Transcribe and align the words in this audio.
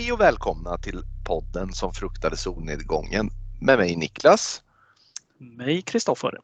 Hej 0.00 0.12
och 0.12 0.20
välkomna 0.20 0.78
till 0.78 1.02
podden 1.24 1.72
som 1.72 1.92
fruktade 1.92 2.36
solnedgången 2.36 3.30
med 3.60 3.78
mig 3.78 3.96
Niklas. 3.96 4.62
Mig 5.38 5.82
Kristoffer. 5.82 6.38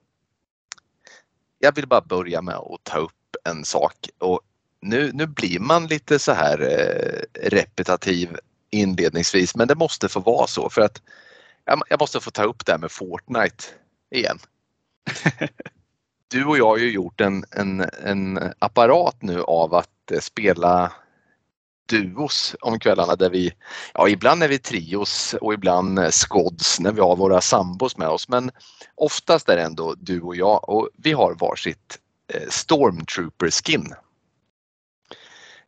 Jag 1.58 1.74
vill 1.74 1.86
bara 1.86 2.00
börja 2.00 2.42
med 2.42 2.54
att 2.54 2.84
ta 2.84 2.98
upp 2.98 3.36
en 3.44 3.64
sak 3.64 4.08
och 4.18 4.40
nu, 4.80 5.10
nu 5.14 5.26
blir 5.26 5.60
man 5.60 5.86
lite 5.86 6.18
så 6.18 6.32
här 6.32 6.60
eh, 6.60 7.48
repetitiv 7.50 8.36
inledningsvis 8.70 9.56
men 9.56 9.68
det 9.68 9.74
måste 9.74 10.08
få 10.08 10.20
vara 10.20 10.46
så 10.46 10.70
för 10.70 10.80
att 10.80 11.02
jag, 11.64 11.82
jag 11.88 12.00
måste 12.00 12.20
få 12.20 12.30
ta 12.30 12.44
upp 12.44 12.66
det 12.66 12.72
här 12.72 12.78
med 12.78 12.92
Fortnite 12.92 13.64
igen. 14.10 14.38
Du 16.28 16.44
och 16.44 16.58
jag 16.58 16.66
har 16.66 16.76
ju 16.78 16.90
gjort 16.90 17.20
en, 17.20 17.44
en, 17.50 17.80
en 18.04 18.52
apparat 18.58 19.22
nu 19.22 19.42
av 19.42 19.74
att 19.74 20.10
eh, 20.10 20.20
spela 20.20 20.92
duos 21.86 22.56
om 22.60 22.78
kvällarna 22.78 23.16
där 23.16 23.30
vi, 23.30 23.52
ja 23.94 24.08
ibland 24.08 24.42
är 24.42 24.48
vi 24.48 24.58
trios 24.58 25.34
och 25.40 25.54
ibland 25.54 25.98
eh, 25.98 26.10
squads 26.10 26.80
när 26.80 26.92
vi 26.92 27.00
har 27.00 27.16
våra 27.16 27.40
sambos 27.40 27.96
med 27.96 28.08
oss 28.08 28.28
men 28.28 28.50
oftast 28.94 29.48
är 29.48 29.56
det 29.56 29.62
ändå 29.62 29.94
du 29.98 30.20
och 30.20 30.36
jag 30.36 30.68
och 30.68 30.88
vi 30.96 31.12
har 31.12 31.34
varsitt 31.34 31.98
eh, 32.34 32.48
Stormtrooper 32.48 33.50
skin. 33.50 33.94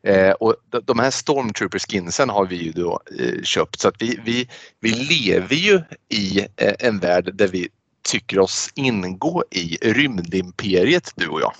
Eh, 0.03 0.31
och 0.31 0.55
de 0.85 0.99
här 0.99 1.11
Stormtrooper 1.11 1.79
skinsen 1.79 2.29
har 2.29 2.45
vi 2.45 2.55
ju 2.55 2.71
då 2.71 2.99
eh, 3.19 3.43
köpt 3.43 3.79
så 3.79 3.87
att 3.87 4.01
vi, 4.01 4.19
vi, 4.25 4.49
vi 4.79 4.89
lever 4.91 5.55
ju 5.55 5.81
i 6.09 6.39
eh, 6.39 6.73
en 6.79 6.99
värld 6.99 7.31
där 7.33 7.47
vi 7.47 7.69
tycker 8.01 8.39
oss 8.39 8.69
ingå 8.75 9.43
i 9.51 9.77
rymdimperiet 9.81 11.11
du 11.15 11.27
och 11.27 11.41
jag. 11.41 11.53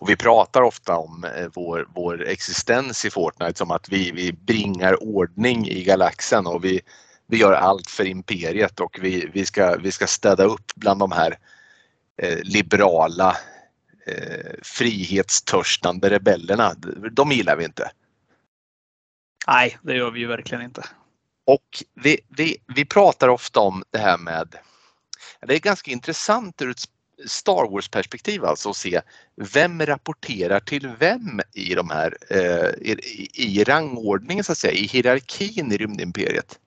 Och 0.00 0.08
vi 0.08 0.16
pratar 0.16 0.62
ofta 0.62 0.96
om 0.96 1.24
eh, 1.24 1.48
vår, 1.54 1.88
vår 1.94 2.26
existens 2.26 3.04
i 3.04 3.10
Fortnite 3.10 3.58
som 3.58 3.70
att 3.70 3.88
vi, 3.88 4.10
vi 4.10 4.32
bringar 4.32 5.02
ordning 5.02 5.68
i 5.68 5.84
galaxen 5.84 6.46
och 6.46 6.64
vi, 6.64 6.80
vi 7.26 7.36
gör 7.36 7.52
allt 7.52 7.90
för 7.90 8.04
imperiet 8.04 8.80
och 8.80 8.98
vi, 9.02 9.30
vi, 9.34 9.46
ska, 9.46 9.76
vi 9.76 9.92
ska 9.92 10.06
städa 10.06 10.44
upp 10.44 10.72
bland 10.74 11.00
de 11.00 11.12
här 11.12 11.38
eh, 12.22 12.38
liberala 12.42 13.36
eh, 14.06 14.52
frihetstörstande 14.62 16.10
rebellerna. 16.10 16.74
De 17.12 17.32
gillar 17.32 17.56
vi 17.56 17.64
inte. 17.64 17.90
Nej, 19.46 19.78
det 19.82 19.94
gör 19.94 20.10
vi 20.10 20.20
ju 20.20 20.26
verkligen 20.26 20.64
inte. 20.64 20.84
Och 21.46 21.84
vi, 21.94 22.20
vi, 22.28 22.56
vi 22.74 22.84
pratar 22.84 23.28
ofta 23.28 23.60
om 23.60 23.84
det 23.90 23.98
här 23.98 24.18
med, 24.18 24.54
det 25.40 25.54
är 25.54 25.58
ganska 25.58 25.90
intressant 25.90 26.62
ur 26.62 26.70
ett 26.70 26.84
Star 27.26 27.70
Wars-perspektiv 27.70 28.44
alltså 28.44 28.68
och 28.68 28.76
se 28.76 29.00
vem 29.36 29.86
rapporterar 29.86 30.60
till 30.60 30.88
vem 30.98 31.40
i 31.54 31.74
de 31.74 31.90
här 31.90 32.16
eh, 32.30 32.92
i, 32.92 33.28
i 33.34 33.64
rangordningen 33.64 34.44
så 34.44 34.52
att 34.52 34.58
säga, 34.58 34.72
i 34.72 34.86
hierarkin 34.86 35.72
i 35.72 35.76
rymdimperiet. 35.76 36.58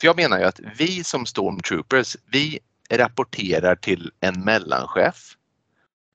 För 0.00 0.06
jag 0.06 0.16
menar 0.16 0.38
ju 0.38 0.44
att 0.44 0.60
vi 0.78 1.04
som 1.04 1.26
Stormtroopers, 1.26 2.16
vi 2.26 2.58
rapporterar 2.90 3.76
till 3.76 4.12
en 4.20 4.44
mellanchef 4.44 5.36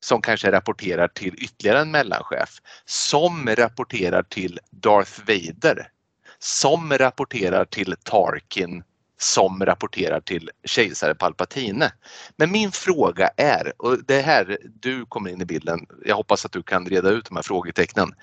som 0.03 0.21
kanske 0.21 0.51
rapporterar 0.51 1.07
till 1.07 1.35
ytterligare 1.37 1.79
en 1.79 1.91
mellanchef 1.91 2.49
som 2.85 3.47
rapporterar 3.47 4.23
till 4.23 4.59
Darth 4.71 5.19
Vader 5.27 5.91
som 6.39 6.93
rapporterar 6.97 7.65
till 7.65 7.95
Tarkin 8.03 8.83
som 9.21 9.65
rapporterar 9.65 10.19
till 10.19 10.49
kejsare 10.63 11.15
Palpatine. 11.15 11.91
Men 12.35 12.51
min 12.51 12.71
fråga 12.71 13.29
är, 13.37 13.73
och 13.77 14.05
det 14.05 14.15
är 14.15 14.23
här 14.23 14.57
du 14.79 15.05
kommer 15.05 15.29
in 15.29 15.41
i 15.41 15.45
bilden, 15.45 15.85
jag 16.05 16.15
hoppas 16.15 16.45
att 16.45 16.51
du 16.51 16.63
kan 16.63 16.85
reda 16.85 17.09
ut 17.09 17.25
de 17.25 17.35
här 17.35 17.43
frågetecknen. 17.43 18.13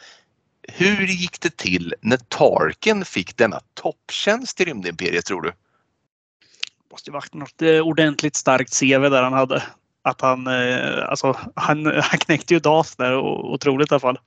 Hur 0.69 1.07
gick 1.07 1.41
det 1.41 1.57
till 1.57 1.95
när 2.01 2.17
Tarkin 2.17 3.05
fick 3.05 3.37
denna 3.37 3.61
topptjänst 3.75 4.61
i 4.61 4.65
rymdimperiet 4.65 5.25
tror 5.25 5.43
du? 5.43 5.49
Det 5.49 6.93
måste 6.93 7.11
ju 7.11 7.13
varit 7.13 7.35
något 7.35 7.63
eh, 7.63 7.81
ordentligt 7.81 8.37
starkt 8.37 8.81
CV 8.81 9.11
där 9.11 9.23
han 9.23 9.33
hade. 9.33 9.63
Att 10.03 10.21
han, 10.21 10.47
eh, 10.47 11.09
alltså, 11.09 11.37
han, 11.55 11.87
han 12.03 12.19
knäckte 12.19 12.55
ju 12.55 12.61
Darth 12.61 12.91
där 12.99 13.17
otroligt 13.17 13.91
i 13.91 13.95
alla 13.95 14.01
fall. 14.01 14.19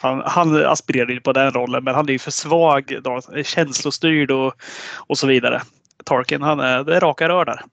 Han, 0.00 0.22
han 0.26 0.66
aspirerade 0.66 1.12
ju 1.12 1.20
på 1.20 1.32
den 1.32 1.50
rollen 1.50 1.84
men 1.84 1.94
han 1.94 2.08
är 2.08 2.12
ju 2.12 2.18
för 2.18 2.30
svag, 2.30 2.98
då, 3.02 3.20
eh, 3.36 3.44
känslostyrd 3.44 4.30
och, 4.30 4.54
och 4.96 5.18
så 5.18 5.26
vidare. 5.26 5.62
Tarkin, 6.06 6.42
han 6.42 6.60
är, 6.60 6.84
det 6.84 6.96
är 6.96 7.00
raka 7.00 7.28
rör 7.28 7.44
där. 7.44 7.64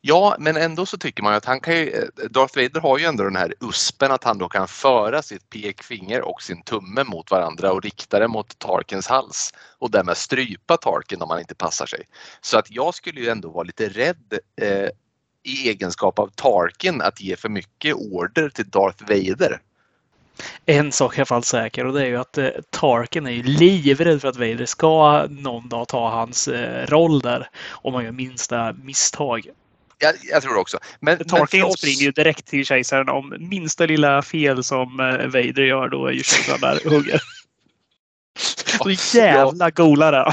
Ja, 0.00 0.36
men 0.38 0.56
ändå 0.56 0.86
så 0.86 0.98
tycker 0.98 1.22
man 1.22 1.34
att 1.34 1.44
han 1.44 1.60
kan 1.60 1.74
ju, 1.74 1.90
eh, 1.90 2.28
Darth 2.30 2.56
Vader 2.56 2.80
har 2.80 2.98
ju 2.98 3.04
ändå 3.04 3.24
den 3.24 3.36
här 3.36 3.54
uspen 3.60 4.12
att 4.12 4.24
han 4.24 4.38
då 4.38 4.48
kan 4.48 4.68
föra 4.68 5.22
sitt 5.22 5.50
pekfinger 5.50 6.22
och 6.22 6.42
sin 6.42 6.62
tumme 6.62 7.04
mot 7.04 7.30
varandra 7.30 7.72
och 7.72 7.82
rikta 7.82 8.18
det 8.18 8.28
mot 8.28 8.58
Tarkins 8.58 9.08
hals 9.08 9.54
och 9.78 9.90
därmed 9.90 10.16
strypa 10.16 10.76
Tarkin 10.76 11.22
om 11.22 11.30
han 11.30 11.40
inte 11.40 11.54
passar 11.54 11.86
sig. 11.86 12.04
Så 12.40 12.58
att 12.58 12.70
jag 12.70 12.94
skulle 12.94 13.20
ju 13.20 13.28
ändå 13.28 13.50
vara 13.50 13.64
lite 13.64 13.88
rädd 13.88 14.38
eh, 14.60 14.88
i 15.42 15.68
egenskap 15.68 16.18
av 16.18 16.30
Tarkin 16.34 17.00
att 17.00 17.20
ge 17.20 17.36
för 17.36 17.48
mycket 17.48 17.94
order 17.94 18.48
till 18.48 18.70
Darth 18.70 19.02
Vader. 19.02 19.60
En 20.66 20.92
sak 20.92 21.18
är 21.18 21.22
i 21.22 21.24
fall 21.24 21.44
säker 21.44 21.86
och 21.86 21.92
det 21.92 22.02
är 22.02 22.06
ju 22.06 22.16
att 22.16 22.38
eh, 22.38 22.48
Tarkin 22.70 23.26
är 23.26 23.30
ju 23.30 23.42
livrädd 23.42 24.20
för 24.20 24.28
att 24.28 24.36
Vader 24.36 24.66
ska 24.66 25.26
någon 25.28 25.68
dag 25.68 25.88
ta 25.88 26.10
hans 26.10 26.48
eh, 26.48 26.86
roll 26.86 27.20
där 27.20 27.48
om 27.70 27.92
man 27.92 28.04
gör 28.04 28.12
minsta 28.12 28.72
misstag. 28.72 29.46
Jag, 29.98 30.14
jag 30.30 30.42
tror 30.42 30.58
också. 30.58 30.78
Men, 31.00 31.18
Tarkin 31.18 31.60
men 31.60 31.68
oss... 31.68 31.78
springer 31.78 32.02
ju 32.02 32.10
direkt 32.10 32.46
till 32.46 32.64
kejsaren 32.64 33.08
om 33.08 33.34
minsta 33.38 33.86
lilla 33.86 34.22
fel 34.22 34.64
som 34.64 35.00
eh, 35.00 35.26
Vader 35.26 35.62
gör 35.62 35.88
då 35.88 36.06
är 36.06 36.12
ju 36.12 36.22
kejsaren 36.22 36.60
där 36.60 36.90
hugger. 36.90 37.20
Så 38.38 39.16
jävla 39.16 39.70
golare. 39.70 40.32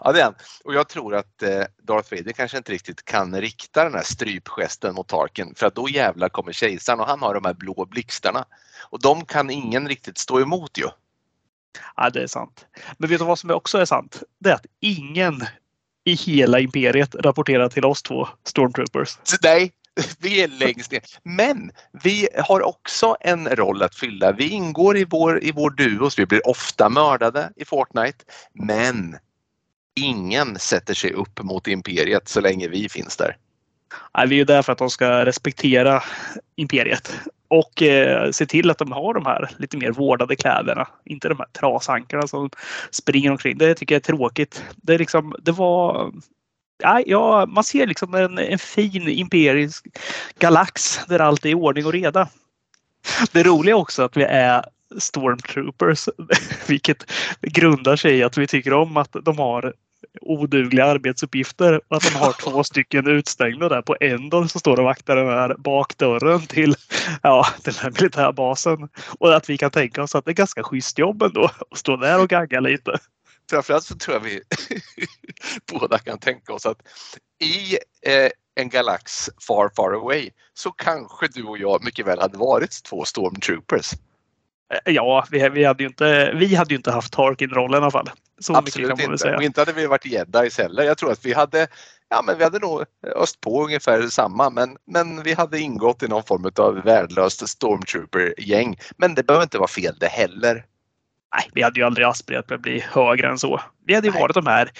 Ja, 0.00 0.12
det 0.12 0.20
är 0.20 0.24
han. 0.24 0.34
Och 0.64 0.74
jag 0.74 0.88
tror 0.88 1.14
att 1.14 1.42
eh, 1.42 1.62
Darth 1.82 2.14
Vader 2.14 2.32
kanske 2.32 2.56
inte 2.56 2.72
riktigt 2.72 3.04
kan 3.04 3.40
rikta 3.40 3.84
den 3.84 3.94
här 3.94 4.02
strypgesten 4.02 4.94
mot 4.94 5.08
Tarkin 5.08 5.54
för 5.56 5.66
att 5.66 5.74
då 5.74 5.88
jävlar 5.88 6.28
kommer 6.28 6.52
kejsaren 6.52 7.00
och 7.00 7.06
han 7.06 7.22
har 7.22 7.34
de 7.34 7.44
här 7.44 7.54
blå 7.54 7.86
blixtarna. 7.90 8.44
Och 8.90 9.02
de 9.02 9.24
kan 9.24 9.50
ingen 9.50 9.88
riktigt 9.88 10.18
stå 10.18 10.40
emot 10.40 10.78
ju. 10.78 10.88
Ja, 11.96 12.10
det 12.10 12.22
är 12.22 12.26
sant. 12.26 12.66
Men 12.98 13.10
vet 13.10 13.18
du 13.18 13.24
vad 13.24 13.38
som 13.38 13.50
också 13.50 13.78
är 13.78 13.84
sant? 13.84 14.22
Det 14.38 14.50
är 14.50 14.54
att 14.54 14.66
ingen 14.80 15.44
i 16.04 16.14
hela 16.14 16.60
imperiet 16.60 17.14
rapporterar 17.14 17.68
till 17.68 17.84
oss 17.84 18.02
två 18.02 18.28
stormtroopers. 18.44 19.18
Nej, 19.42 19.72
vi 20.18 20.42
är 20.42 20.48
längst 20.48 20.92
ner. 20.92 21.02
Men 21.22 21.70
vi 22.02 22.28
har 22.38 22.62
också 22.62 23.16
en 23.20 23.48
roll 23.48 23.82
att 23.82 23.94
fylla. 23.94 24.32
Vi 24.32 24.48
ingår 24.48 24.96
i 24.96 25.04
vår, 25.04 25.44
i 25.44 25.52
vår 25.52 25.70
duos. 25.70 26.18
Vi 26.18 26.26
blir 26.26 26.48
ofta 26.48 26.88
mördade 26.88 27.52
i 27.56 27.64
Fortnite. 27.64 28.24
Men 28.52 29.16
ingen 30.04 30.58
sätter 30.58 30.94
sig 30.94 31.12
upp 31.12 31.42
mot 31.42 31.68
imperiet 31.68 32.28
så 32.28 32.40
länge 32.40 32.68
vi 32.68 32.88
finns 32.88 33.16
där. 33.16 33.36
Nej, 34.16 34.28
vi 34.28 34.40
är 34.40 34.44
där 34.44 34.62
för 34.62 34.72
att 34.72 34.78
de 34.78 34.90
ska 34.90 35.24
respektera 35.24 36.02
imperiet 36.56 37.20
och 37.48 37.82
eh, 37.82 38.30
se 38.30 38.46
till 38.46 38.70
att 38.70 38.78
de 38.78 38.92
har 38.92 39.14
de 39.14 39.26
här 39.26 39.50
lite 39.58 39.76
mer 39.76 39.90
vårdade 39.90 40.36
kläderna. 40.36 40.88
Inte 41.04 41.28
de 41.28 41.38
här 41.38 41.46
trasankarna 41.52 42.26
som 42.26 42.50
springer 42.90 43.30
omkring. 43.30 43.58
Det 43.58 43.74
tycker 43.74 43.94
jag 43.94 44.00
är 44.00 44.04
tråkigt. 44.04 44.64
Det, 44.76 44.94
är 44.94 44.98
liksom, 44.98 45.34
det 45.42 45.52
var 45.52 46.12
ja, 47.06 47.46
man 47.46 47.64
ser 47.64 47.86
liksom 47.86 48.14
en, 48.14 48.38
en 48.38 48.58
fin 48.58 49.08
imperisk 49.08 49.86
galax 50.38 51.00
där 51.08 51.18
allt 51.18 51.44
är 51.44 51.48
i 51.48 51.54
ordning 51.54 51.86
och 51.86 51.92
reda. 51.92 52.28
Det 53.32 53.42
roliga 53.42 53.76
också 53.76 54.02
att 54.02 54.16
vi 54.16 54.22
är 54.22 54.64
stormtroopers, 54.98 56.08
vilket 56.66 57.10
grundar 57.40 57.96
sig 57.96 58.18
i 58.18 58.22
att 58.22 58.38
vi 58.38 58.46
tycker 58.46 58.72
om 58.72 58.96
att 58.96 59.16
de 59.22 59.38
har 59.38 59.74
odugliga 60.20 60.84
arbetsuppgifter. 60.84 61.80
Att 61.88 62.02
de 62.02 62.10
har 62.10 62.32
två 62.32 62.64
stycken 62.64 63.06
utstängda 63.06 63.68
där. 63.68 63.82
På 63.82 63.96
Endor 64.00 64.46
så 64.46 64.58
står 64.58 64.78
och 64.78 64.84
vaktar 64.84 65.16
den 65.16 65.26
här 65.26 65.54
bakdörren 65.58 66.46
till 66.46 66.74
ja, 67.22 67.46
den 67.64 67.74
här 67.74 67.90
militärbasen. 67.90 68.88
Och 69.18 69.36
att 69.36 69.50
vi 69.50 69.58
kan 69.58 69.70
tänka 69.70 70.02
oss 70.02 70.14
att 70.14 70.24
det 70.24 70.30
är 70.30 70.34
ganska 70.34 70.62
schysst 70.62 70.98
jobb 70.98 71.22
ändå 71.22 71.50
att 71.70 71.78
stå 71.78 71.96
där 71.96 72.20
och 72.20 72.28
gagga 72.28 72.60
lite. 72.60 72.98
Framförallt 73.50 73.84
så 73.84 73.94
tror 73.94 74.16
jag 74.16 74.20
vi 74.20 74.40
båda 75.72 75.98
kan 75.98 76.18
tänka 76.18 76.52
oss 76.52 76.66
att 76.66 76.78
i 77.40 77.78
eh, 78.12 78.30
en 78.54 78.68
galax 78.68 79.30
far 79.48 79.70
far 79.76 79.92
away 79.92 80.30
så 80.54 80.70
kanske 80.70 81.28
du 81.28 81.44
och 81.44 81.58
jag 81.58 81.84
mycket 81.84 82.06
väl 82.06 82.20
hade 82.20 82.38
varit 82.38 82.82
två 82.84 83.04
stormtroopers. 83.04 83.92
Eh, 84.74 84.92
ja, 84.92 85.26
vi, 85.30 85.48
vi, 85.48 85.64
hade 85.64 85.82
ju 85.82 85.88
inte, 85.88 86.32
vi 86.34 86.54
hade 86.54 86.70
ju 86.70 86.76
inte 86.76 86.90
haft 86.90 87.12
Tarkin-rollen 87.12 87.80
i 87.80 87.82
alla 87.82 87.90
fall. 87.90 88.10
Så 88.40 88.56
Absolut 88.56 88.88
mycket 88.88 88.98
kan 88.98 89.06
man 89.06 89.14
inte. 89.14 89.22
Säga. 89.22 89.36
Och 89.36 89.42
inte 89.42 89.60
hade 89.60 89.72
vi 89.72 89.86
varit 89.86 90.06
jedis 90.06 90.58
heller. 90.58 90.82
Jag 90.82 90.98
tror 90.98 91.12
att 91.12 91.26
vi 91.26 91.32
hade, 91.32 91.66
ja, 92.08 92.22
men 92.26 92.38
vi 92.38 92.44
hade 92.44 92.58
nog 92.58 92.84
öst 93.16 93.40
på 93.40 93.64
ungefär 93.64 94.02
samma 94.02 94.50
men, 94.50 94.76
men 94.86 95.22
vi 95.22 95.32
hade 95.32 95.60
ingått 95.60 96.02
i 96.02 96.08
någon 96.08 96.24
form 96.24 96.50
av 96.58 96.74
värdelöst 96.74 97.48
stormtrooper-gäng. 97.48 98.78
Men 98.96 99.14
det 99.14 99.22
behöver 99.22 99.42
inte 99.42 99.58
vara 99.58 99.68
fel 99.68 99.96
det 100.00 100.06
heller. 100.06 100.64
Nej, 101.34 101.50
vi 101.54 101.62
hade 101.62 101.80
ju 101.80 101.86
aldrig 101.86 102.06
aspirerat 102.06 102.46
på 102.46 102.54
att 102.54 102.60
bli 102.60 102.80
högre 102.80 103.28
än 103.28 103.38
så. 103.38 103.60
Vi 103.86 103.94
hade 103.94 104.06
ju 104.06 104.12
Nej. 104.12 104.22
varit 104.22 104.34
de 104.34 104.46
här 104.46 104.70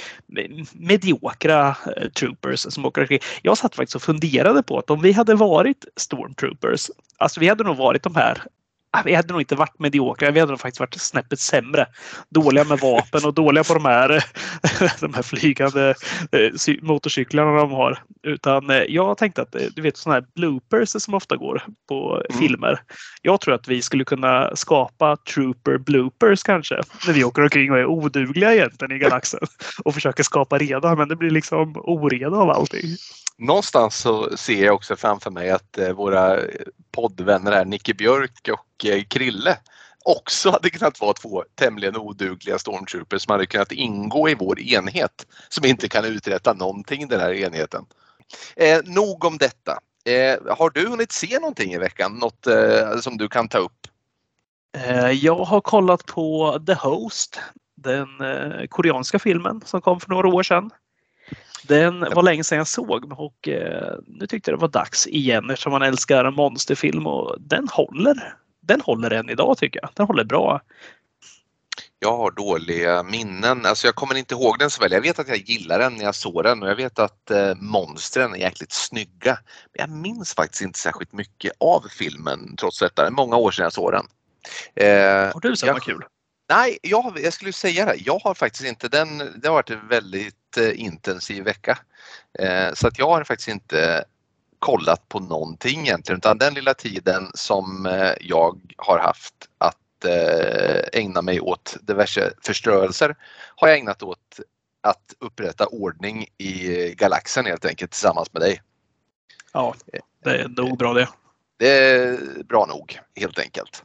mediokra 0.72 1.76
eh, 1.96 2.08
troopers 2.08 2.60
som 2.60 2.84
åker 2.84 3.00
omkring. 3.00 3.20
Jag 3.42 3.58
satt 3.58 3.74
faktiskt 3.74 3.96
och 3.96 4.02
funderade 4.02 4.62
på 4.62 4.78
att 4.78 4.90
om 4.90 5.00
vi 5.00 5.12
hade 5.12 5.34
varit 5.34 5.84
stormtroopers, 5.96 6.90
alltså 7.16 7.40
vi 7.40 7.48
hade 7.48 7.64
nog 7.64 7.76
varit 7.76 8.02
de 8.02 8.14
här 8.14 8.42
vi 9.04 9.14
hade 9.14 9.32
nog 9.32 9.42
inte 9.42 9.54
varit 9.54 9.78
mediokra. 9.78 10.30
Vi 10.30 10.40
hade 10.40 10.52
nog 10.52 10.60
faktiskt 10.60 10.80
varit 10.80 11.00
snäppet 11.00 11.40
sämre. 11.40 11.86
Dåliga 12.30 12.64
med 12.64 12.78
vapen 12.78 13.24
och 13.24 13.34
dåliga 13.34 13.64
på 13.64 13.74
de 13.74 13.84
här, 13.84 14.24
de 15.00 15.14
här 15.14 15.22
flygande 15.22 15.94
eh, 16.32 16.74
motorcyklarna 16.82 17.52
de 17.52 17.70
har. 17.70 17.98
Utan 18.22 18.70
eh, 18.70 18.76
jag 18.88 19.18
tänkte 19.18 19.42
att 19.42 19.56
du 19.76 19.82
vet 19.82 19.96
sådana 19.96 20.20
här 20.20 20.26
bloopers 20.34 20.88
som 20.88 21.14
ofta 21.14 21.36
går 21.36 21.62
på 21.88 22.22
mm. 22.30 22.40
filmer. 22.40 22.80
Jag 23.22 23.40
tror 23.40 23.54
att 23.54 23.68
vi 23.68 23.82
skulle 23.82 24.04
kunna 24.04 24.56
skapa 24.56 25.16
trooper 25.16 25.78
bloopers 25.78 26.42
kanske. 26.42 26.80
När 27.06 27.12
vi 27.12 27.24
åker 27.24 27.42
omkring 27.42 27.72
och 27.72 27.78
är 27.78 27.86
odugliga 27.86 28.54
egentligen 28.54 28.96
i 28.96 28.98
galaxen 28.98 29.40
och 29.84 29.94
försöker 29.94 30.22
skapa 30.22 30.58
reda. 30.58 30.94
Men 30.94 31.08
det 31.08 31.16
blir 31.16 31.30
liksom 31.30 31.76
oreda 31.76 32.36
av 32.36 32.50
allting 32.50 32.96
någonstans 33.38 33.96
så 33.96 34.36
ser 34.36 34.64
jag 34.64 34.74
också 34.74 34.96
framför 34.96 35.30
mig 35.30 35.50
att 35.50 35.78
eh, 35.78 35.92
våra 35.92 36.40
poddvänner 36.90 37.52
här, 37.52 37.64
Nicke 37.64 37.94
Björk 37.94 38.48
och 38.52 38.86
eh, 38.86 39.02
Krille, 39.02 39.56
också 40.04 40.50
hade 40.50 40.70
kunnat 40.70 41.00
vara 41.00 41.12
två 41.12 41.44
tämligen 41.54 41.96
odugliga 41.96 42.58
stormtroopers 42.58 43.22
som 43.22 43.32
hade 43.32 43.46
kunnat 43.46 43.72
ingå 43.72 44.28
i 44.28 44.34
vår 44.34 44.60
enhet 44.60 45.26
som 45.48 45.64
inte 45.64 45.88
kan 45.88 46.04
uträtta 46.04 46.52
någonting 46.52 47.08
den 47.08 47.20
här 47.20 47.32
enheten. 47.32 47.84
Eh, 48.56 48.80
nog 48.84 49.24
om 49.24 49.38
detta. 49.38 49.78
Eh, 50.04 50.56
har 50.56 50.70
du 50.70 50.88
hunnit 50.88 51.12
se 51.12 51.38
någonting 51.38 51.72
i 51.72 51.78
veckan? 51.78 52.14
Något 52.14 52.46
eh, 52.46 52.98
som 53.00 53.16
du 53.16 53.28
kan 53.28 53.48
ta 53.48 53.58
upp? 53.58 53.86
Eh, 54.76 55.10
jag 55.10 55.44
har 55.44 55.60
kollat 55.60 56.06
på 56.06 56.58
The 56.66 56.74
Host, 56.74 57.40
den 57.76 58.20
eh, 58.20 58.66
koreanska 58.68 59.18
filmen 59.18 59.62
som 59.64 59.80
kom 59.80 60.00
för 60.00 60.10
några 60.10 60.28
år 60.28 60.42
sedan. 60.42 60.70
Den 61.68 62.00
var 62.00 62.22
länge 62.22 62.44
sedan 62.44 62.58
jag 62.58 62.68
såg 62.68 63.12
och 63.12 63.48
eh, 63.48 63.94
nu 64.06 64.26
tyckte 64.26 64.50
jag 64.50 64.58
det 64.58 64.60
var 64.60 64.68
dags 64.68 65.06
igen 65.06 65.50
eftersom 65.50 65.72
man 65.72 65.82
älskar 65.82 66.24
en 66.24 66.34
monsterfilm 66.34 67.06
och 67.06 67.36
den 67.40 67.68
håller. 67.68 68.34
Den 68.60 68.80
håller 68.80 69.10
än 69.10 69.30
idag 69.30 69.58
tycker 69.58 69.80
jag. 69.82 69.90
Den 69.94 70.06
håller 70.06 70.24
bra. 70.24 70.60
Jag 71.98 72.16
har 72.16 72.30
dåliga 72.30 73.02
minnen. 73.02 73.66
Alltså 73.66 73.86
jag 73.86 73.94
kommer 73.94 74.14
inte 74.14 74.34
ihåg 74.34 74.58
den 74.58 74.70
så 74.70 74.82
väl. 74.82 74.92
Jag 74.92 75.00
vet 75.00 75.18
att 75.18 75.28
jag 75.28 75.36
gillar 75.36 75.78
den 75.78 75.94
när 75.94 76.04
jag 76.04 76.14
såg 76.14 76.44
den 76.44 76.62
och 76.62 76.68
jag 76.68 76.76
vet 76.76 76.98
att 76.98 77.30
eh, 77.30 77.54
monstren 77.54 78.34
är 78.34 78.38
jäkligt 78.38 78.72
snygga. 78.72 79.38
Men 79.72 79.90
jag 79.90 79.90
minns 79.90 80.34
faktiskt 80.34 80.62
inte 80.62 80.78
särskilt 80.78 81.12
mycket 81.12 81.52
av 81.60 81.84
filmen 81.98 82.56
trots 82.56 82.80
detta. 82.80 83.02
Det 83.02 83.08
är 83.08 83.12
många 83.12 83.36
år 83.36 83.50
sedan 83.50 83.62
jag 83.62 83.72
såg 83.72 83.92
den. 83.92 84.06
Eh, 84.74 85.32
har 85.32 85.40
du 85.40 85.56
samma 85.56 85.72
jag, 85.72 85.82
kul? 85.82 86.04
Nej, 86.50 86.78
jag, 86.82 87.20
jag 87.20 87.32
skulle 87.32 87.52
säga 87.52 87.84
det. 87.84 87.96
Jag 87.96 88.18
har 88.18 88.34
faktiskt 88.34 88.64
inte 88.64 88.88
den. 88.88 89.18
Det 89.18 89.48
har 89.48 89.54
varit 89.54 89.70
en 89.70 89.88
väldigt 89.88 90.37
intensiv 90.56 91.44
vecka. 91.44 91.78
Eh, 92.38 92.72
så 92.74 92.88
att 92.88 92.98
jag 92.98 93.08
har 93.08 93.24
faktiskt 93.24 93.48
inte 93.48 94.04
kollat 94.58 95.08
på 95.08 95.20
någonting 95.20 95.80
egentligen 95.80 96.18
utan 96.18 96.38
den 96.38 96.54
lilla 96.54 96.74
tiden 96.74 97.30
som 97.34 97.86
eh, 97.86 98.12
jag 98.20 98.60
har 98.76 98.98
haft 98.98 99.34
att 99.58 100.04
eh, 100.04 101.00
ägna 101.00 101.22
mig 101.22 101.40
åt 101.40 101.76
diverse 101.80 102.32
förstörelser 102.42 103.16
har 103.56 103.68
jag 103.68 103.78
ägnat 103.78 104.02
åt 104.02 104.40
att 104.80 105.14
upprätta 105.18 105.66
ordning 105.66 106.26
i 106.38 106.94
galaxen 106.94 107.46
helt 107.46 107.64
enkelt 107.64 107.90
tillsammans 107.90 108.32
med 108.32 108.42
dig. 108.42 108.62
Ja, 109.52 109.74
det 110.24 110.30
är 110.30 110.48
nog 110.48 110.78
bra 110.78 110.94
det. 110.94 111.08
Det 111.56 111.78
är 111.78 112.18
bra 112.44 112.66
nog 112.66 112.98
helt 113.16 113.38
enkelt. 113.38 113.84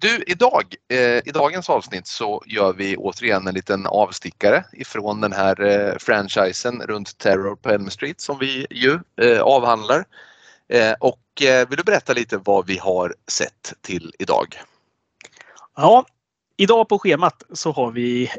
Du, 0.00 0.24
idag, 0.26 0.74
eh, 0.88 1.28
i 1.28 1.30
dagens 1.34 1.70
avsnitt 1.70 2.06
så 2.06 2.42
gör 2.46 2.72
vi 2.72 2.96
återigen 2.96 3.46
en 3.46 3.54
liten 3.54 3.86
avstickare 3.86 4.64
ifrån 4.72 5.20
den 5.20 5.32
här 5.32 5.62
eh, 5.62 5.98
franchisen 5.98 6.82
runt 6.82 7.18
Terror 7.18 7.56
på 7.56 7.70
Elm 7.70 7.90
Street 7.90 8.20
som 8.20 8.38
vi 8.38 8.66
ju 8.70 8.98
eh, 9.20 9.40
avhandlar. 9.40 10.04
Eh, 10.68 10.92
och 11.00 11.42
eh, 11.42 11.68
vill 11.68 11.76
du 11.76 11.82
berätta 11.82 12.12
lite 12.12 12.36
vad 12.36 12.66
vi 12.66 12.78
har 12.78 13.14
sett 13.26 13.72
till 13.80 14.14
idag? 14.18 14.46
Ja, 15.76 16.06
idag 16.56 16.88
på 16.88 16.98
schemat 16.98 17.42
så 17.52 17.72
har 17.72 17.90
vi 17.90 18.30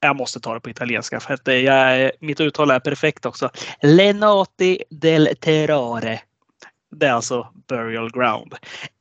jag 0.00 0.16
måste 0.16 0.40
ta 0.40 0.54
det 0.54 0.60
på 0.60 0.70
italienska 0.70 1.20
för 1.20 1.34
att 1.34 1.46
jag, 1.46 2.10
mitt 2.20 2.40
uttal 2.40 2.70
är 2.70 2.80
perfekt 2.80 3.26
också. 3.26 3.50
Lenati 3.82 4.82
del 4.90 5.28
Terrore. 5.40 6.20
Det 6.90 7.06
är 7.06 7.12
alltså 7.12 7.48
Burial 7.68 8.10
Ground. 8.12 8.54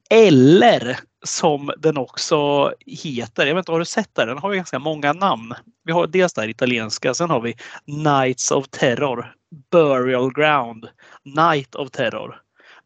Eller 0.09 0.99
som 1.23 1.71
den 1.77 1.97
också 1.97 2.71
heter. 2.87 3.45
Jag 3.45 3.55
vet 3.55 3.61
inte, 3.61 3.71
har 3.71 3.79
du 3.79 3.85
sett 3.85 4.15
den? 4.15 4.27
Den 4.27 4.37
har 4.37 4.51
ju 4.51 4.55
ganska 4.55 4.79
många 4.79 5.13
namn. 5.13 5.53
Vi 5.83 5.91
har 5.91 6.07
dels 6.07 6.33
där 6.33 6.47
italienska, 6.47 7.13
sen 7.13 7.29
har 7.29 7.41
vi 7.41 7.55
Nights 7.85 8.51
of 8.51 8.67
Terror, 8.67 9.33
Burial 9.71 10.33
Ground, 10.33 10.87
Night 11.23 11.75
of 11.75 11.91
Terror, 11.91 12.41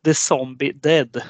The 0.06 0.14
Zombie 0.14 0.72
Dead 0.74 1.22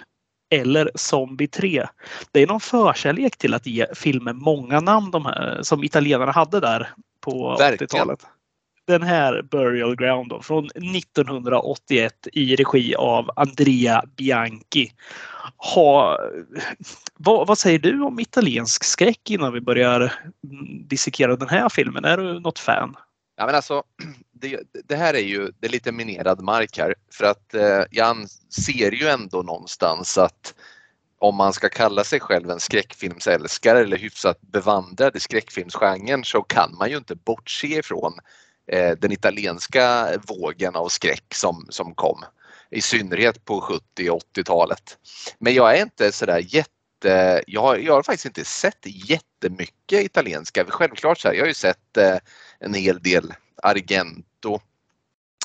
eller 0.51 0.91
Zombie 0.95 1.47
3. 1.47 1.87
Det 2.31 2.43
är 2.43 2.47
någon 2.47 2.59
förkärlek 2.59 3.37
till 3.37 3.53
att 3.53 3.65
ge 3.65 3.87
filmer 3.95 4.33
många 4.33 4.79
namn 4.79 5.11
de 5.11 5.25
här, 5.25 5.59
som 5.63 5.83
italienarna 5.83 6.31
hade 6.31 6.59
där 6.59 6.89
på 7.21 7.57
80-talet 7.59 8.25
den 8.85 9.03
här 9.03 9.41
Burial 9.41 9.95
Ground 9.95 10.29
då, 10.29 10.41
från 10.41 10.65
1981 10.65 12.27
i 12.33 12.55
regi 12.55 12.95
av 12.95 13.29
Andrea 13.35 14.03
Bianchi. 14.15 14.91
Ha, 15.57 16.19
vad, 17.17 17.47
vad, 17.47 17.57
säger 17.57 17.79
du 17.79 18.01
om 18.01 18.19
italiensk 18.19 18.83
skräck 18.83 19.29
innan 19.29 19.53
vi 19.53 19.61
börjar 19.61 20.13
dissekera 20.87 21.35
den 21.35 21.49
här 21.49 21.69
filmen? 21.69 22.05
Är 22.05 22.17
du 22.17 22.39
något 22.39 22.59
fan? 22.59 22.95
Ja, 23.37 23.45
men 23.45 23.55
alltså, 23.55 23.83
det, 24.31 24.59
det 24.87 24.95
här 24.95 25.13
är 25.13 25.23
ju 25.23 25.51
det 25.59 25.67
är 25.67 25.71
lite 25.71 25.91
minerad 25.91 26.41
mark 26.41 26.77
här 26.77 26.95
för 27.11 27.25
att 27.25 27.53
eh, 27.53 27.83
jag 27.91 28.29
ser 28.65 28.91
ju 28.91 29.07
ändå 29.07 29.41
någonstans 29.41 30.17
att 30.17 30.53
om 31.19 31.35
man 31.35 31.53
ska 31.53 31.69
kalla 31.69 32.03
sig 32.03 32.19
själv 32.19 32.49
en 32.49 32.59
skräckfilmsälskare 32.59 33.79
eller 33.79 33.97
hyfsat 33.97 34.41
bevandrad 34.41 35.15
i 35.15 35.19
skräckfilmsgenren 35.19 36.23
så 36.23 36.41
kan 36.41 36.75
man 36.79 36.89
ju 36.89 36.97
inte 36.97 37.15
bortse 37.15 37.67
ifrån 37.67 38.13
Eh, 38.13 38.44
Eh, 38.67 38.91
den 38.97 39.11
italienska 39.11 40.07
vågen 40.27 40.75
av 40.75 40.89
skräck 40.89 41.33
som, 41.33 41.67
som 41.69 41.95
kom. 41.95 42.23
I 42.71 42.81
synnerhet 42.81 43.45
på 43.45 43.61
70 43.61 44.09
och 44.09 44.21
80-talet. 44.35 44.97
Men 45.39 45.53
jag 45.53 45.77
är 45.77 45.81
inte 45.81 46.11
sådär 46.11 46.43
jätte... 46.47 47.43
Jag 47.47 47.61
har, 47.61 47.77
jag 47.77 47.93
har 47.93 48.03
faktiskt 48.03 48.25
inte 48.25 48.45
sett 48.45 48.85
jättemycket 48.85 50.05
italienska. 50.05 50.65
Självklart 50.67 51.19
så 51.19 51.27
här, 51.27 51.35
jag 51.35 51.43
har 51.43 51.47
ju 51.47 51.53
sett 51.53 51.97
eh, 51.97 52.17
en 52.59 52.73
hel 52.73 52.99
del 52.99 53.33
Argento, 53.63 54.59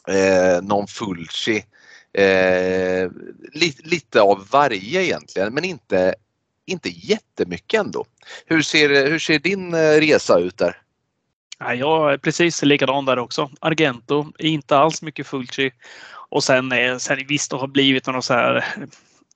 eh, 0.09 0.63
Non 0.63 0.87
Fulci, 0.87 1.65
eh, 2.13 3.11
lite, 3.53 3.83
lite 3.83 4.21
av 4.21 4.49
varje 4.51 5.03
egentligen 5.03 5.55
men 5.55 5.65
inte, 5.65 6.15
inte 6.67 6.89
jättemycket 6.89 7.81
ändå. 7.81 8.07
Hur 8.47 8.63
ser, 8.63 9.11
hur 9.11 9.19
ser 9.19 9.39
din 9.39 9.75
eh, 9.75 10.01
resa 10.01 10.39
ut 10.39 10.59
där? 10.59 10.83
Ja, 11.61 11.75
jag 11.75 12.13
är 12.13 12.19
precis 12.19 12.63
likadan 12.63 13.05
där 13.05 13.19
också. 13.19 13.51
Argento, 13.61 14.33
inte 14.39 14.79
alls 14.79 15.03
mycket 15.03 15.27
Fulci. 15.27 15.71
Och 16.31 16.45
sen, 16.45 16.73
eh, 16.73 16.97
sen 16.97 17.19
visst, 17.29 17.51
det 17.51 17.57
har 17.57 17.67
blivit 17.67 18.07
några 18.07 18.23
så 18.23 18.35
här 18.35 18.65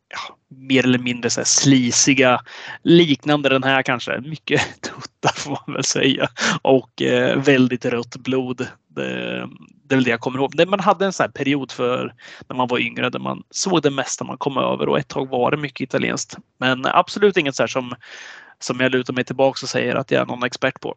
ja, 0.09 0.37
mer 0.49 0.85
eller 0.85 0.99
mindre 0.99 1.31
så 1.31 1.41
här 1.41 1.45
slisiga 1.45 2.41
liknande 2.83 3.49
den 3.49 3.63
här 3.63 3.83
kanske. 3.83 4.21
Mycket 4.21 4.61
tuttar 4.83 5.33
får 5.41 5.51
man 5.51 5.75
väl 5.75 5.85
säga. 5.85 6.29
Och 6.63 7.03
eh, 7.03 7.43
väldigt 7.43 7.85
rött 7.85 8.17
blod. 8.17 8.69
Det, 8.89 9.49
det 9.85 9.95
är 9.95 9.97
väl 9.97 10.05
det 10.05 10.11
jag 10.11 10.21
kommer 10.21 10.39
ihåg. 10.39 10.69
Man 10.69 10.81
hade 10.81 11.05
en 11.05 11.13
sån 11.13 11.33
period 11.33 11.73
för 11.73 12.15
när 12.49 12.57
man 12.57 12.69
var 12.69 12.79
yngre 12.79 13.11
där 13.11 13.19
man 13.19 13.43
såg 13.51 13.83
det 13.83 13.91
mesta 13.91 14.25
man 14.25 14.39
kom 14.39 14.57
över 14.57 14.89
och 14.89 14.99
ett 14.99 15.09
tag 15.09 15.29
var 15.29 15.51
det 15.51 15.57
mycket 15.57 15.81
italienskt. 15.81 16.37
Men 16.59 16.87
absolut 16.87 17.37
inget 17.37 17.57
så 17.57 17.63
här 17.63 17.69
som, 17.69 17.95
som 18.59 18.81
jag 18.81 18.93
lutar 18.93 19.15
mig 19.15 19.25
tillbaka 19.25 19.59
och 19.63 19.69
säger 19.69 19.95
att 19.95 20.11
jag 20.11 20.23
är 20.23 20.27
någon 20.27 20.45
expert 20.45 20.81
på. 20.81 20.95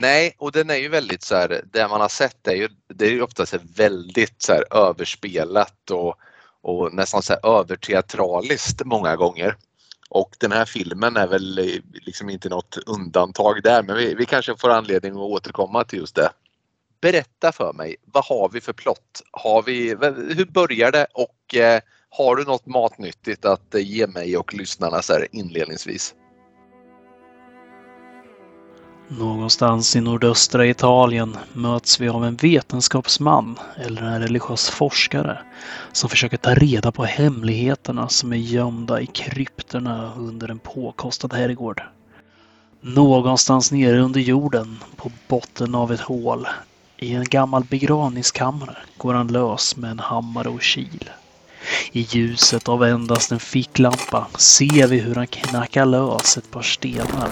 Nej, 0.00 0.34
och 0.38 0.52
den 0.52 0.70
är 0.70 0.76
ju 0.76 0.88
väldigt 0.88 1.22
så 1.22 1.34
här, 1.34 1.62
det 1.72 1.88
man 1.88 2.00
har 2.00 2.08
sett 2.08 2.48
är 2.48 2.54
ju, 2.54 2.68
det 2.94 3.06
är 3.06 3.10
ju 3.10 3.22
oftast 3.22 3.54
väldigt 3.76 4.42
så 4.42 4.52
här 4.52 4.64
överspelat 4.70 5.90
och, 5.90 6.14
och 6.62 6.94
nästan 6.94 7.22
så 7.22 7.32
här 7.32 7.60
överteatraliskt 7.60 8.84
många 8.84 9.16
gånger. 9.16 9.56
Och 10.10 10.36
den 10.38 10.52
här 10.52 10.64
filmen 10.64 11.16
är 11.16 11.26
väl 11.26 11.58
eh, 11.58 11.80
liksom 11.92 12.30
inte 12.30 12.48
något 12.48 12.78
undantag 12.86 13.62
där 13.62 13.82
men 13.82 13.96
vi, 13.96 14.14
vi 14.14 14.26
kanske 14.26 14.56
får 14.56 14.70
anledning 14.70 15.12
att 15.12 15.18
återkomma 15.18 15.84
till 15.84 15.98
just 15.98 16.14
det. 16.14 16.30
Berätta 17.00 17.52
för 17.52 17.72
mig, 17.72 17.96
vad 18.04 18.24
har 18.24 18.48
vi 18.48 18.60
för 18.60 18.72
plott? 18.72 19.22
Har 19.30 19.62
vi, 19.62 19.88
hur 20.36 20.52
börjar 20.52 20.92
det 20.92 21.06
och 21.14 21.54
eh, 21.54 21.80
har 22.08 22.36
du 22.36 22.44
något 22.44 22.66
matnyttigt 22.66 23.44
att 23.44 23.74
eh, 23.74 23.80
ge 23.80 24.06
mig 24.06 24.36
och 24.36 24.54
lyssnarna 24.54 25.02
så 25.02 25.12
här 25.12 25.28
inledningsvis? 25.32 26.14
Någonstans 29.10 29.96
i 29.96 30.00
nordöstra 30.00 30.66
Italien 30.66 31.36
möts 31.52 32.00
vi 32.00 32.08
av 32.08 32.24
en 32.24 32.36
vetenskapsman 32.36 33.58
eller 33.76 34.02
en 34.02 34.20
religiös 34.20 34.70
forskare 34.70 35.38
som 35.92 36.10
försöker 36.10 36.36
ta 36.36 36.54
reda 36.54 36.92
på 36.92 37.04
hemligheterna 37.04 38.08
som 38.08 38.32
är 38.32 38.36
gömda 38.36 39.00
i 39.00 39.06
krypterna 39.06 40.12
under 40.16 40.48
en 40.48 40.58
påkostad 40.58 41.32
herrgård. 41.32 41.82
Någonstans 42.80 43.72
nere 43.72 44.00
under 44.00 44.20
jorden, 44.20 44.78
på 44.96 45.10
botten 45.28 45.74
av 45.74 45.92
ett 45.92 46.00
hål, 46.00 46.46
i 46.96 47.14
en 47.14 47.24
gammal 47.24 47.64
begravningskammare 47.64 48.76
går 48.96 49.14
han 49.14 49.28
lös 49.28 49.76
med 49.76 49.90
en 49.90 49.98
hammare 49.98 50.48
och 50.48 50.62
kil. 50.62 51.10
I 51.92 52.00
ljuset 52.00 52.68
av 52.68 52.84
endast 52.84 53.32
en 53.32 53.40
ficklampa 53.40 54.26
ser 54.38 54.86
vi 54.86 54.98
hur 54.98 55.14
han 55.14 55.26
knackar 55.26 55.86
lös 55.86 56.36
ett 56.36 56.50
par 56.50 56.62
stenar. 56.62 57.30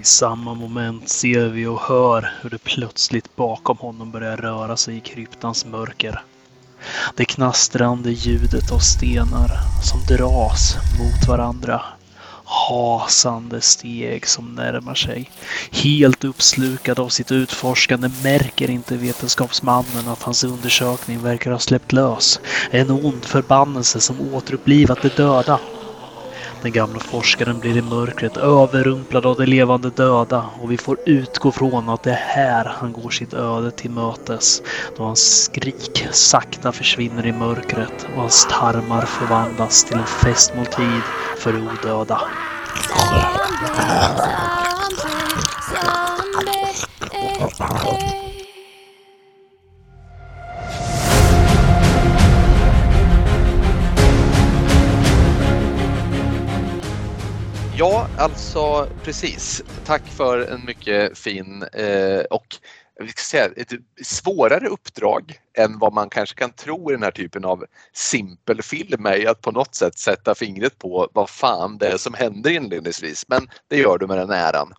I 0.00 0.04
samma 0.04 0.54
moment 0.54 1.08
ser 1.08 1.48
vi 1.48 1.66
och 1.66 1.80
hör 1.80 2.32
hur 2.42 2.50
det 2.50 2.58
plötsligt 2.58 3.36
bakom 3.36 3.76
honom 3.76 4.10
börjar 4.10 4.36
röra 4.36 4.76
sig 4.76 4.96
i 4.96 5.00
kryptans 5.00 5.66
mörker. 5.66 6.22
Det 7.16 7.24
knastrande 7.24 8.10
ljudet 8.10 8.72
av 8.72 8.78
stenar 8.78 9.50
som 9.82 10.16
dras 10.16 10.76
mot 10.98 11.28
varandra. 11.28 11.82
Hasande 12.44 13.60
steg 13.60 14.26
som 14.26 14.54
närmar 14.54 14.94
sig. 14.94 15.30
Helt 15.70 16.24
uppslukad 16.24 16.98
av 16.98 17.08
sitt 17.08 17.32
utforskande 17.32 18.10
märker 18.22 18.70
inte 18.70 18.96
vetenskapsmannen 18.96 20.08
att 20.08 20.22
hans 20.22 20.44
undersökning 20.44 21.22
verkar 21.22 21.50
ha 21.50 21.58
släppt 21.58 21.92
lös. 21.92 22.40
En 22.70 22.90
ond 22.90 23.24
förbannelse 23.24 24.00
som 24.00 24.34
återupplivat 24.34 25.02
de 25.02 25.08
döda. 25.08 25.60
Den 26.62 26.72
gamla 26.72 27.00
forskaren 27.00 27.60
blir 27.60 27.76
i 27.76 27.82
mörkret 27.82 28.36
överrumplad 28.36 29.26
av 29.26 29.36
de 29.36 29.46
levande 29.46 29.90
döda 29.90 30.44
och 30.62 30.72
vi 30.72 30.78
får 30.78 30.98
utgå 31.06 31.52
från 31.52 31.88
att 31.88 32.02
det 32.02 32.10
är 32.10 32.14
här 32.14 32.64
han 32.64 32.92
går 32.92 33.10
sitt 33.10 33.34
öde 33.34 33.70
till 33.70 33.90
mötes 33.90 34.62
då 34.96 35.02
hans 35.02 35.44
skrik 35.44 36.06
sakta 36.10 36.72
försvinner 36.72 37.26
i 37.26 37.32
mörkret 37.32 38.06
och 38.14 38.20
hans 38.20 38.46
tarmar 38.50 39.06
förvandlas 39.06 39.84
till 39.84 39.96
en 39.96 40.06
festmåltid 40.06 41.02
för 41.38 41.52
de 41.52 41.68
odöda. 41.68 42.20
Ja, 57.80 58.08
alltså 58.14 58.88
precis. 59.02 59.62
Tack 59.82 60.08
för 60.08 60.38
en 60.38 60.64
mycket 60.64 61.18
fin 61.18 61.62
eh, 61.62 62.20
och 62.30 62.46
vi 63.00 63.08
ska 63.08 63.22
säga, 63.22 63.50
ett 63.56 63.72
svårare 64.02 64.68
uppdrag 64.68 65.38
än 65.58 65.78
vad 65.78 65.92
man 65.92 66.10
kanske 66.10 66.36
kan 66.36 66.52
tro 66.52 66.90
i 66.90 66.94
den 66.94 67.02
här 67.02 67.10
typen 67.10 67.44
av 67.44 67.64
simpel 67.92 68.62
film 68.62 69.06
är 69.06 69.30
att 69.30 69.40
på 69.40 69.50
något 69.50 69.74
sätt 69.74 69.98
sätta 69.98 70.34
fingret 70.34 70.78
på 70.78 71.08
vad 71.12 71.30
fan 71.30 71.78
det 71.78 71.86
är 71.86 71.96
som 71.96 72.14
händer 72.14 72.50
inledningsvis. 72.50 73.24
Men 73.28 73.48
det 73.68 73.76
gör 73.76 73.98
du 73.98 74.06
med 74.06 74.18
den 74.18 74.30
äran. 74.30 74.72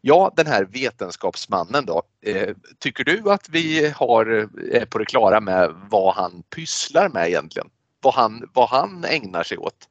Ja, 0.00 0.32
den 0.36 0.46
här 0.46 0.64
vetenskapsmannen 0.64 1.86
då. 1.86 2.02
Eh, 2.26 2.54
tycker 2.78 3.04
du 3.04 3.30
att 3.30 3.48
vi 3.48 3.92
har, 3.96 4.38
eh, 4.38 4.80
är 4.80 4.86
på 4.86 4.98
det 4.98 5.06
klara 5.06 5.40
med 5.40 5.70
vad 5.90 6.14
han 6.14 6.42
pysslar 6.56 7.08
med 7.08 7.28
egentligen? 7.28 7.68
Vad 8.02 8.14
han, 8.14 8.50
vad 8.54 8.68
han 8.68 9.04
ägnar 9.04 9.42
sig 9.42 9.58
åt? 9.58 9.88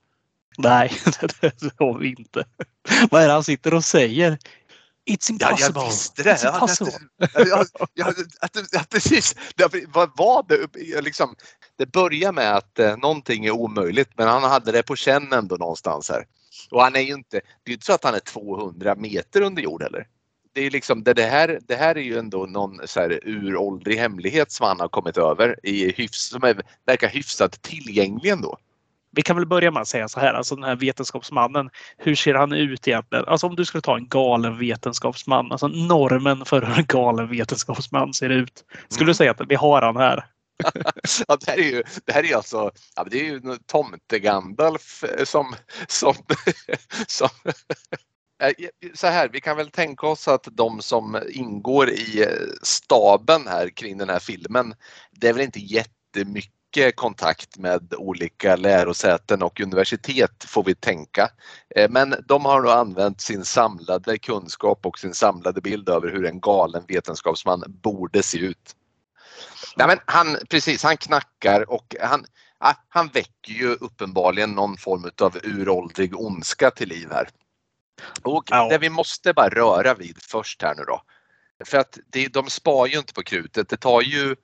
Nej, 0.57 0.91
det 1.41 1.73
har 1.79 1.99
vi 1.99 2.09
inte. 2.09 2.43
Vad 3.11 3.21
är 3.21 3.27
det 3.27 3.33
han 3.33 3.43
sitter 3.43 3.73
och 3.73 3.83
säger? 3.83 4.37
It's 5.09 5.31
impossible. 5.31 5.71
Ja, 5.73 5.81
jag 5.81 5.85
visste 5.85 6.23
det. 6.23 6.33
It's 6.33 6.53
impossible. 6.53 6.93
Ja, 7.93 8.13
ja, 8.71 8.83
precis. 8.89 9.35
Vad 9.93 10.11
var 10.17 10.45
det? 10.47 11.01
Liksom, 11.01 11.35
det 11.77 11.85
börjar 11.91 12.31
med 12.31 12.55
att 12.55 12.79
eh, 12.79 12.97
någonting 12.97 13.45
är 13.45 13.51
omöjligt 13.51 14.09
men 14.17 14.27
han 14.27 14.43
hade 14.43 14.71
det 14.71 14.83
på 14.83 14.95
känn 14.95 15.33
ändå 15.33 15.55
någonstans 15.55 16.09
här. 16.09 16.25
Och 16.71 16.83
han 16.83 16.95
är 16.95 16.99
ju 16.99 17.13
inte, 17.13 17.41
det 17.63 17.71
är 17.71 17.73
inte 17.73 17.85
så 17.85 17.93
att 17.93 18.03
han 18.03 18.15
är 18.15 18.19
200 18.19 18.95
meter 18.95 19.41
under 19.41 19.61
jord 19.61 19.83
heller. 19.83 20.07
Det, 20.53 20.61
är 20.61 20.71
liksom, 20.71 21.03
det, 21.03 21.13
det, 21.13 21.23
här, 21.23 21.59
det 21.67 21.75
här 21.75 21.97
är 21.97 22.01
ju 22.01 22.17
ändå 22.17 22.45
någon 22.45 22.87
så 22.87 22.99
här 22.99 23.19
uråldrig 23.23 23.97
hemlighet 23.97 24.51
som 24.51 24.67
han 24.67 24.79
har 24.79 24.87
kommit 24.87 25.17
över 25.17 25.59
i 25.63 25.91
hyfs, 25.91 26.29
som 26.29 26.43
är, 26.43 26.61
verkar 26.85 27.09
hyfsat 27.09 27.61
tillgänglig 27.61 28.29
ändå. 28.29 28.57
Vi 29.11 29.21
kan 29.21 29.35
väl 29.35 29.45
börja 29.45 29.71
med 29.71 29.81
att 29.81 29.87
säga 29.87 30.07
så 30.07 30.19
här, 30.19 30.33
alltså 30.33 30.55
den 30.55 30.63
här 30.63 30.75
vetenskapsmannen, 30.75 31.69
hur 31.97 32.15
ser 32.15 32.33
han 32.33 32.53
ut 32.53 32.87
egentligen? 32.87 33.25
Alltså 33.27 33.47
om 33.47 33.55
du 33.55 33.65
skulle 33.65 33.81
ta 33.81 33.97
en 33.97 34.07
galen 34.07 34.59
vetenskapsman, 34.59 35.51
alltså 35.51 35.67
normen 35.67 36.45
för 36.45 36.61
hur 36.61 36.77
en 36.77 36.85
galen 36.85 37.29
vetenskapsman 37.29 38.13
ser 38.13 38.29
ut. 38.29 38.63
Skulle 38.89 39.03
mm. 39.03 39.07
du 39.07 39.13
säga 39.13 39.31
att 39.31 39.41
vi 39.49 39.55
har 39.55 39.81
han 39.81 39.97
här? 39.97 40.25
ja, 41.27 41.37
det 41.45 41.51
här 41.51 41.57
är 41.57 41.63
ju, 41.63 41.83
det 42.05 42.13
här 42.13 42.31
är 42.31 42.35
alltså, 42.35 42.71
ja, 42.95 43.07
det 43.11 43.19
är 43.19 43.23
ju 43.23 43.41
tomte-Gandalf 43.65 45.03
som, 45.25 45.55
som, 45.87 46.15
som 47.07 47.29
så 48.93 49.07
här, 49.07 49.29
vi 49.29 49.41
kan 49.41 49.57
väl 49.57 49.69
tänka 49.69 50.07
oss 50.07 50.27
att 50.27 50.47
de 50.51 50.81
som 50.81 51.21
ingår 51.29 51.89
i 51.89 52.25
staben 52.63 53.47
här 53.47 53.69
kring 53.69 53.97
den 53.97 54.09
här 54.09 54.19
filmen, 54.19 54.73
det 55.11 55.27
är 55.27 55.33
väl 55.33 55.43
inte 55.43 55.59
jättemycket 55.59 56.56
mycket 56.77 56.95
kontakt 56.95 57.57
med 57.57 57.93
olika 57.93 58.55
lärosäten 58.55 59.43
och 59.43 59.61
universitet 59.61 60.43
får 60.47 60.63
vi 60.63 60.75
tänka. 60.75 61.29
Eh, 61.75 61.89
men 61.89 62.15
de 62.27 62.45
har 62.45 62.61
då 62.61 62.69
använt 62.69 63.21
sin 63.21 63.45
samlade 63.45 64.17
kunskap 64.17 64.85
och 64.85 64.99
sin 64.99 65.13
samlade 65.13 65.61
bild 65.61 65.89
över 65.89 66.07
hur 66.09 66.25
en 66.25 66.39
galen 66.39 66.83
vetenskapsman 66.87 67.63
borde 67.67 68.23
se 68.23 68.37
ut. 68.37 68.75
Ja, 69.75 69.87
men 69.87 69.97
han, 70.05 70.37
precis, 70.49 70.83
han 70.83 70.97
knackar 70.97 71.69
och 71.69 71.95
han, 72.01 72.25
han 72.89 73.07
väcker 73.07 73.53
ju 73.53 73.73
uppenbarligen 73.73 74.51
någon 74.51 74.77
form 74.77 75.11
av 75.21 75.37
uråldrig 75.43 76.19
ondska 76.19 76.71
till 76.71 76.89
liv 76.89 77.07
här. 77.11 77.29
Och 78.23 78.43
det 78.69 78.77
vi 78.77 78.89
måste 78.89 79.33
bara 79.33 79.49
röra 79.49 79.93
vid 79.93 80.17
först 80.21 80.61
här 80.61 80.75
nu 80.75 80.83
då. 80.83 81.01
För 81.65 81.77
att 81.77 81.97
det, 82.11 82.27
de 82.27 82.49
spar 82.49 82.87
ju 82.87 82.97
inte 82.97 83.13
på 83.13 83.23
krutet. 83.23 83.69
Det 83.69 83.77
tar 83.77 84.01
ju, 84.01 84.35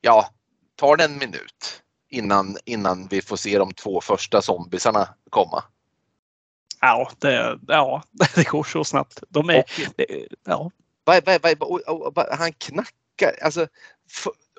ja, 0.00 0.28
tar 0.76 0.96
det 0.96 1.04
en 1.04 1.18
minut 1.18 1.81
innan, 2.12 2.56
innan 2.64 3.06
vi 3.06 3.22
får 3.22 3.36
se 3.36 3.58
de 3.58 3.72
två 3.74 4.00
första 4.00 4.42
zombisarna 4.42 5.08
komma? 5.30 5.64
Ja, 6.80 7.10
det, 7.18 7.58
ja, 7.68 8.02
det 8.34 8.48
går 8.48 8.64
så 8.64 8.84
snabbt. 8.84 9.22
De 9.28 9.50
är, 9.50 9.64
det, 9.96 10.28
ja. 10.44 10.70
Han 12.30 12.52
knackar, 12.52 13.44
alltså 13.44 13.66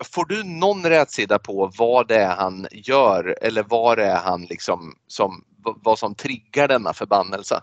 får 0.06 0.26
du 0.26 0.44
någon 0.44 0.86
rätsida 0.86 1.40
på 1.40 1.72
vad 1.78 2.08
det 2.08 2.16
är 2.16 2.36
han 2.36 2.68
gör 2.72 3.38
eller 3.42 3.64
vad 3.64 3.98
det 3.98 4.06
är 4.06 4.20
han 4.20 4.46
liksom 4.46 4.96
som, 5.08 5.44
vad 5.64 6.00
som 6.00 6.16
triggar 6.16 6.68
denna 6.68 6.94
förbannelse? 6.94 7.62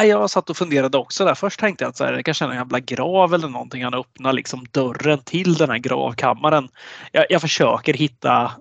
jag 0.00 0.30
satt 0.30 0.50
och 0.50 0.56
funderade 0.56 0.98
också 0.98 1.24
där. 1.24 1.34
Först 1.34 1.60
tänkte 1.60 1.84
jag 1.84 1.88
att 1.88 1.96
så 1.96 2.04
här, 2.04 2.12
det 2.12 2.22
kanske 2.22 2.44
är 2.44 2.48
en 2.48 2.56
jävla 2.56 2.80
grav 2.80 3.34
eller 3.34 3.48
någonting. 3.48 3.84
Han 3.84 3.94
öppnar 3.94 4.32
liksom 4.32 4.66
dörren 4.70 5.18
till 5.18 5.54
den 5.54 5.70
här 5.70 5.78
gravkammaren. 5.78 6.68
Jag, 7.12 7.26
jag 7.28 7.40
försöker 7.40 7.94
hitta 7.94 8.52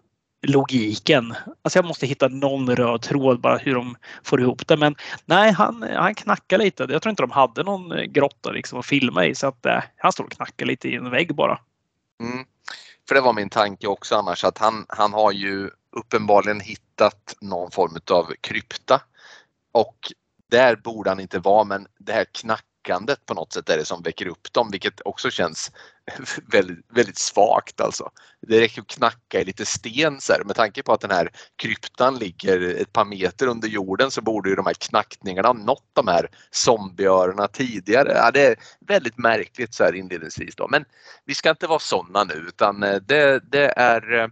logiken. 0.41 1.35
Alltså 1.61 1.79
jag 1.79 1.85
måste 1.85 2.07
hitta 2.07 2.27
någon 2.27 2.75
röd 2.75 3.01
tråd 3.01 3.41
bara 3.41 3.57
hur 3.57 3.75
de 3.75 3.95
får 4.23 4.41
ihop 4.41 4.67
det. 4.67 4.77
Men 4.77 4.95
nej, 5.25 5.51
han, 5.51 5.83
han 5.95 6.15
knackar 6.15 6.57
lite. 6.57 6.87
Jag 6.89 7.01
tror 7.01 7.09
inte 7.09 7.23
de 7.23 7.31
hade 7.31 7.63
någon 7.63 7.91
eh, 7.91 8.03
grotta 8.03 8.51
liksom 8.51 8.79
att 8.79 8.85
filma 8.85 9.25
i 9.25 9.35
så 9.35 9.47
att 9.47 9.65
eh, 9.65 9.83
han 9.97 10.11
står 10.11 10.23
och 10.23 10.31
knackar 10.31 10.65
lite 10.65 10.87
i 10.87 10.95
en 10.95 11.09
vägg 11.09 11.35
bara. 11.35 11.59
Mm. 12.23 12.45
För 13.07 13.15
det 13.15 13.21
var 13.21 13.33
min 13.33 13.49
tanke 13.49 13.87
också 13.87 14.15
annars 14.15 14.43
att 14.43 14.57
han, 14.57 14.85
han 14.89 15.13
har 15.13 15.31
ju 15.31 15.69
uppenbarligen 15.95 16.59
hittat 16.59 17.35
någon 17.41 17.71
form 17.71 17.97
av 18.11 18.33
krypta 18.41 19.01
och 19.71 19.97
där 20.51 20.75
borde 20.75 21.09
han 21.09 21.19
inte 21.19 21.39
vara 21.39 21.63
men 21.63 21.87
det 21.99 22.13
här 22.13 22.25
knackandet 22.81 23.25
på 23.25 23.33
något 23.33 23.53
sätt 23.53 23.69
är 23.69 23.77
det 23.77 23.85
som 23.85 24.01
väcker 24.01 24.27
upp 24.27 24.53
dem 24.53 24.71
vilket 24.71 25.01
också 25.05 25.29
känns 25.29 25.71
väldigt, 26.51 26.85
väldigt 26.89 27.17
svagt 27.17 27.81
alltså. 27.81 28.09
Det 28.47 28.61
räcker 28.61 28.81
att 28.81 28.87
knacka 28.87 29.41
i 29.41 29.45
lite 29.45 29.65
sten 29.65 30.21
så 30.21 30.33
här. 30.33 30.43
Med 30.43 30.55
tanke 30.55 30.83
på 30.83 30.93
att 30.93 31.01
den 31.01 31.11
här 31.11 31.29
kryptan 31.55 32.17
ligger 32.17 32.81
ett 32.81 32.93
par 32.93 33.05
meter 33.05 33.47
under 33.47 33.67
jorden 33.67 34.11
så 34.11 34.21
borde 34.21 34.49
ju 34.49 34.55
de 34.55 34.65
här 34.65 34.73
knackningarna 34.73 35.47
ha 35.47 35.53
nått 35.53 35.89
de 35.93 36.07
här 36.07 36.27
zombieöronen 36.51 37.47
tidigare. 37.53 38.11
Ja, 38.15 38.31
det 38.31 38.45
är 38.45 38.55
väldigt 38.87 39.17
märkligt 39.17 39.73
så 39.73 39.83
här 39.83 39.95
inledningsvis 39.95 40.55
då. 40.55 40.67
Men 40.67 40.85
vi 41.25 41.35
ska 41.35 41.49
inte 41.49 41.67
vara 41.67 41.79
sådana 41.79 42.23
nu 42.23 42.33
utan 42.33 42.83
eh, 42.83 42.95
det, 42.95 43.39
det 43.51 43.73
är 43.75 44.19
eh, 44.19 44.27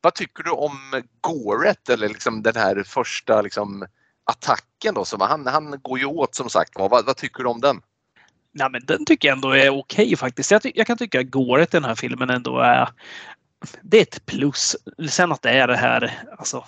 vad 0.00 0.14
tycker 0.14 0.42
du 0.42 0.50
om 0.50 1.02
Goret 1.20 1.88
eller 1.88 2.08
liksom 2.08 2.42
den 2.42 2.56
här 2.56 2.82
första 2.82 3.42
liksom 3.42 3.86
attacken 4.24 4.94
då? 4.94 5.04
Som 5.04 5.20
han, 5.20 5.46
han 5.46 5.80
går 5.82 5.98
ju 5.98 6.04
åt 6.04 6.34
som 6.34 6.50
sagt 6.50 6.72
vad, 6.74 6.90
vad 6.90 7.16
tycker 7.16 7.42
du 7.42 7.48
om 7.48 7.60
den? 7.60 7.80
Nej, 8.54 8.70
men 8.70 8.82
den 8.84 9.04
tycker 9.04 9.28
jag 9.28 9.34
ändå 9.36 9.50
är 9.50 9.70
okej 9.70 10.04
okay, 10.04 10.16
faktiskt. 10.16 10.50
Jag, 10.50 10.72
jag, 10.74 10.86
kan 10.86 10.98
tycka 10.98 11.20
att 11.20 11.30
gåret 11.30 11.74
i 11.74 11.76
den 11.76 11.84
här 11.84 11.94
filmen 11.94 12.30
ändå 12.30 12.58
är 12.58 12.88
det 13.82 13.98
är 13.98 14.02
ett 14.02 14.26
plus. 14.26 14.76
Sen 15.08 15.32
att 15.32 15.42
det 15.42 15.50
är 15.50 15.68
det 15.68 15.76
här, 15.76 16.22
alltså, 16.38 16.64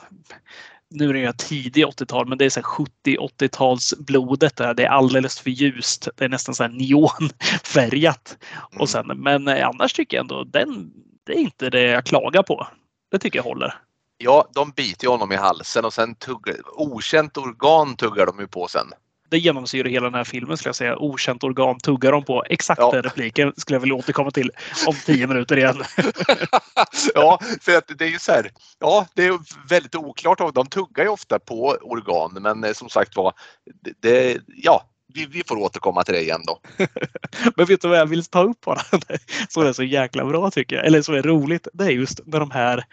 nu 0.91 1.09
är 1.09 1.13
det 1.13 1.19
ju 1.19 1.33
tidig 1.33 1.85
80-tal, 1.85 2.27
men 2.27 2.39
det 2.39 2.45
är 2.45 2.63
70-80-tals 2.63 3.95
blodet 3.99 4.57
där. 4.57 4.75
Det 4.75 4.85
är 4.85 4.89
alldeles 4.89 5.41
för 5.41 5.51
ljust. 5.51 6.09
Det 6.17 6.25
är 6.25 6.29
nästan 6.29 6.55
så 6.55 6.63
här 6.63 6.71
neonfärgat. 6.71 8.39
Mm. 8.71 8.81
Och 8.81 8.89
sen, 8.89 9.07
men 9.07 9.49
annars 9.49 9.93
tycker 9.93 10.17
jag 10.17 10.23
ändå 10.23 10.45
den, 10.45 10.93
det 11.25 11.33
är 11.33 11.39
inte 11.39 11.71
det 11.71 11.83
jag 11.83 12.05
klagar 12.05 12.43
på. 12.43 12.67
Det 13.11 13.19
tycker 13.19 13.39
jag 13.39 13.45
håller. 13.45 13.75
Ja, 14.19 14.49
de 14.55 14.71
biter 14.71 15.09
honom 15.09 15.33
i 15.33 15.37
halsen 15.37 15.85
och 15.85 15.93
sen 15.93 16.15
tuggar, 16.15 16.57
okänt 16.75 17.37
organ 17.37 17.97
tuggar 17.97 18.27
de 18.27 18.39
ju 18.39 18.47
på 18.47 18.69
sen. 18.69 18.87
det 19.29 19.39
genomsyrar 19.39 19.89
hela 19.89 20.05
den 20.05 20.15
här 20.15 20.25
filmen 20.25 20.57
skulle 20.57 20.69
jag 20.69 20.77
säga. 20.77 20.97
Okänt 20.99 21.45
organ 21.45 21.79
tuggar 21.79 22.13
de 22.13 22.25
på. 22.25 22.45
Exakt 22.51 22.81
Ja. 22.81 22.91
den 22.91 23.03
repliken 23.03 23.53
skulle 23.57 23.75
jag 23.75 23.81
vilja 23.81 23.95
återkomma 23.95 24.31
till 24.31 24.51
om 24.87 24.95
tio 25.07 25.27
minuter 25.27 25.57
igen. 25.59 25.83
ja, 27.15 27.39
för 27.61 27.77
att 27.79 27.91
det 27.99 28.05
är 28.05 28.09
ju 28.09 28.19
så 28.19 28.33
här. 28.33 28.51
Ja, 28.79 29.07
det 29.15 29.27
är 29.27 29.39
väldigt 29.69 29.95
oklart. 29.95 30.55
De 30.55 30.67
tuggar 30.67 31.05
ju 31.05 31.11
ofta 31.11 31.39
på 31.39 31.77
organ, 31.83 32.39
men 32.41 32.65
eh, 32.65 32.73
som 32.73 32.89
sagt 32.89 33.17
var, 33.17 33.33
det, 34.01 34.39
ja, 34.57 34.83
vi, 35.15 35.27
vi 35.27 35.43
får 35.49 35.57
återkomma 35.57 36.03
till 36.05 36.15
det 36.15 36.21
igen 36.23 36.43
då. 36.47 36.61
Men 37.57 37.67
vet 37.67 37.81
du 37.83 37.89
vad 37.89 37.99
jag 37.99 38.07
vill 38.07 38.25
ta 38.25 38.43
upp 38.43 38.61
bara? 38.61 38.81
Som 39.49 39.67
är 39.67 39.73
så 39.73 39.83
jäkla 39.83 40.25
bra 40.25 40.51
tycker 40.51 40.77
jag. 40.77 40.87
Eller 40.87 41.03
som 41.03 41.15
är 41.15 41.23
roligt. 41.23 41.69
Det 41.73 41.85
är 41.85 41.91
just 41.91 42.21
när 42.27 42.41
de 42.41 42.51
här 42.51 42.85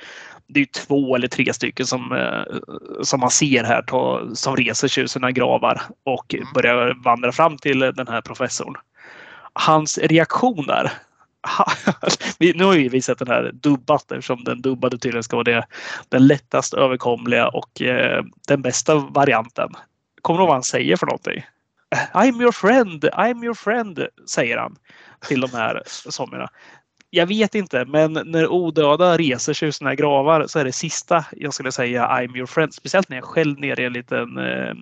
det 0.48 0.60
är 0.60 0.62
ju 0.62 0.66
två 0.66 1.16
eller 1.16 1.28
tre 1.28 1.54
stycken 1.54 1.86
som, 1.86 2.12
eh, 2.12 2.56
som 3.04 3.20
man 3.20 3.32
ser 3.32 3.64
här 3.64 3.82
ta, 3.82 4.22
som 4.34 4.56
reser 4.56 4.88
sig 4.88 5.04
ur 5.04 5.08
sina 5.08 5.32
gravar 5.32 5.82
och 6.06 6.34
Mm. 6.34 6.48
börjar 6.54 7.04
vandra 7.04 7.32
fram 7.32 7.58
till 7.58 7.80
den 7.80 8.08
här 8.08 8.22
professorn. 8.22 8.76
Hans 9.54 9.98
reaktion 9.98 10.66
där. 10.68 10.92
Vi- 12.40 12.54
Nu 12.54 12.64
har 12.64 12.74
ju 12.74 12.90
vi 12.90 13.02
sett 13.02 13.20
den 13.20 13.28
här 13.28 13.52
dubbat 13.54 14.12
eftersom 14.12 14.44
den 14.44 14.62
dubbade 14.62 14.98
tydligen 14.98 15.24
ska 15.24 15.36
vara 15.36 15.44
det, 15.44 15.66
den 16.10 16.28
lättast 16.28 16.74
överkomliga 16.74 17.48
och 17.48 17.82
eh, 17.82 18.24
den 18.48 18.62
bästa 18.62 18.96
varianten. 18.96 19.70
Kommer 20.22 20.38
du 20.38 20.42
ihåg 20.42 20.48
vad 20.48 20.56
han 20.56 20.64
säger 20.64 20.96
för 20.98 21.06
någonting? 21.06 21.44
I'm 22.14 22.42
your 22.42 22.52
friend, 22.52 23.04
I'm 23.04 23.44
your 23.44 23.54
friend, 23.54 24.08
säger 24.28 24.58
han 24.58 24.76
till 25.28 25.42
de 25.42 25.52
här 25.52 25.82
zombierna. 25.86 26.50
Jag 27.10 27.28
vet 27.28 27.56
inte, 27.56 27.86
men 27.86 28.14
när 28.14 28.48
odöda 28.48 29.18
reser 29.18 29.54
sig 29.54 29.68
ur 29.68 29.72
sina 29.72 29.96
gravar 29.96 30.48
så 30.48 30.60
är 30.60 30.66
det 30.66 30.72
sista 30.72 31.26
jag 31.32 31.54
skulle 31.54 31.72
säga 31.72 32.08
I'm 32.08 32.38
your 32.38 32.46
friend. 32.46 32.74
Speciellt 32.74 33.10
när 33.10 33.18
jag 33.18 33.24
själv 33.24 33.60
nere 33.60 33.82
i 33.82 33.86
en 33.86 33.94
liten 33.94 34.38
eh, 34.38 34.74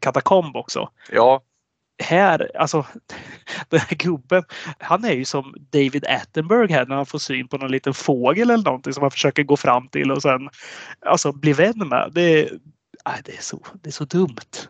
katakomb 0.00 0.56
också. 0.56 0.88
Ja, 1.12 1.42
Här, 2.02 2.50
alltså 2.58 2.86
den 3.68 3.80
här 3.80 3.96
gubben, 3.96 4.44
han 4.78 5.04
är 5.04 5.12
ju 5.12 5.24
som 5.24 5.54
David 5.72 6.06
Attenborough 6.06 6.72
här 6.72 6.86
när 6.86 6.96
han 6.96 7.06
får 7.06 7.18
syn 7.18 7.48
på 7.48 7.58
någon 7.58 7.70
liten 7.70 7.94
fågel 7.94 8.50
eller 8.50 8.64
någonting 8.64 8.92
som 8.92 9.02
han 9.02 9.10
försöker 9.10 9.42
gå 9.42 9.56
fram 9.56 9.88
till 9.88 10.12
och 10.12 10.22
sen 10.22 10.48
alltså 11.06 11.32
bli 11.32 11.52
vän 11.52 11.88
med. 11.88 12.10
Det, 12.14 12.50
det, 13.24 13.36
är, 13.36 13.42
så, 13.42 13.60
det 13.82 13.88
är 13.88 13.92
så 13.92 14.04
dumt. 14.04 14.68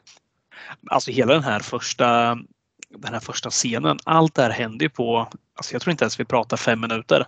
Alltså 0.90 1.10
hela 1.10 1.32
den 1.32 1.44
här 1.44 1.60
första 1.60 2.38
den 2.88 3.12
här 3.12 3.20
första 3.20 3.50
scenen, 3.50 3.98
allt 4.04 4.34
det 4.34 4.42
här 4.42 4.50
händer 4.50 4.84
ju 4.84 4.90
på, 4.90 5.28
alltså 5.54 5.74
jag 5.74 5.82
tror 5.82 5.90
inte 5.90 6.04
ens 6.04 6.20
vi 6.20 6.24
pratar 6.24 6.56
fem 6.56 6.80
minuter. 6.80 7.26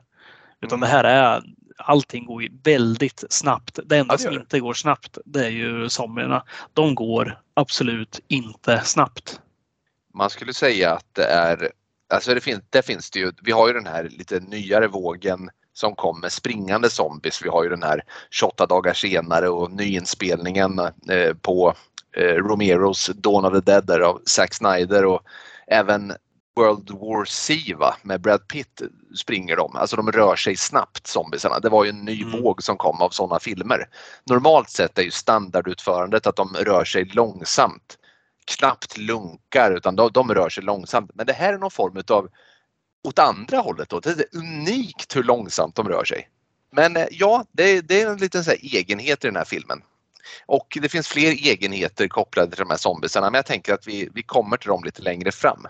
Utan 0.61 0.81
det 0.81 0.87
här 0.87 1.05
är, 1.05 1.43
allting 1.77 2.27
går 2.27 2.43
ju 2.43 2.51
väldigt 2.63 3.25
snabbt. 3.31 3.79
Det 3.85 3.97
enda 3.97 4.17
det 4.17 4.23
som 4.23 4.35
det. 4.35 4.41
inte 4.41 4.61
går 4.61 4.75
snabbt, 4.75 5.19
det 5.25 5.47
är 5.47 5.51
ju 5.51 5.89
zombierna. 5.89 6.45
De 6.73 6.95
går 6.95 7.41
absolut 7.55 8.21
inte 8.29 8.81
snabbt. 8.85 9.41
man 10.15 10.31
skulle 10.31 10.55
säga 10.55 10.93
att 10.93 11.15
det 11.15 11.25
är, 11.25 11.73
alltså 12.09 12.35
det 12.35 12.41
finns, 12.41 12.63
där 12.71 12.83
finns 12.83 13.11
det 13.11 13.19
ju, 13.19 13.33
vi 13.43 13.53
har 13.53 13.69
ju 13.69 13.75
den 13.75 13.87
här 13.87 14.05
lite 14.05 14.41
nyare 14.41 14.89
vågen 14.89 15.51
som 15.73 15.95
kom 15.95 16.21
med 16.21 16.33
springande 16.33 16.91
zombies. 16.91 17.43
Vi 17.43 17.49
har 17.49 17.65
ju 17.65 17.71
den 17.71 17.83
här 17.83 18.05
28 18.31 18.67
dagar 18.67 18.95
senare 18.95 19.49
och 19.49 19.71
nyinspelningen 19.71 20.79
eh, 21.09 21.35
på 21.43 21.75
Romeros 22.17 23.11
Dawn 23.15 23.45
of 23.45 23.53
the 23.53 23.73
Dead 23.73 23.87
där 23.87 24.01
av 24.01 24.23
Zack 24.25 24.55
Snyder 24.55 25.05
och 25.05 25.21
även 25.67 26.13
World 26.57 26.91
War 26.91 27.25
C 27.25 27.75
va? 27.79 27.97
med 28.03 28.21
Brad 28.21 28.49
Pitt 28.49 28.83
springer 29.21 29.57
de. 29.57 29.77
Alltså 29.77 29.97
de 29.97 30.13
rör 30.13 30.37
sig 30.37 30.57
snabbt 30.57 31.07
zombiesarna. 31.07 31.61
Det 31.61 31.69
var 31.69 31.85
ju 31.85 31.91
en 31.91 32.05
ny 32.05 32.23
Mm. 32.23 32.43
våg 32.43 32.63
som 32.63 32.77
kom 32.77 33.01
av 33.03 33.11
sådana 33.11 33.41
filmer. 33.41 33.89
Normalt 34.31 34.71
sett 34.71 34.99
är 34.99 35.03
ju 35.03 35.11
standardutförandet 35.11 36.27
att 36.27 36.37
de 36.37 36.55
rör 36.55 36.85
sig 36.85 37.05
långsamt 37.05 37.99
knappt 38.57 38.99
lunkar 38.99 39.73
utan 39.77 39.97
de, 39.97 40.11
de 40.13 40.35
rör 40.35 40.49
sig 40.49 40.65
långsamt. 40.65 41.11
Men 41.15 41.27
det 41.27 41.33
här 41.33 41.53
är 41.53 41.59
någon 41.59 41.71
form 41.71 41.97
utav 41.97 42.29
åt 43.05 43.19
andra 43.19 43.59
hållet. 43.59 43.89
Då. 43.89 44.01
Det 44.01 44.11
är 44.11 44.39
unikt 44.39 45.17
hur 45.17 45.23
långsamt 45.23 45.75
de 45.75 45.89
rör 45.89 46.05
sig. 46.05 46.29
Men 46.73 46.97
eh, 46.97 47.07
ja, 47.11 47.45
det, 47.53 47.81
det 47.81 48.03
är 48.03 48.11
en 48.11 48.19
liten 48.19 48.45
så 48.45 48.51
egenhet 48.51 49.25
i 49.25 49.29
den 49.29 49.37
här 49.37 49.45
filmen. 49.45 49.83
Och 50.47 50.79
det 50.83 50.89
finns 50.89 51.09
fler 51.09 51.31
egenheter 51.31 52.09
kopplade 52.09 52.51
till 52.51 52.65
de 52.65 52.71
här 52.71 52.77
zombiesarna 52.77 53.31
men 53.31 53.39
jag 53.39 53.47
tänker 53.47 53.75
att 53.75 53.89
vi, 53.89 54.09
vi 54.15 54.23
kommer 54.23 54.57
till 54.57 54.69
dem 54.69 54.85
lite 54.85 55.03
längre 55.03 55.33
fram. 55.33 55.67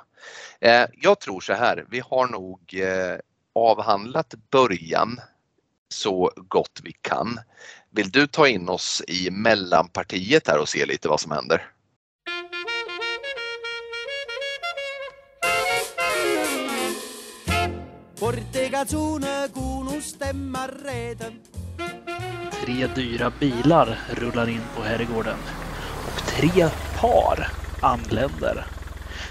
Eh, 0.61 0.85
jag 1.01 1.21
tror 1.21 1.41
så 1.41 1.53
här, 1.53 1.85
vi 1.91 2.01
har 2.01 2.27
nog 2.27 2.61
eh, 2.75 3.19
avhandlat 3.55 4.35
början 4.51 5.21
så 5.89 6.31
gott 6.37 6.81
vi 6.83 6.93
kan. 6.93 7.41
Vill 7.91 8.11
du 8.11 8.27
ta 8.27 8.49
in 8.49 8.69
oss 8.69 9.03
i 9.09 9.31
mellanpartiet 9.31 10.49
här 10.49 10.59
och 10.59 10.69
se 10.69 10.87
lite 10.87 11.09
vad 11.09 11.21
som 11.21 11.33
händer? 11.33 11.71
Portegazzone 18.21 19.49
kuuluu 19.55 20.03
stemmarreeten. 20.03 21.41
Tre 22.61 22.87
dyra 22.87 23.31
bilar 23.31 23.99
rullar 24.09 24.49
in 24.49 24.69
på 24.75 24.83
herrgården 24.83 25.41
och 26.05 26.25
tre 26.25 26.71
par 26.95 27.51
anländer. 27.81 28.69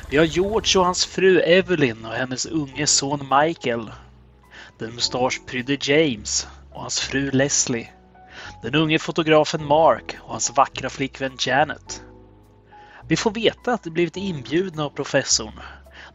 Vi 0.09 0.17
har 0.17 0.25
George 0.25 0.79
och 0.79 0.85
hans 0.85 1.05
fru 1.05 1.39
Evelyn 1.39 2.05
och 2.05 2.13
hennes 2.13 2.45
unge 2.45 2.87
son 2.87 3.27
Michael. 3.41 3.91
Den 4.79 4.93
mustaschprydde 4.93 5.77
James 5.81 6.47
och 6.71 6.81
hans 6.81 6.99
fru 6.99 7.31
Leslie. 7.31 7.89
Den 8.63 8.75
unge 8.75 8.99
fotografen 8.99 9.65
Mark 9.65 10.17
och 10.21 10.31
hans 10.31 10.57
vackra 10.57 10.89
flickvän 10.89 11.37
Janet. 11.39 12.03
Vi 13.07 13.15
får 13.15 13.31
veta 13.31 13.73
att 13.73 13.83
de 13.83 13.89
blivit 13.89 14.17
inbjudna 14.17 14.85
av 14.85 14.89
professorn, 14.89 15.59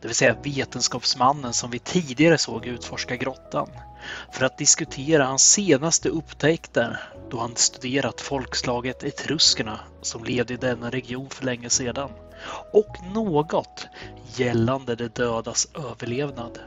det 0.02 0.08
vill 0.08 0.14
säga 0.14 0.36
vetenskapsmannen 0.42 1.52
som 1.52 1.70
vi 1.70 1.78
tidigare 1.78 2.38
såg 2.38 2.66
utforska 2.66 3.16
grottan, 3.16 3.68
för 4.32 4.44
att 4.44 4.58
diskutera 4.58 5.24
hans 5.24 5.52
senaste 5.52 6.08
upptäckter 6.08 7.00
då 7.30 7.40
han 7.40 7.56
studerat 7.56 8.20
folkslaget 8.20 9.02
etruskerna 9.02 9.80
som 10.00 10.24
levde 10.24 10.54
i 10.54 10.56
denna 10.56 10.90
region 10.90 11.30
för 11.30 11.44
länge 11.44 11.70
sedan 11.70 12.10
och 12.72 12.96
något 13.14 13.86
gällande 14.36 14.94
de 14.94 15.08
dödas 15.08 15.68
överlevnad. 15.74 16.58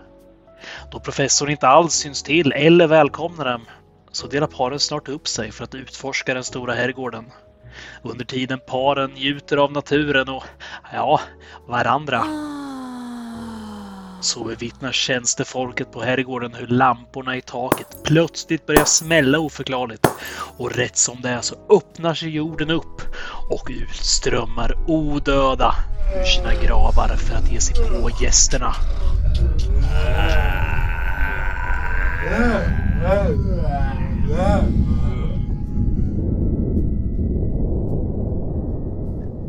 Då 0.92 1.00
professorn 1.00 1.52
inte 1.52 1.68
alls 1.68 1.94
syns 1.94 2.24
till 2.24 2.52
eller 2.52 2.88
välkomnar 2.88 3.46
dem 3.46 3.66
så 4.12 4.28
delar 4.28 4.48
paren 4.48 4.80
snart 4.80 5.08
upp 5.08 5.28
sig 5.28 5.52
för 5.52 5.64
att 5.64 5.76
utforska 5.76 6.34
den 6.34 6.44
stora 6.44 6.74
herrgården. 6.74 7.26
Under 8.02 8.26
tiden 8.26 8.60
paren 8.68 9.12
njuter 9.12 9.58
av 9.58 9.72
naturen 9.72 10.30
och, 10.30 10.44
ja, 10.94 11.20
varandra 11.68 12.20
ah 12.20 12.65
så 14.26 14.44
bevittnar 14.44 14.92
tjänstefolket 14.92 15.92
på 15.92 16.02
herrgården 16.02 16.54
hur 16.54 16.68
lamporna 16.68 17.38
i 17.38 17.42
taket 17.42 17.88
plötsligt 18.04 18.66
börjar 18.66 18.86
smälla 18.86 19.40
oförklarligt. 19.40 20.08
Och 20.58 20.72
rätt 20.76 20.98
som 20.98 21.22
det 21.22 21.30
är 21.30 21.42
så 21.42 21.56
öppnar 21.70 22.14
sig 22.14 22.30
jorden 22.30 22.72
upp 22.72 23.02
och 23.50 23.68
utströmmar 23.70 24.76
odöda 24.88 25.76
ur 26.20 26.24
sina 26.24 26.54
gravar 26.54 27.08
för 27.08 27.36
att 27.36 27.52
ge 27.52 27.60
sig 27.60 27.76
på 27.76 28.10
gästerna. 28.22 28.76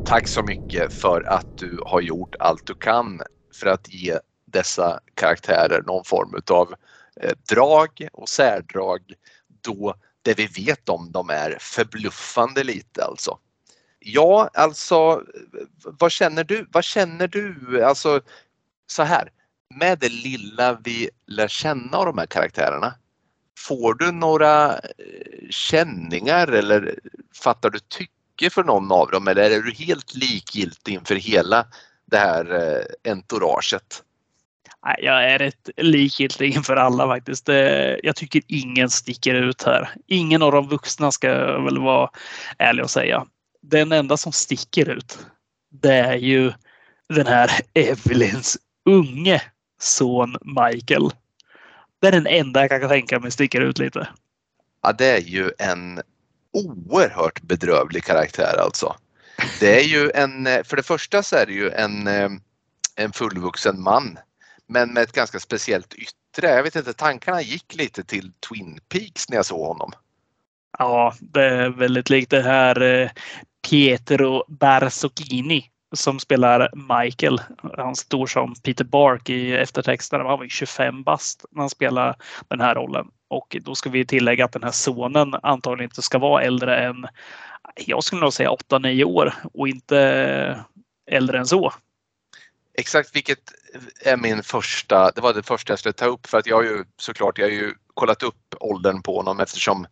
Tack 0.06 0.28
så 0.28 0.42
mycket 0.42 0.92
för 0.92 1.22
att 1.28 1.58
du 1.58 1.80
har 1.86 2.00
gjort 2.00 2.34
allt 2.38 2.66
du 2.66 2.74
kan 2.74 3.20
för 3.60 3.66
att 3.66 3.94
ge 3.94 4.18
dessa 4.46 5.00
karaktärer 5.14 5.82
någon 5.82 6.04
form 6.04 6.34
utav 6.36 6.74
eh, 7.20 7.32
drag 7.50 8.08
och 8.12 8.28
särdrag 8.28 9.00
då 9.60 9.94
det 10.22 10.34
vi 10.34 10.46
vet 10.46 10.88
om 10.88 11.12
dem 11.12 11.30
är 11.30 11.56
förbluffande 11.60 12.64
lite 12.64 13.04
alltså. 13.04 13.38
Ja, 13.98 14.50
alltså 14.54 15.22
vad 15.84 16.12
känner 16.12 16.44
du? 16.44 16.66
Vad 16.72 16.84
känner 16.84 17.28
du? 17.28 17.82
Alltså 17.84 18.20
så 18.86 19.02
här, 19.02 19.30
med 19.74 19.98
det 19.98 20.08
lilla 20.08 20.78
vi 20.84 21.10
lär 21.26 21.48
känna 21.48 21.96
av 21.96 22.06
de 22.06 22.18
här 22.18 22.26
karaktärerna, 22.26 22.94
får 23.58 23.94
du 23.94 24.12
några 24.12 24.72
eh, 24.72 25.48
känningar 25.50 26.48
eller 26.48 26.98
fattar 27.34 27.70
du 27.70 27.78
tycke 27.78 28.50
för 28.50 28.64
någon 28.64 28.92
av 28.92 29.10
dem 29.10 29.28
eller 29.28 29.50
är 29.50 29.62
du 29.62 29.72
helt 29.72 30.14
likgiltig 30.14 30.92
inför 30.94 31.14
hela 31.14 31.66
det 32.04 32.18
här 32.18 32.54
eh, 32.54 33.12
entouraget? 33.12 34.02
Jag 34.98 35.30
är 35.30 35.38
rätt 35.38 35.70
likgiltig 35.76 36.54
inför 36.54 36.76
alla 36.76 37.06
faktiskt. 37.06 37.48
Eh, 37.48 37.56
jag 38.02 38.16
tycker 38.16 38.42
ingen 38.46 38.90
sticker 38.90 39.34
ut 39.34 39.62
här. 39.62 39.90
Ingen 40.06 40.42
av 40.42 40.52
de 40.52 40.68
vuxna 40.68 41.12
ska 41.12 41.28
jag 41.28 41.64
väl 41.64 41.78
vara 41.78 42.10
ärlig 42.58 42.84
och 42.84 42.90
säga. 42.90 43.26
Den 43.62 43.92
enda 43.92 44.16
som 44.16 44.32
sticker 44.32 44.90
ut, 44.90 45.18
det 45.70 45.94
är 45.94 46.16
ju 46.16 46.52
den 47.08 47.26
här 47.26 47.50
Evelyns 47.74 48.58
unge 48.84 49.42
son 49.80 50.36
Michael. 50.40 51.10
Det 52.00 52.08
är 52.08 52.12
den 52.12 52.26
enda 52.26 52.60
jag 52.60 52.80
kan 52.80 52.88
tänka 52.88 53.20
mig 53.20 53.30
sticker 53.30 53.60
ut 53.60 53.78
lite. 53.78 54.08
Ja, 54.82 54.92
det 54.92 55.06
är 55.06 55.20
ju 55.20 55.50
en 55.58 56.02
oerhört 56.52 57.42
bedrövlig 57.42 58.04
karaktär 58.04 58.56
alltså. 58.60 58.96
Det 59.60 59.80
är 59.80 59.84
ju 59.84 60.10
en, 60.14 60.46
eh, 60.46 60.62
för 60.64 60.76
det 60.76 60.82
första 60.82 61.22
så 61.22 61.36
är 61.36 61.46
det 61.46 61.52
ju 61.52 61.70
en, 61.70 62.06
eh, 62.06 62.30
en 62.96 63.12
fullvuxen 63.12 63.82
man 63.82 64.18
men 64.68 64.92
med 64.92 65.02
ett 65.02 65.12
ganska 65.12 65.38
speciellt 65.40 65.94
yttre. 65.94 66.48
Jag 66.48 66.62
vet 66.62 66.76
inte, 66.76 66.92
tankarna 66.92 67.42
gick 67.42 67.74
lite 67.74 68.04
till 68.04 68.32
Twin 68.48 68.78
Peaks 68.88 69.28
när 69.28 69.36
jag 69.36 69.46
såg 69.46 69.66
honom. 69.66 69.92
Ja, 70.78 71.14
det 71.20 71.44
är 71.44 71.68
väldigt 71.68 72.10
likt 72.10 72.30
det 72.30 72.42
här 72.42 72.82
eh, 72.82 73.10
Pietro 73.68 74.44
Barzocchini 74.48 75.70
som 75.94 76.18
spelar 76.20 76.70
Michael. 76.74 77.40
Han 77.76 77.96
står 77.96 78.26
som 78.26 78.54
Peter 78.54 78.84
Bark 78.84 79.30
i 79.30 79.56
eftertexterna. 79.56 80.24
Han 80.24 80.38
var 80.38 80.44
ju 80.44 80.50
25 80.50 81.02
bast 81.02 81.44
när 81.50 81.60
han 81.60 81.70
spelade 81.70 82.14
den 82.48 82.60
här 82.60 82.74
rollen. 82.74 83.06
Och 83.28 83.56
då 83.60 83.74
ska 83.74 83.90
vi 83.90 84.06
tillägga 84.06 84.44
att 84.44 84.52
den 84.52 84.62
här 84.62 84.70
sonen 84.70 85.34
antagligen 85.42 85.90
inte 85.90 86.02
ska 86.02 86.18
vara 86.18 86.42
äldre 86.42 86.78
än, 86.78 87.06
jag 87.86 88.04
skulle 88.04 88.20
nog 88.20 88.32
säga 88.32 88.50
8-9 88.50 89.04
år 89.04 89.34
och 89.54 89.68
inte 89.68 90.00
eh, 90.00 91.16
äldre 91.16 91.38
än 91.38 91.46
så. 91.46 91.72
Exakt 92.78 93.16
vilket 93.16 93.52
är 94.00 94.16
min 94.16 94.42
första, 94.42 95.10
det 95.10 95.20
var 95.20 95.34
det 95.34 95.42
första 95.42 95.72
jag 95.72 95.78
skulle 95.78 95.92
ta 95.92 96.06
upp 96.06 96.26
för 96.26 96.38
att 96.38 96.46
jag 96.46 96.56
har 96.56 96.62
ju 96.62 96.84
såklart, 96.96 97.38
jag 97.38 97.46
har 97.46 97.52
ju 97.52 97.74
kollat 97.94 98.22
upp 98.22 98.54
åldern 98.60 99.02
på 99.02 99.16
honom 99.16 99.40
eftersom 99.40 99.86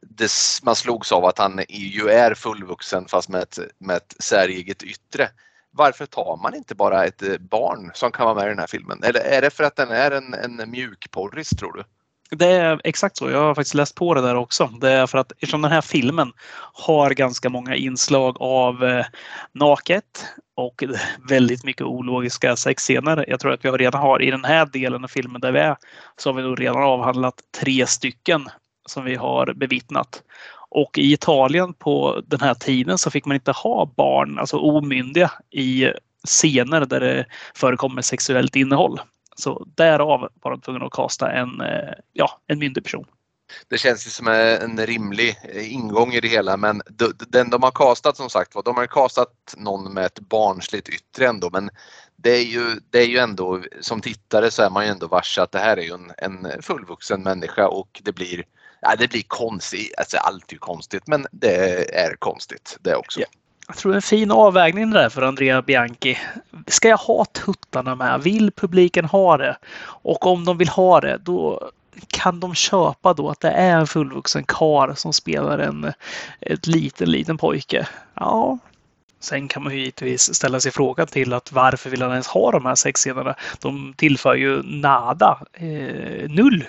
det, 0.00 0.30
man 0.62 0.76
slogs 0.76 1.12
av 1.12 1.24
att 1.24 1.38
han 1.38 1.60
ju 1.68 2.08
är 2.08 2.34
fullvuxen 2.34 3.08
fast 3.08 3.28
med 3.28 3.42
ett, 3.42 3.58
med 3.78 3.96
ett 3.96 4.14
säreget 4.18 4.82
yttre. 4.82 5.30
Varför 5.70 6.06
tar 6.06 6.36
man 6.42 6.54
inte 6.54 6.74
bara 6.74 7.04
ett 7.04 7.22
eh, 7.22 7.38
barn 7.38 7.90
som 7.94 8.12
kan 8.12 8.24
vara 8.26 8.34
med 8.34 8.46
i 8.46 8.48
den 8.48 8.58
här 8.58 8.66
filmen? 8.66 9.02
Eller 9.02 9.20
är 9.20 9.42
det 9.42 9.50
för 9.50 9.64
att 9.64 9.76
den 9.76 9.90
är 9.90 10.10
en, 10.10 10.34
en 10.34 10.70
mjukporris 10.70 11.50
tror 11.50 11.72
du? 11.72 11.84
Det 12.30 12.46
är 12.46 12.80
exakt 12.84 13.16
så. 13.16 13.30
Jag 13.30 13.42
har 13.42 13.54
faktiskt 13.54 13.74
läst 13.74 13.94
på 13.94 14.14
det 14.14 14.20
där 14.20 14.34
också. 14.34 14.66
Det 14.80 14.90
är 14.90 15.06
för 15.06 15.18
att 15.18 15.32
eftersom 15.32 15.62
den 15.62 15.72
här 15.72 15.80
filmen 15.80 16.32
har 16.72 17.10
ganska 17.10 17.48
många 17.48 17.76
inslag 17.76 18.36
av 18.40 18.84
eh, 18.84 19.06
naket 19.52 20.26
och 20.56 20.84
väldigt 21.28 21.64
mycket 21.64 21.86
ologiska 21.86 22.56
sexscener. 22.56 23.24
Jag 23.28 23.40
tror 23.40 23.52
att 23.52 23.64
vi 23.64 23.70
redan 23.70 24.02
har 24.02 24.22
i 24.22 24.30
den 24.30 24.44
här 24.44 24.66
delen 24.66 25.04
av 25.04 25.08
filmen 25.08 25.40
där 25.40 25.52
vi 25.52 25.58
är 25.58 25.76
så 26.16 26.28
har 26.28 26.34
vi 26.34 26.42
nog 26.42 26.60
redan 26.60 26.82
avhandlat 26.82 27.34
tre 27.60 27.86
stycken 27.86 28.48
som 28.86 29.04
vi 29.04 29.14
har 29.14 29.52
bevittnat. 29.54 30.22
Och 30.70 30.98
i 30.98 31.12
Italien 31.12 31.74
på 31.74 32.22
den 32.26 32.40
här 32.40 32.54
tiden 32.54 32.98
så 32.98 33.10
fick 33.10 33.24
man 33.24 33.34
inte 33.34 33.52
ha 33.52 33.92
barn, 33.96 34.38
alltså 34.38 34.56
omyndiga, 34.56 35.30
i 35.50 35.92
scener 36.26 36.84
där 36.84 37.00
det 37.00 37.26
förekommer 37.54 38.02
sexuellt 38.02 38.56
innehåll. 38.56 39.00
Så 39.38 39.66
därav 39.74 40.28
var 40.42 40.50
de 40.50 40.60
tvungna 40.60 40.86
att 40.86 40.92
kasta 40.92 41.32
en, 41.32 41.60
eh, 41.60 41.94
ja, 42.12 42.40
en 42.46 42.58
myndig 42.58 42.84
person. 42.84 43.06
Det 43.68 43.78
känns 43.78 44.06
ju 44.06 44.10
som 44.10 44.28
en 44.28 44.86
rimlig 44.86 45.36
ingång 45.54 46.12
i 46.12 46.20
det 46.20 46.28
hela 46.28 46.56
men 46.56 46.82
den 47.28 47.50
de 47.50 47.62
har 47.62 47.70
kastat 47.70 48.16
som 48.16 48.30
sagt 48.30 48.54
var, 48.54 48.62
de 48.62 48.76
har 48.76 48.86
kastat 48.86 49.54
någon 49.56 49.94
med 49.94 50.06
ett 50.06 50.20
barnsligt 50.20 50.88
yttre 50.88 51.26
ändå 51.26 51.50
men 51.52 51.70
det 52.16 52.30
är 52.30 52.42
ju, 52.42 52.80
det 52.90 52.98
är 52.98 53.06
ju 53.06 53.18
ändå 53.18 53.62
som 53.80 54.00
tittare 54.00 54.50
så 54.50 54.62
är 54.62 54.70
man 54.70 54.84
ju 54.84 54.90
ändå 54.90 55.06
varse 55.06 55.42
att 55.42 55.52
det 55.52 55.58
här 55.58 55.76
är 55.76 55.82
ju 55.82 55.92
en, 55.92 56.12
en 56.18 56.62
fullvuxen 56.62 57.22
människa 57.22 57.68
och 57.68 58.00
det 58.04 58.12
blir 58.12 58.44
ja, 58.80 58.96
det 58.98 59.08
blir 59.08 59.22
konstigt. 59.26 59.94
Alltså, 59.98 60.16
allt 60.16 60.48
är 60.48 60.52
ju 60.52 60.58
konstigt 60.58 61.06
men 61.06 61.26
det 61.32 61.94
är 61.94 62.16
konstigt 62.16 62.78
det 62.80 62.96
också. 62.96 63.20
Yeah. 63.20 63.30
Jag 63.68 63.76
tror 63.76 63.94
en 63.94 64.02
fin 64.02 64.30
avvägning 64.30 64.90
där 64.90 65.08
för 65.08 65.22
Andrea 65.22 65.62
Bianchi. 65.62 66.18
Ska 66.66 66.88
jag 66.88 66.96
ha 66.96 67.24
tuttarna 67.24 67.94
med? 67.94 68.22
Vill 68.22 68.52
publiken 68.52 69.04
ha 69.04 69.36
det? 69.36 69.56
Och 69.84 70.26
om 70.26 70.44
de 70.44 70.58
vill 70.58 70.68
ha 70.68 71.00
det, 71.00 71.18
då 71.18 71.70
kan 72.08 72.40
de 72.40 72.54
köpa 72.54 73.14
då 73.14 73.30
att 73.30 73.40
det 73.40 73.50
är 73.50 73.76
en 73.76 73.86
fullvuxen 73.86 74.44
kar 74.44 74.94
som 74.94 75.12
spelar 75.12 75.58
en 75.58 75.92
ett 76.40 76.66
liten, 76.66 77.10
liten 77.10 77.38
pojke? 77.38 77.88
Ja, 78.14 78.58
Sen 79.20 79.48
kan 79.48 79.62
man 79.62 79.72
ju 79.72 79.78
givetvis 79.78 80.34
ställa 80.34 80.60
sig 80.60 80.72
frågan 80.72 81.06
till 81.06 81.32
att 81.32 81.52
varför 81.52 81.90
vill 81.90 82.02
han 82.02 82.10
ens 82.10 82.26
ha 82.26 82.50
de 82.50 82.66
här 82.66 82.74
sexscenerna? 82.74 83.34
De 83.60 83.94
tillför 83.96 84.34
ju 84.34 84.62
nada, 84.62 85.40
eh, 85.52 86.30
null. 86.30 86.64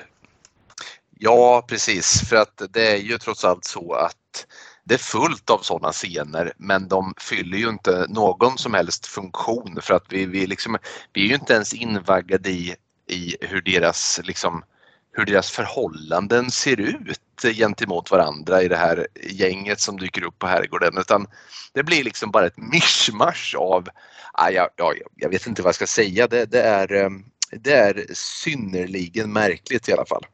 Ja, 1.19 1.65
precis, 1.67 2.29
för 2.29 2.35
att 2.35 2.61
det 2.69 2.91
är 2.91 2.97
ju 2.97 3.17
trots 3.17 3.45
allt 3.45 3.65
så 3.65 3.93
att 3.93 4.45
det 4.89 4.95
är 4.95 4.97
fullt 4.97 5.49
av 5.49 5.57
sådana 5.57 5.91
scener 5.91 6.53
men 6.57 6.87
de 6.87 7.13
fyller 7.17 7.57
ju 7.57 7.69
inte 7.69 8.05
någon 8.09 8.57
som 8.57 8.73
helst 8.73 9.05
funktion 9.05 9.79
för 9.81 9.93
att 9.93 10.05
vi, 10.09 10.25
vi, 10.25 10.47
liksom, 10.47 10.77
vi 11.13 11.23
är 11.23 11.27
ju 11.27 11.35
inte 11.35 11.53
ens 11.53 11.73
invaggade 11.73 12.49
i, 12.49 12.75
i 13.07 13.35
hur 13.41 13.61
deras 13.61 14.19
liksom, 14.23 14.63
hur 15.11 15.25
deras 15.25 15.51
förhållanden 15.51 16.51
ser 16.51 16.79
ut 16.79 17.55
gentemot 17.55 18.11
varandra 18.11 18.61
i 18.61 18.67
det 18.67 18.77
här 18.77 19.07
gänget 19.29 19.79
som 19.79 19.97
dyker 19.97 20.23
upp 20.23 20.39
på 20.39 20.47
herrgården 20.47 20.97
utan 20.97 21.27
det 21.73 21.83
blir 21.83 22.03
liksom 22.03 22.31
bara 22.31 22.45
ett 22.45 22.57
mischmasch 22.57 23.55
av, 23.59 23.87
ah, 24.33 24.49
jag, 24.49 24.69
jag 25.15 25.29
vet 25.29 25.47
inte 25.47 25.61
vad 25.61 25.67
jag 25.67 25.75
ska 25.75 25.87
säga, 25.87 26.27
det, 26.27 26.45
det, 26.45 26.61
är, 26.61 26.93
eh, 26.93 27.09
det 27.51 27.73
är 27.73 28.05
synnerligen 28.13 29.33
märkligt 29.33 29.89
i 29.89 29.93
alla 29.93 30.05
fall. 30.05 30.25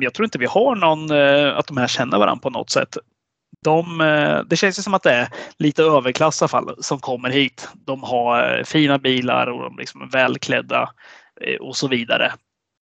Jag 0.00 0.14
tror 0.14 0.24
inte 0.24 0.38
vi 0.38 0.46
har 0.46 0.76
någon, 0.76 1.10
eh, 1.10 1.58
att 1.58 1.66
de 1.66 1.76
här 1.76 1.88
känner 1.88 2.18
varandra 2.18 2.42
på 2.42 2.50
något 2.50 2.70
sätt. 2.70 2.96
De, 3.66 4.00
eh, 4.00 4.40
det 4.46 4.56
känns 4.56 4.78
ju 4.78 4.82
som 4.82 4.94
att 4.94 5.02
det 5.02 5.12
är 5.12 5.28
lite 5.58 5.82
överklass 5.82 6.38
fall 6.38 6.76
som 6.80 6.98
kommer 6.98 7.30
hit. 7.30 7.68
De 7.74 8.02
har 8.02 8.58
eh, 8.58 8.64
fina 8.64 8.98
bilar 8.98 9.46
och 9.46 9.62
de 9.62 9.78
liksom 9.78 10.02
är 10.02 10.06
välklädda 10.06 10.90
eh, 11.40 11.56
och 11.60 11.76
så 11.76 11.88
vidare. 11.88 12.32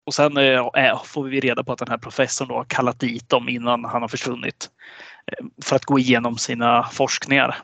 Och 0.05 0.13
sen 0.13 0.37
äh, 0.37 1.03
får 1.03 1.23
vi 1.23 1.39
reda 1.39 1.63
på 1.63 1.73
att 1.73 1.79
den 1.79 1.87
här 1.87 1.97
professorn 1.97 2.47
då 2.47 2.55
har 2.55 2.63
kallat 2.63 2.99
dit 2.99 3.29
dem 3.29 3.49
innan 3.49 3.85
han 3.85 4.01
har 4.01 4.07
försvunnit 4.07 4.69
för 5.63 5.75
att 5.75 5.85
gå 5.85 5.99
igenom 5.99 6.37
sina 6.37 6.83
forskningar. 6.83 7.57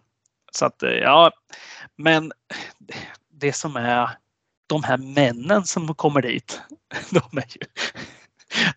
Så 0.52 0.66
att 0.66 0.84
ja, 1.02 1.32
men 1.98 2.32
det 3.32 3.54
som 3.54 3.76
är 3.76 4.10
de 4.68 4.84
här 4.84 4.98
männen 4.98 5.64
som 5.64 5.96
kommer 5.96 6.22
dit. 6.22 6.62
De 7.10 7.38
är 7.38 7.46
ju, 7.50 7.66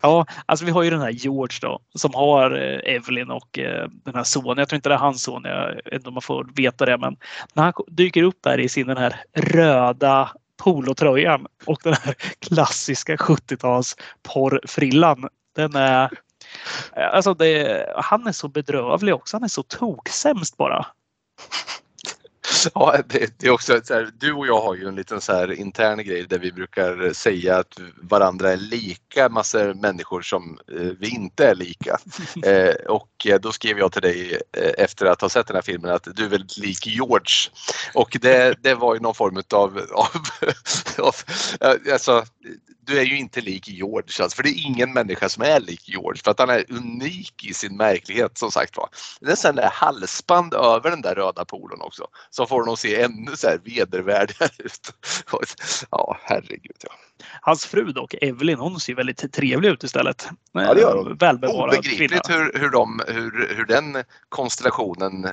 ja, 0.01 0.25
alltså 0.45 0.65
vi 0.65 0.71
har 0.71 0.83
ju 0.83 0.89
den 0.89 1.01
här 1.01 1.09
George 1.09 1.57
då 1.61 1.79
som 1.95 2.13
har 2.13 2.51
eh, 2.51 2.95
Evelyn 2.95 3.31
och 3.31 3.59
eh, 3.59 3.89
den 4.05 4.15
här 4.15 4.23
sonen. 4.23 4.57
Jag 4.57 4.69
tror 4.69 4.75
inte 4.75 4.89
det 4.89 4.95
är 4.95 4.99
hans 4.99 5.23
son. 5.23 5.43
Jag 5.45 5.75
vet 5.75 5.93
inte 5.93 6.07
om 6.07 6.13
man 6.13 6.21
får 6.21 6.49
veta 6.55 6.85
det, 6.85 6.97
men 6.97 7.17
när 7.53 7.63
han 7.63 7.73
dyker 7.87 8.23
upp 8.23 8.37
där 8.43 8.59
i 8.59 8.69
sin 8.69 8.87
den 8.87 8.97
här 8.97 9.15
röda 9.33 10.29
polotröjan 10.63 11.47
och 11.65 11.79
den 11.83 11.93
här 11.93 12.15
klassiska 12.39 13.15
70-tals 13.15 13.95
porrfrillan. 14.33 15.29
Den 15.55 15.75
är 15.75 16.03
eh, 16.03 16.09
Alltså 17.13 17.33
det, 17.33 17.85
han 17.95 18.27
är 18.27 18.31
så 18.31 18.47
bedrövlig 18.47 19.15
också. 19.15 19.37
Han 19.37 19.43
är 19.43 19.47
så 19.47 19.63
toksämst 19.63 20.57
bara. 20.57 20.85
Ja, 22.73 22.97
det, 23.07 23.39
det, 23.39 23.47
är 23.47 23.51
också 23.51 23.81
så 23.83 23.93
här, 23.93 24.09
du 24.19 24.33
och 24.33 24.47
jag 24.47 24.61
har 24.61 24.75
ju 24.75 24.87
en 24.87 24.95
liten 24.95 25.21
så 25.21 25.33
här 25.33 25.51
intern 25.51 25.97
grej 25.97 26.25
där 26.29 26.39
vi 26.39 26.51
brukar 26.51 27.13
säga 27.13 27.57
att 27.57 27.79
varandra 28.01 28.51
är 28.51 28.57
lika 28.57 29.29
massor 29.29 29.73
människor 29.73 30.21
som 30.21 30.59
eh, 30.71 30.91
vi 30.99 31.09
inte 31.09 31.47
är 31.47 31.55
lika. 31.55 31.97
Eh, 32.45 32.75
och 32.87 33.27
då 33.41 33.51
skrev 33.51 33.79
jag 33.79 33.91
till 33.91 34.01
dig 34.01 34.41
eh, 34.57 34.71
efter 34.77 35.05
att 35.05 35.21
ha 35.21 35.29
sett 35.29 35.47
den 35.47 35.55
här 35.55 35.61
filmen 35.61 35.91
att 35.91 36.07
du 36.15 36.25
är 36.25 36.29
väldigt 36.29 36.57
lik 36.57 36.87
George. 36.87 37.49
Och 37.93 38.17
det, 38.21 38.63
det 38.63 38.75
var 38.75 38.95
ju 38.95 39.01
någon 39.01 39.15
form 39.15 39.41
av, 39.53 39.79
av, 39.93 40.23
av 41.05 41.15
alltså, 41.91 42.25
du 42.85 42.99
är 42.99 43.03
ju 43.03 43.17
inte 43.17 43.41
lik 43.41 43.67
George, 43.67 44.23
alltså, 44.23 44.35
för 44.35 44.43
det 44.43 44.49
är 44.49 44.65
ingen 44.65 44.93
människa 44.93 45.29
som 45.29 45.43
är 45.43 45.59
lik 45.59 45.89
George 45.89 46.21
för 46.23 46.31
att 46.31 46.39
han 46.39 46.49
är 46.49 46.71
unik 46.71 47.45
i 47.45 47.53
sin 47.53 47.77
märklighet 47.77 48.37
som 48.37 48.51
sagt 48.51 48.77
var. 48.77 48.89
Det 49.19 49.31
är 49.31 49.35
sen 49.35 49.55
där 49.55 49.69
halsband 49.73 50.53
över 50.53 50.89
den 50.89 51.01
där 51.01 51.15
röda 51.15 51.45
polon 51.45 51.81
också 51.81 52.07
som 52.35 52.47
får 52.47 52.59
honom 52.59 52.77
se 52.77 53.01
ännu 53.01 53.35
så 53.35 53.47
här 53.47 53.59
vedervärdigare 53.63 54.51
ut. 54.63 54.93
Ja, 55.91 56.17
herregud. 56.23 56.77
Ja. 56.83 56.89
Hans 57.41 57.65
fru 57.65 57.91
dock, 57.91 58.15
Evelyn, 58.21 58.59
hon 58.59 58.79
ser 58.79 58.95
väldigt 58.95 59.33
trevlig 59.33 59.69
ut 59.69 59.83
istället. 59.83 60.29
Ja, 60.51 60.73
det 60.73 60.81
gör 60.81 60.97
hon. 60.97 61.17
Välbevarad 61.17 61.77
Obegripligt 61.77 62.29
hur, 62.29 62.59
hur, 62.59 62.69
de, 62.69 63.01
hur, 63.07 63.55
hur 63.55 63.65
den 63.65 64.03
konstellationen 64.29 65.27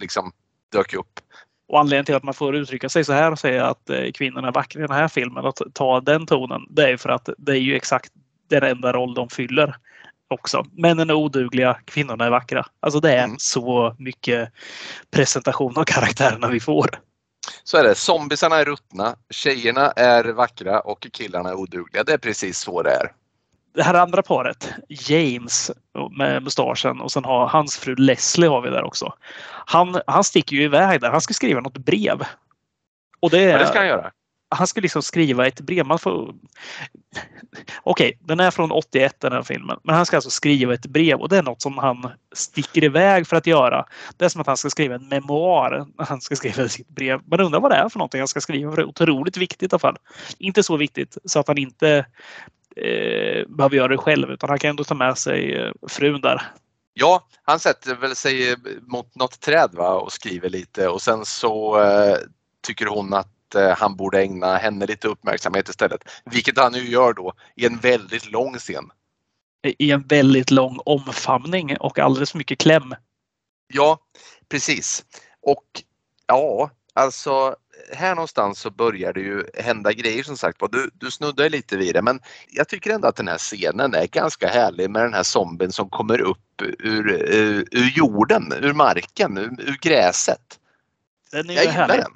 liksom 0.00 0.32
dök 0.72 0.94
upp. 0.94 1.20
Och 1.68 1.80
anledningen 1.80 2.04
till 2.04 2.14
att 2.14 2.22
man 2.22 2.34
får 2.34 2.56
uttrycka 2.56 2.88
sig 2.88 3.04
så 3.04 3.12
här 3.12 3.32
och 3.32 3.38
säga 3.38 3.66
att 3.66 3.90
eh, 3.90 4.12
kvinnorna 4.14 4.48
är 4.48 4.52
vackra 4.52 4.84
i 4.84 4.86
den 4.86 4.96
här 4.96 5.08
filmen, 5.08 5.46
att 5.46 5.60
ta 5.72 6.00
den 6.00 6.26
tonen, 6.26 6.62
det 6.70 6.90
är 6.90 6.96
för 6.96 7.08
att 7.08 7.28
det 7.38 7.52
är 7.52 7.60
ju 7.60 7.76
exakt 7.76 8.12
den 8.48 8.62
enda 8.62 8.92
roll 8.92 9.14
de 9.14 9.28
fyller 9.28 9.76
också. 10.32 10.66
Männen 10.72 11.10
är 11.10 11.14
odugliga, 11.14 11.78
kvinnorna 11.84 12.26
är 12.26 12.30
vackra. 12.30 12.66
Alltså 12.80 13.00
det 13.00 13.12
är 13.12 13.24
mm. 13.24 13.36
så 13.38 13.94
mycket 13.98 14.52
presentation 15.10 15.78
av 15.78 15.84
karaktärerna 15.84 16.48
vi 16.48 16.60
får. 16.60 16.88
Så 17.64 17.76
är 17.76 17.82
det. 17.82 17.94
Zombisarna 17.94 18.56
är 18.56 18.64
ruttna, 18.64 19.16
tjejerna 19.30 19.90
är 19.90 20.24
vackra 20.24 20.80
och 20.80 21.06
killarna 21.12 21.48
är 21.48 21.54
odugliga. 21.54 22.04
Det 22.04 22.12
är 22.12 22.18
precis 22.18 22.58
så 22.58 22.82
det 22.82 22.90
är 22.90 23.12
det 23.74 23.82
här 23.82 23.94
andra 23.94 24.22
paret, 24.22 24.68
James 24.88 25.70
med 26.18 26.42
mustaschen 26.42 27.00
och 27.00 27.12
sen 27.12 27.24
har 27.24 27.46
hans 27.46 27.76
fru 27.76 27.94
Leslie 27.94 28.48
har 28.48 28.60
vi 28.60 28.70
där 28.70 28.82
också. 28.82 29.14
Han, 29.66 30.00
han 30.06 30.24
sticker 30.24 30.56
ju 30.56 30.62
iväg 30.62 31.00
där. 31.00 31.10
Han 31.10 31.20
ska 31.20 31.34
skriva 31.34 31.60
något 31.60 31.78
brev. 31.78 32.22
Och 33.20 33.30
det, 33.30 33.42
ja, 33.42 33.58
det 33.58 33.66
ska 33.66 33.78
han 33.78 33.86
göra 33.86 34.10
han 34.54 34.66
skulle 34.66 34.82
liksom 34.82 35.02
skriva 35.02 35.46
ett 35.46 35.60
brev. 35.60 35.86
Man 35.86 35.98
får... 35.98 36.34
Okej, 37.82 38.06
okay, 38.06 38.12
den 38.20 38.40
är 38.40 38.50
från 38.50 38.72
81 38.72 39.20
den 39.20 39.32
här 39.32 39.42
filmen. 39.42 39.78
Men 39.82 39.94
han 39.94 40.06
ska 40.06 40.16
alltså 40.16 40.30
skriva 40.30 40.74
ett 40.74 40.86
brev 40.86 41.20
och 41.20 41.28
det 41.28 41.38
är 41.38 41.42
något 41.42 41.62
som 41.62 41.78
han 41.78 42.10
sticker 42.34 42.84
iväg 42.84 43.26
för 43.26 43.36
att 43.36 43.46
göra. 43.46 43.86
Det 44.16 44.24
är 44.24 44.28
som 44.28 44.40
att 44.40 44.46
han 44.46 44.56
ska 44.56 44.70
skriva 44.70 44.94
en 44.94 45.08
memoar 45.08 45.86
när 45.98 46.04
han 46.04 46.20
ska 46.20 46.36
skriva 46.36 46.68
sitt 46.68 46.88
brev. 46.88 47.20
Man 47.26 47.40
undrar 47.40 47.60
vad 47.60 47.70
det 47.70 47.76
är 47.76 47.88
för 47.88 47.98
någonting 47.98 48.20
han 48.20 48.28
ska 48.28 48.40
skriva. 48.40 48.70
För 48.70 48.76
det 48.76 48.82
är 48.82 48.88
otroligt 48.88 49.36
viktigt 49.36 49.72
i 49.72 49.74
alla 49.74 49.78
fall. 49.78 49.96
Inte 50.38 50.62
så 50.62 50.76
viktigt 50.76 51.18
så 51.24 51.40
att 51.40 51.48
han 51.48 51.58
inte 51.58 52.06
eh, 52.76 53.48
behöver 53.48 53.76
göra 53.76 53.88
det 53.88 53.98
själv 53.98 54.30
utan 54.30 54.48
han 54.48 54.58
kan 54.58 54.70
ändå 54.70 54.84
ta 54.84 54.94
med 54.94 55.18
sig 55.18 55.54
eh, 55.54 55.72
frun 55.88 56.20
där. 56.20 56.42
Ja, 56.94 57.26
han 57.42 57.60
sätter 57.60 57.94
väl 57.94 58.16
sig 58.16 58.50
eh, 58.50 58.56
mot 58.82 59.14
något 59.14 59.40
träd 59.40 59.70
va? 59.72 59.94
och 59.94 60.12
skriver 60.12 60.48
lite 60.48 60.88
och 60.88 61.02
sen 61.02 61.24
så 61.24 61.82
eh, 61.82 62.16
tycker 62.66 62.86
hon 62.86 63.14
att 63.14 63.28
eh, 63.54 63.76
han 63.76 63.96
borde 63.96 64.20
ägna 64.20 64.56
henne 64.56 64.86
lite 64.86 65.08
uppmärksamhet 65.08 65.68
istället. 65.68 66.04
Vilket 66.24 66.58
han 66.58 66.74
ju 66.74 66.88
gör 66.88 67.12
då 67.12 67.32
i 67.56 67.66
en 67.66 67.78
väldigt 67.78 68.30
lång 68.30 68.58
scen. 68.58 68.90
I 69.78 69.90
en 69.90 70.02
väldigt 70.02 70.50
lång 70.50 70.78
omfamning 70.84 71.76
och 71.76 71.98
alldeles 71.98 72.34
mycket 72.34 72.58
kläm. 72.58 72.94
Ja, 73.66 73.98
precis. 74.48 75.04
Och 75.42 75.64
ja, 76.26 76.70
alltså 76.94 77.56
här 77.92 78.14
någonstans 78.14 78.60
så 78.60 78.70
börjar 78.70 79.12
det 79.12 79.20
ju 79.20 79.44
hända 79.54 79.92
grejer 79.92 80.22
som 80.22 80.36
sagt 80.36 80.60
Du, 80.72 80.90
du 80.94 81.10
snuddar 81.10 81.48
lite 81.48 81.76
vid 81.76 81.94
det 81.94 82.02
men 82.02 82.20
jag 82.48 82.68
tycker 82.68 82.90
ändå 82.90 83.08
att 83.08 83.16
den 83.16 83.28
här 83.28 83.38
scenen 83.38 83.94
är 83.94 84.06
ganska 84.06 84.48
härlig 84.48 84.90
med 84.90 85.02
den 85.02 85.14
här 85.14 85.22
zombien 85.22 85.72
som 85.72 85.90
kommer 85.90 86.20
upp 86.20 86.62
ur, 86.62 87.10
ur, 87.10 87.68
ur 87.70 87.92
jorden, 87.96 88.52
ur 88.60 88.72
marken, 88.72 89.38
ur, 89.38 89.60
ur 89.60 89.78
gräset. 89.80 90.58
Den 91.32 91.50
är 91.50 91.54
jag 91.54 91.64
gillar 91.64 91.74
härlig. 91.74 92.04
den. 92.04 92.12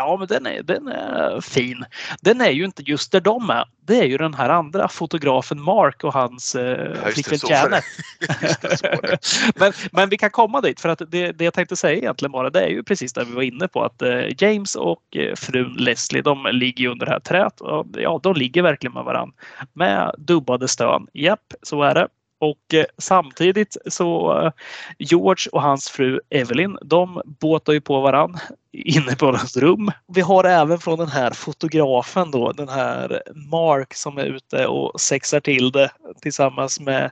Ja, 0.00 0.16
men 0.16 0.26
den 0.26 0.46
är, 0.46 0.62
den 0.62 0.88
är 0.88 1.40
fin. 1.40 1.84
Den 2.20 2.40
är 2.40 2.50
ju 2.50 2.64
inte 2.64 2.82
just 2.86 3.12
där 3.12 3.20
de 3.20 3.50
är. 3.50 3.64
Det 3.86 3.98
är 3.98 4.04
ju 4.04 4.18
den 4.18 4.34
här 4.34 4.48
andra 4.48 4.88
fotografen 4.88 5.62
Mark 5.62 6.04
och 6.04 6.12
hans 6.12 6.54
eh, 6.54 6.94
flickvän 7.12 7.38
Janet. 7.48 7.84
men, 9.54 9.72
men 9.92 10.08
vi 10.08 10.16
kan 10.16 10.30
komma 10.30 10.60
dit 10.60 10.80
för 10.80 10.88
att 10.88 11.02
det, 11.08 11.32
det 11.32 11.44
jag 11.44 11.54
tänkte 11.54 11.76
säga 11.76 11.96
egentligen 11.96 12.32
bara 12.32 12.50
det 12.50 12.60
är 12.60 12.68
ju 12.68 12.82
precis 12.82 13.12
det 13.12 13.24
vi 13.24 13.34
var 13.34 13.42
inne 13.42 13.68
på 13.68 13.84
att 13.84 14.02
eh, 14.02 14.22
James 14.38 14.74
och 14.74 15.16
eh, 15.16 15.34
frun 15.34 15.72
Leslie 15.78 16.22
de 16.22 16.46
ligger 16.52 16.88
under 16.88 17.06
det 17.06 17.12
här 17.12 17.20
träet. 17.20 17.60
Och, 17.60 17.86
ja, 17.92 18.20
de 18.22 18.34
ligger 18.34 18.62
verkligen 18.62 18.94
med 18.94 19.04
varandra 19.04 19.34
med 19.72 20.14
dubbade 20.18 20.68
stön. 20.68 21.06
Japp, 21.12 21.54
så 21.62 21.82
är 21.82 21.94
det. 21.94 22.08
Och 22.40 22.74
eh, 22.74 22.84
samtidigt 22.98 23.76
så 23.86 24.38
eh, 24.42 24.52
George 24.98 25.50
och 25.52 25.62
hans 25.62 25.88
fru 25.88 26.20
Evelyn, 26.30 26.78
de 26.82 27.22
båtar 27.24 27.72
ju 27.72 27.80
på 27.80 28.00
varann 28.00 28.38
inne 28.72 29.16
på 29.16 29.26
hans 29.26 29.56
rum. 29.56 29.90
Vi 30.14 30.20
har 30.20 30.44
även 30.44 30.78
från 30.78 30.98
den 30.98 31.08
här 31.08 31.30
fotografen 31.30 32.30
då, 32.30 32.52
den 32.52 32.68
här 32.68 33.22
Mark 33.50 33.94
som 33.94 34.18
är 34.18 34.24
ute 34.24 34.66
och 34.66 35.00
sexar 35.00 35.40
till 35.40 35.72
det 35.72 35.90
tillsammans 36.22 36.80
med 36.80 37.10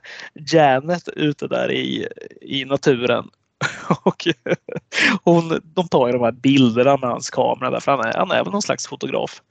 Janet 0.51 1.07
ute 1.07 1.47
där 1.47 1.71
i, 1.71 2.07
i 2.41 2.65
naturen. 2.65 3.29
Och 4.03 4.27
hon, 5.23 5.61
de 5.63 5.87
tar 5.87 6.07
ju 6.07 6.13
de 6.13 6.21
här 6.21 6.31
bilderna 6.31 6.97
med 6.97 7.09
hans 7.09 7.29
kamera 7.29 7.69
där, 7.69 7.79
för 7.79 7.91
han 7.91 8.05
är, 8.05 8.13
han 8.13 8.31
är 8.31 8.43
väl 8.43 8.51
någon 8.51 8.61
slags 8.61 8.87
fotograf. 8.87 9.41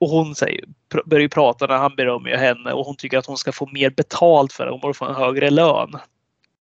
Och 0.00 0.08
hon 0.08 0.34
säger, 0.34 0.64
börjar 1.04 1.22
ju 1.22 1.28
prata 1.28 1.66
när 1.66 1.76
han 1.76 1.94
berömmer 1.96 2.36
henne 2.36 2.72
och 2.72 2.86
hon 2.86 2.96
tycker 2.96 3.18
att 3.18 3.26
hon 3.26 3.38
ska 3.38 3.52
få 3.52 3.66
mer 3.66 3.90
betalt 3.90 4.52
för 4.52 4.64
det. 4.64 4.70
Hon 4.70 4.80
borde 4.80 4.94
få 4.94 5.04
en 5.04 5.14
högre 5.14 5.50
lön. 5.50 5.98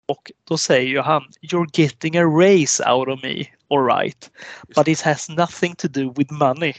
Och 0.06 0.32
då 0.48 0.58
säger 0.58 0.88
ju 0.88 1.00
han 1.00 1.22
You're 1.42 1.68
getting 1.72 2.16
a 2.16 2.24
raise 2.24 2.90
out 2.90 3.08
of 3.08 3.22
me, 3.22 3.44
alright. 3.70 4.30
But 4.76 4.88
it 4.88 5.00
has 5.00 5.28
nothing 5.28 5.74
to 5.74 5.88
do 5.88 6.12
with 6.16 6.32
money. 6.32 6.74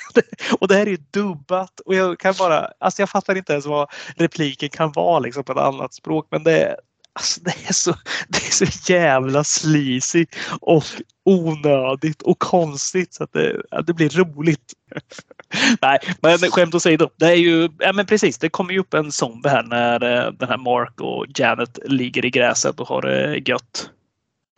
och 0.60 0.68
det 0.68 0.74
här 0.74 0.86
är 0.86 0.90
ju 0.90 0.98
dubbat 1.10 1.80
och 1.80 1.94
jag 1.94 2.18
kan 2.18 2.34
bara, 2.38 2.70
alltså 2.78 3.02
jag 3.02 3.10
fattar 3.10 3.36
inte 3.36 3.52
ens 3.52 3.66
vad 3.66 3.90
repliken 4.16 4.68
kan 4.68 4.92
vara 4.92 5.18
liksom 5.18 5.44
på 5.44 5.52
ett 5.52 5.58
annat 5.58 5.94
språk 5.94 6.26
men 6.30 6.44
det, 6.44 6.76
Alltså 7.16 7.40
det, 7.40 7.68
är 7.68 7.72
så, 7.72 7.94
det 8.28 8.38
är 8.38 8.66
så 8.66 8.92
jävla 8.92 9.44
sleazy 9.44 10.26
och 10.60 10.84
onödigt 11.24 12.22
och 12.22 12.38
konstigt 12.38 13.14
så 13.14 13.24
att 13.24 13.32
det, 13.32 13.62
det 13.86 13.92
blir 13.92 14.08
roligt. 14.08 14.72
Nej, 15.82 15.98
men 16.20 16.38
skämt 16.38 16.74
åsido. 16.74 17.10
Det 17.16 17.26
är 17.26 17.34
ju, 17.34 17.68
ja 17.78 17.92
men 17.92 18.06
precis, 18.06 18.38
det 18.38 18.48
kommer 18.48 18.72
ju 18.72 18.80
upp 18.80 18.94
en 18.94 19.12
zombie 19.12 19.48
här 19.48 19.62
när 19.62 20.26
eh, 20.26 20.32
den 20.32 20.48
här 20.48 20.56
Mark 20.56 21.00
och 21.00 21.26
Janet 21.38 21.78
ligger 21.84 22.24
i 22.24 22.30
gräset 22.30 22.80
och 22.80 22.88
har 22.88 23.02
det 23.02 23.34
eh, 23.34 23.42
gött. 23.48 23.90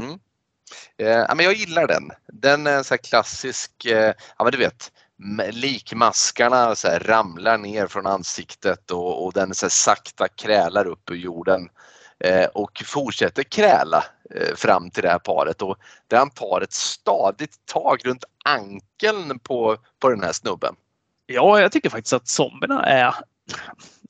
Mm. 0.02 0.18
Eh, 0.98 1.34
men 1.36 1.44
jag 1.44 1.54
gillar 1.54 1.86
den. 1.86 2.10
Den 2.32 2.66
är 2.66 2.76
en 2.76 2.84
så 2.84 2.98
klassisk, 2.98 3.84
eh, 3.84 4.12
ja 4.38 4.44
men 4.44 4.52
du 4.52 4.58
vet, 4.58 4.92
likmaskarna 5.50 6.74
så 6.74 6.88
här, 6.88 7.00
ramlar 7.00 7.58
ner 7.58 7.86
från 7.86 8.06
ansiktet 8.06 8.90
och, 8.90 9.24
och 9.24 9.32
den 9.32 9.54
så 9.54 9.66
här, 9.66 9.70
sakta 9.70 10.28
krälar 10.28 10.86
upp 10.86 11.10
ur 11.10 11.16
jorden. 11.16 11.68
Eh, 12.24 12.46
och 12.46 12.82
fortsätter 12.84 13.42
kräla 13.42 14.04
eh, 14.34 14.54
fram 14.56 14.90
till 14.90 15.02
det 15.02 15.08
här 15.08 15.18
paret 15.18 15.62
och 15.62 15.76
där 16.06 16.18
han 16.18 16.30
tar 16.30 16.60
ett 16.60 16.72
stadigt 16.72 17.66
tag 17.66 18.00
runt 18.04 18.24
ankeln 18.44 19.38
på, 19.38 19.76
på 19.98 20.08
den 20.08 20.22
här 20.22 20.32
snubben. 20.32 20.74
Ja, 21.26 21.60
jag 21.60 21.72
tycker 21.72 21.90
faktiskt 21.90 22.12
att 22.12 22.28
zombierna 22.28 22.86
är 22.86 23.14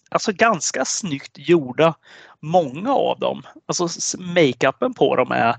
alltså 0.09 0.33
ganska 0.33 0.85
snyggt 0.85 1.33
gjorda. 1.35 1.95
Många 2.41 2.95
av 2.95 3.19
dem. 3.19 3.43
Alltså 3.67 3.89
makeupen 4.19 4.95
på 4.95 5.17
dem 5.17 5.33
är 5.33 5.57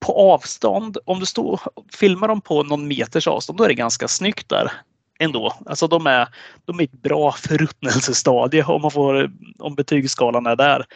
på 0.00 0.32
avstånd. 0.32 0.98
Om 1.04 1.20
du 1.20 1.26
står, 1.26 1.60
filmar 1.96 2.28
dem 2.28 2.40
på 2.40 2.62
någon 2.62 2.88
meters 2.88 3.28
avstånd 3.28 3.58
då 3.58 3.64
är 3.64 3.68
det 3.68 3.74
ganska 3.74 4.08
snyggt 4.08 4.48
där 4.48 4.72
ändå. 5.18 5.54
Alltså 5.66 5.86
de 5.86 6.06
är, 6.06 6.28
de 6.64 6.80
är 6.80 6.84
ett 6.84 7.02
bra 7.02 7.32
förruttnelsestadie 7.32 8.64
om 8.64 8.82
man 8.82 8.90
får, 8.90 9.30
om 9.58 9.74
betygsskalan 9.74 10.46
är 10.46 10.56
där 10.56 10.86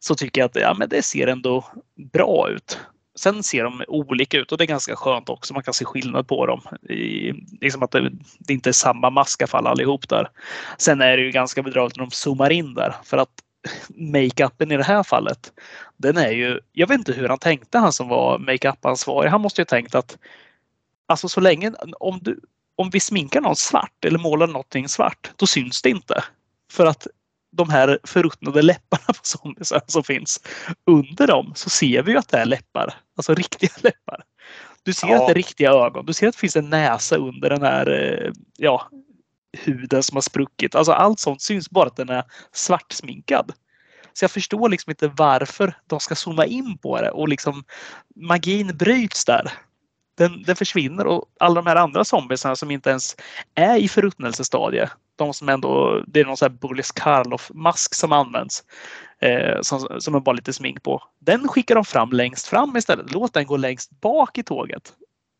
så 0.00 0.14
tycker 0.14 0.40
jag 0.40 0.48
att 0.48 0.56
ja, 0.56 0.74
men 0.78 0.88
det 0.88 1.02
ser 1.02 1.26
ändå 1.26 1.64
bra 2.12 2.50
ut. 2.50 2.78
Sen 3.14 3.42
ser 3.42 3.64
de 3.64 3.84
olika 3.88 4.38
ut 4.38 4.52
och 4.52 4.58
det 4.58 4.64
är 4.64 4.66
ganska 4.66 4.96
skönt 4.96 5.28
också. 5.28 5.54
Man 5.54 5.62
kan 5.62 5.74
se 5.74 5.84
skillnad 5.84 6.28
på 6.28 6.46
dem. 6.46 6.60
I, 6.90 7.32
liksom 7.60 7.82
att 7.82 7.90
det, 7.90 8.10
det 8.38 8.52
inte 8.52 8.70
är 8.70 8.72
samma 8.72 9.10
maskafall 9.10 9.66
allihop 9.66 10.08
där. 10.08 10.28
Sen 10.78 11.00
är 11.00 11.16
det 11.16 11.22
ju 11.22 11.30
ganska 11.30 11.62
bedrövligt 11.62 11.96
när 11.96 12.04
de 12.04 12.10
zoomar 12.10 12.50
in 12.50 12.74
där 12.74 12.94
för 13.04 13.18
att 13.18 13.30
makeupen 13.88 14.72
i 14.72 14.76
det 14.76 14.84
här 14.84 15.02
fallet, 15.02 15.52
den 15.96 16.16
är 16.16 16.30
ju, 16.30 16.60
jag 16.72 16.86
vet 16.86 16.98
inte 16.98 17.12
hur 17.12 17.28
han 17.28 17.38
tänkte 17.38 17.78
han 17.78 17.92
som 17.92 18.08
var 18.08 18.38
makeup-ansvarig. 18.38 19.30
Han 19.30 19.40
måste 19.40 19.60
ju 19.60 19.64
tänkt 19.64 19.94
att 19.94 20.18
alltså 21.06 21.28
så 21.28 21.40
länge, 21.40 21.72
om, 22.00 22.18
du, 22.22 22.40
om 22.76 22.90
vi 22.90 23.00
sminkar 23.00 23.40
någon 23.40 23.56
svart 23.56 24.04
eller 24.04 24.18
målar 24.18 24.46
någonting 24.46 24.88
svart, 24.88 25.30
då 25.36 25.46
syns 25.46 25.82
det 25.82 25.90
inte. 25.90 26.24
För 26.72 26.86
att 26.86 27.06
de 27.52 27.70
här 27.70 27.98
förruttnade 28.04 28.62
läpparna 28.62 29.06
på 29.06 29.20
zombiesar 29.22 29.80
som 29.86 30.04
finns 30.04 30.40
under 30.86 31.26
dem 31.26 31.52
så 31.54 31.70
ser 31.70 32.02
vi 32.02 32.12
ju 32.12 32.18
att 32.18 32.28
det 32.28 32.38
är 32.38 32.46
läppar. 32.46 32.94
Alltså 33.16 33.34
riktiga 33.34 33.70
läppar. 33.80 34.24
Du 34.82 34.92
ser 34.92 35.08
ja. 35.08 35.20
att 35.20 35.26
det 35.26 35.32
är 35.32 35.34
riktiga 35.34 35.70
ögon. 35.70 36.06
Du 36.06 36.12
ser 36.12 36.28
att 36.28 36.34
det 36.34 36.40
finns 36.40 36.56
en 36.56 36.70
näsa 36.70 37.16
under 37.16 37.50
den 37.50 37.62
här 37.62 37.90
eh, 37.90 38.32
ja, 38.56 38.88
huden 39.58 40.02
som 40.02 40.16
har 40.16 40.22
spruckit. 40.22 40.74
Alltså 40.74 40.92
allt 40.92 41.20
sånt 41.20 41.42
syns 41.42 41.70
bara 41.70 41.86
att 41.86 41.96
den 41.96 42.08
är 42.08 42.24
svartsminkad. 42.52 43.52
Så 44.12 44.24
jag 44.24 44.30
förstår 44.30 44.68
liksom 44.68 44.90
inte 44.90 45.08
varför 45.08 45.74
de 45.86 46.00
ska 46.00 46.14
zooma 46.14 46.46
in 46.46 46.78
på 46.78 47.00
det 47.00 47.10
och 47.10 47.28
liksom 47.28 47.64
magin 48.16 48.76
bryts 48.76 49.24
där. 49.24 49.52
Den, 50.16 50.42
den 50.42 50.56
försvinner 50.56 51.06
och 51.06 51.24
alla 51.40 51.54
de 51.54 51.66
här 51.66 51.76
andra 51.76 52.04
zombiesarna 52.04 52.56
som 52.56 52.70
inte 52.70 52.90
ens 52.90 53.16
är 53.54 53.76
i 53.76 53.88
förruttnelsestadiet 53.88 54.90
de 55.20 55.34
som 55.34 55.48
ändå, 55.48 56.02
det 56.06 56.20
är 56.20 56.24
någon 56.24 56.36
sån 56.36 56.50
här 56.50 56.58
Boris 56.58 56.92
Karloff-mask 56.92 57.94
som 57.94 58.12
används. 58.12 58.64
Eh, 59.22 59.60
som, 59.62 60.00
som 60.00 60.14
är 60.14 60.20
bara 60.20 60.32
lite 60.32 60.52
smink 60.52 60.82
på. 60.82 61.02
Den 61.18 61.48
skickar 61.48 61.74
de 61.74 61.84
fram 61.84 62.10
längst 62.10 62.46
fram 62.46 62.76
istället. 62.76 63.12
Låt 63.12 63.34
den 63.34 63.46
gå 63.46 63.56
längst 63.56 64.00
bak 64.00 64.38
i 64.38 64.42
tåget. 64.42 64.92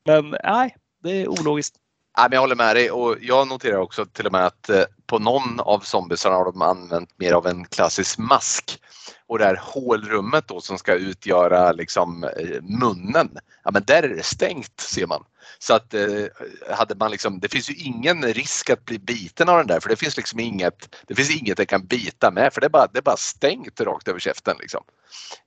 Men 0.06 0.36
nej, 0.44 0.76
det 1.02 1.10
är 1.10 1.28
ologiskt. 1.28 1.74
Nej, 2.18 2.26
men 2.30 2.36
jag 2.36 2.40
håller 2.40 2.56
med 2.56 2.76
dig 2.76 2.90
och 2.90 3.16
jag 3.20 3.48
noterar 3.48 3.78
också 3.78 4.06
till 4.06 4.26
och 4.26 4.32
med 4.32 4.46
att 4.46 4.68
eh, 4.68 4.82
på 5.06 5.18
någon 5.18 5.60
av 5.60 5.80
zombiesarna 5.80 6.36
har 6.36 6.44
de 6.44 6.62
använt 6.62 7.18
mer 7.18 7.32
av 7.32 7.46
en 7.46 7.64
klassisk 7.64 8.18
mask. 8.18 8.78
Och 9.26 9.38
det 9.38 9.44
här 9.44 9.60
hålrummet 9.62 10.48
då 10.48 10.60
som 10.60 10.78
ska 10.78 10.94
utgöra 10.94 11.72
liksom 11.72 12.24
eh, 12.24 12.62
munnen, 12.62 13.38
ja 13.64 13.70
men 13.70 13.84
där 13.86 14.02
är 14.02 14.08
det 14.08 14.24
stängt 14.24 14.80
ser 14.80 15.06
man. 15.06 15.24
Så 15.58 15.74
att 15.74 15.94
eh, 15.94 16.24
hade 16.70 16.94
man 16.94 17.10
liksom, 17.10 17.40
det 17.40 17.48
finns 17.48 17.70
ju 17.70 17.74
ingen 17.74 18.22
risk 18.22 18.70
att 18.70 18.84
bli 18.84 18.98
biten 18.98 19.48
av 19.48 19.58
den 19.58 19.66
där 19.66 19.80
för 19.80 19.88
det 19.88 19.96
finns 19.96 20.16
liksom 20.16 20.40
inget, 20.40 20.96
det 21.06 21.14
finns 21.14 21.30
inget 21.30 21.56
den 21.56 21.66
kan 21.66 21.86
bita 21.86 22.30
med 22.30 22.52
för 22.52 22.60
det 22.60 22.66
är 22.66 22.70
bara, 22.70 22.86
det 22.86 22.98
är 22.98 23.02
bara 23.02 23.16
stängt 23.16 23.80
rakt 23.80 24.08
över 24.08 24.20
käften. 24.20 24.56
Liksom. 24.60 24.84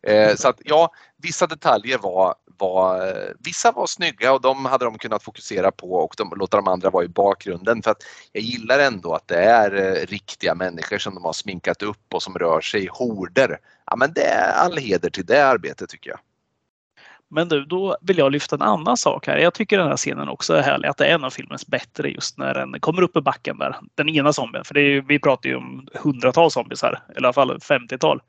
Eh, 0.07 0.35
så 0.35 0.47
att 0.47 0.57
ja, 0.65 0.93
vissa 1.17 1.47
detaljer 1.47 1.97
var, 1.97 2.35
var, 2.57 3.13
vissa 3.39 3.71
var 3.71 3.87
snygga 3.87 4.33
och 4.33 4.41
de 4.41 4.65
hade 4.65 4.85
de 4.85 4.97
kunnat 4.97 5.23
fokusera 5.23 5.71
på 5.71 5.93
och 5.93 6.13
de, 6.17 6.33
låta 6.35 6.57
de 6.57 6.67
andra 6.67 6.89
vara 6.89 7.05
i 7.05 7.07
bakgrunden 7.07 7.81
för 7.81 7.91
att 7.91 8.03
jag 8.31 8.43
gillar 8.43 8.79
ändå 8.79 9.13
att 9.13 9.27
det 9.27 9.43
är 9.43 9.75
eh, 9.75 10.05
riktiga 10.05 10.55
människor 10.55 10.97
som 10.97 11.15
de 11.15 11.23
har 11.23 11.33
sminkat 11.33 11.81
upp 11.81 12.13
och 12.13 12.23
som 12.23 12.37
rör 12.37 12.61
sig 12.61 12.83
i 12.83 12.89
horder. 12.91 13.59
Ja 13.85 13.95
men 13.95 14.13
det 14.13 14.25
är 14.25 14.51
all 14.51 14.77
heder 14.77 15.09
till 15.09 15.25
det 15.25 15.45
arbetet 15.45 15.89
tycker 15.89 16.09
jag. 16.09 16.19
Men 17.33 17.47
du, 17.47 17.65
då 17.65 17.97
vill 18.01 18.17
jag 18.17 18.31
lyfta 18.31 18.55
en 18.55 18.61
annan 18.61 18.97
sak 18.97 19.27
här. 19.27 19.37
Jag 19.37 19.53
tycker 19.53 19.77
den 19.77 19.87
här 19.87 19.97
scenen 19.97 20.29
också 20.29 20.53
är 20.53 20.61
härlig. 20.61 20.87
Att 20.87 20.97
det 20.97 21.05
är 21.05 21.15
en 21.15 21.23
av 21.23 21.29
filmens 21.29 21.67
bättre 21.67 22.09
just 22.09 22.37
när 22.37 22.53
den 22.53 22.79
kommer 22.79 23.01
upp 23.01 23.17
i 23.17 23.21
backen 23.21 23.57
där. 23.57 23.75
Den 23.95 24.09
ena 24.09 24.33
zombien. 24.33 24.65
För 24.65 24.77
är, 24.77 25.01
vi 25.01 25.19
pratar 25.19 25.49
ju 25.49 25.55
om 25.55 25.87
hundratals 25.93 26.53
zombies 26.53 26.81
här. 26.81 26.99
Eller 27.09 27.21
i 27.21 27.25
alla 27.25 27.33
fall 27.33 27.57
50-tal. 27.57 28.21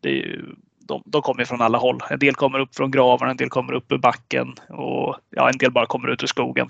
Det 0.00 0.08
är 0.08 0.12
ju, 0.12 0.54
de, 0.78 1.02
de 1.06 1.22
kommer 1.22 1.44
från 1.44 1.60
alla 1.60 1.78
håll. 1.78 2.00
En 2.10 2.18
del 2.18 2.34
kommer 2.34 2.58
upp 2.58 2.74
från 2.74 2.90
gravarna, 2.90 3.30
en 3.30 3.36
del 3.36 3.48
kommer 3.48 3.72
upp 3.72 3.92
i 3.92 3.98
backen 3.98 4.54
och 4.68 5.16
ja, 5.30 5.50
en 5.50 5.58
del 5.58 5.70
bara 5.70 5.86
kommer 5.86 6.08
ut 6.08 6.22
ur 6.22 6.26
skogen. 6.26 6.68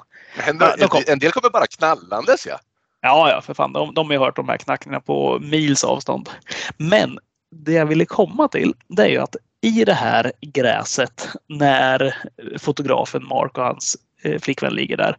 En, 0.48 0.62
en, 0.62 0.88
en 1.06 1.18
del 1.18 1.32
kommer 1.32 1.50
bara 1.50 1.66
knallandes 1.66 2.46
ja. 2.46 2.58
Ja, 3.00 3.30
ja, 3.30 3.40
för 3.40 3.54
fan. 3.54 3.72
De, 3.72 3.94
de 3.94 4.06
har 4.06 4.12
ju 4.12 4.18
hört 4.18 4.36
de 4.36 4.48
här 4.48 4.56
knackningarna 4.56 5.00
på 5.00 5.38
mils 5.42 5.84
avstånd. 5.84 6.30
Men 6.76 7.18
det 7.50 7.72
jag 7.72 7.86
ville 7.86 8.04
komma 8.04 8.48
till, 8.48 8.74
det 8.88 9.02
är 9.02 9.08
ju 9.08 9.18
att 9.18 9.36
i 9.62 9.84
det 9.84 9.94
här 9.94 10.32
gräset 10.40 11.28
när 11.48 12.14
fotografen 12.58 13.26
Mark 13.26 13.58
och 13.58 13.64
hans 13.64 13.96
eh, 14.22 14.40
flickvän 14.40 14.74
ligger 14.74 14.96
där 14.96 15.16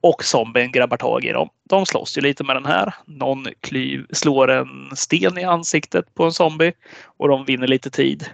och 0.00 0.24
zombien 0.24 0.72
grabbar 0.72 0.96
tag 0.96 1.24
i 1.24 1.32
dem. 1.32 1.48
De 1.68 1.86
slåss 1.86 2.18
ju 2.18 2.20
lite 2.20 2.44
med 2.44 2.56
den 2.56 2.66
här. 2.66 2.94
Någon 3.06 3.46
klyv, 3.60 4.06
slår 4.12 4.50
en 4.50 4.96
sten 4.96 5.38
i 5.38 5.44
ansiktet 5.44 6.14
på 6.14 6.24
en 6.24 6.32
zombie 6.32 6.72
och 7.04 7.28
de 7.28 7.44
vinner 7.44 7.66
lite 7.66 7.90
tid. 7.90 8.30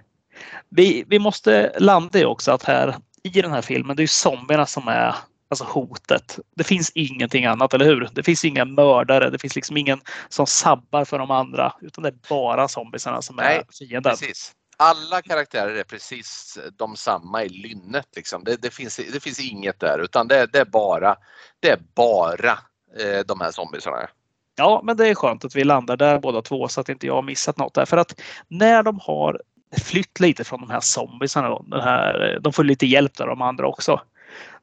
Vi, 0.69 1.05
vi 1.09 1.19
måste 1.19 1.73
landa 1.79 2.19
i 2.19 2.25
också 2.25 2.53
att 2.53 2.63
här 2.63 2.97
i 3.23 3.43
den 3.43 3.53
här 3.53 3.63
filmen, 3.63 3.97
det 3.97 4.03
är 4.03 4.07
zombierna 4.07 4.67
som 4.67 4.89
är 4.89 5.15
alltså 5.51 5.65
hotet. 5.65 6.39
Det 6.57 6.65
finns 6.65 6.93
ingenting 6.95 7.45
annat, 7.45 7.75
eller 7.75 7.85
hur? 7.85 8.09
Det 8.13 8.23
finns 8.23 8.45
inga 8.45 8.65
mördare. 8.65 9.31
Det 9.31 9.39
finns 9.39 9.57
liksom 9.57 9.77
ingen 9.77 10.01
som 10.29 10.47
sabbar 10.47 11.05
för 11.05 11.19
de 11.19 11.31
andra, 11.31 11.73
utan 11.81 12.03
det 12.03 12.09
är 12.09 12.29
bara 12.29 12.69
zombiesarna 12.69 13.23
som 13.23 13.37
Nej, 13.37 13.57
är 13.57 13.65
fienden. 13.79 14.13
Precis. 14.13 14.55
Alla 14.83 15.23
karaktärer 15.23 15.75
är 15.75 15.85
precis 15.85 16.59
de 16.77 16.97
samma 16.97 17.45
i 17.45 17.49
lynnet. 17.49 18.07
Liksom. 18.17 18.45
Det, 18.45 18.63
det, 18.63 18.71
finns, 18.75 18.97
det 18.97 19.23
finns 19.23 19.41
inget 19.41 19.81
där 19.81 19.99
utan 19.99 20.29
det, 20.29 20.47
det 20.53 20.59
är 20.59 20.65
bara, 20.65 21.17
det 21.61 21.71
är 21.71 21.79
bara 21.95 22.51
eh, 22.99 23.21
de 23.27 23.41
här 23.41 23.51
zombiesarna. 23.51 24.09
Ja, 24.57 24.81
men 24.85 24.97
det 24.97 25.09
är 25.09 25.15
skönt 25.15 25.45
att 25.45 25.57
vi 25.57 25.65
landar 25.65 25.97
där 25.97 26.19
båda 26.19 26.43
två 26.43 26.69
så 26.69 26.81
att 26.81 26.89
inte 26.89 27.07
jag 27.07 27.15
har 27.15 27.23
missat 27.23 27.59
något 27.59 27.75
där. 27.75 27.85
För 27.85 27.97
att 27.97 28.21
när 28.49 28.83
de 28.83 29.01
har 29.03 29.43
flytt 29.83 30.21
lite 30.21 30.45
från 30.45 30.61
de 30.61 30.71
här 30.71 30.81
zombiesarna, 30.81 31.63
den 31.67 31.81
här, 31.81 32.39
de 32.41 32.53
får 32.53 32.65
lite 32.65 32.87
hjälp 32.87 33.17
där 33.17 33.27
de 33.27 33.43
andra 33.43 33.67
också. 33.67 34.01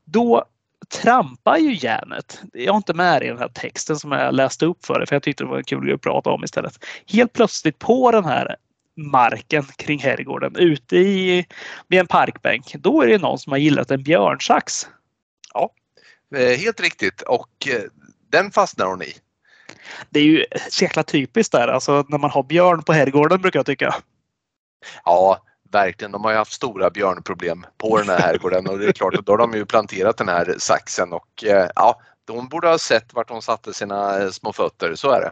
Då 0.06 0.46
trampar 1.02 1.58
ju 1.58 1.74
järnet. 1.74 2.42
Jag 2.54 2.74
har 2.74 2.78
inte 2.78 2.94
med 2.94 3.22
det 3.22 3.26
i 3.26 3.30
den 3.30 3.38
här 3.38 3.52
texten 3.54 3.96
som 3.96 4.12
jag 4.12 4.34
läste 4.34 4.66
upp 4.66 4.86
för 4.86 5.00
det, 5.00 5.06
för 5.06 5.16
jag 5.16 5.24
tyckte 5.24 5.44
det 5.44 5.50
var 5.50 5.58
en 5.58 5.64
kul 5.64 5.86
grej 5.86 5.94
att 5.94 6.02
prata 6.02 6.30
om 6.30 6.44
istället. 6.44 6.86
Helt 7.08 7.34
plötsligt 7.34 7.80
på 7.80 8.12
den 8.12 8.26
här 8.26 8.56
marken 8.98 9.64
kring 9.64 10.00
herrgården 10.00 10.56
ute 10.56 10.98
i, 10.98 11.46
vid 11.88 12.00
en 12.00 12.08
parkbänk. 12.08 12.76
Då 12.76 13.02
är 13.02 13.08
det 13.08 13.18
någon 13.18 13.40
som 13.40 13.52
har 13.52 13.58
gillat 13.58 13.92
en 13.92 14.04
björnsax. 14.04 14.88
Ja, 15.54 15.72
eh, 16.36 16.58
helt 16.60 16.80
riktigt 16.80 17.22
och 17.22 17.68
eh, 17.68 17.84
den 18.30 18.52
fastnar 18.52 18.86
hon 18.86 19.02
i. 19.02 19.14
Det 20.10 20.20
är 20.20 20.24
ju 20.24 20.46
så 20.70 20.84
jäkla 20.84 21.04
typiskt 21.04 21.52
där, 21.52 21.68
alltså 21.68 22.06
när 22.08 22.18
man 22.18 22.30
har 22.30 22.44
björn 22.44 22.84
på 22.84 22.94
herrgården 22.94 23.42
brukar 23.42 23.60
jag 23.60 23.66
tycka. 23.66 23.96
Ja, 25.06 25.42
verkligen. 25.72 26.12
De 26.12 26.24
har 26.24 26.32
ju 26.32 26.38
haft 26.38 26.54
stora 26.54 26.90
björnproblem 26.90 27.66
på 27.78 27.98
den 27.98 28.10
här 28.10 28.20
herrgården 28.20 28.68
och 28.68 28.80
det 28.80 28.88
är 28.88 28.92
klart 28.92 29.16
att 29.16 29.26
då 29.26 29.32
har 29.32 29.38
de 29.38 29.54
ju 29.54 29.66
planterat 29.66 30.18
den 30.18 30.28
här 30.28 30.56
saxen 30.58 31.14
och 31.14 31.44
eh, 31.44 31.70
ja, 31.76 32.02
de 32.26 32.48
borde 32.48 32.68
ha 32.68 32.78
sett 32.78 33.14
vart 33.14 33.28
de 33.28 33.42
satte 33.42 33.74
sina 33.74 34.32
små 34.32 34.54
fötter, 34.54 34.96
så 34.96 35.12
är 35.12 35.22
det 35.22 35.32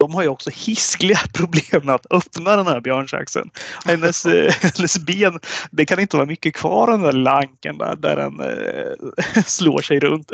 de 0.00 0.14
har 0.14 0.22
ju 0.22 0.28
också 0.28 0.50
hiskliga 0.50 1.20
problem 1.34 1.86
med 1.86 1.94
att 1.94 2.06
öppna 2.10 2.56
den 2.56 2.66
här 2.66 2.80
björnsaxen. 2.80 3.50
Hennes, 3.84 4.26
eh, 4.26 4.52
hennes 4.52 4.98
ben, 4.98 5.40
det 5.70 5.86
kan 5.86 6.00
inte 6.00 6.16
vara 6.16 6.26
mycket 6.26 6.54
kvar 6.54 6.90
den 6.90 7.02
där 7.02 7.12
lanken 7.12 7.78
där, 7.78 7.96
där 7.96 8.16
den 8.16 8.40
eh, 8.40 9.42
slår 9.46 9.82
sig 9.82 10.00
runt. 10.00 10.32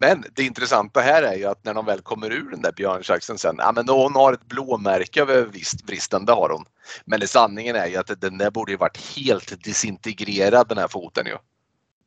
Men 0.00 0.24
det 0.34 0.42
intressanta 0.42 1.00
här 1.00 1.22
är 1.22 1.34
ju 1.34 1.44
att 1.44 1.64
när 1.64 1.74
de 1.74 1.86
väl 1.86 2.00
kommer 2.00 2.30
ur 2.30 2.50
den 2.50 2.62
där 2.62 2.72
björnsaxen 2.72 3.38
sen, 3.38 3.56
ja 3.58 3.72
men 3.72 3.88
hon 3.88 4.14
har 4.14 4.32
ett 4.32 4.48
blåmärke 4.48 5.22
över 5.22 5.42
vristen, 5.86 6.24
det 6.24 6.32
har 6.32 6.48
hon. 6.48 6.64
Men 7.04 7.20
det 7.20 7.26
sanningen 7.26 7.76
är 7.76 7.86
ju 7.86 7.96
att 7.96 8.20
den 8.20 8.38
där 8.38 8.50
borde 8.50 8.72
ju 8.72 8.78
varit 8.78 9.16
helt 9.16 9.64
disintegrerad 9.64 10.68
den 10.68 10.78
här 10.78 10.88
foten 10.88 11.26
ju 11.26 11.36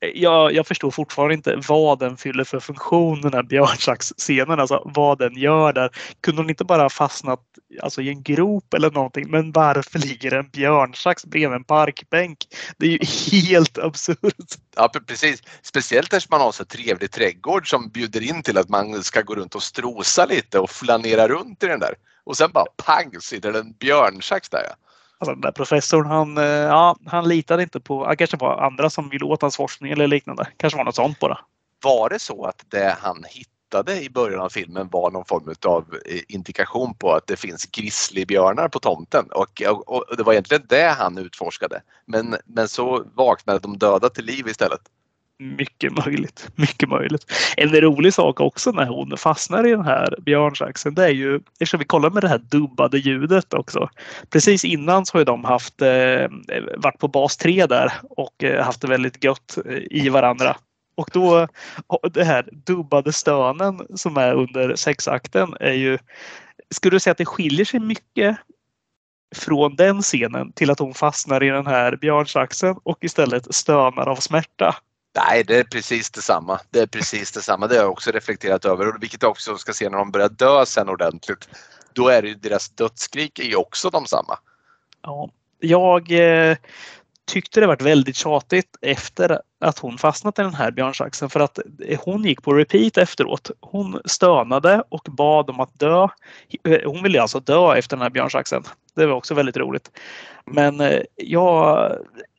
jag, 0.01 0.53
jag, 0.53 0.67
förstår 0.67 0.91
fortfarande 0.91 1.33
inte 1.33 1.61
vad 1.67 1.99
den 1.99 2.17
fyller 2.17 2.43
för 2.43 2.59
funktion 2.59 3.21
den 3.21 3.33
här 3.33 3.43
björnsax-scenen. 3.43 4.59
Alltså 4.59 4.81
vad 4.85 5.19
den 5.19 5.35
gör 5.35 5.73
där. 5.73 5.89
Kunde 6.21 6.41
hon 6.41 6.49
inte 6.49 6.63
bara 6.63 6.89
fastnat 6.89 7.39
alltså, 7.81 8.01
i 8.01 8.09
en 8.09 8.23
grop 8.23 8.73
eller 8.73 8.91
någonting? 8.91 9.31
Men 9.31 9.51
varför 9.51 9.99
ligger 9.99 10.33
en 10.33 10.49
björnsax 10.49 11.25
bredvid 11.25 11.55
en 11.55 11.63
parkbänk? 11.63 12.37
Det 12.77 12.85
är 12.85 12.89
ju 12.89 12.99
helt 13.47 13.77
absurt. 13.77 14.57
Ja 14.75 14.91
precis. 15.07 15.43
Speciellt 15.61 16.13
eftersom 16.13 16.37
man 16.37 16.41
har 16.41 16.51
så 16.51 16.65
trevlig 16.65 17.11
trädgård 17.11 17.69
som 17.69 17.89
bjuder 17.89 18.21
in 18.21 18.43
till 18.43 18.57
att 18.57 18.69
man 18.69 19.03
ska 19.03 19.21
gå 19.21 19.35
runt 19.35 19.55
och 19.55 19.63
strosa 19.63 20.25
lite 20.25 20.59
och 20.59 20.69
flanera 20.69 21.27
runt 21.27 21.63
i 21.63 21.67
den 21.67 21.79
där. 21.79 21.93
Och 22.23 22.37
sen 22.37 22.51
bara 22.51 22.65
pang 22.85 23.21
sitter 23.21 23.53
det 23.53 23.59
en 23.59 23.73
björnsax 23.73 24.49
där. 24.49 24.63
Ja. 24.69 24.90
Alltså 25.21 25.33
den 25.33 25.41
där 25.41 25.51
professorn, 25.51 26.05
han, 26.05 26.37
eh, 26.37 26.43
ja, 26.43 26.95
han 27.05 27.27
litade 27.27 27.63
inte 27.63 27.79
på, 27.79 28.05
han 28.05 28.17
kanske 28.17 28.37
var 28.37 28.57
andra 28.57 28.89
som 28.89 29.09
ville 29.09 29.25
åt 29.25 29.41
hans 29.41 29.57
forskning 29.57 29.91
eller 29.91 30.07
liknande. 30.07 30.47
Kanske 30.57 30.77
var 30.77 30.83
något 30.83 30.95
sånt 30.95 31.19
bara. 31.19 31.39
Var 31.83 32.09
det 32.09 32.19
så 32.19 32.45
att 32.45 32.65
det 32.67 32.97
han 33.01 33.23
hittade 33.29 34.03
i 34.03 34.09
början 34.09 34.41
av 34.41 34.49
filmen 34.49 34.89
var 34.91 35.11
någon 35.11 35.25
form 35.25 35.53
av 35.65 35.85
eh, 36.05 36.21
indikation 36.27 36.93
på 36.93 37.11
att 37.11 37.27
det 37.27 37.35
finns 37.35 37.65
grizzlybjörnar 37.65 38.67
på 38.67 38.79
tomten 38.79 39.25
och, 39.31 39.61
och, 39.67 39.89
och, 40.09 40.17
det 40.17 40.23
var 40.23 40.33
egentligen 40.33 40.65
det 40.69 40.95
han 40.97 41.17
utforskade. 41.17 41.81
Men, 42.05 42.35
men 42.45 42.67
så 42.67 43.03
vaknade 43.15 43.59
de 43.59 43.77
döda 43.77 44.09
till 44.09 44.25
liv 44.25 44.47
istället. 44.47 44.81
Mycket 45.41 46.05
möjligt. 46.05 46.49
Mycket 46.55 46.89
möjligt. 46.89 47.25
En 47.57 47.69
rolig 47.69 48.13
sak 48.13 48.39
också 48.39 48.71
när 48.71 48.85
hon 48.85 49.17
fastnar 49.17 49.67
i 49.67 49.71
den 49.71 49.85
här 49.85 50.15
björnsaxen 50.21 50.95
det 50.95 51.05
är 51.05 51.09
ju 51.09 51.35
eftersom 51.35 51.79
vi 51.79 51.85
kollar 51.85 52.09
med 52.09 52.23
det 52.23 52.27
här 52.27 52.37
dubbade 52.37 52.97
ljudet 52.97 53.53
också. 53.53 53.89
Precis 54.29 54.65
innan 54.65 55.05
så 55.05 55.17
har 55.17 55.25
de 55.25 55.43
haft 55.43 55.81
eh, 55.81 56.27
varit 56.77 56.99
på 56.99 57.07
bas 57.07 57.37
3 57.37 57.65
där 57.65 57.91
och 58.09 58.43
eh, 58.43 58.63
haft 58.65 58.81
det 58.81 58.87
väldigt 58.87 59.23
gött 59.23 59.57
eh, 59.65 59.77
i 59.89 60.09
varandra. 60.09 60.57
Och 60.95 61.09
då 61.13 61.47
det 62.11 62.23
här 62.23 62.49
dubbade 62.51 63.13
stönen 63.13 63.81
som 63.95 64.17
är 64.17 64.33
under 64.33 64.75
sexakten 64.75 65.53
är 65.59 65.73
ju 65.73 65.97
skulle 66.69 66.95
du 66.95 66.99
säga 66.99 67.11
att 67.11 67.17
det 67.17 67.25
skiljer 67.25 67.65
sig 67.65 67.79
mycket 67.79 68.37
från 69.35 69.75
den 69.75 70.01
scenen 70.01 70.51
till 70.51 70.71
att 70.71 70.79
hon 70.79 70.93
fastnar 70.93 71.43
i 71.43 71.49
den 71.49 71.67
här 71.67 71.95
björnsaxen 71.95 72.75
och 72.83 73.03
istället 73.03 73.55
stönar 73.55 74.09
av 74.09 74.15
smärta? 74.15 74.75
Nej, 75.13 75.43
det 75.43 75.57
är 75.57 75.63
precis 75.63 76.11
detsamma. 76.11 76.59
Det 76.69 76.79
är 76.79 76.87
precis 76.87 77.31
detsamma. 77.31 77.67
Det 77.67 77.75
har 77.75 77.83
jag 77.83 77.91
också 77.91 78.11
reflekterat 78.11 78.65
över, 78.65 78.99
vilket 78.99 79.21
jag 79.21 79.31
också 79.31 79.57
ska 79.57 79.73
se 79.73 79.89
när 79.89 79.97
de 79.97 80.11
börjar 80.11 80.29
dö 80.29 80.65
sen 80.65 80.89
ordentligt. 80.89 81.49
Då 81.93 82.07
är 82.07 82.21
det 82.21 82.27
ju 82.27 82.35
deras 82.35 82.69
dödsskrik 82.69 83.39
är 83.39 83.43
ju 83.43 83.55
också 83.55 83.89
de 83.89 84.05
samma. 84.05 84.39
Ja, 85.01 85.29
jag 85.59 86.11
eh, 86.11 86.57
tyckte 87.25 87.59
det 87.59 87.67
varit 87.67 87.81
väldigt 87.81 88.15
tjatigt 88.15 88.77
efter 88.81 89.41
att 89.59 89.79
hon 89.79 89.97
fastnat 89.97 90.39
i 90.39 90.41
den 90.41 90.53
här 90.53 90.71
björnsaxen 90.71 91.29
för 91.29 91.39
att 91.39 91.59
hon 91.99 92.23
gick 92.23 92.41
på 92.41 92.53
repeat 92.53 92.97
efteråt. 92.97 93.51
Hon 93.59 94.01
stönade 94.05 94.83
och 94.89 95.07
bad 95.11 95.49
om 95.49 95.59
att 95.59 95.79
dö. 95.79 96.07
Eh, 96.63 96.79
hon 96.85 97.03
ville 97.03 97.21
alltså 97.21 97.39
dö 97.39 97.75
efter 97.75 97.97
den 97.97 98.01
här 98.01 98.09
björnsaxen. 98.09 98.63
Det 98.95 99.05
var 99.05 99.15
också 99.15 99.33
väldigt 99.33 99.57
roligt. 99.57 99.91
Men 100.45 100.79
eh, 100.81 101.01
jag 101.15 101.91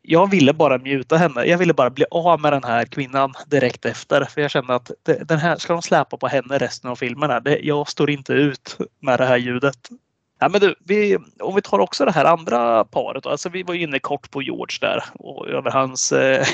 jag 0.03 0.31
ville 0.31 0.53
bara 0.53 0.79
mjuta 0.79 1.17
henne. 1.17 1.45
Jag 1.45 1.59
ville 1.59 1.75
bara 1.75 1.91
bli 1.91 2.05
av 2.11 2.41
med 2.41 2.53
den 2.53 2.65
här 2.65 2.85
kvinnan 2.85 3.35
direkt 3.47 3.85
efter. 3.85 4.25
För 4.25 4.41
jag 4.41 4.51
kände 4.51 4.75
att 4.75 4.91
den 5.27 5.39
här 5.39 5.57
ska 5.57 5.73
de 5.73 5.83
släpa 5.83 6.17
på 6.17 6.29
henne 6.29 6.59
resten 6.59 6.91
av 6.91 6.97
filmen. 6.97 7.31
Här. 7.31 7.41
Det, 7.41 7.59
jag 7.59 7.89
står 7.89 8.11
inte 8.11 8.33
ut 8.33 8.79
med 9.01 9.21
det 9.21 9.27
här 9.27 9.37
ljudet. 9.37 9.89
Ja, 10.39 10.49
men 10.49 10.61
du, 10.61 10.75
vi, 10.85 11.19
om 11.41 11.55
vi 11.55 11.63
tar 11.63 11.79
också 11.79 12.05
det 12.05 12.13
här 12.13 12.25
andra 12.25 12.85
paret. 12.85 13.23
Då. 13.23 13.31
Alltså, 13.31 13.49
vi 13.49 13.63
var 13.63 13.75
inne 13.75 13.99
kort 13.99 14.31
på 14.31 14.43
George 14.43 14.79
där 14.81 15.05
och 15.15 15.49
över 15.49 15.71
hans 15.71 16.13
eh, 16.13 16.47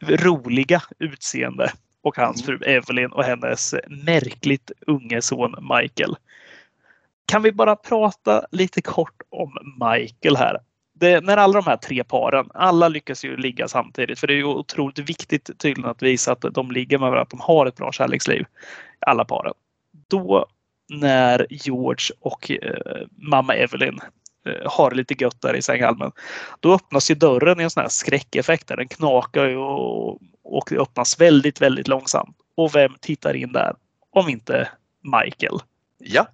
roliga 0.00 0.82
utseende 0.98 1.72
och 2.02 2.16
hans 2.16 2.48
mm. 2.48 2.58
fru 2.58 2.66
Evelyn 2.66 3.12
och 3.12 3.24
hennes 3.24 3.74
märkligt 3.88 4.72
unge 4.86 5.22
son 5.22 5.54
Michael. 5.60 6.16
Kan 7.26 7.42
vi 7.42 7.52
bara 7.52 7.76
prata 7.76 8.46
lite 8.50 8.82
kort 8.82 9.22
om 9.30 9.76
Michael 9.80 10.36
här? 10.36 10.58
Det, 11.04 11.20
när 11.20 11.36
alla 11.36 11.60
de 11.60 11.70
här 11.70 11.76
tre 11.76 12.04
paren, 12.04 12.50
alla 12.54 12.88
lyckas 12.88 13.24
ju 13.24 13.36
ligga 13.36 13.68
samtidigt. 13.68 14.18
För 14.18 14.26
det 14.26 14.32
är 14.32 14.36
ju 14.36 14.44
otroligt 14.44 14.98
viktigt 14.98 15.58
tydligen 15.58 15.90
att 15.90 16.02
visa 16.02 16.32
att 16.32 16.44
de 16.54 16.70
ligger 16.70 16.98
med 16.98 17.10
varandra, 17.10 17.22
att 17.22 17.30
de 17.30 17.40
har 17.40 17.66
ett 17.66 17.76
bra 17.76 17.92
kärleksliv. 17.92 18.44
Alla 19.06 19.24
paren. 19.24 19.54
Då 20.08 20.46
när 20.88 21.46
George 21.50 22.16
och 22.20 22.50
eh, 22.50 23.06
mamma 23.16 23.54
Evelyn 23.54 23.98
eh, 24.46 24.70
har 24.72 24.90
lite 24.90 25.14
gött 25.22 25.40
där 25.40 25.56
i 25.56 25.62
sänghalmen. 25.62 26.12
Då 26.60 26.74
öppnas 26.74 27.10
ju 27.10 27.14
dörren 27.14 27.60
i 27.60 27.62
en 27.62 27.70
sån 27.70 27.80
här 27.80 27.88
skräckeffekt. 27.88 28.66
Där 28.68 28.76
den 28.76 28.88
knakar 28.88 29.44
ju 29.48 29.56
och, 29.56 30.20
och 30.44 30.64
det 30.70 30.78
öppnas 30.78 31.20
väldigt, 31.20 31.60
väldigt 31.60 31.88
långsamt. 31.88 32.36
Och 32.56 32.74
vem 32.74 32.94
tittar 33.00 33.36
in 33.36 33.52
där? 33.52 33.74
Om 34.10 34.28
inte 34.28 34.68
Michael. 35.02 35.58
Ja, 35.98 36.26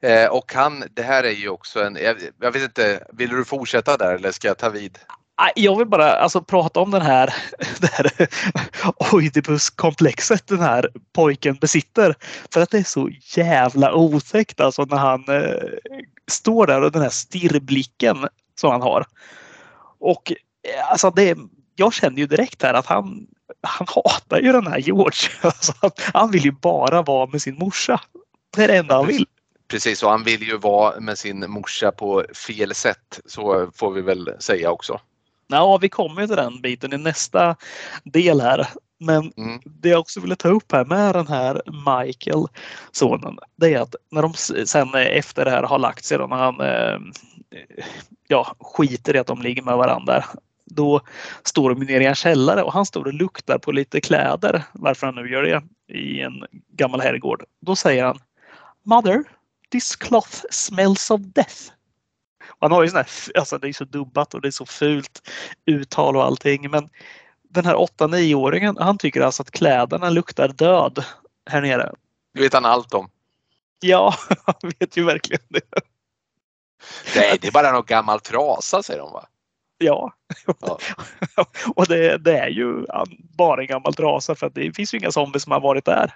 Eh, 0.00 0.26
och 0.26 0.52
han, 0.54 0.84
det 0.90 1.02
här 1.02 1.24
är 1.24 1.30
ju 1.30 1.48
också 1.48 1.84
en, 1.84 1.96
jag, 2.02 2.16
jag, 2.40 2.52
vet 2.52 2.62
inte, 2.62 3.06
vill 3.12 3.30
du 3.30 3.44
fortsätta 3.44 3.96
där 3.96 4.14
eller 4.14 4.32
ska 4.32 4.48
jag 4.48 4.58
ta 4.58 4.68
vid? 4.68 4.98
Jag 5.54 5.78
vill 5.78 5.86
bara 5.86 6.12
alltså, 6.12 6.42
prata 6.42 6.80
om 6.80 6.90
den 6.90 7.02
här, 7.02 7.34
det 7.80 7.92
här 7.92 8.28
Oidipus-komplexet 9.12 10.46
den 10.46 10.60
här 10.60 10.90
pojken 11.12 11.54
besitter. 11.54 12.14
För 12.52 12.60
att 12.60 12.70
det 12.70 12.78
är 12.78 12.84
så 12.84 13.10
jävla 13.36 13.94
otäckt 13.94 14.60
alltså 14.60 14.84
när 14.84 14.96
han 14.96 15.24
eh, 15.28 15.68
står 16.30 16.66
där 16.66 16.82
och 16.82 16.92
den 16.92 17.02
här 17.02 17.08
stirrblicken 17.08 18.28
som 18.60 18.70
han 18.70 18.82
har. 18.82 19.06
Och 19.98 20.32
eh, 20.32 20.90
alltså 20.90 21.10
det, 21.10 21.38
jag 21.76 21.92
känner 21.92 22.18
ju 22.18 22.26
direkt 22.26 22.62
här 22.62 22.74
att 22.74 22.86
han, 22.86 23.26
han 23.62 23.86
hatar 23.90 24.40
ju 24.40 24.52
den 24.52 24.66
här 24.66 24.78
George. 24.78 25.30
Alltså, 25.42 25.72
han, 25.80 25.90
han 26.14 26.30
vill 26.30 26.44
ju 26.44 26.52
bara 26.52 27.02
vara 27.02 27.26
med 27.26 27.42
sin 27.42 27.54
morsa. 27.54 28.00
Det 28.56 28.64
är 28.64 28.68
det 28.68 28.76
enda 28.76 28.94
han 28.96 29.06
vill. 29.06 29.26
Precis, 29.68 30.02
och 30.02 30.10
han 30.10 30.24
vill 30.24 30.42
ju 30.42 30.56
vara 30.58 31.00
med 31.00 31.18
sin 31.18 31.50
morsa 31.50 31.92
på 31.92 32.24
fel 32.46 32.74
sätt. 32.74 33.20
Så 33.26 33.70
får 33.74 33.90
vi 33.90 34.02
väl 34.02 34.30
säga 34.38 34.70
också. 34.70 35.00
Ja, 35.48 35.78
vi 35.78 35.88
kommer 35.88 36.26
till 36.26 36.36
den 36.36 36.60
biten 36.60 36.92
i 36.92 36.98
nästa 36.98 37.56
del 38.04 38.40
här. 38.40 38.68
Men 38.98 39.32
Mm. 39.36 39.60
det 39.64 39.88
jag 39.88 40.00
också 40.00 40.20
ville 40.20 40.36
ta 40.36 40.48
upp 40.48 40.72
här 40.72 40.84
med 40.84 41.14
den 41.14 41.26
här 41.26 41.62
Michael, 41.66 42.46
sonen, 42.92 43.38
det 43.56 43.74
är 43.74 43.80
att 43.80 43.94
när 44.10 44.22
de 44.22 44.34
sen 44.66 44.94
efter 44.94 45.44
det 45.44 45.50
här 45.50 45.62
har 45.62 45.78
lagt 45.78 46.04
sig 46.04 46.18
då, 46.18 46.26
när 46.26 46.36
han 46.36 46.60
eh, 46.60 47.00
ja, 48.28 48.56
skiter 48.60 49.16
i 49.16 49.18
att 49.18 49.26
de 49.26 49.42
ligger 49.42 49.62
med 49.62 49.76
varandra. 49.76 50.24
Då 50.64 51.00
står 51.42 51.74
de 51.74 51.86
nere 51.86 52.02
i 52.02 52.06
en 52.06 52.14
källare 52.14 52.62
och 52.62 52.72
han 52.72 52.86
står 52.86 53.04
och 53.04 53.14
luktar 53.14 53.58
på 53.58 53.72
lite 53.72 54.00
kläder, 54.00 54.62
varför 54.72 55.06
han 55.06 55.14
nu 55.14 55.30
gör 55.30 55.42
det, 55.42 55.62
i 55.94 56.20
en 56.20 56.44
gammal 56.72 57.00
herrgård. 57.00 57.44
Då 57.60 57.76
säger 57.76 58.04
han 58.04 58.18
Mother, 58.82 59.24
this 59.72 59.96
cloth 59.96 60.44
smells 60.50 61.10
of 61.10 61.20
death. 61.20 61.72
Han 62.58 62.72
har 62.72 62.82
ju 62.82 62.88
sån 62.88 62.96
här, 62.96 63.08
alltså 63.38 63.58
det 63.58 63.68
är 63.68 63.72
så 63.72 63.84
dubbat 63.84 64.34
och 64.34 64.40
det 64.40 64.48
är 64.48 64.52
så 64.52 64.66
fult 64.66 65.28
uttal 65.66 66.16
och 66.16 66.24
allting. 66.24 66.70
Men 66.70 66.88
den 67.42 67.64
här 67.64 67.74
8-9-åringen, 67.74 68.76
han 68.80 68.98
tycker 68.98 69.20
alltså 69.20 69.42
att 69.42 69.50
kläderna 69.50 70.10
luktar 70.10 70.48
död 70.48 71.04
här 71.50 71.60
nere. 71.60 71.92
Det 72.34 72.40
vet 72.40 72.52
han 72.52 72.64
allt 72.64 72.94
om. 72.94 73.10
Ja, 73.80 74.14
han 74.46 74.72
vet 74.78 74.96
ju 74.96 75.04
verkligen 75.04 75.44
det. 75.48 75.60
Nej, 77.16 77.38
det 77.40 77.48
är 77.48 77.52
bara 77.52 77.72
någon 77.72 77.84
gammal 77.86 78.20
trasa 78.20 78.82
säger 78.82 79.00
de 79.00 79.12
va? 79.12 79.26
Ja. 79.78 80.12
Ja. 80.60 80.78
och 81.76 81.86
det, 81.86 82.18
det 82.18 82.38
är 82.38 82.48
ju 82.48 82.84
bara 83.36 83.60
en 83.60 83.66
gammal 83.66 83.94
trasa 83.94 84.34
för 84.34 84.50
det 84.54 84.76
finns 84.76 84.94
ju 84.94 84.98
inga 84.98 85.10
zombies 85.10 85.42
som 85.42 85.52
har 85.52 85.60
varit 85.60 85.84
där. 85.84 86.14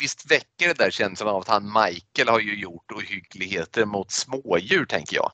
Visst 0.00 0.30
väcker 0.30 0.68
det 0.68 0.78
där 0.78 0.90
känslan 0.90 1.28
av 1.28 1.40
att 1.40 1.48
han 1.48 1.64
Michael 1.64 2.28
har 2.28 2.40
ju 2.40 2.60
gjort 2.60 2.92
ohyggligheter 2.92 3.84
mot 3.84 4.10
smådjur 4.10 4.84
tänker 4.84 5.16
jag. 5.16 5.32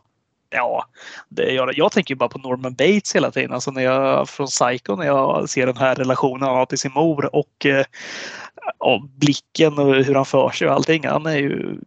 Ja, 0.51 0.89
det 1.29 1.53
gör 1.53 1.67
det. 1.67 1.73
Jag 1.77 1.93
tänker 1.93 2.15
bara 2.15 2.29
på 2.29 2.39
Norman 2.39 2.75
Bates 2.75 3.15
hela 3.15 3.31
tiden. 3.31 3.53
Alltså 3.53 3.71
när 3.71 3.83
jag, 3.83 4.29
från 4.29 4.47
Psycho 4.47 4.97
när 4.97 5.07
jag 5.07 5.49
ser 5.49 5.67
den 5.67 5.77
här 5.77 5.95
relationen 5.95 6.43
han 6.43 6.57
har 6.57 6.67
till 6.67 6.79
sin 6.79 6.93
mor 6.93 7.37
och, 7.37 7.67
eh, 7.67 7.85
och 8.79 9.03
blicken 9.03 9.79
och 9.79 9.95
hur 9.95 10.15
han 10.15 10.27
för 10.27 10.51
sig 10.51 10.69
och 10.69 10.75
allting. 10.75 11.07
Han 11.07 11.27
är 11.27 11.37
ju 11.37 11.81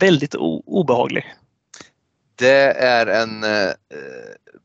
väldigt 0.00 0.34
obehaglig. 0.34 1.34
Det 2.34 2.72
är 2.72 3.06
en 3.06 3.44
eh, 3.44 3.70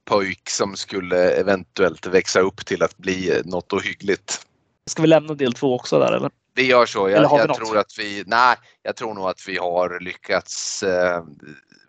pojk 0.05 0.49
som 0.49 0.75
skulle 0.75 1.31
eventuellt 1.31 2.05
växa 2.05 2.39
upp 2.39 2.65
till 2.65 2.83
att 2.83 2.97
bli 2.97 3.41
något 3.45 3.73
ohyggligt. 3.73 4.45
Ska 4.85 5.01
vi 5.01 5.07
lämna 5.07 5.33
del 5.33 5.53
två 5.53 5.75
också 5.75 5.99
där 5.99 6.13
eller? 6.13 6.29
Vi 6.55 6.67
gör 6.67 6.85
så. 6.85 7.09
Jag, 7.09 7.23
jag 7.23 7.55
tror 7.55 7.77
att 7.77 7.99
vi, 7.99 8.23
nej, 8.27 8.55
jag 8.81 8.95
tror 8.95 9.13
nog 9.13 9.29
att 9.29 9.47
vi 9.47 9.57
har 9.57 9.99
lyckats. 9.99 10.83
Eh, 10.83 11.23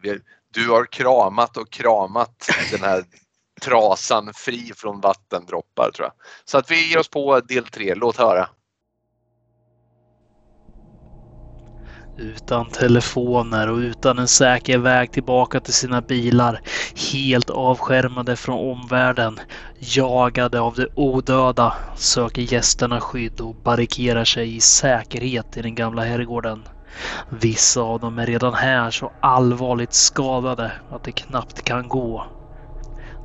vi, 0.03 0.19
du 0.51 0.69
har 0.69 0.87
kramat 0.87 1.57
och 1.57 1.71
kramat 1.71 2.51
den 2.71 2.81
här 2.81 3.05
trasan 3.61 4.31
fri 4.35 4.73
från 4.77 5.01
vattendroppar 5.01 5.91
tror 5.95 6.07
jag. 6.07 6.13
Så 6.45 6.59
att 6.59 6.71
vi 6.71 6.91
ger 6.91 6.99
oss 6.99 7.09
på 7.09 7.41
del 7.41 7.67
tre. 7.67 7.95
Låt 7.95 8.17
höra. 8.17 8.49
Utan 12.17 12.67
telefoner 12.67 13.69
och 13.71 13.77
utan 13.77 14.19
en 14.19 14.29
säker 14.29 14.79
väg 14.79 15.11
tillbaka 15.11 15.61
till 15.61 15.75
sina 15.75 16.03
bilar. 16.03 16.61
Helt 17.13 17.51
avskärmade 17.51 18.37
från 18.37 18.71
omvärlden. 18.71 19.41
Jagade 19.79 20.61
av 20.61 20.75
de 20.75 20.87
odöda 20.95 21.75
söker 21.97 22.43
gästerna 22.43 23.01
skydd 23.01 23.41
och 23.41 23.55
barrikerar 23.55 24.25
sig 24.25 24.57
i 24.57 24.61
säkerhet 24.61 25.57
i 25.57 25.63
den 25.63 25.75
gamla 25.75 26.05
herrgården. 26.05 26.69
Vissa 27.29 27.81
av 27.81 28.01
dem 28.01 28.19
är 28.19 28.27
redan 28.27 28.55
här 28.55 28.91
så 28.91 29.13
allvarligt 29.21 29.93
skadade 29.93 30.73
att 30.89 31.03
det 31.03 31.13
knappt 31.13 31.63
kan 31.63 31.89
gå. 31.89 32.27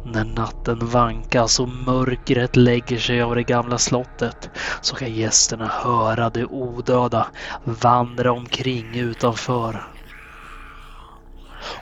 När 0.04 0.24
natten 0.26 0.80
vankas 0.80 1.60
och 1.60 1.70
mörkret 1.70 2.56
lägger 2.56 2.98
sig 2.98 3.22
över 3.22 3.36
det 3.36 3.44
gamla 3.44 3.78
slottet 3.78 4.50
så 4.82 4.96
kan 4.96 5.14
gästerna 5.14 5.68
höra 5.68 6.30
de 6.30 6.46
odöda 6.46 7.28
vandra 7.64 8.32
omkring 8.32 8.96
utanför. 8.96 9.84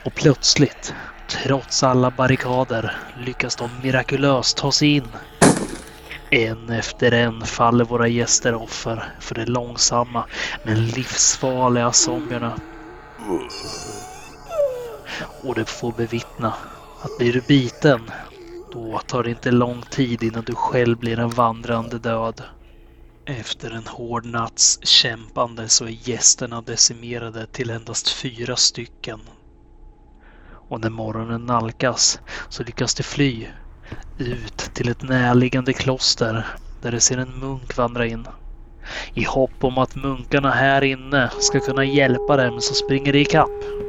Och 0.04 0.14
plötsligt, 0.14 0.94
trots 1.26 1.82
alla 1.82 2.10
barrikader, 2.10 2.96
lyckas 3.16 3.56
de 3.56 3.70
mirakulöst 3.82 4.56
ta 4.56 4.72
sig 4.72 4.96
in. 4.96 5.08
En 6.30 6.70
efter 6.70 7.12
en 7.12 7.40
faller 7.40 7.84
våra 7.84 8.08
gäster 8.08 8.54
offer 8.54 9.12
för 9.20 9.34
de 9.34 9.44
långsamma 9.44 10.26
men 10.62 10.86
livsfarliga 10.86 11.92
zombierna. 11.92 12.56
Och 15.42 15.54
de 15.54 15.64
får 15.64 15.92
bevittna 15.92 16.52
att 17.02 17.18
blir 17.18 17.32
du 17.32 17.40
biten, 17.40 18.10
då 18.72 19.00
tar 19.06 19.22
det 19.22 19.30
inte 19.30 19.50
lång 19.50 19.82
tid 19.82 20.22
innan 20.22 20.44
du 20.44 20.54
själv 20.54 20.98
blir 20.98 21.18
en 21.18 21.30
vandrande 21.30 21.98
död. 21.98 22.42
Efter 23.26 23.70
en 23.70 23.86
hård 23.86 24.26
natts 24.26 24.78
kämpande 24.86 25.68
så 25.68 25.84
är 25.84 26.08
gästerna 26.08 26.60
decimerade 26.60 27.46
till 27.46 27.70
endast 27.70 28.08
fyra 28.08 28.56
stycken. 28.56 29.20
Och 30.68 30.80
när 30.80 30.90
morgonen 30.90 31.46
nalkas 31.46 32.20
så 32.48 32.62
lyckas 32.62 32.94
de 32.94 33.02
fly 33.02 33.46
ut 34.16 34.56
till 34.56 34.88
ett 34.88 35.02
närliggande 35.02 35.72
kloster 35.72 36.46
där 36.82 36.92
de 36.92 37.00
ser 37.00 37.18
en 37.18 37.38
munk 37.38 37.76
vandra 37.76 38.06
in. 38.06 38.26
I 39.14 39.24
hopp 39.24 39.64
om 39.64 39.78
att 39.78 39.94
munkarna 39.94 40.50
här 40.50 40.84
inne 40.84 41.30
ska 41.40 41.60
kunna 41.60 41.84
hjälpa 41.84 42.36
dem 42.36 42.60
så 42.60 42.74
springer 42.74 43.12
de 43.12 43.18
ikapp. 43.18 43.87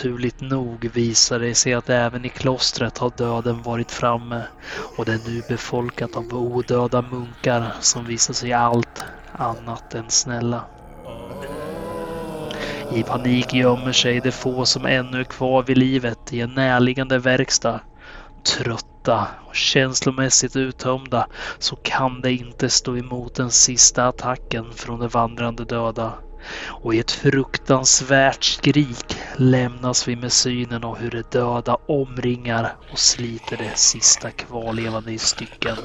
Naturligt 0.00 0.40
nog 0.40 0.88
visar 0.92 1.38
det 1.38 1.54
sig 1.54 1.74
att 1.74 1.90
även 1.90 2.24
i 2.24 2.28
klostret 2.28 2.98
har 2.98 3.10
döden 3.16 3.62
varit 3.62 3.92
framme 3.92 4.42
och 4.96 5.04
det 5.04 5.12
är 5.12 5.20
nu 5.26 5.42
befolkat 5.48 6.16
av 6.16 6.34
odöda 6.34 7.02
munkar 7.02 7.72
som 7.80 8.04
visar 8.04 8.34
sig 8.34 8.52
allt 8.52 9.04
annat 9.32 9.94
än 9.94 10.10
snälla. 10.10 10.64
I 12.94 13.02
panik 13.02 13.54
gömmer 13.54 13.92
sig 13.92 14.20
de 14.20 14.32
få 14.32 14.64
som 14.64 14.86
ännu 14.86 15.20
är 15.20 15.24
kvar 15.24 15.62
vid 15.62 15.78
livet 15.78 16.32
i 16.32 16.40
en 16.40 16.54
närliggande 16.54 17.18
verkstad. 17.18 17.80
Trötta 18.42 19.28
och 19.48 19.54
känslomässigt 19.54 20.56
uttömda 20.56 21.26
så 21.58 21.76
kan 21.76 22.20
de 22.20 22.30
inte 22.30 22.70
stå 22.70 22.96
emot 22.96 23.34
den 23.34 23.50
sista 23.50 24.08
attacken 24.08 24.72
från 24.72 25.00
de 25.00 25.08
vandrande 25.08 25.64
döda. 25.64 26.12
Och 26.66 26.94
i 26.94 26.98
ett 26.98 27.10
fruktansvärt 27.10 28.44
skrik 28.44 29.16
lämnas 29.36 30.08
vi 30.08 30.16
med 30.16 30.32
synen 30.32 30.84
av 30.84 30.98
hur 30.98 31.10
de 31.10 31.22
döda 31.22 31.76
omringar 31.86 32.76
och 32.92 32.98
sliter 32.98 33.56
det 33.56 33.76
sista 33.76 34.30
kvarlevande 34.30 35.12
i 35.12 35.18
stycken. 35.18 35.76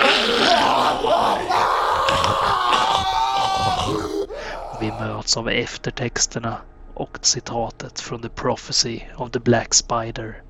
Vi 4.79 4.91
möts 4.91 5.37
av 5.37 5.49
eftertexterna 5.49 6.57
och 6.93 7.17
citatet 7.21 7.99
från 7.99 8.21
The 8.21 8.29
Prophecy 8.29 8.99
of 9.17 9.31
the 9.31 9.39
Black 9.39 9.73
Spider. 9.73 10.41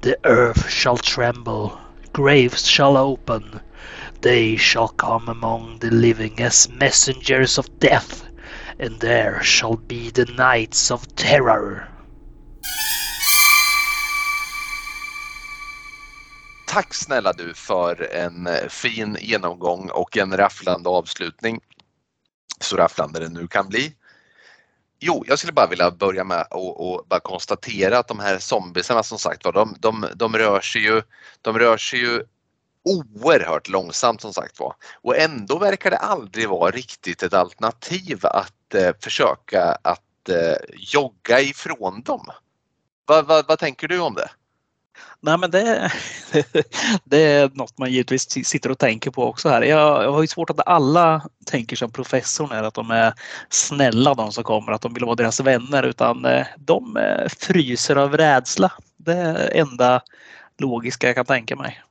The 0.00 0.14
earth 0.22 0.68
shall 0.68 0.98
tremble, 0.98 1.70
graves 2.12 2.64
shall 2.64 2.96
open, 2.96 3.60
they 4.20 4.58
shall 4.58 4.88
come 4.88 5.30
among 5.30 5.78
the 5.78 5.90
living 5.90 6.42
as 6.42 6.68
messengers 6.68 7.58
of 7.58 7.66
death, 7.80 8.24
and 8.78 9.00
there 9.00 9.42
shall 9.42 9.76
be 9.76 10.10
the 10.10 10.24
nights 10.24 10.90
of 10.90 11.06
terror. 11.16 11.88
Tack 16.66 16.94
snälla 16.94 17.32
du 17.32 17.54
för 17.54 18.14
en 18.14 18.46
eh, 18.46 18.68
fin 18.68 19.16
genomgång 19.20 19.90
och 19.90 20.16
en 20.16 20.36
rafflande 20.36 20.88
avslutning. 20.88 21.60
Så 22.60 22.76
rafflande 22.76 23.20
det 23.20 23.28
nu 23.28 23.46
kan 23.46 23.68
bli. 23.68 23.94
Jo, 25.00 25.24
jag 25.26 25.38
skulle 25.38 25.52
bara 25.52 25.66
vilja 25.66 25.90
börja 25.90 26.24
med 26.24 26.40
att 26.40 27.08
bara 27.08 27.20
konstatera 27.20 27.98
att 27.98 28.08
de 28.08 28.18
här 28.18 28.38
zombiesarna 28.38 29.02
som 29.02 29.18
sagt 29.18 29.44
var, 29.44 29.52
de, 29.52 29.76
de, 29.78 30.06
de 30.14 30.38
rör 30.38 30.60
sig 30.60 30.82
ju, 30.82 31.02
de 31.42 31.58
rör 31.58 31.76
sig 31.76 31.98
ju 31.98 32.24
oerhört 32.84 33.68
långsamt 33.68 34.20
som 34.20 34.32
sagt 34.32 34.60
var. 34.60 34.74
Och 35.02 35.16
ändå 35.16 35.58
verkar 35.58 35.90
det 35.90 35.96
aldrig 35.96 36.48
vara 36.48 36.70
riktigt 36.70 37.22
ett 37.22 37.34
alternativ 37.34 38.26
att 38.26 38.52
Eh, 38.74 38.92
försöka 39.00 39.78
att 39.82 40.28
eh, 40.28 40.56
jogga 40.74 41.40
ifrån 41.40 42.02
dem. 42.02 42.26
Vad, 43.06 43.26
vad, 43.26 43.46
vad 43.48 43.58
tänker 43.58 43.88
du 43.88 44.00
om 44.00 44.14
det? 44.14 44.30
Nej, 45.20 45.38
men 45.38 45.50
det, 45.50 45.92
det 47.04 47.18
är 47.18 47.50
något 47.54 47.78
man 47.78 47.92
givetvis 47.92 48.46
sitter 48.46 48.70
och 48.70 48.78
tänker 48.78 49.10
på 49.10 49.24
också 49.24 49.48
här. 49.48 49.62
Jag, 49.62 50.04
jag 50.04 50.12
har 50.12 50.22
ju 50.22 50.26
svårt 50.26 50.50
att 50.50 50.68
alla 50.68 51.28
tänker 51.46 51.76
som 51.76 51.92
professorn 51.92 52.52
är 52.52 52.62
att 52.62 52.74
de 52.74 52.90
är 52.90 53.14
snälla 53.48 54.14
de 54.14 54.32
som 54.32 54.44
kommer, 54.44 54.72
att 54.72 54.82
de 54.82 54.94
vill 54.94 55.04
vara 55.04 55.14
deras 55.14 55.40
vänner 55.40 55.82
utan 55.82 56.24
eh, 56.24 56.46
de 56.58 56.96
eh, 56.96 57.28
fryser 57.28 57.96
av 57.96 58.16
rädsla. 58.16 58.72
Det 58.96 59.12
är 59.12 59.50
enda 59.54 60.02
logiska 60.58 61.06
jag 61.06 61.16
kan 61.16 61.26
tänka 61.26 61.56
mig. 61.56 61.82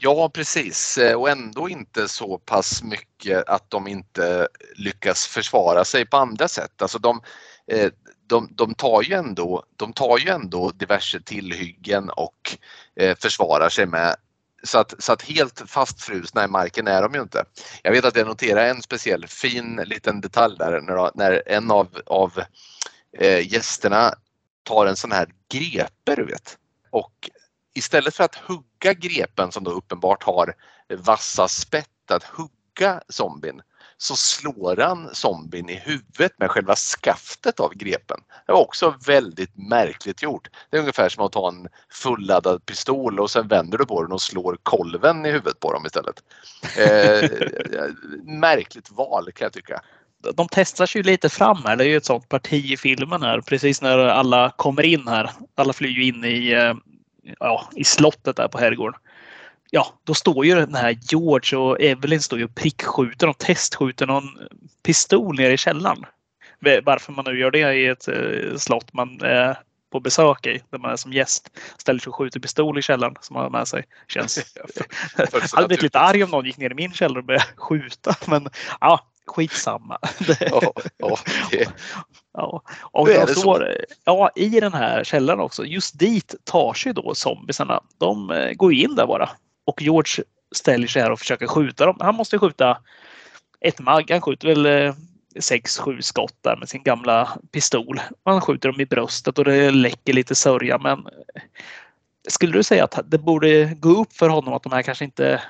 Ja 0.00 0.30
precis 0.34 0.98
och 1.16 1.28
ändå 1.28 1.68
inte 1.68 2.08
så 2.08 2.38
pass 2.38 2.82
mycket 2.82 3.48
att 3.48 3.70
de 3.70 3.86
inte 3.86 4.48
lyckas 4.74 5.26
försvara 5.26 5.84
sig 5.84 6.06
på 6.06 6.16
andra 6.16 6.48
sätt. 6.48 6.82
Alltså 6.82 6.98
de, 6.98 7.20
eh, 7.66 7.90
de, 8.26 8.48
de, 8.50 8.74
tar 8.74 9.02
ju 9.02 9.14
ändå, 9.14 9.64
de 9.76 9.92
tar 9.92 10.18
ju 10.18 10.28
ändå 10.30 10.70
diverse 10.70 11.20
tillhyggen 11.20 12.10
och 12.10 12.56
eh, 12.96 13.16
försvarar 13.16 13.68
sig 13.68 13.86
med 13.86 14.16
så 14.62 14.78
att, 14.78 14.94
så 14.98 15.12
att 15.12 15.22
helt 15.22 15.62
fastfrusna 15.66 16.44
i 16.44 16.48
marken 16.48 16.88
är 16.88 17.02
de 17.02 17.14
ju 17.14 17.22
inte. 17.22 17.44
Jag 17.82 17.92
vet 17.92 18.04
att 18.04 18.16
jag 18.16 18.26
noterar 18.26 18.64
en 18.64 18.82
speciell 18.82 19.26
fin 19.26 19.76
liten 19.84 20.20
detalj 20.20 20.56
där 20.58 20.80
när, 20.80 21.10
när 21.14 21.42
en 21.46 21.70
av, 21.70 21.88
av 22.06 22.42
eh, 23.18 23.52
gästerna 23.52 24.14
tar 24.62 24.86
en 24.86 24.96
sån 24.96 25.12
här 25.12 25.28
grepe 25.52 26.14
du 26.16 26.24
vet. 26.24 26.58
Och 26.90 27.30
istället 27.78 28.14
för 28.14 28.24
att 28.24 28.34
hugga 28.34 28.92
grepen 28.94 29.52
som 29.52 29.64
då 29.64 29.70
uppenbart 29.70 30.22
har 30.22 30.54
vassa 30.98 31.48
spett 31.48 32.10
att 32.10 32.24
hugga 32.24 33.00
zombien 33.08 33.60
så 33.96 34.16
slår 34.16 34.76
han 34.76 35.14
zombien 35.14 35.68
i 35.68 35.74
huvudet 35.74 36.32
med 36.38 36.50
själva 36.50 36.76
skaftet 36.76 37.60
av 37.60 37.74
grepen. 37.74 38.20
Det 38.46 38.52
var 38.52 38.60
också 38.60 38.94
väldigt 39.06 39.56
märkligt 39.56 40.22
gjort. 40.22 40.48
Det 40.70 40.76
är 40.76 40.80
ungefär 40.80 41.08
som 41.08 41.24
att 41.24 41.32
ta 41.32 41.48
en 41.48 41.68
fulladdad 41.90 42.66
pistol 42.66 43.20
och 43.20 43.30
sen 43.30 43.48
vänder 43.48 43.78
du 43.78 43.86
på 43.86 44.02
den 44.02 44.12
och 44.12 44.22
slår 44.22 44.58
kolven 44.62 45.26
i 45.26 45.30
huvudet 45.30 45.60
på 45.60 45.72
dem 45.72 45.86
istället. 45.86 46.22
Eh, 46.76 47.30
märkligt 48.40 48.90
val 48.90 49.32
kan 49.32 49.44
jag 49.44 49.52
tycka 49.52 49.82
de 50.34 50.48
testar 50.50 50.96
ju 50.96 51.02
lite 51.02 51.28
fram 51.28 51.58
här. 51.64 51.76
Det 51.76 51.84
är 51.84 51.88
ju 51.88 51.96
ett 51.96 52.04
sånt 52.04 52.28
parti 52.28 52.72
i 52.72 52.76
filmen 52.76 53.22
här 53.22 53.40
precis 53.40 53.82
när 53.82 53.98
alla 53.98 54.50
kommer 54.56 54.84
in 54.84 55.08
här. 55.08 55.30
Alla 55.54 55.72
flyr 55.72 55.90
ju 55.90 56.04
in 56.04 56.24
i, 56.24 56.52
eh, 56.52 56.74
ja, 57.40 57.68
i 57.76 57.84
slottet 57.84 58.36
där 58.36 58.48
på 58.48 58.58
herrgården 58.58 59.00
ja, 59.70 59.94
då 60.04 60.14
står 60.14 60.46
ju 60.46 60.54
den 60.54 60.74
här 60.74 60.98
George 61.10 61.58
och 61.58 61.80
Evelyn 61.80 62.20
står 62.20 62.38
ju 62.38 62.44
och 62.44 62.54
prickskjuter 62.54 63.28
och 63.28 63.38
testskjuter 63.38 64.06
någon 64.06 64.38
pistol 64.82 65.36
nere 65.36 65.52
i 65.52 65.56
källaren. 65.56 66.04
Varför 66.82 67.12
man 67.12 67.24
nu 67.24 67.38
gör 67.38 67.50
det 67.50 67.74
i 67.74 67.86
ett 67.86 68.08
eh, 68.08 68.56
slott 68.56 68.92
man 68.92 69.20
är 69.20 69.58
på 69.90 70.00
besök 70.00 70.46
i, 70.46 70.62
där 70.70 70.78
man 70.78 70.90
är 70.90 70.96
som 70.96 71.12
gäst, 71.12 71.50
ställer 71.76 72.00
sig 72.00 72.10
och 72.10 72.16
skjuter 72.16 72.40
pistol 72.40 72.78
i 72.78 72.82
källaren 72.82 73.14
som 73.20 73.34
man 73.34 73.42
har 73.42 73.50
med 73.50 73.68
sig. 73.68 73.84
Känns... 74.08 74.38
jag 75.16 75.42
hade 75.52 75.66
blivit 75.68 75.82
lite 75.82 75.98
arg 75.98 76.24
om 76.24 76.30
någon 76.30 76.44
gick 76.44 76.56
ner 76.56 76.70
i 76.70 76.74
min 76.74 76.92
källare 76.92 77.18
och 77.18 77.24
började 77.24 77.46
skjuta, 77.56 78.16
men 78.26 78.48
ja, 78.80 79.06
skitsamma. 79.26 79.98
ja, 80.40 80.72
ja, 80.96 81.18
det... 81.50 81.72
ja. 82.38 82.62
Och 82.80 83.08
de 83.08 83.26
står, 83.26 83.76
ja, 84.04 84.30
i 84.36 84.60
den 84.60 84.72
här 84.72 85.04
källaren 85.04 85.40
också, 85.40 85.64
just 85.64 85.98
dit 85.98 86.34
tar 86.44 86.74
sig 86.74 86.94
då 86.94 87.14
zombisarna. 87.14 87.80
De 87.98 88.30
eh, 88.30 88.52
går 88.52 88.72
in 88.72 88.94
där 88.94 89.06
bara 89.06 89.30
och 89.66 89.82
George 89.82 90.24
ställer 90.54 90.86
sig 90.86 91.02
här 91.02 91.10
och 91.10 91.18
försöker 91.18 91.46
skjuta 91.46 91.86
dem. 91.86 91.96
Han 92.00 92.14
måste 92.14 92.38
skjuta 92.38 92.78
ett 93.60 93.80
magg. 93.80 94.10
Han 94.10 94.20
skjuter 94.20 94.48
väl 94.48 94.66
eh, 94.66 94.94
sex, 95.40 95.78
sju 95.78 96.02
skott 96.02 96.34
där 96.40 96.56
med 96.56 96.68
sin 96.68 96.82
gamla 96.82 97.28
pistol. 97.52 98.00
Han 98.24 98.40
skjuter 98.40 98.68
dem 98.68 98.80
i 98.80 98.86
bröstet 98.86 99.38
och 99.38 99.44
det 99.44 99.70
läcker 99.70 100.12
lite 100.12 100.34
sörja. 100.34 100.78
Men 100.78 100.98
eh, 100.98 101.42
skulle 102.28 102.52
du 102.52 102.62
säga 102.62 102.84
att 102.84 103.00
det 103.04 103.18
borde 103.18 103.64
gå 103.64 103.88
upp 103.88 104.12
för 104.12 104.28
honom 104.28 104.54
att 104.54 104.62
de 104.62 104.72
här 104.72 104.82
kanske 104.82 105.04
inte 105.04 105.42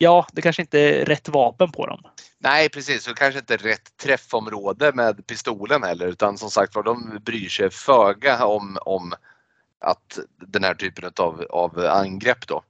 Ja, 0.00 0.26
det 0.32 0.42
kanske 0.42 0.62
inte 0.62 0.80
är 0.80 1.04
rätt 1.04 1.28
vapen 1.28 1.72
på 1.72 1.86
dem. 1.86 2.00
Nej 2.40 2.68
precis, 2.68 3.08
och 3.08 3.16
kanske 3.16 3.40
inte 3.40 3.56
rätt 3.56 3.96
träffområde 3.96 4.92
med 4.92 5.26
pistolen 5.26 5.82
heller 5.82 6.06
utan 6.06 6.38
som 6.38 6.50
sagt 6.50 6.74
var 6.74 6.82
de 6.82 7.18
bryr 7.22 7.48
sig 7.48 7.70
föga 7.70 8.46
om, 8.46 8.78
om 8.82 9.14
att 9.80 10.18
den 10.46 10.64
här 10.64 10.74
typen 10.74 11.12
av, 11.16 11.46
av 11.50 11.78
angrepp 11.78 12.46
då. 12.46 12.62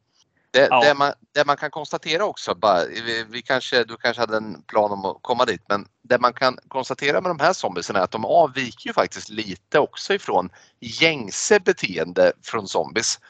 Det, 0.50 0.68
ja. 0.70 0.80
det, 0.80 0.94
man, 0.94 1.12
det, 1.34 1.44
man, 1.44 1.56
kan 1.56 1.70
konstatera 1.70 2.24
också, 2.24 2.54
bara, 2.54 2.84
vi, 2.84 3.24
vi, 3.30 3.42
kanske, 3.42 3.84
du 3.84 3.96
kanske 3.96 4.22
hade 4.22 4.36
en 4.36 4.62
plan 4.62 4.92
om 4.92 5.04
att 5.04 5.18
komma 5.22 5.44
dit, 5.44 5.62
men 5.68 5.86
det 6.02 6.18
man 6.18 6.32
kan 6.32 6.58
konstatera 6.68 7.20
med 7.20 7.30
de 7.30 7.40
här 7.40 7.52
zombiesarna 7.52 7.98
är 7.98 8.04
att 8.04 8.10
de 8.10 8.24
avviker 8.24 8.88
ju 8.88 8.92
faktiskt 8.92 9.28
lite 9.28 9.78
också 9.78 10.14
ifrån 10.14 10.50
gängse 10.80 11.60
beteende 11.60 12.32
från 12.42 12.68
zombies. 12.68 13.20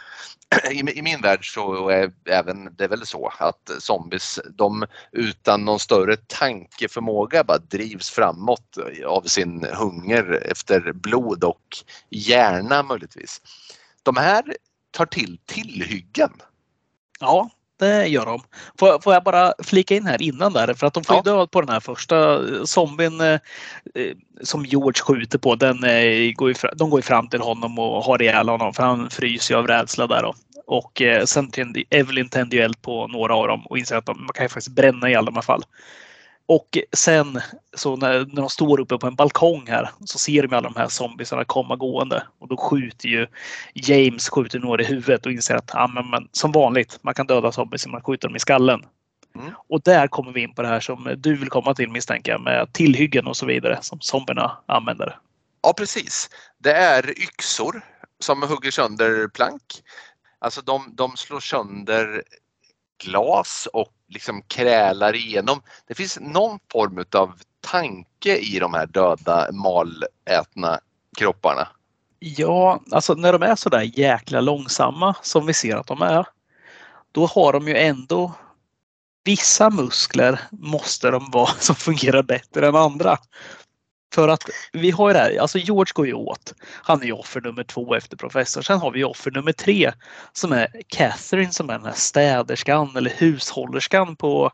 I, 0.70 0.98
I, 0.98 1.02
min 1.02 1.20
värld 1.20 1.54
så 1.54 1.88
är 1.88 2.12
även 2.28 2.76
det 2.76 2.84
är 2.84 2.88
väl 2.88 3.06
så 3.06 3.32
att 3.38 3.70
zombies, 3.78 4.40
de 4.56 4.86
utan 5.12 5.64
någon 5.64 5.80
större 5.80 6.16
tankeförmåga 6.16 7.44
bara 7.44 7.58
drivs 7.58 8.10
framåt 8.10 8.78
av 9.06 9.22
sin 9.22 9.64
hunger 9.64 10.42
efter 10.50 10.92
blod 10.92 11.44
och 11.44 11.76
hjärna 12.10 12.82
möjligtvis. 12.82 13.40
De 14.02 14.16
här 14.16 14.56
tar 14.90 15.06
till 15.06 15.38
tillhyggen 15.46 16.30
Ja, 17.20 17.50
det 17.78 18.06
gör 18.06 18.26
de. 18.26 18.40
Får, 18.78 19.00
får 19.00 19.14
jag 19.14 19.24
bara 19.24 19.52
flika 19.62 19.96
in 19.96 20.06
här 20.06 20.22
innan 20.22 20.52
där 20.52 20.74
för 20.74 20.86
att 20.86 20.94
de 20.94 21.04
får 21.04 21.16
ja. 21.16 21.22
död 21.22 21.50
på 21.50 21.60
den 21.60 21.70
här 21.70 21.80
första 21.80 22.40
zombien 22.66 23.20
eh, 23.20 23.40
eh, 23.94 24.14
som 24.42 24.64
George 24.64 25.02
skjuter 25.02 25.38
på. 25.38 25.54
Den, 25.54 25.84
eh, 25.84 26.32
går 26.32 26.48
ju, 26.48 26.54
de 26.76 26.90
går 26.90 26.98
ju 26.98 27.02
fram 27.02 27.28
till 27.28 27.40
honom 27.40 27.78
och 27.78 28.04
har 28.04 28.22
ihjäl 28.22 28.48
honom 28.48 28.74
för 28.74 28.82
han 28.82 29.10
fryser 29.10 29.54
ju 29.54 29.58
av 29.58 29.66
rädsla 29.66 30.06
där. 30.06 30.22
Då. 30.22 30.34
Och 30.66 31.02
eh, 31.02 31.24
sen 31.24 31.50
tänder 31.50 31.84
Evelyn 31.90 32.28
tänder 32.28 32.56
ju 32.56 32.62
eld 32.62 32.82
på 32.82 33.06
några 33.06 33.34
av 33.36 33.48
dem 33.48 33.66
och 33.66 33.78
inser 33.78 33.96
att 33.96 34.06
de, 34.06 34.20
man 34.20 34.32
kan 34.34 34.44
ju 34.44 34.48
faktiskt 34.48 34.76
bränna 34.76 35.10
i 35.10 35.14
alla 35.14 35.42
fall. 35.42 35.62
Och 36.48 36.78
sen 36.96 37.40
så 37.76 37.96
när, 37.96 38.18
när 38.18 38.40
de 38.42 38.50
står 38.50 38.80
uppe 38.80 38.98
på 38.98 39.06
en 39.06 39.14
balkong 39.14 39.66
här 39.66 39.90
så 40.04 40.18
ser 40.18 40.42
de 40.42 40.56
alla 40.56 40.70
de 40.70 40.80
här 40.80 40.88
zombiesarna 40.88 41.44
komma 41.44 41.76
gående 41.76 42.26
och 42.38 42.48
då 42.48 42.56
skjuter 42.56 43.08
ju 43.08 43.26
James 43.74 44.28
skjuter 44.28 44.58
några 44.58 44.82
i 44.82 44.86
huvudet 44.86 45.26
och 45.26 45.32
inser 45.32 45.54
att 45.54 45.70
ja, 45.72 45.86
men, 45.94 46.10
men, 46.10 46.28
som 46.32 46.52
vanligt, 46.52 46.98
man 47.02 47.14
kan 47.14 47.26
döda 47.26 47.52
zombies 47.52 47.86
om 47.86 47.92
man 47.92 48.02
skjuter 48.02 48.28
dem 48.28 48.36
i 48.36 48.40
skallen. 48.40 48.86
Mm. 49.36 49.52
Och 49.68 49.82
där 49.82 50.06
kommer 50.06 50.32
vi 50.32 50.40
in 50.42 50.54
på 50.54 50.62
det 50.62 50.68
här 50.68 50.80
som 50.80 51.14
du 51.16 51.36
vill 51.36 51.48
komma 51.48 51.74
till 51.74 51.90
misstänker 51.90 52.32
jag 52.32 52.40
med 52.40 52.72
tillhyggen 52.72 53.26
och 53.26 53.36
så 53.36 53.46
vidare 53.46 53.78
som 53.82 54.00
zombierna 54.00 54.58
använder. 54.66 55.18
Ja 55.62 55.72
precis. 55.72 56.30
Det 56.58 56.72
är 56.72 57.10
yxor 57.10 57.82
som 58.20 58.42
hugger 58.42 58.70
sönder 58.70 59.28
plank. 59.28 59.62
Alltså 60.38 60.60
de, 60.60 60.94
de 60.94 61.16
slår 61.16 61.40
sönder 61.40 62.22
glas 63.04 63.68
och 63.72 63.92
liksom 64.08 64.42
krälar 64.42 65.16
igenom. 65.16 65.62
Det 65.86 65.94
finns 65.94 66.18
någon 66.20 66.58
form 66.72 67.04
av 67.14 67.34
tanke 67.60 68.36
i 68.36 68.58
de 68.58 68.74
här 68.74 68.86
döda 68.86 69.52
malätna 69.52 70.80
kropparna. 71.18 71.68
Ja, 72.18 72.82
alltså 72.90 73.14
när 73.14 73.32
de 73.32 73.42
är 73.42 73.56
så 73.56 73.68
där 73.68 73.98
jäkla 73.98 74.40
långsamma 74.40 75.16
som 75.22 75.46
vi 75.46 75.54
ser 75.54 75.76
att 75.76 75.86
de 75.86 76.02
är. 76.02 76.26
Då 77.12 77.26
har 77.26 77.52
de 77.52 77.68
ju 77.68 77.76
ändå 77.76 78.32
vissa 79.24 79.70
muskler 79.70 80.40
måste 80.50 81.10
de 81.10 81.30
vara 81.30 81.46
som 81.60 81.74
fungerar 81.74 82.22
bättre 82.22 82.68
än 82.68 82.76
andra. 82.76 83.18
För 84.14 84.28
att 84.28 84.42
vi 84.72 84.90
har 84.90 85.08
ju 85.08 85.12
det 85.12 85.18
här, 85.18 85.38
alltså 85.38 85.58
George 85.58 85.92
går 85.94 86.06
ju 86.06 86.12
åt. 86.12 86.54
Han 86.62 87.02
är 87.02 87.06
ju 87.06 87.12
offer 87.12 87.40
nummer 87.40 87.64
två 87.64 87.94
efter 87.94 88.16
professor. 88.16 88.62
Sen 88.62 88.78
har 88.78 88.90
vi 88.90 89.04
offer 89.04 89.30
nummer 89.30 89.52
tre 89.52 89.92
som 90.32 90.52
är 90.52 90.68
Catherine 90.88 91.52
som 91.52 91.70
är 91.70 91.74
den 91.74 91.86
här 91.86 91.92
städerskan 91.92 92.96
eller 92.96 93.10
hushållerskan 93.10 94.16
på, 94.16 94.50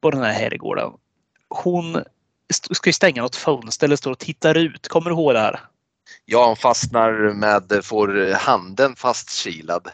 på 0.00 0.10
den 0.10 0.22
här 0.22 0.32
herrgården. 0.32 0.92
Hon 1.48 2.02
ska 2.50 2.88
ju 2.88 2.92
stänga 2.92 3.22
något 3.22 3.36
fönster 3.36 3.86
eller 3.86 3.96
står 3.96 4.10
och 4.10 4.18
tittar 4.18 4.54
ut. 4.54 4.88
Kommer 4.88 5.10
du 5.10 5.16
ihåg 5.16 5.34
det 5.34 5.40
här? 5.40 5.60
Ja, 6.24 6.46
hon 6.46 6.56
fastnar 6.56 7.34
med, 7.34 7.84
får 7.84 8.34
handen 8.34 8.96
fastkilad 8.96 9.88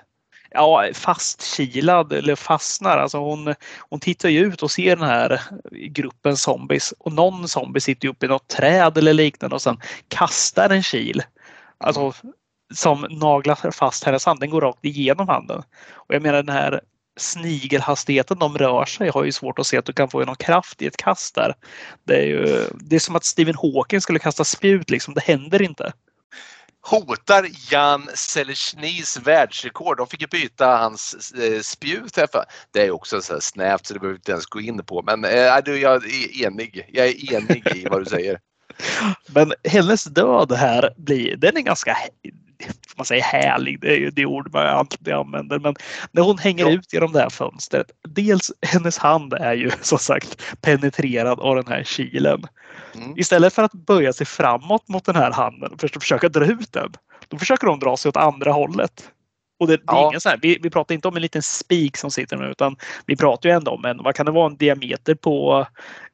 ja, 0.54 0.88
fastkilad 0.94 2.12
eller 2.12 2.36
fastnar. 2.36 2.98
Alltså 2.98 3.18
hon, 3.18 3.54
hon 3.78 4.00
tittar 4.00 4.28
ju 4.28 4.40
ut 4.40 4.62
och 4.62 4.70
ser 4.70 4.96
den 4.96 5.08
här 5.08 5.40
gruppen 5.72 6.36
zombies 6.36 6.94
och 6.98 7.12
någon 7.12 7.48
zombie 7.48 7.80
sitter 7.80 8.08
uppe 8.08 8.26
i 8.26 8.28
något 8.28 8.48
träd 8.48 8.98
eller 8.98 9.12
liknande 9.12 9.54
och 9.54 9.62
sen 9.62 9.80
kastar 10.08 10.70
en 10.70 10.82
kil. 10.82 11.22
Alltså 11.78 12.12
som 12.74 13.06
naglar 13.10 13.70
fast 13.70 14.04
hennes 14.04 14.26
hand. 14.26 14.40
Den 14.40 14.50
går 14.50 14.60
rakt 14.60 14.84
igenom 14.84 15.28
handen. 15.28 15.62
Och 15.92 16.14
jag 16.14 16.22
menar 16.22 16.42
den 16.42 16.54
här 16.54 16.80
snigelhastigheten 17.16 18.38
de 18.38 18.58
rör 18.58 18.84
sig 18.84 19.10
har 19.10 19.24
ju 19.24 19.32
svårt 19.32 19.58
att 19.58 19.66
se 19.66 19.78
att 19.78 19.84
du 19.84 19.92
kan 19.92 20.08
få 20.08 20.24
någon 20.24 20.36
kraft 20.36 20.82
i 20.82 20.86
ett 20.86 20.96
kast 20.96 21.34
där. 21.34 21.54
Det 22.04 22.16
är 22.16 22.26
ju 22.26 22.66
det 22.74 22.96
är 22.96 23.00
som 23.00 23.16
att 23.16 23.24
Stephen 23.24 23.54
Hawking 23.54 24.00
skulle 24.00 24.18
kasta 24.18 24.44
spjut 24.44 24.90
liksom. 24.90 25.14
Det 25.14 25.20
händer 25.20 25.62
inte 25.62 25.92
hotar 26.82 27.46
Jan 27.70 28.08
Selesnys 28.14 29.16
världsrekord. 29.24 29.96
De 29.96 30.06
fick 30.06 30.20
ju 30.20 30.26
byta 30.26 30.76
hans 30.76 31.32
eh, 31.32 31.60
spjut. 31.60 32.18
Det 32.72 32.82
är 32.82 32.90
också 32.90 33.20
så 33.20 33.40
snävt 33.40 33.86
så 33.86 33.94
det 33.94 34.00
behöver 34.00 34.14
vi 34.14 34.18
inte 34.18 34.32
ens 34.32 34.46
gå 34.46 34.60
in 34.60 34.84
på. 34.84 35.02
Men 35.02 35.24
äh, 35.24 35.56
du, 35.64 35.78
jag 35.78 36.04
är 36.04 36.46
enig. 36.46 36.88
Jag 36.92 37.06
är 37.06 37.34
enig 37.34 37.66
i 37.74 37.86
vad 37.90 38.00
du 38.00 38.04
säger. 38.04 38.40
Men 39.34 39.52
hennes 39.64 40.04
död 40.04 40.52
här 40.52 40.94
blir, 40.96 41.36
den 41.36 41.56
är 41.56 41.60
ganska 41.60 41.96
får 42.64 42.98
man 42.98 43.06
säga 43.06 43.24
härlig, 43.24 43.80
det 43.80 43.92
är 43.92 43.96
ju 43.96 44.10
det 44.10 44.26
ord 44.26 44.52
man 44.52 44.66
alltid 44.66 45.08
använder. 45.14 45.58
Men 45.58 45.74
när 46.12 46.22
hon 46.22 46.38
hänger 46.38 46.64
Ja. 46.64 46.70
ut 46.70 46.92
genom 46.92 47.12
det 47.12 47.20
här 47.20 47.30
fönstret. 47.30 47.86
Dels 48.08 48.50
hennes 48.66 48.98
hand 48.98 49.32
är 49.32 49.54
ju 49.54 49.70
som 49.80 49.98
sagt 49.98 50.42
penetrerad 50.60 51.40
av 51.40 51.56
den 51.56 51.66
här 51.66 51.84
kilen. 51.84 52.42
Mm. 52.94 53.18
Istället 53.18 53.52
för 53.52 53.62
att 53.62 53.72
böja 53.72 54.12
sig 54.12 54.26
framåt 54.26 54.88
mot 54.88 55.04
den 55.04 55.16
här 55.16 55.30
handen 55.30 55.72
och 55.72 55.80
försöka 55.80 56.28
dra 56.28 56.44
ut 56.44 56.72
den. 56.72 56.92
Då 57.28 57.38
försöker 57.38 57.66
hon 57.66 57.78
dra 57.78 57.96
sig 57.96 58.08
åt 58.08 58.16
andra 58.16 58.52
hållet. 58.52 59.10
Och 59.60 59.68
det, 59.68 59.76
det 59.76 59.82
är 59.82 59.96
Ja. 59.96 60.08
ingen 60.08 60.20
så 60.20 60.28
här, 60.28 60.38
vi, 60.42 60.58
vi 60.62 60.70
pratar 60.70 60.94
inte 60.94 61.08
om 61.08 61.16
en 61.16 61.22
liten 61.22 61.42
spik 61.42 61.96
som 61.96 62.10
sitter 62.10 62.36
nu 62.36 62.46
utan 62.50 62.76
vi 63.06 63.16
pratar 63.16 63.48
ju 63.48 63.54
ändå 63.54 63.70
om 63.70 63.84
en, 63.84 64.02
vad 64.02 64.14
kan 64.14 64.26
det 64.26 64.32
vara, 64.32 64.46
en 64.46 64.56
diameter 64.56 65.14
på 65.14 65.66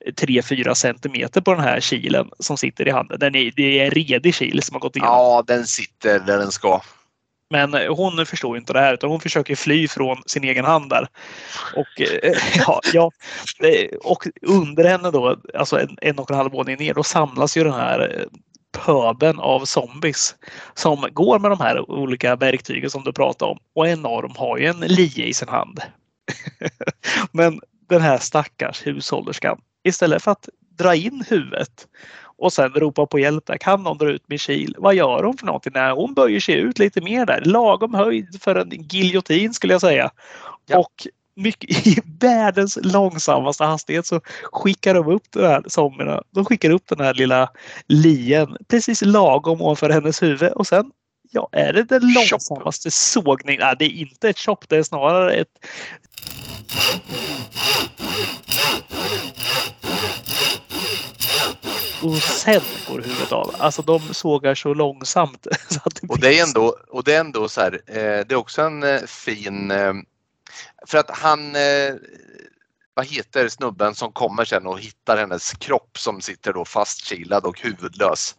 3-4 0.06 0.74
centimeter 0.74 1.40
på 1.40 1.54
den 1.54 1.62
här 1.62 1.80
kilen 1.80 2.30
som 2.38 2.56
sitter 2.56 2.88
i 2.88 2.90
handen. 2.90 3.18
Den 3.18 3.34
är, 3.34 3.52
det 3.56 3.80
är 3.80 3.84
en 3.84 3.90
redig 3.90 4.34
kil 4.34 4.62
som 4.62 4.74
har 4.74 4.80
gått 4.80 4.96
igenom. 4.96 5.14
Ja, 5.14 5.44
den 5.46 5.66
sitter 5.66 6.18
där 6.20 6.38
den 6.38 6.52
ska. 6.52 6.80
Men 7.50 7.74
eh, 7.74 7.94
hon 7.94 8.26
förstår 8.26 8.56
inte 8.56 8.72
det 8.72 8.80
här 8.80 8.94
utan 8.94 9.10
hon 9.10 9.20
försöker 9.20 9.56
fly 9.56 9.88
från 9.88 10.22
sin 10.26 10.44
egen 10.44 10.64
hand 10.64 10.90
där. 10.90 11.08
Och, 11.76 12.00
eh, 12.00 12.32
ja, 12.56 12.80
ja, 12.92 13.10
eh, 13.62 13.96
och 14.04 14.26
under 14.42 14.84
henne 14.84 15.10
då, 15.10 15.36
alltså 15.54 15.80
en, 15.80 15.98
en 16.02 16.18
och 16.18 16.30
en 16.30 16.36
halv 16.36 16.52
våning 16.52 16.76
ner, 16.76 16.94
då 16.94 17.02
samlas 17.02 17.56
ju 17.56 17.64
den 17.64 17.72
här 17.72 18.26
pöben 18.72 19.38
av 19.38 19.64
zombies 19.64 20.36
som 20.74 21.08
går 21.12 21.38
med 21.38 21.50
de 21.50 21.60
här 21.60 21.90
olika 21.90 22.36
verktygen 22.36 22.90
som 22.90 23.04
du 23.04 23.12
pratade 23.12 23.50
om. 23.50 23.58
Och 23.74 23.88
en 23.88 24.06
av 24.06 24.22
dem 24.22 24.32
har 24.36 24.58
ju 24.58 24.66
en 24.66 24.80
lie 24.80 25.26
i 25.26 25.34
sin 25.34 25.48
hand. 25.48 25.80
Men 27.32 27.60
den 27.88 28.00
här 28.00 28.18
stackars 28.18 28.86
hushållerskan, 28.86 29.60
istället 29.84 30.22
för 30.22 30.30
att 30.30 30.48
dra 30.78 30.94
in 30.94 31.24
huvudet 31.28 31.86
och 32.38 32.52
sen 32.52 32.70
ropa 32.70 33.06
på 33.06 33.18
hjälp 33.18 33.46
där. 33.46 33.56
Kan 33.56 33.82
någon 33.82 33.98
dra 33.98 34.10
ut 34.10 34.22
min 34.26 34.38
kil? 34.38 34.74
Vad 34.78 34.94
gör 34.94 35.22
hon 35.24 35.36
för 35.36 35.46
någonting? 35.46 35.72
Nej, 35.74 35.92
hon 35.92 36.14
böjer 36.14 36.40
sig 36.40 36.54
ut 36.54 36.78
lite 36.78 37.00
mer 37.00 37.26
där. 37.26 37.42
Lagom 37.44 37.94
höjd 37.94 38.42
för 38.42 38.56
en 38.56 38.70
giljotin 38.70 39.54
skulle 39.54 39.74
jag 39.74 39.80
säga. 39.80 40.10
Ja. 40.66 40.78
Och 40.78 41.06
mycket, 41.34 41.86
i 41.86 42.00
världens 42.20 42.78
långsammaste 42.82 43.64
hastighet 43.64 44.06
så 44.06 44.20
skickar 44.52 44.94
de 44.94 45.08
upp 45.08 45.22
de 45.30 45.46
här 45.46 45.62
zombierna. 45.66 46.22
De 46.30 46.44
skickar 46.44 46.70
upp 46.70 46.88
den 46.88 47.00
här 47.00 47.14
lilla 47.14 47.50
lien 47.86 48.56
precis 48.68 49.02
lagom 49.02 49.62
ovanför 49.62 49.90
hennes 49.90 50.22
huvud 50.22 50.52
och 50.52 50.66
sen 50.66 50.90
Ja, 51.30 51.48
är 51.52 51.72
det 51.72 51.82
den 51.82 52.12
långsammaste 52.12 52.90
sågningen? 52.90 53.60
Nej, 53.60 53.74
det 53.78 53.84
är 53.84 53.90
inte 53.90 54.28
ett 54.28 54.38
chop, 54.38 54.68
det 54.68 54.76
är 54.76 54.82
snarare 54.82 55.34
ett 55.34 55.48
och 62.02 62.16
sen 62.16 62.60
går 62.88 62.98
huvudet 62.98 63.32
av. 63.32 63.54
Alltså 63.58 63.82
de 63.82 64.14
sågar 64.14 64.54
så 64.54 64.74
långsamt. 64.74 65.46
Så 65.68 65.80
att 65.84 65.94
det 66.00 66.08
Och 66.08 66.18
det 66.20 66.38
är 66.38 66.42
ändå, 66.42 66.76
och 66.88 67.04
det 67.04 67.14
är 67.14 67.20
ändå 67.20 67.48
så 67.48 67.60
här, 67.60 67.80
eh, 67.86 68.26
det 68.26 68.32
är 68.32 68.34
också 68.34 68.62
en 68.62 68.82
eh, 68.82 69.02
fin, 69.02 69.70
eh, 69.70 69.94
för 70.86 70.98
att 70.98 71.10
han, 71.10 71.52
vad 72.94 73.06
heter 73.06 73.48
snubben 73.48 73.94
som 73.94 74.12
kommer 74.12 74.44
sen 74.44 74.66
och 74.66 74.80
hittar 74.80 75.16
hennes 75.16 75.52
kropp 75.52 75.98
som 75.98 76.20
sitter 76.20 76.52
då 76.52 76.64
fastkilad 76.64 77.44
och 77.44 77.60
huvudlös. 77.60 78.36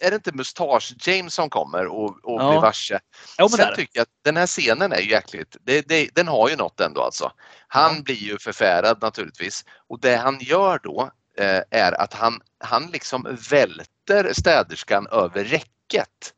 Är 0.00 0.10
det 0.10 0.14
inte 0.14 0.32
Mustache 0.32 0.94
James 1.00 1.34
som 1.34 1.50
kommer 1.50 1.86
och, 1.86 2.04
och 2.04 2.42
Ja. 2.42 2.50
blir 2.50 2.60
varse? 2.60 3.00
Ja, 3.38 3.44
är 3.44 3.48
Sen 3.48 3.74
tycker 3.76 3.98
jag 3.98 4.02
att 4.02 4.24
den 4.24 4.36
här 4.36 4.46
scenen 4.46 4.92
är 4.92 5.00
ju 5.00 5.10
jäkligt, 5.10 5.56
det, 5.60 5.88
det, 5.88 6.10
den 6.14 6.28
har 6.28 6.48
ju 6.48 6.56
något 6.56 6.80
ändå 6.80 7.02
alltså. 7.02 7.32
Han 7.68 8.02
blir 8.02 8.14
ju 8.14 8.38
förfärad 8.38 9.02
naturligtvis 9.02 9.64
och 9.88 10.00
det 10.00 10.16
han 10.16 10.38
gör 10.40 10.80
då 10.82 11.10
Eh, 11.38 11.62
är 11.70 12.00
att 12.00 12.14
han, 12.14 12.40
han 12.58 12.86
liksom 12.86 13.38
välter 13.50 14.32
städerskan 14.32 15.06
över 15.06 15.44
räcket. 15.44 16.34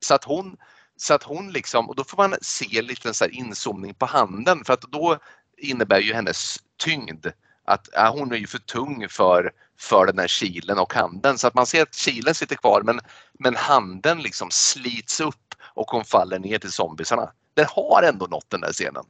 Så 0.00 0.14
att 0.14 0.24
hon, 0.24 0.56
så 0.96 1.14
att 1.14 1.22
hon 1.22 1.52
liksom, 1.52 1.88
och 1.88 1.96
då 1.96 2.04
får 2.04 2.16
man 2.16 2.34
se 2.42 2.82
lite 2.82 3.14
så 3.14 3.24
här 3.24 3.34
inzoomning 3.34 3.94
på 3.94 4.06
handen 4.06 4.64
för 4.64 4.72
att 4.72 4.82
då 4.82 5.18
innebär 5.56 5.98
ju 5.98 6.14
hennes 6.14 6.58
tyngd 6.76 7.26
att 7.64 7.88
ja, 7.92 8.10
hon 8.10 8.32
är 8.32 8.36
ju 8.36 8.46
för 8.46 8.58
tung 8.58 9.08
för, 9.08 9.52
för 9.78 10.06
den 10.06 10.18
här 10.18 10.28
kilen 10.28 10.78
och 10.78 10.94
handen 10.94 11.38
så 11.38 11.46
att 11.46 11.54
man 11.54 11.66
ser 11.66 11.82
att 11.82 11.94
kilen 11.94 12.34
sitter 12.34 12.56
kvar 12.56 12.82
men, 12.82 13.00
men 13.38 13.56
handen 13.56 14.22
liksom 14.22 14.50
slits 14.50 15.20
upp 15.20 15.54
och 15.62 15.90
hon 15.90 16.04
faller 16.04 16.38
ner 16.38 16.58
till 16.58 16.72
zombisarna. 16.72 17.32
Den 17.54 17.66
har 17.68 18.02
ändå 18.02 18.26
nått 18.26 18.50
den 18.50 18.60
där 18.60 18.72
scenen. 18.72 19.04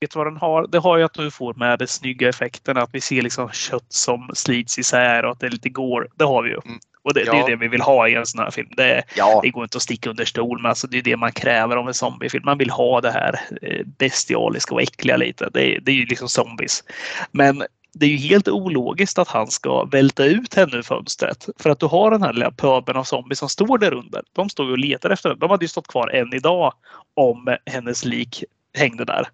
Vet 0.00 0.10
du 0.10 0.18
vad 0.18 0.26
den 0.26 0.36
har? 0.36 0.66
Det 0.66 0.78
har 0.78 0.96
ju 0.98 1.04
att 1.04 1.14
du 1.14 1.30
får 1.30 1.54
med 1.54 1.78
de 1.78 1.86
snygga 1.86 2.28
effekterna. 2.28 2.82
Att 2.82 2.90
vi 2.92 3.00
ser 3.00 3.22
liksom 3.22 3.50
kött 3.52 3.86
som 3.88 4.30
slits 4.34 4.78
isär 4.78 5.24
och 5.24 5.30
att 5.32 5.40
det 5.40 5.48
lite 5.48 5.68
går. 5.68 6.08
Det 6.16 6.24
har 6.24 6.42
vi 6.42 6.48
ju. 6.50 6.60
Mm. 6.64 6.78
Och 7.02 7.14
det, 7.14 7.24
det 7.24 7.30
är 7.30 7.34
Ja. 7.34 7.46
det 7.46 7.56
vi 7.56 7.68
vill 7.68 7.80
ha 7.80 8.08
i 8.08 8.14
en 8.14 8.26
sån 8.26 8.40
här 8.44 8.50
film. 8.50 8.68
Det, 8.76 9.02
Ja, 9.16 9.40
det 9.42 9.50
går 9.50 9.62
inte 9.64 9.76
att 9.76 9.82
sticka 9.82 10.10
under 10.10 10.24
stol 10.24 10.62
men 10.62 10.68
alltså 10.68 10.86
det 10.86 10.98
är 10.98 11.02
det 11.02 11.16
man 11.16 11.32
kräver 11.32 11.76
av 11.76 11.88
en 11.88 11.94
zombiefilm. 11.94 12.44
Man 12.44 12.58
vill 12.58 12.70
ha 12.70 13.00
det 13.00 13.10
här 13.10 13.40
eh, 13.62 13.86
bestialiska 13.98 14.74
och 14.74 14.82
äckliga 14.82 15.16
lite. 15.16 15.50
Det, 15.52 15.76
är- 15.76 15.80
det 15.80 15.90
är 15.90 15.96
ju 15.96 16.06
liksom 16.06 16.28
zombies. 16.28 16.84
Men 17.32 17.62
det 17.94 18.06
är 18.06 18.10
ju 18.10 18.16
helt 18.16 18.48
ologiskt 18.48 19.18
att 19.18 19.28
han 19.28 19.46
ska 19.46 19.84
välta 19.84 20.24
ut 20.24 20.54
henne 20.54 20.76
ur 20.76 20.82
fönstret. 20.82 21.48
För 21.58 21.70
att 21.70 21.80
du 21.80 21.86
har 21.86 22.10
den 22.10 22.22
här 22.22 22.32
lilla 22.32 22.50
pöbeln 22.50 22.98
av 22.98 23.04
zombies 23.04 23.38
som 23.38 23.48
står 23.48 23.78
där 23.78 23.94
under. 23.94 24.22
De 24.32 24.48
står 24.48 24.66
ju 24.66 24.72
och 24.72 24.78
letar 24.78 25.10
efter 25.10 25.28
henne. 25.28 25.40
De 25.40 25.50
hade 25.50 25.64
ju 25.64 25.68
stått 25.68 25.88
kvar 25.88 26.08
än 26.08 26.34
idag 26.34 26.72
om 27.14 27.56
hennes 27.66 28.04
lik 28.04 28.44
hängde 28.78 29.04
där. 29.04 29.28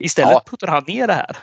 Istället 0.00 0.30
Ja. 0.32 0.42
puttar 0.50 0.66
han 0.66 0.84
ner 0.86 1.06
det 1.06 1.12
här. 1.14 1.36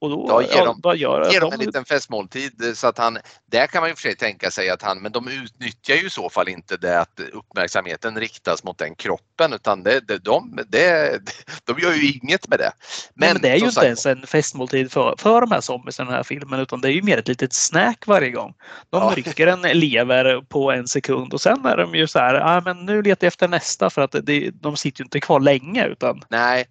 Och 0.00 0.10
då, 0.10 0.26
Ja, 0.28 0.42
ger 0.42 0.64
dem- 0.66 0.80
vad 0.82 0.96
gör 0.96 1.32
Ge 1.32 1.38
dem 1.40 1.50
de? 1.50 1.54
en 1.60 1.66
liten 1.66 1.84
festmåltid 1.84 2.64
eh, 2.64 2.72
så 2.72 2.86
att 2.86 2.98
han, 2.98 3.18
där 3.50 3.66
kan 3.66 3.80
man 3.82 3.88
ju 3.90 3.94
för 3.94 4.02
sig 4.02 4.16
tänka 4.16 4.50
sig 4.50 4.70
att 4.70 4.82
han, 4.82 4.98
men 5.02 5.12
de 5.12 5.28
utnyttjar 5.28 5.94
ju 5.94 6.06
i 6.06 6.10
så 6.10 6.30
fall 6.30 6.48
inte 6.48 6.76
det 6.76 7.00
att 7.00 7.20
uppmärksamheten 7.32 8.20
riktas 8.20 8.64
mot 8.64 8.78
den 8.78 8.94
kroppen 8.94 9.52
utan 9.52 9.82
det, 9.82 10.00
det, 10.08 10.18
de, 10.18 10.58
det, 10.68 11.18
de 11.64 11.78
gör 11.78 11.92
ju 11.92 12.12
inget 12.12 12.48
med 12.48 12.58
det. 12.58 12.70
Men, 13.14 13.32
men 13.32 13.42
det 13.42 13.48
är 13.48 13.54
ju 13.56 13.60
inte 13.60 13.72
sagt- 13.72 13.84
ens 13.84 14.06
en 14.06 14.26
festmåltid 14.26 14.92
för, 14.92 15.14
för 15.18 15.40
de 15.40 15.50
här 15.50 15.60
zombies 15.60 16.00
i 16.00 16.02
den 16.02 16.12
här 16.12 16.22
filmen 16.22 16.60
utan 16.60 16.80
det 16.80 16.88
är 16.88 16.92
ju 16.92 17.02
mer 17.02 17.18
ett 17.18 17.28
litet 17.28 17.52
snack 17.54 18.06
varje 18.06 18.30
gång. 18.30 18.54
De 18.90 19.02
Ja. 19.02 19.12
rycker 19.16 19.46
en 19.46 19.62
lever 19.62 20.40
på 20.48 20.72
en 20.72 20.88
sekund 20.88 21.32
och 21.34 21.40
sen 21.40 21.66
är 21.66 21.76
de 21.76 21.94
ju 21.94 22.06
så 22.06 22.18
här, 22.18 22.34
ah, 22.34 22.60
men 22.64 22.84
nu 22.86 23.02
letar 23.02 23.24
jag 23.26 23.28
efter 23.28 23.48
nästa 23.48 23.90
för 23.90 24.02
att 24.02 24.14
det, 24.22 24.50
de 24.50 24.76
sitter 24.76 25.00
ju 25.00 25.04
inte 25.04 25.20
kvar 25.20 25.40
länge 25.40 25.86
utan 25.86 26.22
Nej, 26.30 26.64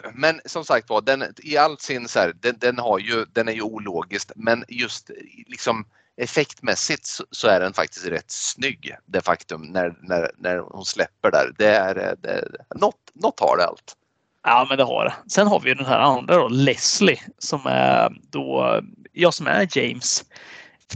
men 0.14 0.40
som 0.44 0.64
sagt 0.64 0.90
var, 0.90 1.00
den, 1.00 1.24
i 1.42 1.56
allt 1.56 1.80
sin 1.80 2.08
så 2.08 2.18
här, 2.18 2.34
den, 2.40 2.56
den, 2.58 2.78
har 2.78 2.98
ju, 2.98 3.24
den 3.24 3.48
är 3.48 3.52
ju 3.52 3.62
ologiskt 3.62 4.32
men 4.36 4.64
just 4.68 5.10
liksom 5.46 5.84
effektmässigt 6.16 7.06
så, 7.06 7.24
så 7.30 7.48
är 7.48 7.60
den 7.60 7.72
faktiskt 7.72 8.06
rätt 8.06 8.30
snygg 8.30 8.94
det 9.06 9.20
faktum 9.20 9.62
när, 9.62 9.94
när, 10.02 10.30
när 10.38 10.58
hon 10.58 10.84
släpper 10.84 11.30
där. 11.30 11.54
Det 11.58 11.68
är, 11.68 11.96
eh, 11.96 12.12
det, 12.22 12.48
något, 12.74 13.10
något 13.14 13.40
har 13.40 13.56
det 13.56 13.64
allt. 13.64 13.96
Ja, 14.42 14.66
men 14.68 14.78
det 14.78 14.84
har 14.84 15.04
det. 15.04 15.30
Sen 15.30 15.46
har 15.46 15.60
vi 15.60 15.68
ju 15.68 15.74
den 15.74 15.86
här 15.86 15.98
andra 15.98 16.36
då, 16.36 16.48
Leslie, 16.48 17.20
som 17.38 17.60
är 17.66 18.12
då, 18.30 18.80
jag 19.12 19.34
som 19.34 19.46
är 19.46 19.78
James 19.78 20.24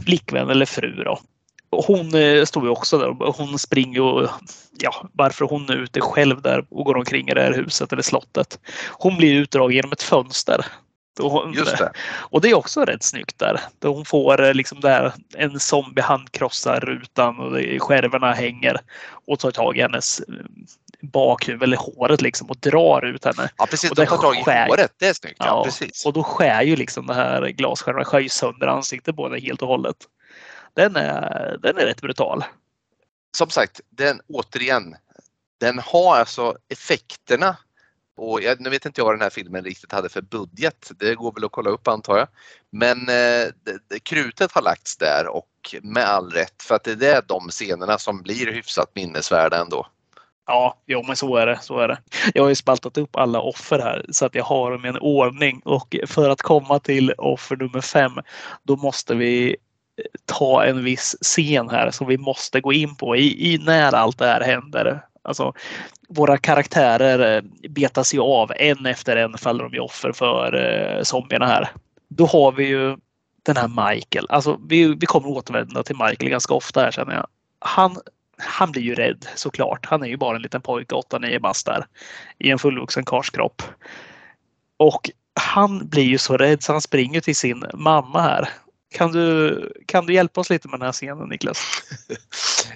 flickvän 0.05 0.49
eller 0.49 0.65
fru 0.65 1.03
då. 1.03 1.19
Hon 1.71 2.15
eh, 2.15 2.45
står 2.45 2.63
ju 2.63 2.69
också 2.69 2.97
där 2.97 3.21
och 3.23 3.35
hon 3.35 3.59
springer 3.59 4.01
och 4.01 4.29
ja, 4.79 5.09
varför 5.13 5.45
hon 5.45 5.69
är 5.69 5.75
ute 5.75 6.01
själv 6.01 6.41
där 6.41 6.65
och 6.69 6.85
går 6.85 6.97
omkring 6.97 7.29
i 7.29 7.33
det 7.33 7.41
här 7.41 7.53
huset 7.53 7.93
eller 7.93 8.01
slottet. 8.03 8.59
Hon 8.91 9.17
blir 9.17 9.33
utdragen 9.35 9.75
genom 9.75 9.91
ett 9.91 10.03
fönster. 10.03 10.65
Och 11.19 11.31
hon- 11.31 11.53
Just 11.53 11.77
det. 11.77 11.91
och 12.19 12.41
det 12.41 12.49
är 12.49 12.53
också 12.57 12.85
rätt 12.85 13.03
snyggt 13.03 13.39
där. 13.39 13.59
Då 13.79 13.93
hon 13.93 14.05
får 14.05 14.43
eh, 14.43 14.53
liksom 14.53 14.79
där 14.79 15.13
en 15.37 15.59
zombie 15.59 16.01
handkrossar 16.01 16.79
rutan 16.79 17.39
och 17.39 17.51
skärvorna 17.81 18.33
hänger 18.33 18.77
och 19.27 19.39
tar 19.39 19.51
tag 19.51 19.77
i 19.77 19.81
hennes 19.81 20.19
eh, 20.19 20.25
bakhuvud 21.01 21.63
eller 21.63 21.77
håret 21.77 22.21
liksom 22.21 22.49
och 22.49 22.57
drar 22.57 23.05
ut 23.05 23.25
henne. 23.25 23.49
Ja 23.57 23.65
precis, 23.65 23.89
Och 23.89 23.95
de 23.95 24.05
tar 24.05 24.17
tag 24.17 24.35
i 24.35 24.43
skär- 24.43 24.67
håret. 24.67 24.91
Det 24.99 25.07
är 25.07 25.13
snyggt. 25.13 25.35
Ja, 25.39 25.45
Ja, 25.45 25.63
precis. 25.63 26.05
Och 26.05 26.13
då 26.13 26.23
skär 26.23 26.61
ju 26.61 26.75
liksom 26.75 27.07
det 27.07 27.13
här 27.13 28.03
skär 28.03 28.19
ju 28.19 28.29
sönder 28.29 28.67
ansiktet 28.67 29.15
på 29.15 29.23
henne 29.23 29.39
helt 29.39 29.61
och 29.61 29.67
hållet. 29.67 29.95
Den 30.77 30.95
är, 30.95 31.57
den 31.61 31.77
är 31.77 31.85
rätt 31.85 32.01
brutal. 32.01 32.43
Som 33.37 33.49
sagt, 33.49 33.81
den 33.89 34.21
återigen, 34.27 34.95
den 35.59 35.79
har 35.79 36.17
alltså 36.17 36.57
effekterna 36.69 37.57
och 38.17 38.41
jag, 38.41 38.61
nu 38.61 38.69
vet 38.69 38.85
inte 38.85 39.01
jag 39.01 39.05
vad 39.05 39.13
den 39.13 39.21
här 39.21 39.29
filmen 39.29 39.63
riktigt 39.63 39.91
hade 39.91 40.09
för 40.09 40.21
budget. 40.21 40.91
Det 40.99 41.15
går 41.15 41.33
väl 41.33 41.45
att 41.45 41.51
kolla 41.51 41.69
upp 41.69 41.87
antar 41.87 42.17
jag. 42.17 42.27
Men 42.69 42.99
eh, 42.99 43.47
det, 43.63 43.79
det, 43.87 43.99
krutet 44.03 44.51
har 44.51 44.61
lagts 44.61 44.97
där 44.97 45.27
och 45.27 45.75
med 45.81 46.03
all 46.03 46.31
rätt 46.31 46.63
för 46.63 46.75
att 46.75 46.83
det 46.83 47.07
är 47.07 47.21
de 47.27 47.49
scenerna 47.49 47.97
som 47.97 48.21
blir 48.21 48.51
hyfsat 48.51 48.91
minnesvärda 48.95 49.61
ändå. 49.61 49.87
Ja, 50.45 50.81
jo, 50.85 51.03
men 51.07 51.15
så 51.15 51.35
är 51.35 51.45
det. 51.45 51.59
Så 51.61 51.79
är 51.79 51.87
det. 51.87 51.97
Jag 52.33 52.43
har 52.43 52.49
ju 52.49 52.55
spaltat 52.55 52.97
upp 52.97 53.15
alla 53.15 53.41
offer 53.41 53.79
här 53.79 54.05
så 54.09 54.25
att 54.25 54.35
jag 54.35 54.43
har 54.43 54.71
dem 54.71 54.85
i 54.85 54.87
en 54.87 54.97
ordning 54.97 55.61
och 55.65 55.95
för 56.07 56.29
att 56.29 56.41
komma 56.41 56.79
till 56.79 57.11
offer 57.11 57.55
nummer 57.55 57.81
fem 57.81 58.11
då 58.63 58.75
måste 58.75 59.15
vi 59.15 59.57
ta 60.25 60.65
en 60.65 60.83
viss 60.83 61.15
scen 61.21 61.69
här 61.69 61.91
som 61.91 62.07
vi 62.07 62.17
måste 62.17 62.61
gå 62.61 62.73
in 62.73 62.95
på 62.95 63.15
i, 63.15 63.53
i 63.53 63.57
när 63.57 63.95
allt 63.95 64.17
det 64.17 64.25
här 64.25 64.41
händer. 64.41 65.01
Alltså, 65.21 65.53
våra 66.09 66.37
karaktärer 66.37 67.37
eh, 67.37 67.69
betas 67.69 68.13
ju 68.13 68.21
av. 68.21 68.51
En 68.55 68.85
efter 68.85 69.15
en 69.15 69.37
faller 69.37 69.63
de 69.63 69.73
ju 69.73 69.79
offer 69.79 70.11
för 70.11 70.55
eh, 70.55 71.03
zombierna 71.03 71.45
här. 71.45 71.69
Då 72.07 72.25
har 72.25 72.51
vi 72.51 72.67
ju 72.67 72.97
den 73.43 73.57
här 73.57 73.91
Michael. 73.91 74.25
Alltså, 74.29 74.59
vi, 74.67 74.95
vi 74.95 75.05
kommer 75.05 75.27
återvända 75.27 75.83
till 75.83 75.95
Michael 75.95 76.29
ganska 76.29 76.53
ofta 76.53 76.81
här 76.81 76.91
känner 76.91 77.13
jag. 77.15 77.27
Han, 77.59 77.97
han 78.37 78.71
blir 78.71 78.81
ju 78.81 78.95
rädd 78.95 79.25
såklart. 79.35 79.85
Han 79.85 80.03
är 80.03 80.07
ju 80.07 80.17
bara 80.17 80.35
en 80.35 80.41
liten 80.41 80.61
pojke, 80.61 80.95
8-9 80.95 81.39
bast 81.39 81.65
där. 81.65 81.85
I 82.39 82.49
en 82.49 82.59
fullvuxen 82.59 83.05
karskropp. 83.05 83.61
Och 84.77 85.09
han 85.33 85.87
blir 85.87 86.03
ju 86.03 86.17
så 86.17 86.37
rädd 86.37 86.63
så 86.63 86.71
han 86.71 86.81
springer 86.81 87.21
till 87.21 87.35
sin 87.35 87.65
mamma 87.73 88.21
här. 88.21 88.49
Kan 88.89 89.11
du, 89.11 89.73
kan 89.85 90.05
du 90.05 90.13
hjälpa 90.13 90.41
oss 90.41 90.49
lite 90.49 90.67
med 90.67 90.79
den 90.79 90.85
här 90.85 90.93
scenen 90.93 91.29
Niklas? 91.29 91.57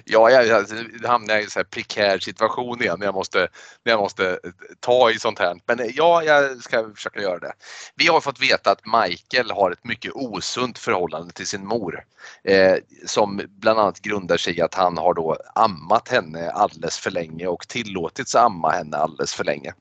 Ja, 0.04 0.30
jag, 0.30 0.50
alltså, 0.50 0.74
jag 1.02 1.08
hamnar 1.08 1.36
i 1.36 1.42
en 1.42 1.50
så 1.50 1.58
här 1.58 1.64
prekär 1.64 2.18
situation 2.18 2.82
igen 2.82 2.96
när 2.98 3.06
jag 3.06 3.14
måste, 3.14 3.48
när 3.84 3.92
jag 3.92 4.00
måste 4.00 4.30
eh, 4.30 4.50
ta 4.80 5.10
i 5.10 5.18
sånt 5.18 5.38
här. 5.38 5.56
Men 5.66 5.80
eh, 5.80 5.86
ja, 5.94 6.22
jag 6.22 6.62
ska 6.62 6.90
försöka 6.94 7.20
göra 7.20 7.38
det. 7.38 7.52
Vi 7.94 8.06
har 8.06 8.20
fått 8.20 8.40
veta 8.40 8.70
att 8.70 8.80
Michael 8.86 9.50
har 9.50 9.70
ett 9.70 9.84
mycket 9.84 10.12
osunt 10.14 10.78
förhållande 10.78 11.32
till 11.32 11.46
sin 11.46 11.66
mor. 11.66 12.04
Eh, 12.44 12.76
som 13.06 13.40
bland 13.48 13.80
annat 13.80 14.00
grundar 14.00 14.36
sig 14.36 14.58
i 14.58 14.60
att 14.60 14.74
han 14.74 14.98
har 14.98 15.14
då 15.14 15.36
ammat 15.54 16.08
henne 16.08 16.50
alldeles 16.50 16.98
för 16.98 17.10
länge 17.10 17.46
och 17.46 17.68
tillåtits 17.68 18.34
amma 18.34 18.70
henne 18.70 18.96
alldeles 18.96 19.34
för 19.34 19.44
länge. 19.44 19.72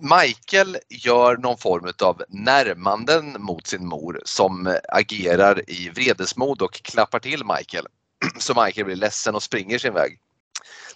Michael 0.00 0.76
gör 0.88 1.36
någon 1.36 1.58
form 1.58 1.92
av 2.02 2.22
närmanden 2.28 3.36
mot 3.38 3.66
sin 3.66 3.86
mor 3.86 4.20
som 4.24 4.76
agerar 4.88 5.70
i 5.70 5.88
vredesmod 5.88 6.62
och 6.62 6.72
klappar 6.72 7.18
till 7.18 7.44
Michael. 7.44 7.86
Så 8.38 8.64
Michael 8.64 8.84
blir 8.84 8.96
ledsen 8.96 9.34
och 9.34 9.42
springer 9.42 9.78
sin 9.78 9.94
väg. 9.94 10.18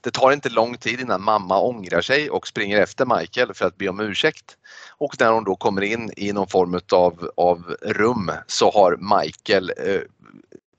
Det 0.00 0.10
tar 0.10 0.32
inte 0.32 0.48
lång 0.48 0.76
tid 0.76 1.00
innan 1.00 1.22
mamma 1.22 1.60
ångrar 1.60 2.00
sig 2.00 2.30
och 2.30 2.48
springer 2.48 2.80
efter 2.80 3.18
Michael 3.18 3.54
för 3.54 3.66
att 3.66 3.76
be 3.76 3.88
om 3.88 4.00
ursäkt. 4.00 4.56
Och 4.98 5.20
när 5.20 5.30
hon 5.30 5.44
då 5.44 5.56
kommer 5.56 5.82
in 5.82 6.10
i 6.16 6.32
någon 6.32 6.48
form 6.48 6.80
av, 6.92 7.30
av 7.36 7.76
rum 7.82 8.30
så 8.46 8.70
har 8.70 9.18
Michael 9.20 9.72
eh, 9.76 10.00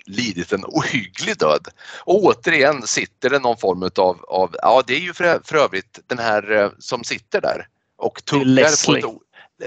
lidit 0.05 0.51
en 0.53 0.65
ohygglig 0.65 1.38
död. 1.38 1.67
Och 1.99 2.23
återigen 2.23 2.88
sitter 2.88 3.30
det 3.30 3.39
någon 3.39 3.57
form 3.57 3.84
av, 3.95 4.26
av 4.28 4.55
ja 4.61 4.84
det 4.88 4.95
är 4.95 4.99
ju 4.99 5.13
för, 5.13 5.41
för 5.43 5.57
övrigt 5.57 5.99
den 6.07 6.19
här 6.19 6.51
eh, 6.51 6.69
som 6.80 7.03
sitter 7.03 7.41
där 7.41 7.67
och 7.97 8.25
tuggar 8.25 8.85
på 8.85 8.95
ett 8.95 9.21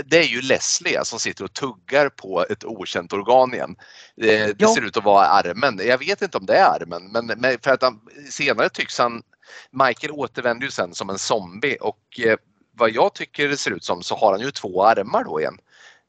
det 0.07 0.19
är 0.19 0.23
ju 0.23 0.41
Leslie 0.41 1.05
som 1.05 1.19
sitter 1.19 1.45
och 1.45 1.53
tuggar 1.53 2.09
på 2.09 2.47
ett 2.51 2.65
okänt 2.65 3.13
organ 3.13 3.55
igen. 3.55 3.77
Det, 4.17 4.55
Ja. 4.59 4.75
ser 4.75 4.83
ut 4.83 4.97
att 4.97 5.05
vara 5.05 5.27
armen. 5.27 5.81
Jag 5.85 5.99
vet 5.99 6.23
inte 6.23 6.39
om 6.39 6.47
det 6.47 6.57
är 6.57 6.65
armen 6.65 7.13
men, 7.13 7.27
men 7.27 7.59
för 7.63 7.71
att 7.71 7.83
han, 7.83 8.01
senare 8.31 8.69
tycks 8.69 8.99
han 8.99 9.23
Michael 9.71 10.13
återvänder 10.13 10.65
ju 10.65 10.71
sen 10.71 10.95
som 10.95 11.11
en 11.11 11.19
zombie 11.19 11.77
och 11.81 12.21
eh, 12.25 12.37
vad 12.73 12.91
jag 12.91 13.15
tycker 13.15 13.49
det 13.49 13.57
ser 13.57 13.71
ut 13.71 13.85
som 13.85 14.03
så 14.03 14.17
har 14.17 14.33
han 14.33 14.41
ju 14.41 14.51
två 14.51 14.85
armar 14.85 15.25
då 15.25 15.41
igen. 15.41 15.59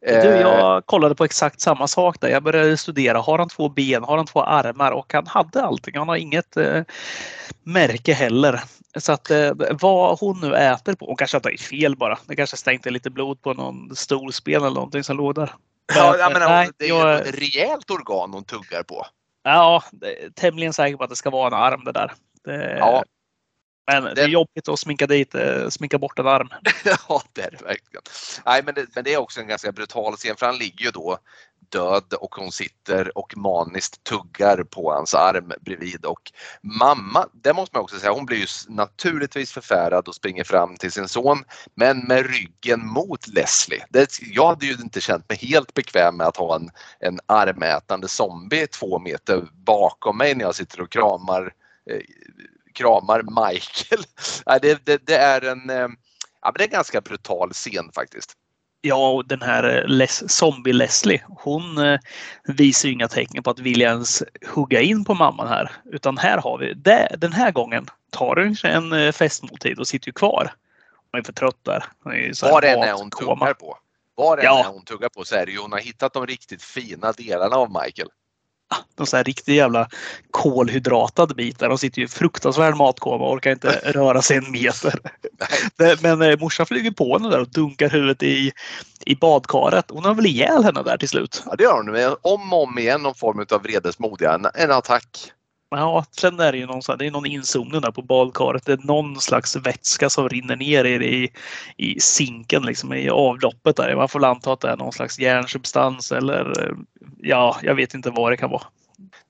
Du, 0.02 0.08
Eh, 0.12 0.40
jag 0.42 0.86
kollade 0.86 1.16
på 1.16 1.24
exakt 1.24 1.62
samma 1.62 1.88
sak 1.88 2.20
där. 2.22 2.28
Jag 2.30 2.44
började 2.44 2.78
studera. 2.78 3.20
Har 3.20 3.38
han 3.38 3.50
två 3.50 3.70
ben? 3.70 4.04
Har 4.04 4.18
han 4.18 4.26
två 4.26 4.42
armar? 4.44 4.92
Och 4.92 5.14
han 5.14 5.28
hade 5.28 5.64
allting. 5.64 5.98
Han 5.98 6.10
har 6.10 6.16
inget 6.16 6.58
eh, 6.58 6.82
märke 7.64 8.14
heller. 8.14 8.62
Så 8.98 9.12
att 9.12 9.32
eh, 9.32 9.52
vad 9.82 10.20
hon 10.20 10.40
nu 10.42 10.56
äter 10.56 10.94
på, 10.96 11.06
hon 11.06 11.16
kanske 11.16 11.36
har 11.38 11.42
tagit 11.42 11.62
fel 11.62 11.96
bara. 11.96 12.18
Det 12.28 12.36
kanske 12.36 12.58
stänkte 12.58 12.90
lite 12.90 13.10
blod 13.10 13.42
på 13.42 13.54
någon 13.54 13.96
stolsben 13.96 14.56
eller 14.56 14.76
någonting 14.76 15.04
som 15.04 15.18
låg 15.18 15.36
där. 15.36 15.52
Ja, 15.96 16.18
jag 16.18 16.34
menar, 16.34 16.50
nej, 16.50 16.70
det 16.78 16.86
är 16.86 16.90
jag- 16.90 17.14
ju 17.14 17.22
ett 17.30 17.40
rejält 17.40 17.90
organ 17.92 18.34
hon 18.34 18.44
tuggar 18.44 18.84
på. 18.84 19.06
Ja, 19.44 19.84
tämligen 20.36 20.74
säker 20.74 20.98
på 20.98 21.04
att 21.04 21.10
det 21.10 21.16
ska 21.16 21.30
vara 21.30 21.48
en 21.48 21.54
arm 21.54 21.84
det 21.86 21.92
där. 21.92 22.12
Det, 22.46 22.78
Ja. 22.80 23.04
Men 23.90 24.16
det 24.16 24.22
är 24.22 24.28
jobbigt 24.28 24.70
att 24.70 24.80
sminka 24.80 25.08
dit, 25.08 25.36
eh, 25.36 25.70
sminka 25.70 25.98
bort 25.98 26.20
en 26.20 26.28
arm. 26.28 26.50
Ja, 27.10 27.22
det 27.34 27.42
är 27.42 27.52
det 27.52 27.64
verkligen. 27.64 28.02
Nej, 28.46 28.62
men 28.66 28.74
det, 28.74 28.86
men 28.96 29.04
det 29.04 29.14
är 29.14 29.18
också 29.18 29.40
en 29.40 29.48
ganska 29.48 29.72
brutal 29.72 30.16
scen 30.16 30.36
för 30.36 30.46
han 30.46 30.58
ligger 30.58 30.86
ju 30.86 30.92
då 30.92 31.18
död 31.70 32.14
och 32.14 32.36
hon 32.36 32.52
sitter 32.52 33.18
och 33.18 33.38
maniskt 33.38 34.04
tuggar 34.04 34.64
på 34.64 34.92
hans 34.92 35.14
arm 35.14 35.52
bredvid 35.62 36.06
och 36.06 36.32
mamma, 36.62 37.28
det 37.34 37.54
måste 37.54 37.78
man 37.78 37.84
också 37.84 38.00
säga, 38.00 38.12
hon 38.12 38.26
blir 38.26 38.38
ju 38.38 38.46
naturligtvis 38.68 39.52
förfärad 39.52 40.08
och 40.08 40.16
springer 40.16 40.44
fram 40.44 40.78
till 40.78 40.92
sin 40.92 41.08
son 41.08 41.44
men 41.76 42.00
med 42.00 42.26
ryggen 42.26 42.86
mot 42.86 43.28
Leslie. 43.28 43.86
Det, 43.90 44.10
jag 44.22 44.48
hade 44.48 44.66
ju 44.66 44.74
inte 44.74 45.02
känt 45.02 45.30
mig 45.30 45.38
helt 45.38 45.74
bekväm 45.74 46.18
med 46.18 46.28
att 46.28 46.38
ha 46.38 46.56
en, 46.56 46.70
en 47.00 47.20
armätande 47.26 48.08
zombie 48.08 48.68
två 48.68 49.00
meter 49.00 49.48
bakom 49.54 50.18
mig 50.18 50.36
när 50.36 50.46
jag 50.46 50.56
sitter 50.56 50.82
och 50.82 50.92
kramar 50.92 51.54
eh, 51.92 52.02
kramar 52.80 53.22
Michael. 53.46 54.04
Det, 54.62 54.86
det, 54.86 55.06
det 55.08 55.16
är 55.18 55.42
en 55.46 55.70
eh, 55.70 55.88
Ja, 56.42 56.52
men 56.52 56.54
det 56.58 56.64
är 56.64 56.68
en 56.68 56.72
ganska 56.72 57.02
brutal 57.02 57.54
scen 57.54 57.92
faktiskt. 57.96 58.34
Ja, 58.82 59.10
och 59.10 59.28
den 59.28 59.42
här 59.42 59.78
eh, 59.78 59.88
Les- 59.88 60.24
zombie-Leslie, 60.30 61.22
hon 61.30 61.78
eh, 61.78 62.00
visar 62.44 62.90
inga 62.90 63.08
tecken 63.08 63.44
på 63.44 63.50
att 63.50 63.60
vilja 63.60 63.90
ens 63.90 64.24
hugga 64.48 64.82
in 64.82 65.06
på 65.06 65.14
mamman 65.14 65.48
här. 65.48 65.72
Utan 65.86 66.18
här 66.18 66.38
har 66.38 66.58
vi, 66.58 66.74
den 67.18 67.34
här 67.34 67.52
gången 67.52 67.88
tar 68.12 68.36
hon 68.36 68.94
en 68.94 69.14
festmåltid 69.14 69.80
och 69.80 69.88
sitter 69.88 70.12
kvar. 70.12 70.54
Hon 71.12 71.20
är 71.20 71.24
för 71.24 71.34
trött 71.34 71.60
där. 71.64 71.84
Hon 72.04 72.14
är 72.14 72.52
Var 72.52 72.62
det 72.62 72.70
än 72.70 72.84
är 72.84 72.94
hon 72.94 73.10
tuggar 73.10 73.54
på. 73.54 73.78
Var 74.16 74.38
det 74.38 74.44
Ja. 74.44 74.60
är 74.66 74.70
hon 74.74 74.84
tuggar 74.84 75.10
på 75.10 75.24
så 75.26 75.36
är 75.36 75.46
det 75.46 75.52
ju 75.52 75.60
hon 75.60 75.72
har 75.72 75.80
hittat 75.80 76.14
de 76.14 76.28
riktigt 76.28 76.64
fina 76.64 77.12
delarna 77.12 77.56
av 77.56 77.70
Michael. 77.84 78.10
De 78.96 79.08
så 79.08 79.18
här 79.18 79.24
riktigt 79.24 79.56
jävla 79.56 79.88
kolhydratad 80.32 81.36
bit 81.36 81.60
där. 81.60 81.70
De 81.70 81.78
sitter 81.78 82.00
ju 82.00 82.06
i 82.06 82.08
fruktansvärd 82.08 82.76
matkoma 82.76 83.26
och 83.26 83.34
orkar 83.34 83.52
inte 83.52 83.70
röra 83.84 84.22
sig 84.22 84.38
en 84.38 84.52
meter. 84.52 85.00
Men 86.02 86.22
eh, 86.22 86.40
morsan 86.40 86.66
flyger 86.66 86.92
på 86.92 87.18
henne 87.18 87.30
där 87.30 87.40
och 87.40 87.50
dunkar 87.50 87.90
huvudet 87.90 88.24
i, 88.24 88.52
i 89.06 89.16
badkaret. 89.16 89.86
Hon 89.90 90.06
har 90.06 90.14
väl 90.14 90.26
ihjäl 90.26 90.64
henne 90.64 90.84
där 90.84 90.98
till 90.98 91.10
slut. 91.10 91.44
Ja, 91.46 91.56
det 91.56 91.64
gör 91.64 91.74
hon. 91.74 91.92
Men 91.92 92.16
om 92.22 92.54
och 92.54 92.64
om 92.64 92.80
igen 92.80 93.02
någon 93.02 93.16
form 93.16 93.46
av 93.52 93.64
vredesmod. 93.64 94.22
en 94.56 94.72
attack. 94.72 95.34
Ja, 95.72 96.06
sen 96.12 96.40
är 96.40 96.52
det 96.52 96.58
ju 96.58 96.66
någon, 96.66 96.82
det 97.00 97.06
är 97.06 97.12
någon 97.12 97.26
inzoomning 97.26 97.82
där 97.82 97.92
på 97.92 98.02
badkaret. 98.02 98.66
Det 98.66 98.72
är 98.72 98.78
någon 98.78 99.22
slags 99.22 99.56
vätska 99.56 100.10
som 100.10 100.30
rinner 100.30 100.56
ner 100.56 100.86
i, 100.86 101.32
i, 101.78 102.00
sinken, 102.00 102.64
liksom 102.64 102.94
i 102.94 103.10
avloppet 103.10 103.76
där. 103.76 103.96
Man 103.96 104.10
får 104.10 104.20
väl 104.20 104.30
anta 104.30 104.54
att 104.54 104.62
det 104.62 104.70
är 104.70 104.78
någon 104.78 104.94
slags 104.94 105.20
järnsubstans 105.20 106.12
eller 106.12 106.76
ja, 107.18 107.58
jag 107.62 107.76
vet 107.76 107.94
inte 107.94 108.10
vad 108.10 108.32
det 108.32 108.38
kan 108.38 108.50
vara. 108.50 108.64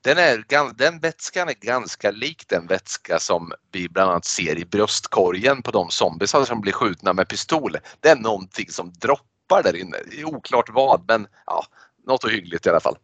Den, 0.00 0.18
är, 0.18 0.44
den 0.74 0.98
vätskan 0.98 1.48
är 1.48 1.54
ganska 1.54 2.10
lik 2.10 2.44
den 2.48 2.66
vätska 2.66 3.18
som 3.18 3.52
vi 3.72 3.88
bland 3.88 4.10
annat 4.10 4.24
ser 4.24 4.58
i 4.58 4.64
bröstkorgen 4.64 5.62
på 5.62 5.70
de 5.70 5.90
zombiesar 5.90 6.38
alltså 6.38 6.52
som 6.52 6.60
blir 6.60 6.72
skjutna 6.72 7.12
med 7.12 7.28
pistol. 7.28 7.76
Det 8.00 8.08
är 8.08 8.16
någonting 8.16 8.66
som 8.68 8.92
droppar 8.92 9.62
där 9.62 9.76
inne. 9.76 9.96
Det 10.10 10.20
är 10.20 10.24
oklart 10.24 10.70
vad 10.70 11.04
men 11.08 11.26
ja, 11.46 11.64
något 12.06 12.24
ohyggligt 12.24 12.66
i 12.66 12.70
alla 12.70 12.80
fall. 12.80 12.96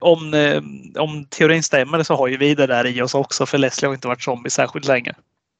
Om, 0.00 0.34
eh, 0.34 0.62
om 1.02 1.24
teorin 1.24 1.62
stämmer 1.62 2.02
så 2.02 2.16
har 2.16 2.28
ju 2.28 2.36
vi 2.36 2.54
det 2.54 2.66
där 2.66 2.86
i 2.86 3.02
oss 3.02 3.14
också 3.14 3.46
för 3.46 3.58
Leslie 3.58 3.88
har 3.88 3.94
inte 3.94 4.08
varit 4.08 4.22
zombie 4.22 4.50
särskilt 4.50 4.86
länge. 4.86 5.14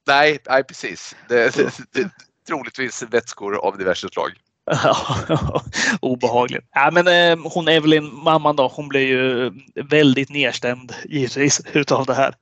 Nej, 0.07 0.39
nej 0.49 0.63
precis. 0.63 1.15
Det, 1.29 1.55
det, 1.55 1.73
det, 1.91 2.09
troligtvis 2.47 3.03
vätskor 3.11 3.65
av 3.65 3.77
diverse 3.77 4.09
slag. 4.09 4.31
Obehagligt. 6.01 6.65
Ja, 6.71 6.91
men 6.91 7.07
eh, 7.07 7.51
hon 7.53 7.67
Evelyn, 7.67 8.13
mamman 8.13 8.55
då, 8.55 8.67
hon 8.67 8.87
blir 8.87 9.07
ju 9.07 9.51
väldigt 9.75 10.29
nedstämd 10.29 10.93
givetvis 11.05 11.61
utav 11.73 12.05
det 12.05 12.13
här. 12.13 12.35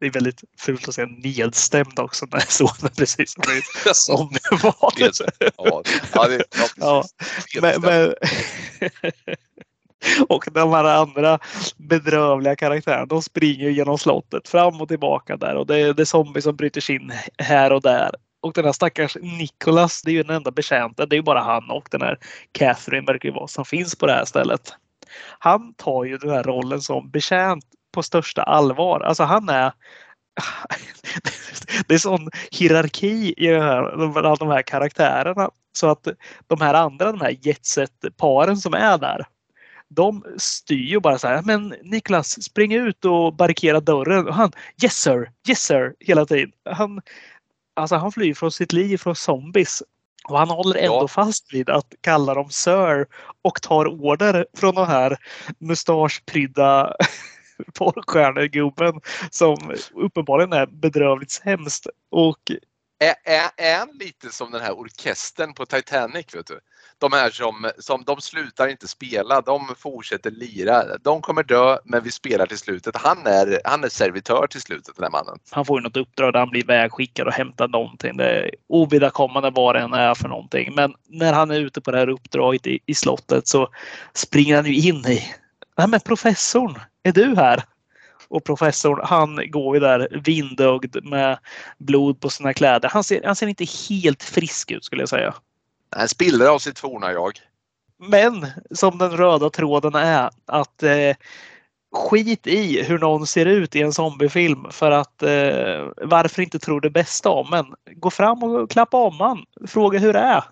Det 0.00 0.06
är 0.06 0.10
väldigt 0.10 0.44
fult 0.58 0.88
att 0.88 0.94
säga 0.94 1.06
nedstämd 1.06 1.98
också 1.98 2.26
när 2.26 2.40
sonen 2.48 2.92
precis 2.96 3.36
har 3.36 3.46
blivit 3.46 3.96
zombievarelse. 3.96 5.30
Ja, 5.56 5.82
ja, 6.14 6.28
det, 6.28 6.44
ja, 6.76 7.04
men, 7.60 7.80
men... 7.80 8.14
Och 10.28 10.44
de 10.52 10.72
här 10.72 10.84
andra 10.84 11.38
bedrövliga 11.76 12.56
karaktärerna, 12.56 13.06
de 13.06 13.22
springer 13.22 13.68
genom 13.68 13.98
slottet 13.98 14.48
fram 14.48 14.80
och 14.80 14.88
tillbaka 14.88 15.36
där 15.36 15.54
och 15.54 15.66
det 15.66 15.80
är, 15.80 15.94
det 15.94 16.02
är 16.02 16.04
zombies 16.04 16.44
som 16.44 16.56
bryter 16.56 16.80
sig 16.80 16.96
in 16.96 17.12
här 17.38 17.72
och 17.72 17.82
där. 17.82 18.10
Och 18.40 18.52
den 18.52 18.64
här 18.64 18.72
stackars 18.72 19.16
Nicholas, 19.22 20.02
det 20.02 20.10
är 20.10 20.12
ju 20.12 20.22
den 20.22 20.36
enda 20.36 20.50
betjänten. 20.50 21.08
Det 21.08 21.14
är 21.14 21.18
ju 21.18 21.22
bara 21.22 21.40
han 21.40 21.70
och 21.70 21.88
den 21.90 22.02
här 22.02 22.18
Catherine 22.52 23.06
verkar 23.06 23.28
ju 23.28 23.34
vara 23.34 23.46
som 23.46 23.64
finns 23.64 23.96
på 23.96 24.06
det 24.06 24.12
här 24.12 24.24
stället. 24.24 24.74
Han 25.38 25.74
tar 25.74 26.04
ju 26.04 26.18
den 26.18 26.30
här 26.30 26.42
rollen 26.42 26.80
som 26.80 27.10
betjänt 27.10 27.64
på 27.92 28.02
största 28.02 28.42
allvar. 28.42 29.00
Alltså 29.00 29.22
han 29.22 29.48
är 29.48 29.72
det 31.86 31.94
är 31.94 31.98
sån 31.98 32.30
hierarki 32.50 33.34
i 33.36 33.46
det 33.46 33.62
här, 33.62 34.36
de 34.38 34.48
här 34.48 34.62
karaktärerna. 34.62 35.50
Så 35.72 35.86
att 35.90 36.08
de 36.46 36.60
här 36.60 36.74
andra, 36.74 37.12
de 37.12 37.20
här 37.20 37.36
jetset-paren 37.40 38.56
som 38.56 38.74
är 38.74 38.98
där. 38.98 39.26
De 39.90 40.24
styr 40.36 40.84
ju 40.84 41.00
bara 41.00 41.18
så 41.18 41.28
här, 41.28 41.42
men 41.42 41.74
Niklas 41.82 42.42
spring 42.42 42.72
ut 42.72 43.04
och 43.04 43.34
barrikera 43.34 43.80
dörren. 43.80 44.28
Och 44.28 44.34
han, 44.34 44.52
yes 44.82 44.94
sir, 44.94 45.30
yes 45.48 45.62
sir, 45.62 45.94
hela 46.00 46.26
tiden. 46.26 46.52
Han, 46.64 47.00
alltså 47.76 47.96
han 47.96 48.12
flyr 48.12 48.34
från 48.34 48.52
sitt 48.52 48.72
liv 48.72 48.96
från 48.96 49.14
zombies. 49.16 49.82
Och 50.28 50.38
han 50.38 50.50
håller 50.50 50.76
ändå 50.80 50.94
Ja. 51.02 51.08
fast 51.08 51.54
vid 51.54 51.70
att 51.70 51.94
kalla 52.00 52.34
dem 52.34 52.50
sir 52.50 53.06
och 53.42 53.62
tar 53.62 53.86
order 53.86 54.46
från 54.56 54.74
den 54.74 54.86
här 54.86 55.16
mustaschprydda 55.58 56.96
porrstjärnegubben 57.74 59.00
som 59.30 59.74
uppenbarligen 59.94 60.52
är 60.52 60.66
bedrövligt 60.66 61.30
sämst. 61.30 61.86
Och 62.10 62.38
är, 62.98 63.14
är, 63.24 63.50
är 63.56 63.78
han 63.78 63.88
lite 64.00 64.28
som 64.30 64.50
den 64.50 64.60
här 64.60 64.72
orkestern 64.78 65.54
på 65.54 65.66
Titanic? 65.66 66.34
Vet 66.34 66.46
du? 66.46 66.60
De 66.98 67.12
här 67.12 67.30
som, 67.30 67.70
som 67.78 68.04
de 68.04 68.20
slutar 68.20 68.68
inte 68.68 68.88
spela, 68.88 69.40
de 69.40 69.74
fortsätter 69.78 70.30
lira. 70.30 70.98
De 70.98 71.20
kommer 71.20 71.42
dö 71.42 71.78
men 71.84 72.02
vi 72.02 72.10
spelar 72.10 72.46
till 72.46 72.58
slutet. 72.58 72.96
Han 72.96 73.26
är, 73.26 73.60
han 73.64 73.84
är 73.84 73.88
servitör 73.88 74.46
till 74.46 74.60
slutet 74.60 74.96
den 74.96 75.04
här 75.04 75.10
mannen. 75.10 75.38
Han 75.50 75.64
får 75.64 75.78
ju 75.78 75.82
något 75.82 75.96
uppdrag 75.96 76.32
där 76.32 76.40
han 76.40 76.50
blir 76.50 76.64
vägskickad 76.64 77.26
och 77.26 77.32
hämtar 77.32 77.68
någonting. 77.68 78.16
Det 78.16 78.24
är 78.24 78.50
ovidkommande 78.68 79.50
vad 79.50 79.74
det 79.74 79.80
än 79.80 79.92
är 79.92 80.14
för 80.14 80.28
någonting. 80.28 80.74
Men 80.74 80.94
när 81.08 81.32
han 81.32 81.50
är 81.50 81.60
ute 81.60 81.80
på 81.80 81.90
det 81.90 81.98
här 81.98 82.08
uppdraget 82.08 82.66
i, 82.66 82.80
i 82.86 82.94
slottet 82.94 83.48
så 83.48 83.68
springer 84.14 84.56
han 84.56 84.66
ju 84.66 84.88
in 84.88 85.06
i 85.06 85.34
Nej 85.78 85.88
men 85.88 86.00
professorn, 86.00 86.78
är 87.02 87.12
du 87.12 87.36
här? 87.36 87.64
Och 88.30 88.44
professorn 88.44 89.00
han 89.04 89.50
går 89.50 89.76
ju 89.76 89.80
där 89.80 90.20
vindögd 90.24 91.04
med 91.04 91.38
blod 91.78 92.20
på 92.20 92.30
sina 92.30 92.54
kläder. 92.54 92.88
Han 92.88 93.04
ser, 93.04 93.22
han 93.24 93.36
ser 93.36 93.46
inte 93.46 93.66
helt 93.88 94.22
frisk 94.22 94.70
ut 94.70 94.84
skulle 94.84 95.02
jag 95.02 95.08
säga. 95.08 95.34
Han 95.90 96.08
spiller 96.08 96.46
av 96.46 96.58
sitt 96.58 96.78
forna 96.78 97.12
jag. 97.12 97.32
Men 97.98 98.46
som 98.70 98.98
den 98.98 99.10
röda 99.10 99.50
tråden 99.50 99.94
är 99.94 100.30
att 100.46 100.82
eh, 100.82 101.16
skit 101.92 102.46
i 102.46 102.82
hur 102.82 102.98
någon 102.98 103.26
ser 103.26 103.46
ut 103.46 103.76
i 103.76 103.82
en 103.82 103.92
zombiefilm 103.92 104.66
för 104.70 104.90
att 104.90 105.22
eh, 105.22 105.88
varför 106.02 106.42
inte 106.42 106.58
tro 106.58 106.80
det 106.80 106.90
bästa 106.90 107.30
om 107.30 107.52
en. 107.52 107.66
Gå 107.96 108.10
fram 108.10 108.42
och 108.42 108.70
klappa 108.70 108.96
om 108.96 109.20
han. 109.20 109.44
Fråga 109.66 109.98
hur 109.98 110.12
det 110.12 110.18
är. 110.18 110.44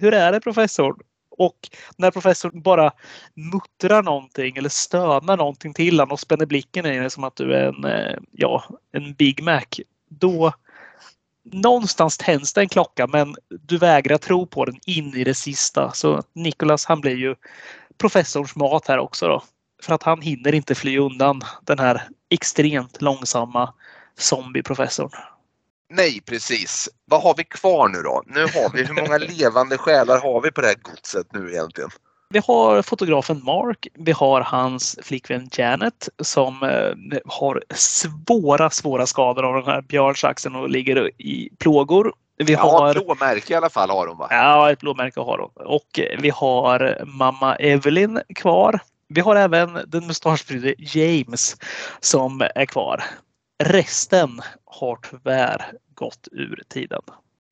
Hur 0.00 0.14
är 0.14 0.32
det 0.32 0.40
professorn? 0.40 0.96
Och 1.42 1.68
när 1.96 2.10
professorn 2.10 2.62
bara 2.62 2.92
muttrar 3.34 4.02
någonting 4.02 4.56
eller 4.56 4.68
stönar 4.68 5.36
någonting 5.36 5.74
till 5.74 6.00
honom 6.00 6.12
och 6.12 6.20
spänner 6.20 6.46
blicken 6.46 6.86
i 6.86 6.98
dig 6.98 7.10
som 7.10 7.24
att 7.24 7.36
du 7.36 7.54
är 7.54 7.64
en, 7.64 7.84
eh, 7.84 8.18
ja, 8.30 8.64
en 8.92 9.14
Big 9.14 9.42
Mac. 9.42 9.64
Då 10.08 10.52
någonstans 11.44 12.18
tänds 12.18 12.52
det 12.52 12.60
en 12.60 12.68
klocka 12.68 13.06
men 13.06 13.36
du 13.48 13.78
vägrar 13.78 14.18
tro 14.18 14.46
på 14.46 14.64
den 14.64 14.78
in 14.86 15.14
i 15.14 15.24
det 15.24 15.34
sista. 15.34 15.92
Så 15.92 16.22
Nikolas 16.32 16.86
han 16.86 17.00
blir 17.00 17.16
ju 17.16 17.34
professorns 17.98 18.56
mat 18.56 18.88
här 18.88 18.98
också 18.98 19.28
då. 19.28 19.42
För 19.82 19.94
att 19.94 20.02
han 20.02 20.20
hinner 20.20 20.54
inte 20.54 20.74
fly 20.74 20.98
undan 20.98 21.42
den 21.62 21.78
här 21.78 22.02
extremt 22.30 23.02
långsamma 23.02 23.74
zombieprofessorn. 24.18 25.10
Nej, 25.92 26.20
precis. 26.26 26.88
Vad 27.04 27.22
har 27.22 27.34
vi 27.36 27.44
kvar 27.44 27.88
nu 27.88 27.98
då? 28.02 28.22
Nu 28.26 28.40
har 28.40 28.72
vi, 28.74 28.82
hur 28.84 28.94
många 28.94 29.18
levande 29.38 29.78
själar 29.78 30.20
har 30.20 30.40
vi 30.40 30.50
på 30.50 30.60
det 30.60 30.66
här 30.66 30.76
godset 30.82 31.26
nu 31.32 31.52
egentligen? 31.52 31.90
Vi 32.30 32.40
har 32.46 32.82
fotografen 32.82 33.44
Mark. 33.44 33.86
Vi 33.94 34.12
har 34.12 34.40
hans 34.40 34.98
flickvän 35.02 35.48
Janet 35.52 36.08
som 36.22 36.62
eh, 36.62 37.18
har 37.26 37.62
svåra, 37.74 38.70
svåra 38.70 39.06
skador 39.06 39.44
av 39.44 39.54
den 39.54 39.64
här 39.64 39.82
björnsaxen 39.82 40.56
och 40.56 40.68
ligger 40.70 41.10
i 41.22 41.50
plågor. 41.58 42.12
Vi 42.36 42.52
Ja, 42.52 42.58
har, 42.60 42.94
blåmärke 42.94 43.52
i 43.52 43.56
alla 43.56 43.70
fall 43.70 43.90
har 43.90 44.06
hon 44.06 44.18
va? 44.18 44.26
ja, 44.30 44.70
ett 44.72 44.80
blåmärke 44.80 45.20
har 45.20 45.38
hon. 45.38 45.66
Och 45.66 46.00
vi 46.18 46.30
har 46.30 47.04
mamma 47.06 47.56
Evelyn 47.56 48.20
kvar. 48.34 48.80
Vi 49.08 49.20
har 49.20 49.36
även 49.36 49.78
den 49.86 50.06
mustaschprydde 50.06 50.74
James 50.78 51.56
som 52.00 52.40
är 52.54 52.66
kvar. 52.66 53.04
Resten 53.64 54.40
har 54.72 54.98
tyvärr 55.10 55.72
gått 55.94 56.28
ur 56.32 56.62
tiden. 56.68 57.02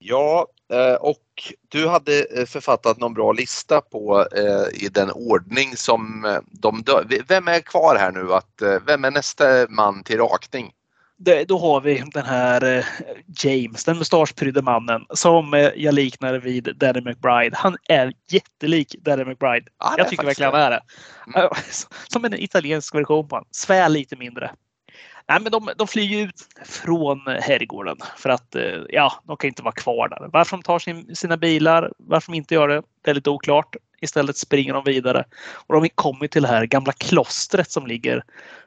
Ja, 0.02 0.46
eh, 0.72 0.94
och 0.94 1.52
du 1.68 1.88
hade 1.88 2.24
eh, 2.24 2.46
författat 2.46 2.98
någon 2.98 3.14
bra 3.14 3.32
lista 3.32 3.80
på 3.80 4.26
eh, 4.36 4.84
i 4.84 4.88
den 4.88 5.10
ordning 5.10 5.76
som 5.76 6.26
de 6.46 6.82
dör. 6.82 7.06
Vem 7.28 7.48
är 7.48 7.60
kvar 7.60 7.96
här 7.96 8.12
nu? 8.12 8.34
Att, 8.34 8.82
vem 8.86 9.04
är 9.04 9.10
nästa 9.10 9.44
man 9.68 10.04
till 10.04 10.18
rakning? 10.18 10.72
Det, 11.16 11.44
då 11.44 11.58
har 11.58 11.80
vi 11.80 12.04
den 12.12 12.24
här 12.24 12.86
James, 13.42 13.84
den 13.84 13.98
mustaschprydde 13.98 14.62
mannen 14.62 15.06
som 15.10 15.70
jag 15.76 15.94
liknar 15.94 16.34
vid 16.34 16.76
Danny 16.76 17.00
McBride. 17.00 17.56
Han 17.56 17.76
är 17.88 18.12
jättelik 18.30 18.96
Danny 18.98 19.24
McBride. 19.24 19.66
Ja, 19.78 19.94
jag 19.98 20.08
tycker 20.08 20.24
verkligen 20.24 20.52
han 20.52 20.60
är 20.60 20.70
det. 20.70 20.82
Mm. 21.36 21.50
Som 22.08 22.24
en 22.24 22.34
italiensk 22.34 22.94
version 22.94 23.28
på 23.28 23.36
honom. 23.36 23.48
Svär 23.50 23.88
lite 23.88 24.16
mindre. 24.16 24.50
Nej, 25.30 25.40
men 25.40 25.52
de, 25.52 25.70
de 25.76 25.86
flyger 25.86 26.26
ut 26.26 26.46
från 26.64 27.20
herrgården 27.26 27.96
för 28.16 28.30
att 28.30 28.54
eh, 28.54 28.62
ja, 28.88 29.12
de 29.26 29.36
kan 29.36 29.48
inte 29.48 29.62
vara 29.62 29.74
kvar 29.74 30.08
där. 30.08 30.28
Varför 30.32 30.56
de 30.56 30.62
tar 30.62 30.78
sin, 30.78 31.16
sina 31.16 31.36
bilar, 31.36 31.92
varför 31.98 32.32
de 32.32 32.36
inte 32.36 32.54
gör 32.54 32.68
det, 32.68 32.82
det 33.04 33.10
är 33.10 33.14
lite 33.14 33.30
oklart. 33.30 33.76
Istället 34.00 34.36
springer 34.36 34.74
de 34.74 34.84
vidare 34.84 35.24
och 35.52 35.74
de 35.80 35.88
kommer 35.88 36.26
till 36.26 36.42
det 36.42 36.48
här 36.48 36.66
gamla 36.66 36.92
klostret 36.92 37.70
som 37.70 37.86
ligger 37.86 38.24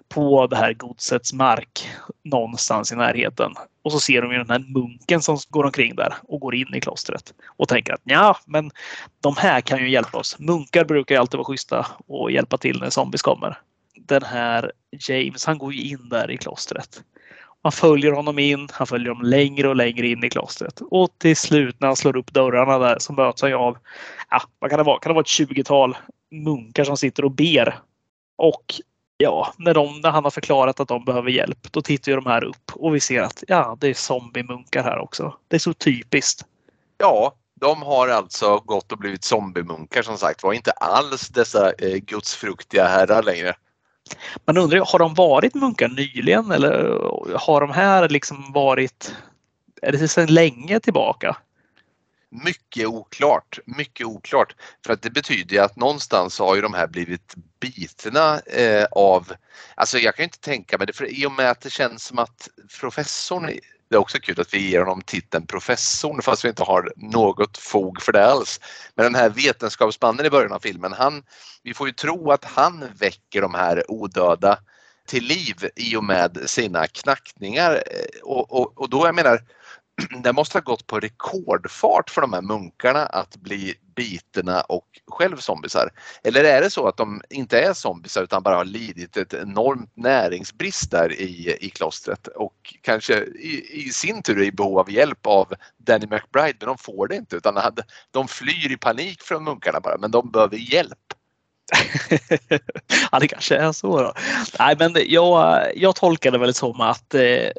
på 0.10 0.48
det 0.48 0.56
här 0.56 0.74
godsets 0.74 1.34
mark 1.34 1.90
någonstans 2.24 2.92
i 2.92 2.96
närheten. 2.96 3.54
Och 3.84 3.92
så 3.92 4.00
ser 4.00 4.22
de 4.22 4.32
ju 4.32 4.38
den 4.38 4.50
här 4.50 4.74
munken 4.74 5.22
som 5.22 5.38
går 5.50 5.64
omkring 5.64 5.96
där 5.96 6.14
och 6.24 6.40
går 6.40 6.56
in 6.56 6.76
i 6.76 6.82
klostret 6.82 7.34
och 7.58 7.68
tänker 7.68 7.94
att 7.94 8.02
ja, 8.04 8.38
men 8.46 8.72
de 9.22 9.36
här 9.38 9.62
kan 9.62 9.80
ju 9.80 9.90
hjälpa 9.90 10.18
oss. 10.18 10.40
Munkar 10.40 10.86
brukar 10.86 11.16
ju 11.16 11.22
alltid 11.22 11.38
vara 11.38 11.46
schyssta 11.46 11.88
och 12.08 12.32
hjälpa 12.32 12.58
till 12.58 12.80
när 12.80 12.90
zombies 12.90 13.22
kommer. 13.22 13.58
Den 14.06 14.24
här 14.24 14.72
James, 14.92 15.46
han 15.46 15.58
går 15.58 15.74
ju 15.74 15.90
in 15.90 16.10
där 16.10 16.32
i 16.32 16.38
klostret. 16.38 17.04
Man 17.64 17.72
följer 17.72 18.12
honom 18.12 18.40
in, 18.40 18.68
han 18.72 18.88
följer 18.88 19.10
dem 19.10 19.22
längre 19.22 19.68
och 19.70 19.76
längre 19.76 20.08
in 20.08 20.24
i 20.24 20.30
klostret. 20.30 20.82
Och 20.92 21.10
till 21.18 21.38
slut 21.38 21.80
när 21.80 21.88
han 21.88 21.96
slår 21.96 22.18
upp 22.18 22.34
dörrarna 22.34 22.78
där 22.78 23.00
så 23.00 23.14
möts 23.14 23.42
han 23.42 23.52
ju 23.52 23.58
av, 23.58 23.78
ja, 24.30 24.42
vad 24.60 24.70
kan 24.70 24.78
det 24.78 24.84
vara? 24.84 25.00
Kan 25.00 25.10
det 25.10 25.14
vara 25.14 25.22
ett 25.22 25.50
20-tal 25.50 25.98
munkar 26.32 26.84
som 26.84 26.98
sitter 26.98 27.26
och 27.26 27.32
ber? 27.32 27.80
Och 28.36 28.76
ja, 29.18 29.54
när, 29.58 29.74
de, 29.74 30.02
när 30.02 30.12
han 30.12 30.24
har 30.24 30.32
förklarat 30.32 30.80
att 30.80 30.88
de 30.88 31.06
behöver 31.06 31.30
hjälp, 31.30 31.72
då 31.72 31.82
tittar 31.82 32.12
ju 32.12 32.16
de 32.16 32.26
här 32.26 32.44
upp 32.44 32.72
och 32.74 32.96
vi 32.96 33.00
ser 33.00 33.22
att 33.22 33.44
ja, 33.48 33.78
det 33.80 33.88
är 33.88 33.94
zombiemunkar 33.94 34.84
här 34.84 35.00
också. 35.00 35.38
Det 35.48 35.56
är 35.56 35.60
så 35.60 35.74
typiskt. 35.74 36.46
Ja, 36.98 37.36
de 37.60 37.82
har 37.82 38.08
alltså 38.08 38.60
gått 38.60 38.92
och 38.92 38.98
blivit 38.98 39.24
zombiemunkar 39.24 40.02
som 40.02 40.18
sagt 40.18 40.44
var. 40.44 40.54
Inte 40.54 40.72
alls 40.72 41.30
dessa 41.30 41.72
eh, 41.72 41.96
gudsfruktiga 41.96 42.88
herrar 42.88 43.24
längre. 43.24 43.56
Man 44.46 44.58
undrar, 44.58 44.78
ju, 44.78 44.84
har 44.88 45.00
de 45.00 45.14
varit 45.14 45.56
munkar 45.56 45.88
nyligen 45.88 46.52
eller 46.52 46.74
har 47.38 47.62
de 47.62 47.72
här 47.72 48.10
liksom 48.10 48.52
varit, 48.52 49.16
är 49.82 49.92
det 49.92 50.08
sedan 50.08 50.34
länge 50.34 50.80
tillbaka? 50.80 51.38
Mycket 52.30 52.88
oklart, 52.88 53.60
mycket 53.66 54.08
oklart. 54.08 54.56
För 54.86 54.94
att 54.94 55.02
det 55.02 55.10
betyder 55.10 55.56
ju 55.56 55.62
att 55.62 55.76
någonstans 55.76 56.40
har 56.40 56.56
ju 56.56 56.62
de 56.62 56.74
här 56.74 56.88
blivit 56.88 57.36
bitna 57.60 58.40
eh, 58.40 58.86
av, 58.92 59.34
alltså 59.76 59.98
jag 59.98 60.16
kan 60.16 60.24
ju 60.24 60.28
inte 60.28 60.40
tänka 60.40 60.78
mig 60.78 60.88
det, 60.88 60.94
för 60.94 61.20
i 61.20 61.26
och 61.26 61.32
med 61.32 61.50
att 61.50 61.62
det 61.62 61.70
känns 61.70 62.04
som 62.04 62.20
att 62.20 62.50
professorn, 62.80 63.50
det 63.94 63.98
är 63.98 64.02
också 64.02 64.20
kul 64.20 64.42
att 64.42 64.54
vi 64.54 64.70
ger 64.70 64.80
honom 64.80 65.02
titeln 65.02 65.48
professorn 65.48 66.22
fast 66.22 66.46
vi 66.46 66.50
inte 66.50 66.64
har 66.64 66.94
något 66.96 67.58
fog 67.58 68.02
för 68.02 68.12
det 68.12 68.26
alls. 68.26 68.60
Men 68.96 69.04
den 69.04 69.16
här 69.16 69.30
vetenskapsmannen 69.30 70.26
i 70.26 70.30
början 70.30 70.52
av 70.52 70.60
filmen, 70.60 70.94
han, 70.94 71.24
vi 71.64 71.74
får 71.74 71.88
ju 71.88 71.94
tro 71.94 72.32
att 72.32 72.46
han 72.46 72.86
väcker 73.00 73.42
de 73.42 73.54
här 73.54 73.92
odöda 73.92 74.58
till 75.08 75.24
liv 75.24 75.70
i 75.76 75.96
och 75.96 76.04
med 76.04 76.38
sina 76.46 76.88
knackningar. 76.88 77.74
Eh, 77.74 78.22
och, 78.24 78.52
och, 78.52 78.82
och 78.82 78.90
då 78.90 79.06
jag 79.06 79.16
menar, 79.16 79.40
det 80.24 80.34
måste 80.34 80.58
ha 80.58 80.62
gått 80.64 80.88
på 80.88 81.00
rekordfart 81.00 82.10
för 82.10 82.22
de 82.22 82.34
här 82.34 82.42
munkarna 82.42 83.06
att 83.06 83.36
bli 83.38 83.76
bitna 83.96 84.62
och 84.62 84.88
själv 85.08 85.38
zombisar. 85.38 85.90
Eller 86.24 86.44
är 86.44 86.62
det 86.62 86.70
så 86.70 86.88
att 86.88 86.98
de 86.98 87.22
inte 87.30 87.60
är 87.62 87.74
zombisar 87.74 88.24
utan 88.24 88.44
bara 88.44 88.56
har 88.56 88.66
lidit 88.66 89.18
ett 89.18 89.34
enormt 89.34 89.92
näringsbrist 89.96 90.92
där 90.92 91.22
i, 91.22 91.58
i 91.62 91.70
klostret 91.70 92.28
och 92.28 92.76
kanske 92.82 93.14
i, 93.24 93.86
i 93.88 93.90
sin 93.90 94.24
tur 94.24 94.40
är 94.40 94.44
i 94.44 94.52
behov 94.52 94.80
av 94.80 94.92
hjälp 94.92 95.28
av 95.28 95.54
Danny 95.78 96.08
McBride 96.08 96.58
men 96.60 96.68
de 96.68 96.78
får 96.78 97.08
det 97.08 97.16
inte 97.16 97.36
utan 97.36 97.58
hade- 97.58 97.84
de 98.12 98.28
flyr 98.28 98.72
i 98.72 98.78
panik 98.78 99.22
från 99.22 99.44
munkarna 99.44 99.80
bara 99.80 99.98
men 99.98 100.12
de 100.12 100.32
behöver 100.32 100.58
hjälp. 100.58 101.00
ja, 103.12 103.20
det 103.20 103.28
kanske 103.28 103.56
är 103.56 103.72
så. 103.72 104.02
Då. 104.02 104.14
Nej, 104.60 104.76
men 104.80 104.96
jag, 105.06 105.68
jag 105.76 105.96
tolkar 105.96 106.32
det 106.32 106.38
väl 106.38 106.54
som 106.54 106.82
att 106.82 107.14
eh, 107.14 107.50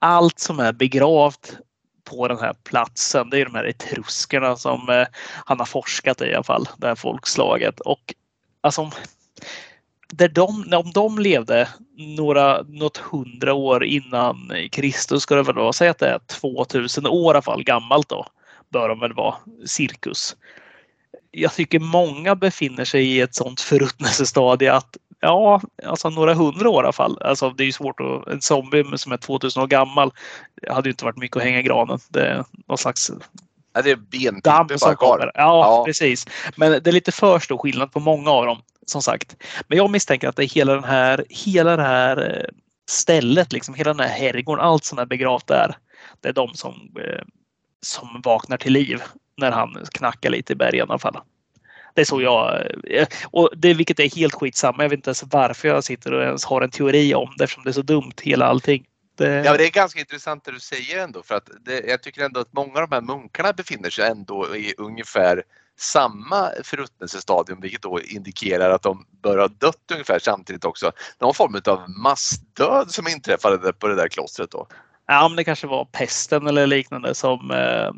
allt 0.00 0.38
som 0.38 0.60
är 0.60 0.72
begravt 0.72 1.56
på 2.04 2.28
den 2.28 2.38
här 2.38 2.54
platsen, 2.64 3.30
det 3.30 3.38
är 3.40 3.44
de 3.44 3.54
här 3.54 3.64
etruskerna 3.64 4.56
som 4.56 4.88
eh, 4.88 5.06
han 5.44 5.58
har 5.58 5.66
forskat 5.66 6.20
i 6.20 6.24
i 6.24 6.34
alla 6.34 6.44
fall, 6.44 6.68
det 6.78 6.86
här 6.86 6.94
folkslaget. 6.94 7.80
Och 7.80 8.14
alltså, 8.60 8.80
om- 8.80 8.90
där 10.12 10.28
de, 10.28 10.74
om 10.74 10.90
de 10.94 11.18
levde 11.18 11.68
några, 11.96 12.62
något 12.62 12.96
hundra 12.96 13.54
år 13.54 13.84
innan 13.84 14.52
Kristus 14.72 15.22
ska 15.22 15.34
det 15.34 15.42
väl 15.42 15.54
vara, 15.54 15.72
säg 15.72 15.88
att 15.88 15.98
det 15.98 16.08
är 16.08 16.18
2000 16.18 17.06
år 17.06 17.34
i 17.34 17.36
alla 17.36 17.42
fall 17.42 17.64
gammalt 17.64 18.08
då, 18.08 18.26
bör 18.68 18.88
de 18.88 19.00
väl 19.00 19.12
vara, 19.14 19.34
cirkus 19.66 20.36
jag 21.30 21.54
tycker 21.54 21.78
många 21.80 22.34
befinner 22.34 22.84
sig 22.84 23.06
i 23.06 23.20
ett 23.20 23.34
sånt 23.34 23.60
förruttnelsestadie 23.60 24.72
att 24.72 24.96
ja, 25.20 25.60
alltså 25.86 26.10
några 26.10 26.34
hundra 26.34 26.70
år 26.70 26.82
i 26.82 26.86
alla 26.86 26.92
fall. 26.92 27.18
Alltså 27.22 27.50
det 27.50 27.62
är 27.62 27.66
ju 27.66 27.72
svårt 27.72 28.00
att, 28.00 28.28
en 28.28 28.40
zombie 28.40 28.84
som 28.98 29.12
är 29.12 29.16
2000 29.16 29.62
år 29.62 29.66
gammal 29.66 30.12
hade 30.70 30.88
ju 30.88 30.90
inte 30.90 31.04
varit 31.04 31.16
mycket 31.16 31.36
att 31.36 31.42
hänga 31.42 31.58
i 31.58 31.62
granen. 31.62 31.98
Det 32.08 32.26
är 32.26 32.44
någon 32.68 32.78
slags 32.78 33.10
Ja, 33.72 33.82
det 33.82 33.90
är 33.90 33.96
benpipor 33.96 34.80
bara 34.80 34.96
kvar. 34.96 35.32
Ja, 35.34 35.40
Ja. 35.44 35.84
precis. 35.86 36.26
Men 36.56 36.70
det 36.72 36.86
är 36.86 36.92
lite 36.92 37.12
för 37.12 37.38
stor 37.38 37.58
skillnad 37.58 37.92
på 37.92 38.00
många 38.00 38.30
av 38.30 38.46
dem, 38.46 38.62
som 38.86 39.02
sagt. 39.02 39.36
Men 39.68 39.78
jag 39.78 39.90
misstänker 39.90 40.28
att 40.28 40.36
det 40.36 40.44
är 40.44 40.48
hela 40.48 40.74
den 40.74 40.84
här, 40.84 41.24
hela 41.28 41.76
det 41.76 41.82
här 41.82 42.36
eh, 42.36 42.54
stället, 42.90 43.52
liksom 43.52 43.74
hela 43.74 43.94
den 43.94 44.08
här 44.08 44.18
herrgården, 44.18 44.64
allt 44.64 44.84
som 44.84 44.98
är 44.98 45.06
begravt 45.06 45.46
där. 45.46 45.76
Det 46.20 46.28
är 46.28 46.32
de 46.32 46.54
som 46.54 46.74
eh, 47.00 47.22
som 47.82 48.20
vaknar 48.24 48.56
till 48.56 48.72
liv 48.72 49.02
när 49.36 49.50
han 49.50 49.76
knackar 49.92 50.30
lite 50.30 50.52
i 50.52 50.56
bergen 50.56 50.86
i 50.86 50.90
alla 50.90 50.98
fall. 50.98 51.18
Det 51.94 52.00
är 52.00 52.04
så 52.04 52.20
jag... 52.20 52.66
eh, 52.90 53.06
Och 53.24 53.50
det, 53.56 53.74
vilket 53.74 54.00
är 54.00 54.16
helt 54.16 54.34
skitsamma. 54.34 54.82
Jag 54.82 54.90
vet 54.90 54.96
inte 54.96 55.08
ens 55.08 55.24
varför 55.30 55.68
jag 55.68 55.84
sitter 55.84 56.12
och 56.12 56.22
ens 56.22 56.44
har 56.44 56.62
en 56.62 56.70
teori 56.70 57.14
om 57.14 57.34
det 57.38 57.44
eftersom 57.44 57.64
det 57.64 57.70
är 57.70 57.72
så 57.72 57.82
dumt 57.82 58.12
hela 58.22 58.46
allting. 58.46 58.84
Det, 59.18 59.44
Ja, 59.44 59.56
det 59.56 59.66
är 59.66 59.70
ganska 59.70 60.00
intressant 60.00 60.44
det 60.44 60.52
du 60.52 60.60
säger 60.60 61.02
ändå 61.02 61.22
för 61.22 61.34
att 61.34 61.50
det, 61.64 61.84
jag 61.88 62.02
tycker 62.02 62.24
ändå 62.24 62.40
att 62.40 62.52
många 62.52 62.80
av 62.80 62.88
de 62.88 62.94
här 62.94 63.02
munkarna 63.02 63.52
befinner 63.52 63.90
sig 63.90 64.08
ändå 64.08 64.56
i 64.56 64.74
ungefär 64.78 65.42
samma 65.78 66.50
förruttnelsestadium 66.64 67.60
vilket 67.60 67.82
då 67.82 68.00
indikerar 68.00 68.70
att 68.70 68.82
de 68.82 69.06
bör 69.22 69.38
ha 69.38 69.48
dött 69.48 69.90
ungefär 69.92 70.18
samtidigt 70.18 70.64
också. 70.64 70.92
Någon 71.20 71.34
form 71.34 71.60
av 71.66 71.90
massdöd 71.90 72.90
som 72.90 73.08
inträffade 73.08 73.72
på 73.72 73.88
det 73.88 73.94
där 73.94 74.08
klostret 74.08 74.50
då. 74.50 74.66
Ja, 75.06 75.28
men 75.28 75.36
det 75.36 75.44
kanske 75.44 75.66
var 75.66 75.84
pesten 75.84 76.46
eller 76.46 76.66
liknande 76.66 77.14
som 77.14 77.50
eh, 77.50 77.90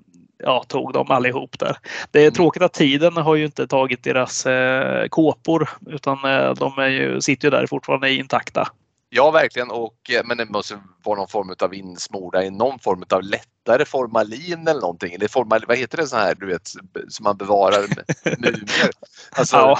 ja, 0.42 0.64
tog 0.68 0.92
dem 0.92 1.10
allihop 1.10 1.58
där. 1.58 1.76
Det 2.10 2.18
är 2.18 2.22
Mm. 2.22 2.34
tråkigt 2.34 2.62
att 2.62 2.72
tiden 2.72 3.16
har 3.16 3.34
ju 3.34 3.44
inte 3.44 3.66
tagit 3.66 4.04
deras 4.04 4.46
eh, 4.46 5.08
kåpor 5.08 5.68
utan 5.86 6.24
eh, 6.24 6.54
de 6.54 6.78
är 6.78 6.88
ju, 6.88 7.20
sitter 7.20 7.46
ju 7.46 7.50
där 7.50 7.66
fortfarande 7.66 8.12
intakta. 8.12 8.68
Ja, 9.14 9.30
verkligen. 9.30 9.70
Och, 9.70 10.10
eh, 10.10 10.20
men 10.24 10.36
det 10.36 10.44
måste 10.46 10.78
vara 11.04 11.18
någon 11.18 11.28
form 11.28 11.54
av 11.62 11.74
insmorda 11.74 12.44
i 12.44 12.50
någon 12.50 12.78
form 12.78 13.04
av 13.10 13.22
lättare 13.22 13.84
formalin 13.84 14.68
eller 14.68 14.80
någonting. 14.80 15.12
Eller 15.14 15.28
formal, 15.28 15.64
vad 15.68 15.78
heter 15.78 15.96
det 15.98 16.06
så 16.06 16.16
här, 16.16 16.34
du 16.34 16.46
vet, 16.46 16.68
som 17.08 17.24
man 17.24 17.36
bevarar 17.36 17.84
mumier. 18.38 18.90
Alltså, 19.36 19.56
Ja. 19.56 19.78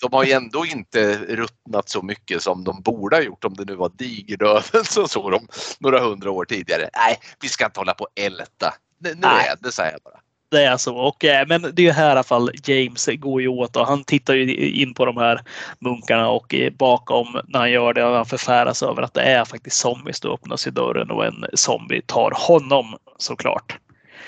De 0.00 0.12
har 0.12 0.24
ju 0.24 0.32
ändå 0.32 0.66
inte 0.66 1.14
ruttnat 1.28 1.88
så 1.88 2.02
mycket 2.02 2.42
som 2.42 2.64
de 2.64 2.82
borde 2.82 3.16
ha 3.16 3.22
gjort 3.22 3.44
om 3.44 3.54
det 3.54 3.64
nu 3.64 3.74
var 3.74 3.90
digerdöden 3.94 4.84
som 4.84 5.08
såg 5.08 5.30
dem 5.32 5.46
några 5.80 6.00
hundra 6.00 6.30
år 6.30 6.44
tidigare. 6.44 6.90
Nej, 6.96 7.18
vi 7.40 7.48
ska 7.48 7.64
inte 7.64 7.80
hålla 7.80 7.94
på 7.94 8.04
och 8.04 8.10
älta. 8.20 8.74
Nu, 9.00 9.14
nu 9.14 9.20
Nej. 9.20 9.46
är 9.46 9.56
det 9.60 9.72
så 9.72 9.82
här 9.82 9.98
bara. 10.04 10.20
Det 10.50 10.64
är 10.64 10.76
så. 10.76 10.96
Och, 10.96 11.24
eh, 11.24 11.46
men 11.46 11.70
det 11.72 11.88
är 11.88 11.92
här 11.92 12.08
i 12.08 12.10
alla 12.10 12.22
fall 12.22 12.50
James 12.64 13.08
går 13.18 13.42
ju 13.42 13.48
åt 13.48 13.76
och 13.76 13.86
han 13.86 14.04
tittar 14.04 14.34
ju 14.34 14.70
in 14.70 14.94
på 14.94 15.04
de 15.04 15.16
här 15.16 15.40
munkarna 15.78 16.28
och 16.28 16.54
eh, 16.54 16.72
bakom 16.72 17.40
när 17.48 17.58
han 17.58 17.70
gör 17.70 17.94
det 17.94 18.04
och 18.04 18.16
han 18.16 18.26
förfäras 18.26 18.82
över 18.82 19.02
att 19.02 19.14
det 19.14 19.22
är 19.22 19.44
faktiskt 19.44 19.76
zombies. 19.76 20.20
Då 20.20 20.34
öppnas 20.34 20.66
ju 20.66 20.70
dörren 20.70 21.10
och 21.10 21.26
en 21.26 21.44
zombie 21.54 22.02
tar 22.06 22.32
honom 22.48 22.96
såklart. 23.18 23.78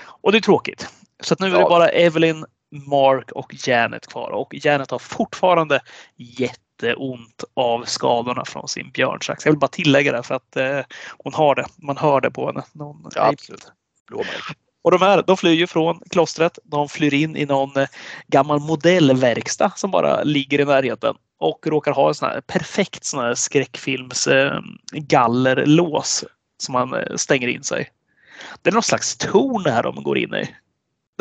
Och 0.04 0.32
det 0.32 0.38
är 0.38 0.42
tråkigt. 0.42 0.88
Så 1.20 1.36
nu 1.38 1.46
är 1.46 1.58
det 1.58 1.64
bara 1.64 1.88
Evelyn, 1.88 2.44
Mark 2.70 3.32
och 3.32 3.54
Janet 3.66 4.06
kvar 4.06 4.30
och 4.30 4.54
Janet 4.54 4.90
har 4.90 4.98
fortfarande 4.98 5.80
jätteont 6.16 7.44
av 7.54 7.84
skadorna 7.84 8.44
från 8.44 8.68
sin 8.68 8.90
björnsax. 8.90 9.44
Jag 9.44 9.52
vill 9.52 9.58
bara 9.58 9.68
tillägga 9.68 10.12
det 10.12 10.22
för 10.22 10.34
att 10.34 10.56
eh, 10.56 10.80
hon 11.18 11.34
har 11.34 11.54
det. 11.54 11.66
Man 11.76 11.96
hör 11.96 12.20
det 12.20 12.30
på 12.30 12.46
henne. 12.46 12.62
Någon, 12.72 13.10
Ja, 13.14 13.28
absolut. 13.28 13.72
Blåmärken. 14.12 14.56
och 14.82 14.90
de, 14.90 15.02
här, 15.02 15.24
de 15.26 15.36
flyr 15.36 15.52
ju 15.52 15.66
från 15.66 16.00
klostret. 16.10 16.58
De 16.64 16.88
flyr 16.88 17.14
in 17.14 17.36
i 17.36 17.46
någon 17.46 17.76
eh, 17.76 17.88
gammal 18.28 18.60
modellverkstad 18.60 19.72
som 19.76 19.90
bara 19.90 20.22
ligger 20.22 20.60
i 20.60 20.64
närheten 20.64 21.14
och 21.38 21.66
råkar 21.66 21.92
ha 21.92 22.08
en 22.08 22.14
sån 22.14 22.28
här 22.28 22.40
perfekt 22.40 23.04
sån 23.04 23.20
här 23.20 23.34
skräckfilms 23.34 24.26
eh, 24.26 24.60
gallerlås 24.92 26.24
som 26.58 26.72
man 26.72 26.94
eh, 26.94 27.16
stänger 27.16 27.48
in 27.48 27.62
sig. 27.62 27.90
Det 28.62 28.70
är 28.70 28.74
någon 28.74 28.82
slags 28.82 29.16
torn 29.16 29.66
här 29.66 29.82
de 29.82 30.02
går 30.02 30.18
in 30.18 30.34
i. 30.34 30.54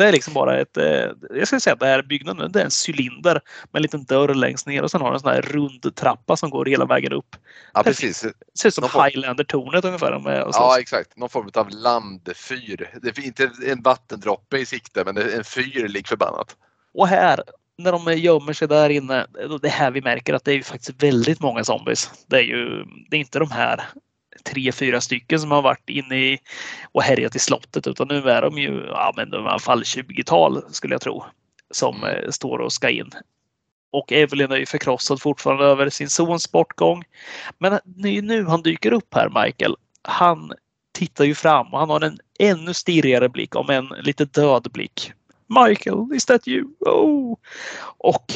Det 0.02 0.08
är 0.08 0.12
liksom 0.12 0.34
bara 0.34 0.60
ett, 0.60 0.76
eh, 0.76 0.84
jag 1.30 1.46
skulle 1.46 1.60
säga 1.60 1.74
att 1.74 1.80
det 1.80 1.86
här 1.86 2.02
byggnaden 2.02 2.52
det 2.52 2.60
är 2.60 2.64
en 2.64 2.70
cylinder 2.88 3.32
med 3.70 3.78
en 3.78 3.82
liten 3.82 4.04
dörr 4.04 4.34
längst 4.34 4.66
ner 4.66 4.82
och 4.82 4.90
sen 4.90 5.00
har 5.00 5.08
den 5.08 5.14
en 5.14 5.20
sån 5.20 5.30
här 5.30 5.42
rund 5.42 5.94
trappa 5.94 6.36
som 6.36 6.50
går 6.50 6.64
hela 6.66 6.84
vägen 6.84 7.12
upp. 7.12 7.36
Ja, 7.74 7.82
precis. 7.82 8.20
Det 8.20 8.32
ser 8.58 8.68
ut 8.68 8.74
som 8.74 8.88
form- 8.88 9.04
Highlander-tornet 9.04 9.84
ungefär. 9.84 10.18
Med, 10.18 10.42
och 10.42 10.54
så- 10.54 10.60
Ja, 10.60 10.80
exakt. 10.80 11.16
Någon 11.16 11.28
form 11.28 11.50
av 11.54 11.70
landfyr. 11.70 12.98
Det 13.02 13.18
är 13.18 13.26
inte 13.26 13.50
en 13.66 13.82
vattendroppe 13.82 14.58
i 14.58 14.66
sikte, 14.66 15.04
men 15.04 15.16
en 15.16 15.44
fyr 15.44 15.88
lik 15.88 16.08
förbannat. 16.08 16.56
Och 16.94 17.08
här, 17.08 17.42
när 17.78 17.92
de 17.92 18.18
gömmer 18.18 18.52
sig 18.52 18.68
där 18.68 18.90
inne, 18.90 19.26
det 19.62 19.68
är 19.68 19.70
här 19.70 19.90
vi 19.90 20.00
märker 20.02 20.34
att 20.34 20.44
det 20.44 20.52
är 20.52 20.56
ju 20.56 20.62
faktiskt 20.62 21.02
väldigt 21.02 21.40
många 21.40 21.64
zombies. 21.64 22.10
Det 22.26 22.36
är 22.36 22.42
ju 22.42 22.84
det 23.10 23.16
är 23.16 23.20
inte 23.20 23.38
de 23.38 23.50
här 23.50 23.80
tre, 24.44 24.72
fyra 24.72 25.00
stycken 25.00 25.40
som 25.40 25.50
har 25.50 25.62
varit 25.62 25.88
inne 25.88 26.16
i 26.16 26.38
och 26.92 27.02
härjat 27.02 27.36
i 27.36 27.38
slottet 27.38 27.86
utan 27.86 28.08
nu 28.08 28.30
är 28.30 28.42
de 28.42 28.58
ju 28.58 28.86
ja, 28.86 29.12
men 29.16 29.30
de 29.30 29.44
i 29.44 29.48
alla 29.48 29.58
fall 29.58 29.82
20-tal 29.82 30.62
skulle 30.70 30.94
jag 30.94 31.00
tro 31.00 31.24
som 31.70 32.04
eh, 32.04 32.30
står 32.30 32.58
och 32.58 32.72
ska 32.72 32.90
in. 32.90 33.10
Och 33.92 34.12
Evelyn 34.12 34.52
är 34.52 34.56
ju 34.56 34.66
förkrossad 34.66 35.22
fortfarande 35.22 35.64
över 35.64 35.90
sin 35.90 36.08
sons 36.08 36.52
bortgång. 36.52 37.04
Men 37.58 37.78
nu 38.22 38.44
han 38.44 38.62
dyker 38.62 38.92
upp 38.92 39.14
här, 39.14 39.44
Michael. 39.44 39.76
Han 40.02 40.52
tittar 40.92 41.24
ju 41.24 41.34
fram 41.34 41.72
och 41.72 41.78
han 41.78 41.90
har 41.90 42.00
en 42.00 42.18
ännu 42.38 42.74
stirrigare 42.74 43.28
blick, 43.28 43.56
om 43.56 43.70
en 43.70 43.86
lite 43.86 44.24
död 44.24 44.68
blick. 44.72 45.12
Michael, 45.66 46.12
is 46.14 46.24
that 46.24 46.48
you? 46.48 46.68
Oh. 46.80 47.36
Och 47.98 48.32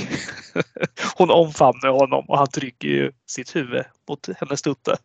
hon 1.17 1.31
omfamnar 1.31 1.89
honom 1.89 2.25
och 2.29 2.39
han 2.39 2.47
trycker 2.47 2.89
ju 2.89 3.13
sitt 3.27 3.57
huvud 3.57 3.85
mot 4.09 4.29
hennes 4.41 4.63
tutte. 4.63 4.97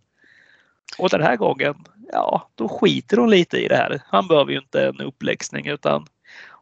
Och 0.98 1.10
den 1.10 1.22
här 1.22 1.36
gången, 1.36 1.76
ja, 2.12 2.50
då 2.56 2.70
skiter 2.70 3.18
hon 3.18 3.30
lite 3.30 3.58
i 3.58 3.68
det 3.68 3.76
här. 3.76 4.02
Han 4.08 4.28
behöver 4.28 4.52
ju 4.52 4.58
inte 4.58 4.88
en 4.88 5.02
uppläxning 5.02 5.68
utan 5.68 6.06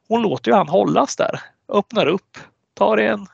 hon 0.07 0.21
låter 0.21 0.51
ju 0.51 0.57
han 0.57 0.69
hållas 0.69 1.15
där. 1.15 1.39
Öppnar 1.67 2.07
upp, 2.07 2.37
tar 2.73 2.97
en, 2.97 3.27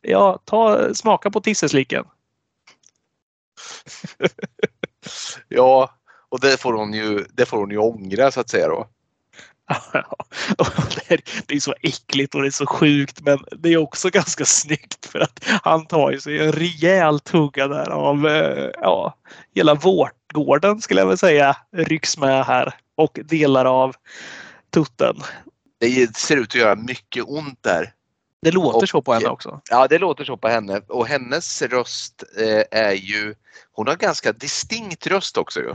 ja, 0.00 0.38
ta, 0.44 0.94
smaka 0.94 1.30
på 1.30 1.40
tisseslicken. 1.40 2.04
Ja, 5.48 5.94
och 6.28 6.40
det 6.40 6.60
får 6.60 6.72
hon 6.72 6.92
ju, 6.92 7.24
det 7.32 7.46
får 7.46 7.58
hon 7.58 7.70
ju 7.70 7.78
ångra 7.78 8.30
så 8.30 8.40
att 8.40 8.50
säga 8.50 8.68
då. 8.68 8.88
Det, 11.46 11.54
är, 11.54 11.60
så 11.60 11.74
äckligt 11.80 12.34
och 12.34 12.42
det 12.42 12.48
är 12.48 12.50
så 12.50 12.66
sjukt 12.66 13.20
men 13.20 13.38
det 13.58 13.72
är 13.72 13.76
också 13.76 14.10
ganska 14.10 14.44
snyggt 14.44 15.06
för 15.06 15.18
att 15.18 15.44
han 15.62 15.86
tar 15.86 16.10
ju 16.10 16.20
sig 16.20 16.46
en 16.46 16.52
rejäl 16.52 17.20
tugga 17.20 17.68
där 17.68 17.90
av 17.90 18.26
eh, 18.26 18.70
ja, 18.80 19.18
hela 19.54 19.74
vårtgården 20.34 20.80
skulle 20.80 21.00
jag 21.00 21.08
väl 21.08 21.18
säga 21.18 21.56
rycks 21.72 22.18
med 22.18 22.44
här 22.44 22.74
och 22.96 23.18
delar 23.24 23.64
av 23.64 23.96
tutten. 24.70 25.16
Det 25.80 26.16
ser 26.16 26.36
ut 26.36 26.48
att 26.48 26.54
göra 26.54 26.74
mycket 26.76 27.24
ont 27.26 27.58
där. 27.62 27.92
Det 28.42 28.50
låter 28.50 28.78
Och- 28.78 28.88
så 28.88 29.02
på 29.02 29.14
henne 29.14 29.28
också. 29.28 29.60
Ja, 29.70 29.86
det 29.88 29.98
låter 29.98 30.24
så 30.24 30.36
på 30.36 30.48
henne 30.48 30.80
och 30.88 31.06
hennes 31.06 31.62
röst 31.62 32.24
eh, 32.38 32.80
är 32.80 32.92
ju, 32.92 33.34
hon 33.72 33.86
har 33.86 33.96
ganska 33.96 34.32
distinkt 34.32 35.06
röst 35.06 35.36
också 35.36 35.60
ju. 35.60 35.74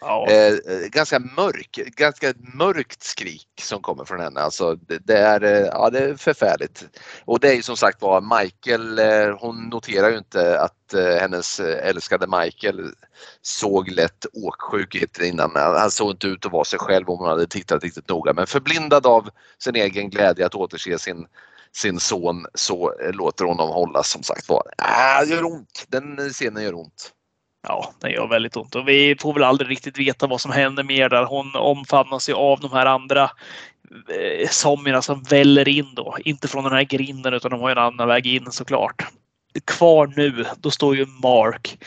Ja. 0.00 0.26
Eh, 0.30 0.54
ganska 0.88 1.18
mörk, 1.18 1.78
ganska 1.96 2.34
mörkt 2.54 3.02
skrik 3.02 3.48
som 3.60 3.82
kommer 3.82 4.04
från 4.04 4.20
henne. 4.20 4.40
Alltså 4.40 4.74
det, 4.74 4.98
det 4.98 5.18
är, 5.18 5.44
eh, 5.44 5.66
ja, 5.66 5.90
det 5.90 5.98
är 5.98 6.16
förfärligt. 6.16 6.84
Och 7.24 7.40
det 7.40 7.48
är 7.48 7.54
ju 7.54 7.62
som 7.62 7.76
sagt 7.76 8.02
var 8.02 8.40
Michael, 8.40 8.98
eh, 8.98 9.38
hon 9.38 9.68
noterar 9.68 10.10
ju 10.10 10.18
inte 10.18 10.60
att 10.60 10.94
eh, 10.94 11.20
hennes 11.20 11.60
eh, 11.60 11.88
älskade 11.88 12.26
Michael 12.26 12.92
såg 13.42 13.90
lätt 13.90 14.26
åksjuk 14.32 14.94
ut 14.94 15.18
innan. 15.18 15.50
Han 15.54 15.76
han 15.76 15.90
såg 15.90 16.10
inte 16.10 16.26
ut 16.26 16.46
att 16.46 16.52
vara 16.52 16.64
sig 16.64 16.78
själv 16.78 17.10
om 17.10 17.18
hon 17.18 17.28
hade 17.28 17.46
tittat 17.46 17.82
riktigt 17.82 18.08
noga. 18.08 18.32
Men 18.32 18.46
förblindad 18.46 19.06
av 19.06 19.30
sin 19.58 19.76
egen 19.76 20.10
glädje 20.10 20.46
att 20.46 20.54
återse 20.54 20.98
sin, 20.98 21.26
sin 21.72 22.00
son 22.00 22.46
så 22.54 22.92
eh, 23.00 23.12
låter 23.12 23.44
hon 23.44 23.58
honom 23.58 23.74
hållas 23.74 24.08
som 24.08 24.22
sagt 24.22 24.48
var. 24.48 24.62
Ah, 24.78 25.24
det 25.24 25.34
gör 25.34 25.44
ont. 25.44 25.84
Den 25.88 26.30
scenen 26.30 26.62
gör 26.62 26.74
ont. 26.74 27.12
Ja, 27.68 27.92
det 28.00 28.10
gör 28.10 28.26
väldigt 28.26 28.56
ont 28.56 28.74
och 28.74 28.88
vi 28.88 29.16
får 29.20 29.34
väl 29.34 29.42
aldrig 29.44 29.70
riktigt 29.70 29.98
veta 29.98 30.26
vad 30.26 30.40
som 30.40 30.50
händer 30.52 30.82
mer 30.82 31.08
där. 31.08 31.24
Hon 31.24 31.56
omfamnas 31.56 32.28
ju 32.28 32.34
av 32.34 32.60
de 32.60 32.72
här 32.72 32.86
andra 32.86 33.22
eh, 33.92 34.48
zombierna 34.48 35.02
som 35.02 35.22
väller 35.22 35.68
in 35.68 35.94
då. 35.94 36.16
Inte 36.24 36.48
från 36.48 36.64
den 36.64 36.72
här 36.72 36.82
grinden 36.82 37.34
utan 37.34 37.50
de 37.50 37.60
har 37.60 37.70
en 37.70 37.78
annan 37.78 38.08
väg 38.08 38.26
in 38.26 38.52
såklart. 38.52 39.06
Kvar 39.64 40.12
nu, 40.16 40.44
då 40.56 40.70
står 40.70 40.96
ju 40.96 41.06
Mark 41.06 41.78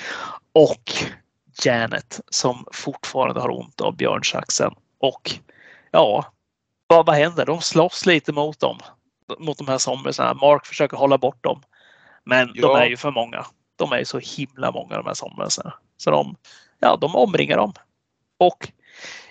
och 0.53 0.91
Janet 1.65 2.19
som 2.29 2.65
fortfarande 2.73 3.41
har 3.41 3.59
ont 3.59 3.81
av 3.81 3.95
björnsaxen. 3.95 4.73
Och 4.99 5.31
ja, 5.91 6.25
vad, 6.87 7.05
vad 7.05 7.15
händer? 7.15 7.45
De 7.45 7.61
slåss 7.61 8.05
lite 8.05 8.31
mot 8.31 8.59
dem. 8.59 8.77
Mot 9.39 9.57
de 9.57 9.67
här 9.67 9.77
zombiesarna. 9.77 10.33
Mark 10.33 10.65
försöker 10.65 10.97
hålla 10.97 11.17
bort 11.17 11.43
dem. 11.43 11.61
Men 12.23 12.47
de 12.47 12.59
Ja. 12.59 12.79
är 12.79 12.85
ju 12.89 12.97
för 12.97 13.11
många. 13.11 13.45
De 13.79 13.91
är 13.91 13.97
ju 13.97 14.05
så 14.05 14.19
himla 14.19 14.71
många 14.71 14.95
de 14.97 15.05
här 15.05 15.13
somnelserna. 15.13 15.73
Så 15.97 16.11
de, 16.11 16.35
ja, 16.79 16.97
de 17.01 17.15
omringar 17.15 17.57
dem. 17.57 17.73
Och 18.37 18.71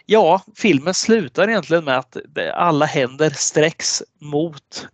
ja, 0.06 0.42
filmen 0.56 0.94
slutar 0.94 1.48
egentligen 1.48 1.84
med 1.84 1.98
att 1.98 2.16
alla 2.54 2.86
händer 2.86 3.30
sträcks 3.30 4.02
mot 4.18 4.88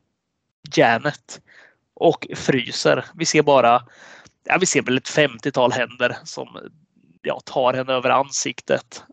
Janet 0.74 1.40
och 1.94 2.26
fryser. 2.34 3.04
Vi 3.14 3.26
ser 3.26 3.42
bara, 3.42 3.82
ja, 4.44 4.56
vi 4.60 4.66
ser 4.66 4.82
väl 4.82 4.96
ett 4.96 5.08
50-tal 5.08 5.72
händer 5.72 6.16
som 6.24 6.48
ja, 7.22 7.40
tar 7.44 7.74
henne 7.74 7.92
över 7.92 8.10
ansiktet 8.10 9.04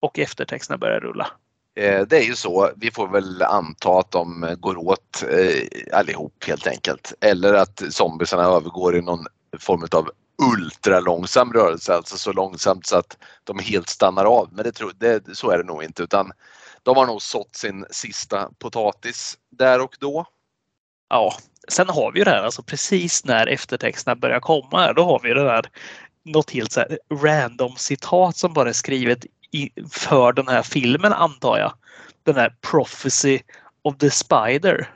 och 0.00 0.18
eftertexterna 0.18 0.78
börjar 0.78 1.00
rulla. 1.00 1.26
Eh, 1.74 2.00
det 2.00 2.16
är 2.16 2.22
ju 2.22 2.34
så. 2.34 2.70
Vi 2.76 2.90
får 2.90 3.08
väl 3.08 3.42
anta 3.42 3.98
att 3.98 4.10
de 4.10 4.56
går 4.60 4.78
åt 4.78 5.24
eh, 5.30 5.98
allihop 5.98 6.44
helt 6.46 6.66
enkelt. 6.66 7.14
Eller 7.20 7.54
att 7.54 7.82
zombiesarna 7.90 8.42
övergår 8.42 8.96
i 8.96 9.02
någon 9.02 9.26
form 9.58 9.86
av 9.92 10.10
ultralångsam 10.42 11.52
rörelse, 11.52 11.94
alltså 11.94 12.18
så 12.18 12.32
långsamt 12.32 12.86
så 12.86 12.96
att 12.96 13.18
de 13.44 13.58
helt 13.58 13.88
stannar 13.88 14.24
av. 14.24 14.48
Men 14.52 14.64
det 14.64 14.72
tror, 14.72 14.92
det, 14.98 15.36
så 15.36 15.50
är 15.50 15.58
det 15.58 15.64
nog 15.64 15.84
inte 15.84 16.02
utan 16.02 16.32
de 16.82 16.96
har 16.96 17.06
nog 17.06 17.22
sått 17.22 17.56
sin 17.56 17.86
sista 17.90 18.50
potatis 18.58 19.38
där 19.50 19.80
och 19.80 19.96
då. 20.00 20.26
Ja, 21.08 21.34
sen 21.68 21.88
har 21.88 22.12
vi 22.12 22.18
ju 22.18 22.24
det 22.24 22.30
här, 22.30 22.42
alltså 22.42 22.62
precis 22.62 23.24
när 23.24 23.46
eftertexterna 23.46 24.16
börjar 24.16 24.40
komma, 24.40 24.92
då 24.92 25.04
har 25.04 25.20
vi 25.22 25.34
det 25.34 25.44
där 25.44 25.70
något 26.24 26.50
helt 26.50 26.72
så 26.72 26.84
random 27.22 27.76
citat 27.76 28.36
som 28.36 28.52
bara 28.52 28.68
är 28.68 28.72
skrivet 28.72 29.26
i, 29.50 29.70
för 29.90 30.32
den 30.32 30.48
här 30.48 30.62
filmen 30.62 31.12
antar 31.12 31.58
jag. 31.58 31.72
Den 32.22 32.36
här 32.36 32.56
Prophecy 32.70 33.40
of 33.82 33.98
the 33.98 34.10
Spider. 34.10 34.90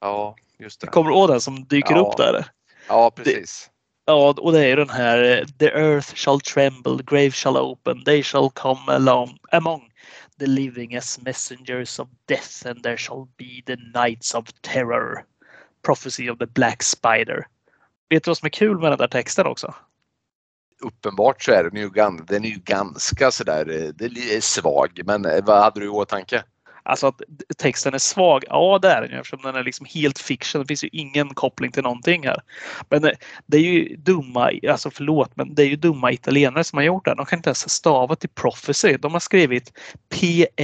Ja, 0.00 0.36
just 0.58 0.80
det. 0.80 0.86
Kommer 0.86 1.10
du 1.10 1.16
ihåg 1.16 1.28
den 1.28 1.40
som 1.40 1.64
dyker 1.64 1.94
Ja. 1.94 2.00
upp 2.00 2.16
där? 2.16 2.46
Ja, 2.88 3.10
precis. 3.10 3.70
Ja, 4.04 4.34
och 4.38 4.52
det 4.52 4.58
är 4.58 4.68
ju 4.68 4.76
den 4.76 4.90
här 4.90 5.22
eh, 5.22 5.44
The 5.58 5.66
earth 5.66 6.14
shall 6.14 6.40
tremble, 6.40 7.02
grave 7.06 7.30
shall 7.30 7.56
open, 7.56 8.04
they 8.04 8.22
shall 8.22 8.50
come 8.50 8.92
along 8.92 9.38
among 9.52 9.92
the 10.38 10.46
living 10.46 10.96
as 10.96 11.20
messengers 11.20 11.98
of 11.98 12.08
death 12.26 12.66
and 12.66 12.82
there 12.82 12.96
shall 12.96 13.28
be 13.36 13.62
the 13.66 13.76
knights 13.76 14.34
of 14.34 14.44
terror. 14.62 15.24
Prophecy 15.82 16.30
of 16.30 16.38
the 16.38 16.46
black 16.46 16.82
spider. 16.82 17.46
Vet 18.10 18.24
du 18.24 18.30
vad 18.30 18.38
som 18.38 18.46
är 18.46 18.50
kul 18.50 18.78
med 18.78 18.92
den 18.92 18.98
där 18.98 19.08
texten 19.08 19.46
också? 19.46 19.74
Uppenbart 20.80 21.42
så 21.42 21.52
är 21.52 21.64
den 21.64 21.80
ju, 21.80 21.90
den 22.26 22.44
är 22.44 22.48
ju 22.48 22.60
ganska 22.64 23.30
sådär, 23.30 23.70
eh, 23.70 23.88
det 23.94 24.04
är 24.36 24.40
svag. 24.40 25.00
Men 25.04 25.24
eh, 25.24 25.44
vad 25.44 25.62
hade 25.62 25.80
du 25.80 25.86
i 25.86 25.88
åtanke? 25.88 26.42
Alltså 26.82 27.06
att 27.06 27.20
texten 27.58 27.94
är 27.94 27.98
svag, 27.98 28.44
ja 28.48 28.78
det 28.82 28.88
är 28.88 29.02
den 29.02 29.10
ju 29.10 29.16
eftersom 29.16 29.42
den 29.42 29.56
är 29.56 29.64
liksom 29.64 29.86
helt 29.94 30.18
fiction. 30.18 30.60
Det 30.60 30.66
finns 30.66 30.84
ju 30.84 30.88
ingen 30.92 31.34
koppling 31.34 31.72
till 31.72 31.82
någonting 31.82 32.26
här. 32.26 32.42
Men 32.88 33.04
eh, 33.04 33.10
det 33.46 33.56
är 33.56 33.60
ju 33.60 33.96
dumma, 33.96 34.50
alltså 34.68 34.90
förlåt, 34.90 35.36
men 35.36 35.54
det 35.54 35.62
är 35.62 35.66
ju 35.66 35.76
dumma 35.76 36.12
italienare 36.12 36.64
som 36.64 36.76
har 36.76 36.84
gjort 36.84 37.04
det. 37.04 37.14
De 37.14 37.26
kan 37.26 37.38
inte 37.38 37.48
ens 37.48 37.70
stava 37.70 38.16
till 38.16 38.28
prophecy. 38.28 38.96
De 38.96 39.12
har 39.12 39.20
skrivit 39.20 39.72
P-R-O-F-E-C-Y. 40.08 40.62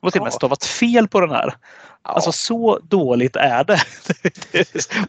De 0.00 0.06
har 0.06 0.10
till 0.10 0.20
och 0.20 0.24
med 0.24 0.32
stavat 0.32 0.64
fel 0.64 1.08
på 1.08 1.20
den 1.20 1.30
här. 1.30 1.54
Ja, 2.04 2.10
Alltså 2.10 2.32
så 2.32 2.78
dåligt 2.78 3.36
är 3.36 3.64
det. 3.64 3.80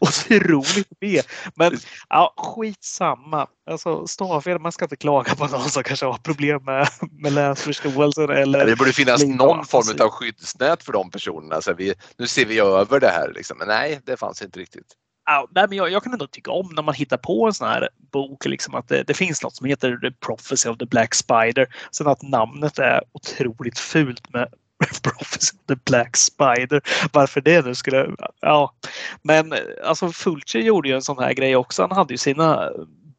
Otroligt 0.00 0.88
med. 1.00 1.24
Men 1.54 1.78
ja, 2.08 2.34
skitsamma. 2.36 3.46
Alltså 3.70 4.06
stavfel, 4.06 4.58
man 4.58 4.72
ska 4.72 4.84
inte 4.84 4.96
klaga 4.96 5.34
på 5.34 5.46
någon 5.46 5.70
som 5.70 5.82
kanske 5.82 6.06
har 6.06 6.18
problem 6.18 6.64
med, 6.64 6.88
med 7.10 7.32
läsförståelsen 7.32 8.30
eller 8.30 8.66
det 8.66 8.76
borde 8.76 8.92
finnas 8.92 9.24
någon 9.24 9.64
form 9.64 10.06
av 10.06 10.10
skyddsnät 10.10 10.82
för 10.82 10.92
de 10.92 11.10
personerna. 11.10 11.60
Så 11.60 11.74
vi, 11.74 11.94
nu 12.18 12.26
ser 12.26 12.44
vi 12.44 12.60
över 12.60 13.00
det 13.00 13.08
här. 13.08 13.32
Liksom. 13.34 13.58
Men 13.58 13.68
nej, 13.68 14.00
det 14.06 14.16
fanns 14.16 14.42
inte 14.42 14.60
riktigt. 14.60 14.96
Ja, 15.26 15.48
nej, 15.50 15.66
men 15.68 15.78
jag, 15.78 15.90
jag 15.90 16.02
kan 16.02 16.12
ändå 16.12 16.26
tycka 16.26 16.50
om 16.50 16.70
när 16.74 16.82
man 16.82 16.94
hittar 16.94 17.16
på 17.16 17.46
en 17.46 17.54
sån 17.54 17.68
här 17.68 17.88
bok, 18.12 18.44
liksom 18.44 18.74
att 18.74 18.88
det, 18.88 19.02
det 19.02 19.14
finns 19.14 19.42
något 19.42 19.56
som 19.56 19.66
heter 19.66 19.96
The 19.96 20.10
Prophecy 20.26 20.68
of 20.68 20.78
the 20.78 20.86
Black 20.86 21.14
Spider. 21.14 21.66
Sen 21.92 22.06
att 22.06 22.22
namnet 22.22 22.78
är 22.78 23.02
otroligt 23.12 23.78
fult 23.78 24.32
med 24.32 24.48
Prophecy 25.02 25.56
of 25.56 25.66
the 25.68 25.76
Black 25.90 26.16
Spider. 26.16 26.80
Varför 27.12 27.40
det 27.40 27.66
nu 27.66 27.74
skulle... 27.74 28.10
Ja. 28.40 28.74
Men 29.22 29.54
alltså 29.84 30.12
Fulci 30.12 30.58
gjorde 30.58 30.88
ju 30.88 30.94
en 30.94 31.02
sån 31.02 31.18
här 31.18 31.32
grej 31.32 31.56
också. 31.56 31.82
Han 31.82 31.92
hade 31.92 32.14
ju 32.14 32.18
sina 32.18 32.70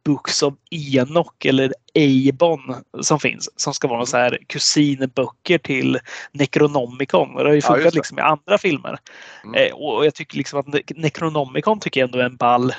Books 0.06 0.44
of 0.44 0.54
Enoch 0.72 1.46
eller 1.46 1.74
Eibon 1.94 2.76
som 3.02 3.20
finns 3.20 3.50
som 3.56 3.74
ska 3.74 3.88
vara 3.88 3.98
någon 3.98 4.08
så 4.08 4.18
här 4.18 4.38
kusinböcker 4.48 5.58
till 5.58 6.00
Necronomicon. 6.32 7.36
Det 7.36 7.44
har 7.44 7.50
ju 7.50 7.56
Ja, 7.56 7.62
funkat 7.68 7.84
det. 7.94 7.98
liksom 7.98 8.20
i 8.20 8.22
andra 8.22 8.58
filmer. 8.58 8.98
Mm. 9.44 9.56
Eh, 9.56 9.74
och 9.74 10.06
jag 10.06 10.16
tycker 10.16 10.38
liksom 10.38 10.60
att 10.60 10.66
Ne- 10.68 10.82
Necronomicon 10.96 11.80
tycker 11.80 12.00
jag 12.00 12.08
ändå 12.08 12.20
är 12.20 12.24
en 12.24 12.36
ball. 12.36 12.74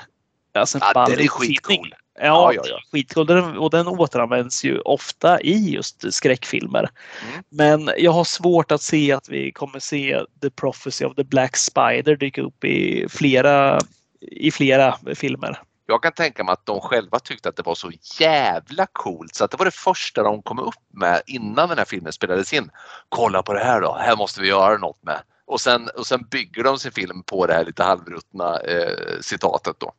Alltså 0.54 0.78
en 0.78 0.82
Ja, 0.84 0.92
ball 0.94 1.10
den 1.10 1.20
är 1.20 1.28
skitcool. 1.28 1.94
Ja, 2.18 2.52
Ja, 2.54 2.62
ja, 2.64 2.78
skitcool. 2.92 3.26
Den, 3.26 3.58
och 3.58 3.70
den 3.70 3.86
återanvänds 3.88 4.64
ju 4.64 4.78
ofta 4.78 5.40
i 5.40 5.70
just 5.70 6.14
skräckfilmer. 6.14 6.90
Mm. 7.30 7.44
Men 7.48 7.94
jag 7.98 8.12
har 8.12 8.24
svårt 8.24 8.72
att 8.72 8.82
se 8.82 9.12
att 9.12 9.28
vi 9.28 9.52
kommer 9.52 9.78
se 9.78 10.20
The 10.42 10.50
Prophecy 10.50 11.04
of 11.04 11.14
the 11.14 11.24
Black 11.24 11.56
Spider 11.56 12.16
dyka 12.16 12.42
upp 12.42 12.64
i 12.64 13.06
flera, 13.08 13.80
i 14.20 14.50
flera 14.50 14.98
filmer. 15.14 15.62
Jag 15.86 16.02
kan 16.02 16.12
tänka 16.12 16.44
mig 16.44 16.52
att 16.52 16.66
de 16.66 16.80
själva 16.80 17.18
tyckte 17.18 17.48
att 17.48 17.56
det 17.56 17.62
var 17.62 17.74
så 17.74 17.90
jävla 18.20 18.86
coolt 18.92 19.34
så 19.34 19.44
att 19.44 19.50
det 19.50 19.56
var 19.56 19.64
det 19.64 19.74
första 19.74 20.22
de 20.22 20.42
kom 20.42 20.58
upp 20.58 20.74
med 20.90 21.22
innan 21.26 21.68
den 21.68 21.78
här 21.78 21.84
filmen 21.84 22.12
spelades 22.12 22.52
in. 22.52 22.70
Kolla 23.08 23.42
på 23.42 23.52
det 23.52 23.64
här 23.64 23.80
då, 23.80 23.96
här 24.00 24.16
måste 24.16 24.40
vi 24.40 24.48
göra 24.48 24.78
något 24.78 25.02
med. 25.02 25.20
Och 25.46 25.60
sen, 25.60 25.88
och 25.96 26.06
sen 26.06 26.26
bygger 26.30 26.64
de 26.64 26.78
sin 26.78 26.92
film 26.92 27.22
på 27.22 27.46
det 27.46 27.54
här 27.54 27.64
lite 27.64 27.82
halvruttna 27.82 28.60
eh, 28.60 29.20
citatet 29.20 29.76
då. 29.78 29.92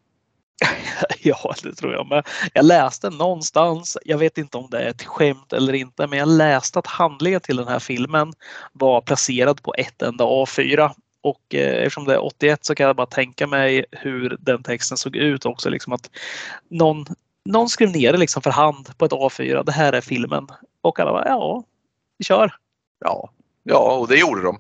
Ja, 1.20 1.54
det 1.64 1.74
tror 1.76 1.94
jag 1.94 2.08
med. 2.08 2.28
Jag 2.54 2.66
läste 2.66 3.10
någonstans, 3.10 3.98
jag 4.06 4.18
vet 4.18 4.38
inte 4.38 4.58
om 4.58 4.68
det 4.72 4.80
är 4.80 4.90
ett 4.90 5.04
skämt 5.04 5.54
eller 5.54 5.74
inte, 5.74 6.08
men 6.08 6.20
jag 6.20 6.28
läste 6.28 6.80
att 6.80 6.88
handlingen 6.88 7.42
till 7.42 7.58
den 7.58 7.68
här 7.68 7.80
filmen 7.80 8.34
var 8.72 9.02
placerad 9.02 9.64
på 9.64 9.74
ett 9.78 10.02
enda 10.02 10.26
A4. 10.26 10.92
Och 11.22 11.56
eh, 11.56 11.84
eftersom 11.84 12.06
det 12.06 12.14
är 12.14 12.26
81 12.26 12.66
så 12.66 12.76
kan 12.76 12.88
jag 12.88 12.96
bara 12.96 13.08
tänka 13.08 13.48
mig 13.48 13.86
hur 13.92 14.38
den 14.40 14.64
texten 14.64 14.98
såg 14.98 15.16
ut 15.16 15.46
också. 15.46 15.70
Liksom 15.70 15.94
att 15.94 16.10
någon, 16.70 17.06
någon 17.46 17.70
skrev 17.70 17.90
ner 17.90 18.12
det 18.12 18.18
liksom 18.18 18.42
för 18.42 18.52
hand 18.52 18.98
på 18.98 19.06
ett 19.06 19.12
A4. 19.12 19.64
Det 19.64 19.72
här 19.72 19.94
är 19.94 20.02
filmen. 20.02 20.48
Och 20.82 21.00
alla 21.00 21.12
bara, 21.12 21.28
ja, 21.28 21.64
vi 22.18 22.26
kör. 22.26 22.56
Ja, 23.00 23.30
ja 23.64 23.98
och 23.98 24.08
det 24.08 24.16
gjorde 24.20 24.42
de. 24.42 24.58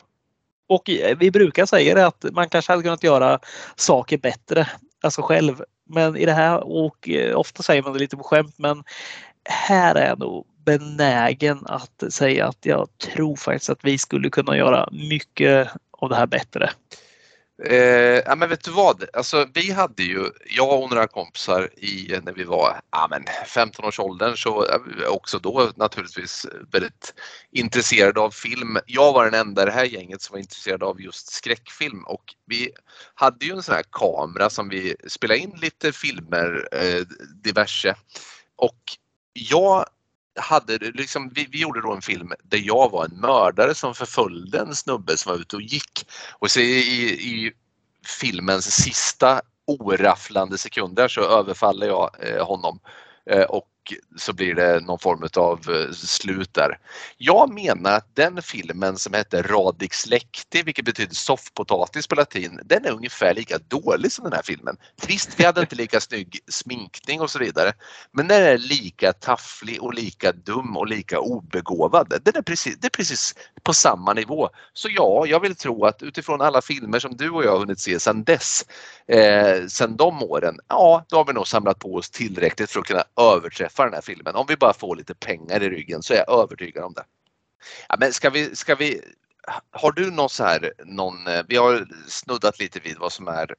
Och 0.68 0.90
eh, 0.90 1.18
vi 1.18 1.32
brukar 1.32 1.66
säga 1.66 1.96
det 1.96 2.06
att 2.06 2.26
man 2.32 2.50
kanske 2.50 2.72
hade 2.72 2.84
kunnat 2.84 3.04
göra 3.04 3.40
saker 3.76 4.18
bättre, 4.18 4.70
alltså 5.02 5.22
själv. 5.22 5.64
Men 5.90 6.18
i 6.18 6.26
det 6.26 6.34
här, 6.34 6.64
och 6.64 7.10
eh, 7.10 7.40
ofta 7.40 7.64
säger 7.64 7.84
man 7.84 7.94
det 7.94 8.00
lite 8.00 8.18
på 8.18 8.24
skämt, 8.24 8.56
men 8.58 8.84
här 9.50 9.96
är 9.96 10.08
jag 10.08 10.20
nog 10.20 10.46
benägen 10.66 11.60
att 11.66 12.04
säga 12.10 12.48
att 12.48 12.66
jag 12.66 12.88
tror 12.98 13.36
faktiskt 13.36 13.70
att 13.70 13.80
vi 13.84 13.98
skulle 13.98 14.30
kunna 14.30 14.58
göra 14.58 14.90
mycket 14.92 15.70
av 15.92 16.10
det 16.10 16.16
här 16.16 16.28
bättre. 16.28 16.70
Eh, 17.66 18.22
ja, 18.26 18.36
men 18.36 18.50
vet 18.50 18.64
du 18.64 18.72
vad? 18.72 19.06
Alltså, 19.14 19.48
vi 19.54 19.72
hade 19.72 20.04
ju, 20.04 20.30
jag 20.46 20.82
och 20.84 20.90
några 20.90 21.08
kompisar 21.08 21.70
i, 21.78 22.20
när 22.24 22.34
vi 22.34 22.44
var 22.44 22.82
ja, 22.92 23.08
men 23.10 23.24
15-årsåldern 23.46 24.38
så 24.38 24.68
också 25.10 25.40
då 25.40 25.72
naturligtvis 25.76 26.46
väldigt 26.72 27.14
intresserade 27.52 28.20
av 28.20 28.32
film. 28.32 28.78
Jag 28.86 29.14
var 29.14 29.26
den 29.26 29.48
enda 29.48 29.62
i 29.62 29.66
det 29.66 29.72
här 29.72 29.86
gänget 29.86 30.22
som 30.22 30.34
var 30.34 30.40
intresserad 30.40 30.84
av 30.84 31.02
just 31.02 31.34
skräckfilm 31.34 32.04
och 32.04 32.24
vi 32.46 32.72
hade 33.14 33.46
ju 33.46 33.52
en 33.52 33.64
sån 33.64 33.76
här 33.76 33.86
kamera 33.92 34.50
som 34.50 34.70
vi 34.70 34.96
spelade 35.08 35.40
in 35.40 35.54
lite 35.62 35.92
filmer, 35.92 36.68
eh, 36.72 37.02
diverse. 37.44 37.96
Och 38.56 38.80
jag 39.34 39.86
hade 40.36 40.78
liksom, 40.78 41.30
vi, 41.36 41.48
vi 41.52 41.62
gjorde 41.62 41.82
då 41.82 41.94
en 41.94 42.02
film 42.02 42.32
där 42.44 42.62
jag 42.64 42.92
var 42.92 43.06
en 43.06 43.20
mördare 43.20 43.76
som 43.76 43.96
förföljde 43.96 44.60
en 44.60 44.76
snubbe 44.76 45.18
som 45.18 45.32
var 45.32 45.40
ute 45.40 45.56
och 45.56 45.62
gick. 45.62 46.08
Och 46.32 46.52
så 46.52 46.60
i, 46.60 47.12
i 47.12 47.52
filmens 48.20 48.84
sista 48.84 49.42
orafflande 49.68 50.58
sekunder 50.58 51.08
så 51.08 51.22
överfaller 51.22 51.88
jag 51.88 52.10
eh, 52.20 52.46
honom 52.46 52.80
eh, 53.30 53.44
och 53.44 53.68
så 54.16 54.34
blir 54.34 54.56
det 54.56 54.80
någon 54.80 55.00
form 55.00 55.28
av 55.38 55.60
eh, 55.70 55.92
slut 55.92 56.54
där. 56.54 56.78
Jag 57.18 57.54
menar 57.54 57.94
att 57.94 58.16
den 58.16 58.42
filmen 58.42 58.98
som 58.98 59.14
heter 59.14 59.44
Radix 59.44 60.08
Lecti, 60.08 60.64
vilket 60.64 60.86
betyder 60.86 61.16
soffpotatis 61.16 62.08
på 62.08 62.16
latin, 62.16 62.60
den 62.66 62.86
är 62.86 62.92
ungefär 62.92 63.34
lika 63.34 63.58
dålig 63.68 64.12
som 64.12 64.24
den 64.24 64.34
här 64.34 64.42
filmen. 64.44 64.78
Visst, 65.08 65.40
vi 65.40 65.46
hade 65.46 65.62
inte 65.62 65.76
lika 65.76 66.00
snygg 66.00 66.40
sminkning 66.48 67.22
och 67.22 67.32
så 67.32 67.40
vidare, 67.40 67.74
men 68.12 68.28
den 68.28 68.44
är 68.44 68.58
lika 68.58 69.14
tafflig 69.14 69.84
och 69.84 69.94
lika 69.94 70.32
dum 70.32 70.78
och 70.78 70.88
lika 70.88 71.20
obegåvad. 71.20 72.14
Den 72.24 72.36
är 72.36 72.42
precis, 72.42 72.78
det 72.80 72.88
är 72.88 72.90
precis 72.90 73.36
på 73.64 73.74
samma 73.74 74.14
nivå. 74.14 74.50
Så 74.74 74.88
ja, 74.92 75.26
jag 75.28 75.40
vill 75.40 75.56
tro 75.56 75.86
att 75.86 76.04
utifrån 76.04 76.42
alla 76.42 76.62
filmer 76.62 77.00
som 77.00 77.18
du 77.18 77.30
och 77.30 77.44
jag 77.44 77.52
har 77.52 77.60
hunnit 77.60 77.80
se 77.80 78.00
sedan 78.00 78.24
dess, 78.24 78.66
eh, 79.08 79.68
sedan 79.68 79.96
de 79.96 80.24
åren, 80.24 80.60
ja, 80.68 81.06
då 81.10 81.18
har 81.18 81.26
vi 81.26 81.34
nog 81.34 81.48
samlat 81.48 81.80
på 81.80 81.96
oss 81.96 82.10
tillräckligt 82.10 82.72
för 82.72 82.80
att 82.80 82.86
kunna 82.86 83.04
överträffa 83.18 83.73
den 83.76 83.94
här 83.94 84.02
filmen. 84.02 84.36
Om 84.36 84.46
vi 84.48 84.56
bara 84.56 84.74
får 84.74 84.96
lite 84.96 85.16
pengar 85.16 85.64
i 85.64 85.70
ryggen 85.70 86.04
så 86.04 86.14
är 86.14 86.18
jag 86.18 86.42
övertygad 86.44 86.84
om 86.84 86.94
det. 86.94 87.04
Ja, 87.90 87.96
men 88.00 88.14
ska 88.14 88.30
vi, 88.30 88.56
ska 88.56 88.76
vi, 88.76 89.02
har 89.72 89.92
du 89.92 90.12
någon 90.12 90.30
så 90.30 90.44
här, 90.44 90.74
någon, 90.86 91.28
eh, 91.28 91.44
vi 91.48 91.56
har 91.56 91.88
snuddat 92.08 92.60
lite 92.60 92.80
vid 92.80 92.98
vad 92.98 93.14
som 93.14 93.28
är 93.28 93.56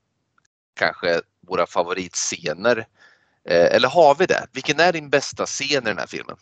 kanske 0.74 1.20
våra 1.41 1.66
favoritscener. 1.66 2.86
Eh, 3.49 3.74
eller 3.74 3.89
har 3.89 4.15
vi 4.15 4.27
det? 4.27 4.47
Vilken 4.53 4.81
är 4.81 4.93
din 4.93 5.11
bästa 5.11 5.47
scen 5.47 5.82
i 5.82 5.89
den 5.89 5.99
här 5.99 6.07
filmen? 6.07 6.36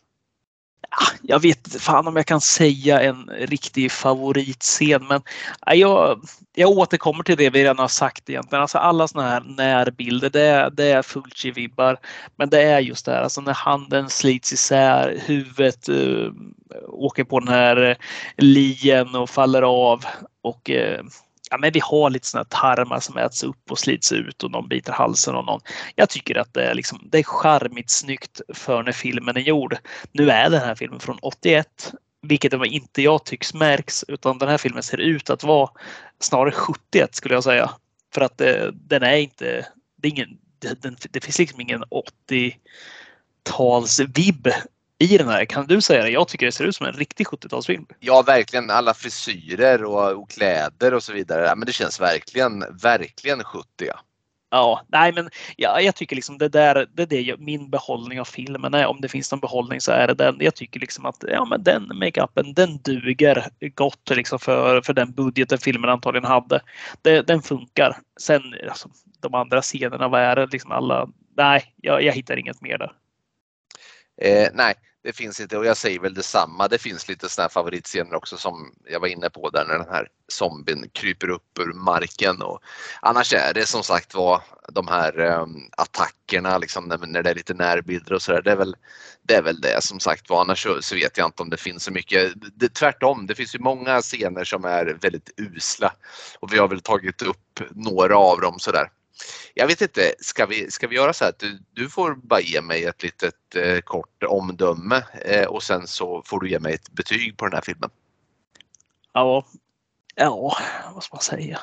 Jag 1.23 1.41
vet 1.41 1.67
inte 1.67 1.79
fan 1.79 2.07
om 2.09 2.17
jag 2.17 2.27
kan 2.27 2.41
säga 2.41 3.01
en 3.01 3.31
riktig 3.39 3.93
favoritscen, 3.93 5.07
men 5.07 5.23
jag, 5.67 6.21
jag 6.55 6.71
återkommer 6.71 7.23
till 7.23 7.37
det 7.37 7.51
vi 7.51 7.63
redan 7.63 7.79
har 7.79 7.89
sagt 7.89 8.31
egentligen. 8.31 8.63
Alltså 8.63 8.79
alla 8.79 9.09
såna 9.09 9.29
här 9.29 9.41
närbilder, 9.41 10.31
det, 10.31 10.41
är- 10.43 10.71
det 10.71 10.85
är 10.85 11.03
Fulci-vibbar. 11.03 11.97
Men 12.37 12.51
det 12.51 12.63
är 12.63 12.81
just 12.81 13.07
det 13.07 13.13
här, 13.13 13.23
alltså 13.23 13.41
när 13.41 13.53
handen 13.55 14.11
slits 14.11 14.53
isär, 14.53 15.19
huvudet 15.27 15.89
uh, 15.89 16.33
åker 16.89 17.25
på 17.25 17.41
den 17.41 17.49
här 17.49 17.77
eh, 17.77 17.97
lien 18.37 19.15
och 19.15 19.31
faller 19.31 19.63
av. 19.63 20.05
Och 20.43 20.71
uh, 20.71 21.01
ja, 21.53 21.59
men 21.59 21.73
vi 21.73 21.81
har 21.81 22.11
lite 22.11 22.27
sådana 22.27 22.45
tarmar 22.45 23.01
som 23.01 23.17
äts 23.17 23.43
upp 23.43 23.71
och 23.71 23.79
slits 23.79 24.13
ut 24.13 24.43
och 24.43 24.51
någon 24.51 24.69
biter 24.69 24.93
halsen 24.93 25.35
av 25.35 25.45
någon. 25.45 25.61
Jag 25.95 26.09
tycker 26.09 26.39
att 26.39 26.55
det 26.55 26.65
är, 26.65 26.75
liksom, 26.75 27.09
det 27.13 27.19
är 27.19 27.23
charmigt 27.23 27.91
snyggt 27.91 28.41
för 28.55 28.83
när 28.83 28.93
filmen 28.93 29.37
är 29.37 29.41
gjord. 29.41 29.77
Nu 30.13 30.31
är 30.31 30.51
den 30.51 30.61
här 30.61 30.75
filmen 30.75 31.01
från 31.01 31.19
81 31.23 31.93
Vilket 32.23 32.53
inte 32.67 33.03
jag 33.03 33.25
tycks 33.25 33.55
märks 33.55 34.05
utan 34.09 34.39
den 34.39 34.49
här 34.49 34.59
filmen 34.59 34.83
ser 34.83 34.99
ut 35.01 35.31
att 35.31 35.45
vara 35.45 35.71
snarare 36.21 36.53
71 36.53 37.15
skulle 37.15 37.35
jag 37.35 37.45
säga. 37.45 37.71
För 38.15 38.21
att 38.21 38.39
det, 38.39 38.71
den 38.73 39.03
är 39.03 39.17
inte, 39.17 39.67
det, 39.97 40.09
är 40.09 40.13
ingen, 40.13 40.39
det, 40.59 40.83
den, 40.83 40.97
det 41.11 41.21
finns 41.21 41.39
liksom 41.39 41.61
ingen 41.61 41.85
80-talsvibb 43.45 44.53
i 45.03 45.19
den 45.19 45.29
här. 45.29 45.45
Kan 45.45 45.67
du 45.67 45.81
säga 45.81 46.03
det? 46.03 46.11
Jag 46.11 46.29
tycker 46.29 46.47
det 46.47 46.53
ser 46.53 46.65
ut 46.65 46.77
som 46.77 46.87
en 46.87 46.93
riktig 46.93 47.27
70-talsfilm. 47.27 47.87
Ja, 48.01 48.23
verkligen. 48.23 48.71
Alla 48.71 48.95
frisyrer 48.95 49.85
och, 49.85 50.23
och 50.23 50.31
kläder 50.31 50.95
och 50.95 51.03
så 51.03 51.13
vidare. 51.13 51.47
Ja, 51.47 51.55
men 51.55 51.67
det 51.67 51.73
känns 51.73 52.01
verkligen, 52.01 52.65
verkligen 52.83 53.45
70. 53.45 53.67
Ja. 53.79 54.01
Ja, 54.51 54.83
nej 54.89 55.13
men 55.13 55.31
ja, 55.57 55.81
jag 55.81 55.95
tycker 55.95 56.17
liksom 56.17 56.39
det 56.39 56.49
där, 56.49 56.87
det 56.95 57.03
är 57.03 57.07
det 57.07 57.37
min 57.39 57.71
behållning 57.71 58.21
av 58.21 58.25
filmen 58.25 58.75
är. 58.75 58.87
Om 58.87 59.01
det 59.01 59.09
finns 59.09 59.33
någon 59.33 59.41
behållning 59.41 59.81
så 59.81 59.93
är 59.93 60.07
det 60.07 60.15
den. 60.15 60.37
Jag 60.41 60.55
tycker 60.55 60.81
liksom 60.81 61.07
att 61.07 61.25
ja, 61.29 61.45
men 61.45 61.63
den 61.63 61.91
makeupen, 61.95 62.55
den 62.55 62.79
duger 62.83 63.49
gott 63.75 64.11
liksom 64.11 64.39
för, 64.39 64.81
för 64.81 64.93
den 64.93 65.13
budgeten 65.13 65.59
filmen 65.59 65.91
antagligen 65.91 66.25
hade. 66.25 66.61
Det, 67.03 67.23
den 67.23 67.43
funkar. 67.43 67.99
Sen 68.21 68.43
alltså, 68.69 68.89
de 69.21 69.35
andra 69.35 69.63
scenerna, 69.63 70.09
vad 70.09 70.21
är 70.21 70.37
det 70.37 70.47
liksom 70.47 70.73
alla? 70.73 71.09
Nej, 71.37 71.75
jag, 71.77 72.03
jag 72.03 72.13
hittar 72.13 72.37
inget 72.37 72.63
mer 72.63 72.79
där. 72.79 72.93
Eh, 74.21 74.49
nej, 74.55 74.75
det 75.05 75.13
finns 75.13 75.41
inte 75.41 75.59
och 75.59 75.67
jag 75.67 75.77
säger 75.77 75.99
väl 75.99 76.15
detsamma. 76.15 76.69
Det 76.69 76.79
finns 76.79 77.09
lite 77.09 77.29
sådana 77.29 77.45
här 77.45 77.49
favoritscener 77.49 78.15
också 78.15 78.37
som 78.37 78.75
jag 78.85 79.01
var 79.01 79.09
inne 79.09 79.31
på 79.31 79.51
där 79.51 79.65
när 79.65 79.79
den 79.79 79.89
här 79.89 80.09
zombien 80.29 80.91
kryper 80.93 81.29
upp 81.29 81.59
ur 81.59 81.73
marken. 81.73 82.43
Och 82.43 82.63
annars 83.03 83.33
är 83.33 83.55
det 83.55 83.67
som 83.67 83.83
sagt 83.83 84.15
var 84.15 84.43
de 84.69 84.89
här 84.89 85.21
um, 85.21 85.69
attackerna 85.77 86.59
liksom 86.59 86.85
när, 86.85 86.99
när 86.99 87.23
det 87.23 87.31
är 87.31 87.35
lite 87.35 87.55
närbilder 87.55 88.13
och 88.13 88.23
sådär. 88.23 88.43
Det 88.43 88.51
är 88.51 88.57
väl 88.57 88.77
det, 89.23 89.35
är 89.35 89.43
väl 89.43 89.61
det 89.61 89.83
som 89.85 90.01
sagt 90.01 90.31
var. 90.31 90.41
Annars 90.41 90.63
så, 90.63 90.83
så 90.83 90.95
vet 90.95 91.19
jag 91.19 91.29
inte 91.29 91.43
om 91.43 91.51
det 91.51 91.57
finns 91.57 91.85
så 91.85 91.93
mycket. 91.93 92.33
Det, 92.55 92.75
tvärtom, 92.75 93.27
det 93.27 93.35
finns 93.35 93.55
ju 93.55 93.59
många 93.59 94.01
scener 94.01 94.45
som 94.45 94.65
är 94.65 94.99
väldigt 95.01 95.31
usla 95.37 95.93
och 96.41 96.53
vi 96.53 96.59
har 96.59 96.69
väl 96.69 96.81
tagit 96.81 97.23
upp 97.23 97.61
några 97.71 98.17
av 98.17 98.41
dem 98.41 98.59
sådär. 98.59 98.89
Jag 99.55 99.67
vet 99.67 99.81
inte, 99.81 100.15
ska 100.19 100.47
vi, 100.47 100.71
ska 100.71 100.87
vi 100.89 100.97
göra 100.97 101.13
så 101.13 101.25
här 101.25 101.31
att 101.31 101.39
du, 101.39 101.59
du 101.73 101.89
får 101.89 102.15
bara 102.15 102.41
ge 102.41 102.61
mig 102.61 102.85
ett 102.85 103.03
litet 103.03 103.57
eh, 103.57 103.81
kort 103.81 104.23
omdöme 104.23 105.03
eh, 105.25 105.47
och 105.47 105.63
sen 105.63 105.87
så 105.87 106.23
får 106.27 106.41
du 106.41 106.51
ge 106.51 106.59
mig 106.59 106.75
ett 106.75 106.91
betyg 106.91 107.37
på 107.37 107.45
den 107.45 107.55
här 107.55 107.63
filmen. 107.63 107.91
Ja, 109.13 109.45
ja, 110.15 110.57
vad 110.95 111.05
ska 111.05 111.15
man 111.15 111.23
säga? 111.23 111.61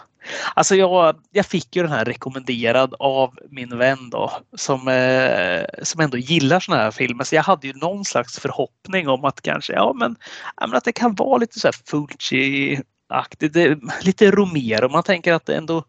Alltså 0.53 0.75
jag, 0.75 1.15
jag 1.31 1.45
fick 1.45 1.75
ju 1.75 1.81
den 1.81 1.91
här 1.91 2.05
rekommenderad 2.05 2.95
av 2.99 3.39
min 3.49 3.77
vän 3.77 4.09
då 4.09 4.31
som, 4.57 4.87
eh, 4.87 5.65
som 5.83 6.01
ändå 6.01 6.17
gillar 6.17 6.59
såna 6.59 6.77
här 6.77 6.91
filmer. 6.91 7.23
Så 7.23 7.35
jag 7.35 7.43
hade 7.43 7.67
ju 7.67 7.73
någon 7.73 8.05
slags 8.05 8.39
förhoppning 8.39 9.09
om 9.09 9.25
att 9.25 9.41
kanske, 9.41 9.73
ja 9.73 9.93
men, 9.95 10.15
ja, 10.57 10.67
men 10.67 10.77
att 10.77 10.83
det 10.83 10.91
kan 10.91 11.15
vara 11.15 11.37
lite 11.37 11.59
så 11.59 11.67
här 11.67 11.75
Fulci-aktigt, 11.85 13.79
lite 14.01 14.31
Romero. 14.31 14.89
Man 14.89 15.03
tänker 15.03 15.33
att 15.33 15.45
det 15.45 15.55
ändå 15.55 15.83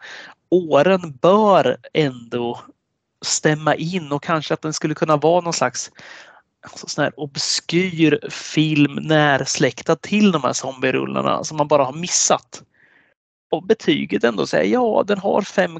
åren 0.51 1.18
bör 1.20 1.77
ändå 1.93 2.60
stämma 3.24 3.74
in 3.74 4.12
och 4.12 4.22
kanske 4.22 4.55
att 4.55 4.62
den 4.62 4.72
skulle 4.72 4.94
kunna 4.94 5.16
vara 5.16 5.40
någon 5.40 5.52
slags 5.52 5.90
alltså 6.60 6.86
sån 6.89 7.05
här 7.05 7.20
obskyr 7.20 8.31
film 8.31 8.94
närsläktad 8.94 9.97
till 9.97 10.32
de 10.32 10.43
här 10.43 10.52
zombierullarna 10.52 11.44
som 11.44 11.56
man 11.56 11.68
bara 11.68 11.85
har 11.85 11.93
missat. 11.93 12.62
Och 13.51 13.62
betyget 13.62 14.24
ändå 14.24 14.47
säger 14.47 14.72
ja, 14.72 15.05
den 15.06 15.18
har 15.18 15.43
5, 15.43 15.78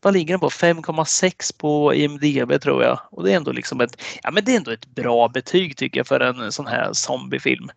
vad 0.00 0.14
ligger 0.14 0.34
den 0.34 0.40
på? 0.40 0.48
5,6 0.48 1.58
på 1.58 1.94
IMDB 1.94 2.60
tror 2.62 2.82
jag. 2.82 3.00
Och 3.10 3.24
det 3.24 3.32
är 3.32 3.36
ändå 3.36 3.52
liksom 3.52 3.80
ett, 3.80 4.02
ja 4.22 4.30
men 4.30 4.44
det 4.44 4.52
är 4.52 4.56
ändå 4.56 4.70
ett 4.70 4.86
bra 4.86 5.28
betyg 5.28 5.76
tycker 5.76 6.00
jag 6.00 6.06
för 6.06 6.20
en 6.20 6.52
sån 6.52 6.66
här 6.66 6.92
zombiefilm. 6.92 7.70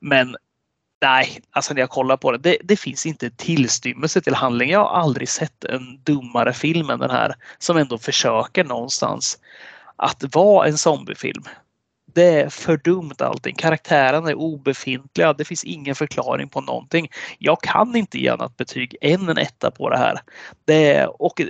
Men 0.00 0.36
Nej, 1.02 1.40
alltså 1.50 1.74
när 1.74 1.80
jag 1.80 1.90
kollar 1.90 2.16
på 2.16 2.32
det, 2.32 2.38
det, 2.38 2.58
det 2.64 2.76
finns 2.76 3.06
inte 3.06 3.30
tillstymmelse 3.30 4.20
till 4.20 4.34
handling. 4.34 4.70
Jag 4.70 4.84
har 4.84 5.00
aldrig 5.00 5.28
sett 5.28 5.64
en 5.64 6.00
dummare 6.02 6.52
film 6.52 6.90
än 6.90 6.98
den 6.98 7.10
här 7.10 7.34
som 7.58 7.76
ändå 7.76 7.98
försöker 7.98 8.64
någonstans 8.64 9.38
att 9.96 10.34
vara 10.34 10.68
en 10.68 10.78
zombiefilm. 10.78 11.42
Det 12.14 12.40
är 12.40 12.48
för 12.48 12.76
dumt 12.76 13.14
allting. 13.18 13.54
Karaktärerna 13.54 14.30
är 14.30 14.34
obefintliga. 14.34 15.32
Det 15.32 15.44
finns 15.44 15.64
ingen 15.64 15.94
förklaring 15.94 16.48
på 16.48 16.60
någonting. 16.60 17.08
Jag 17.38 17.62
kan 17.62 17.96
inte 17.96 18.18
ge 18.18 18.28
annat 18.28 18.56
betyg 18.56 18.96
än 19.00 19.28
en 19.28 19.38
etta 19.38 19.70
på 19.70 19.90
det 19.90 19.98
här. 19.98 20.20
Det 20.64 20.94
är, 20.94 21.22
och 21.22 21.40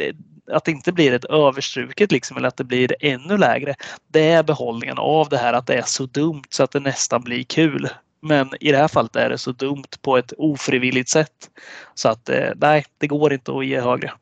att 0.52 0.64
det 0.64 0.70
inte 0.70 0.92
blir 0.92 1.12
ett 1.12 1.24
överstruket 1.24 2.12
liksom, 2.12 2.36
eller 2.36 2.48
att 2.48 2.56
det 2.56 2.64
blir 2.64 2.94
ännu 3.00 3.38
lägre. 3.38 3.74
Det 4.08 4.30
är 4.30 4.42
behållningen 4.42 4.98
av 4.98 5.28
det 5.28 5.38
här 5.38 5.52
att 5.52 5.66
det 5.66 5.74
är 5.74 5.82
så 5.86 6.06
dumt 6.06 6.44
så 6.50 6.62
att 6.62 6.70
det 6.70 6.80
nästan 6.80 7.22
blir 7.22 7.42
kul. 7.42 7.88
Men 8.22 8.50
i 8.60 8.72
det 8.72 8.78
här 8.78 8.88
fallet 8.88 9.16
är 9.16 9.28
det 9.28 9.38
så 9.38 9.52
dumt 9.52 9.88
på 10.00 10.16
ett 10.16 10.32
ofrivilligt 10.38 11.10
sätt. 11.10 11.50
Så 11.94 12.08
att 12.08 12.28
eh, 12.28 12.50
nej, 12.56 12.84
det 12.98 13.06
går 13.06 13.32
inte 13.32 13.52
att 13.52 13.66
ge 13.66 13.80
högre. 13.80 14.12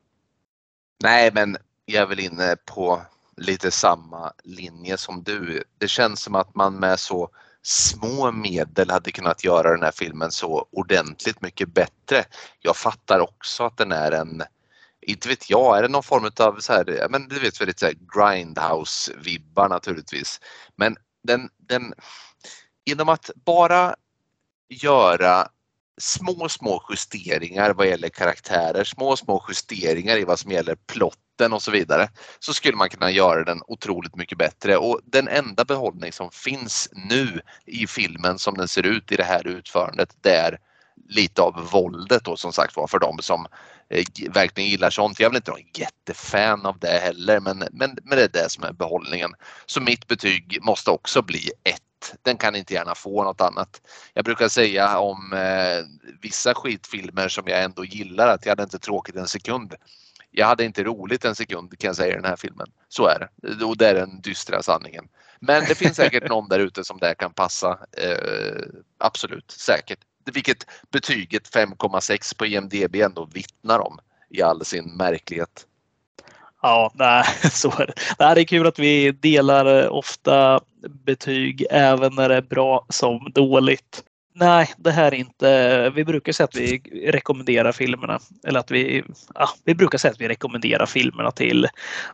Nej, 1.03 1.31
men 1.35 1.57
jag 1.85 2.03
är 2.03 2.07
väl 2.07 2.21
inne 2.21 2.57
på 2.65 3.03
lite 3.37 3.71
samma 3.71 4.33
linje 4.45 4.99
som 4.99 5.23
du. 5.23 5.65
Det 5.79 5.89
känns 5.89 6.21
som 6.21 6.35
att 6.35 6.55
man 6.55 6.75
med 6.75 7.01
så 7.01 7.31
små 7.63 8.33
medel 8.33 8.91
hade 8.91 9.11
kunnat 9.13 9.45
göra 9.45 9.71
den 9.71 9.83
här 9.83 9.93
filmen 9.93 10.31
så 10.31 10.67
ordentligt 10.73 11.43
mycket 11.43 11.69
bättre. 11.69 12.25
Jag 12.61 12.77
fattar 12.77 13.21
också 13.21 13.65
att 13.65 13.77
den 13.77 13.93
är 13.93 14.13
en, 14.13 14.43
inte 15.01 15.29
vet 15.29 15.51
jag, 15.51 15.79
är 15.79 15.83
det 15.83 15.89
någon 15.89 16.03
form 16.03 16.31
av 16.41 16.61
så 16.61 16.73
här, 16.73 17.07
men 17.11 17.29
du 17.29 17.39
vet 17.39 17.61
väldigt 17.61 17.79
så 17.79 17.87
grindhouse-vibbar 17.87 19.69
naturligtvis. 19.69 20.41
Men 20.77 20.97
den, 21.23 21.49
den, 21.69 21.95
genom 22.91 23.09
att 23.09 23.31
bara 23.45 23.95
göra 24.69 25.49
små, 26.01 26.49
små 26.49 26.83
justeringar 26.91 27.75
vad 27.75 27.87
gäller 27.87 28.09
karaktärer, 28.09 28.85
små, 28.85 29.17
små 29.17 29.45
justeringar 29.49 30.17
i 30.17 30.25
vad 30.25 30.39
som 30.39 30.51
gäller 30.51 30.77
plotten 30.87 31.53
och 31.53 31.63
så 31.63 31.71
vidare, 31.71 32.09
så 32.39 32.55
skulle 32.55 32.77
man 32.77 32.89
kunna 32.89 33.11
göra 33.11 33.45
den 33.45 33.63
otroligt 33.67 34.17
mycket 34.17 34.39
bättre. 34.39 34.77
Och 34.77 35.01
den 35.05 35.29
enda 35.29 35.65
behållning 35.65 36.13
som 36.13 36.31
finns 36.31 36.89
nu 36.93 37.41
i 37.67 37.87
filmen 37.87 38.39
som 38.39 38.55
den 38.55 38.69
ser 38.69 38.87
ut 38.87 39.13
i 39.13 39.17
det 39.17 39.25
här 39.25 39.47
utförandet, 39.47 40.17
det 40.21 40.37
är 40.37 40.59
lite 41.09 41.43
av 41.43 41.69
våldet 41.73 42.25
då 42.25 42.37
som 42.37 42.53
sagt 42.53 42.77
var 42.77 42.87
för 42.87 42.99
de 42.99 43.19
som 43.23 43.47
eh, 43.91 44.05
verkligen 44.31 44.71
gillar 44.71 44.91
sånt. 44.91 45.21
Jag 45.21 45.27
är 45.27 45.31
väl 45.31 45.37
inte 45.37 45.51
någon 45.51 45.71
jättefan 45.75 46.67
av 46.67 46.79
det 46.79 47.01
heller 47.03 47.41
men, 47.41 47.59
men, 47.59 47.97
men 48.05 48.19
det 48.19 48.25
är 48.25 48.43
det 48.43 48.51
som 48.51 48.65
är 48.65 48.73
behållningen. 48.73 49.31
Så 49.67 49.81
mitt 49.81 50.07
betyg 50.07 50.59
måste 50.63 50.91
också 50.91 51.23
bli 51.23 51.51
den 52.23 52.37
kan 52.37 52.57
inte 52.57 52.75
gärna 52.75 52.95
få 52.95 53.25
något 53.25 53.41
annat. 53.41 53.81
Jag 54.15 54.25
brukar 54.25 54.49
säga 54.49 54.99
om 54.99 55.33
eh, 55.33 56.09
vissa 56.23 56.55
skitfilmer 56.55 57.29
som 57.29 57.45
jag 57.47 57.63
ändå 57.63 57.85
gillar 57.85 58.29
att 58.29 58.47
jag 58.47 58.51
hade 58.51 58.63
inte 58.63 58.79
tråkigt 58.79 59.17
en 59.17 59.29
sekund. 59.29 59.75
Jag 60.31 60.47
hade 60.47 60.65
inte 60.65 60.85
roligt 60.85 61.25
en 61.25 61.35
sekund 61.35 61.79
kan 61.79 61.89
jag 61.89 61.97
säga 61.97 62.13
i 62.13 62.17
den 62.17 62.25
här 62.25 62.37
filmen. 62.37 62.67
Så 62.89 63.07
är 63.07 63.19
det. 63.19 63.65
Och 63.65 63.77
det 63.77 63.89
är 63.89 63.95
den 63.95 64.21
dystra 64.21 64.63
sanningen. 64.63 65.09
Men 65.41 65.65
det 65.69 65.75
finns 65.75 65.97
säkert 65.97 66.29
någon 66.29 66.49
där 66.49 66.59
ute 66.59 66.85
som 66.85 66.99
det 66.99 67.15
kan 67.15 67.33
passa. 67.33 67.79
Eh, 67.93 68.63
absolut, 68.99 69.51
säkert. 69.51 69.99
Vilket 70.33 70.67
betyget 70.91 71.55
5,6 71.55 72.37
på 72.37 72.47
IMDB 72.47 72.97
ändå 72.97 73.25
vittnar 73.25 73.79
om 73.79 73.99
i 74.31 74.43
all 74.43 74.65
sin 74.65 74.97
märklighet. 74.97 75.67
Ja, 76.63 76.91
nej, 76.95 77.25
så 77.53 77.69
är 77.69 77.87
det. 77.87 78.35
Det 78.35 78.41
är 78.41 78.45
kul 78.45 78.67
att 78.67 78.79
vi 78.79 79.13
delar 79.13 79.83
eh, 79.83 79.93
ofta 79.93 80.61
betyg 81.05 81.67
även 81.71 82.15
när 82.15 82.29
det 82.29 82.35
är 82.35 82.43
bra 82.43 82.87
som 82.89 83.31
dåligt. 83.35 84.05
Nej, 84.35 84.73
det 84.77 84.91
här 84.91 85.07
är 85.07 85.15
inte... 85.15 85.91
Vi 85.91 86.05
brukar 86.05 86.33
säga 86.33 86.45
att 86.45 86.57
vi 86.57 86.83
rekommenderar 87.05 87.73
filmerna. 87.73 88.19
Eller 88.47 88.61
att 88.61 88.71
vi... 88.71 89.05
Ja, 89.35 89.49
vi 89.65 89.75
brukar 89.75 89.99
säga 89.99 90.13
att 90.13 90.21
vi 90.21 90.29
rekommenderar 90.29 90.87
filmerna 90.87 91.31
till 91.31 91.69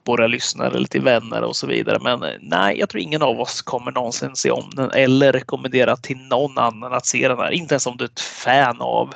våra 0.05 0.27
lyssnare 0.27 0.77
eller 0.77 0.89
till 0.89 1.03
vänner 1.03 1.43
och 1.43 1.57
så 1.57 1.67
vidare. 1.67 1.99
Men 2.03 2.23
eh, 2.23 2.37
nej, 2.41 2.79
jag 2.79 2.89
tror 2.89 3.03
ingen 3.03 3.23
av 3.23 3.41
oss 3.41 3.63
kommer 3.63 3.93
någonsin 3.93 4.37
se 4.37 4.51
om 4.51 4.71
den 4.75 4.91
eller 4.91 5.33
rekommendera 5.33 5.97
till 5.97 6.19
någon 6.19 6.59
annan 6.59 6.93
att 6.93 7.07
se 7.07 7.29
den 7.29 7.39
här. 7.39 7.51
Inte 7.51 7.75
ens 7.75 7.87
om 7.87 7.97
du 7.97 8.05
är 8.05 8.09
ett 8.09 8.21
fan 8.21 8.81
av 8.81 9.15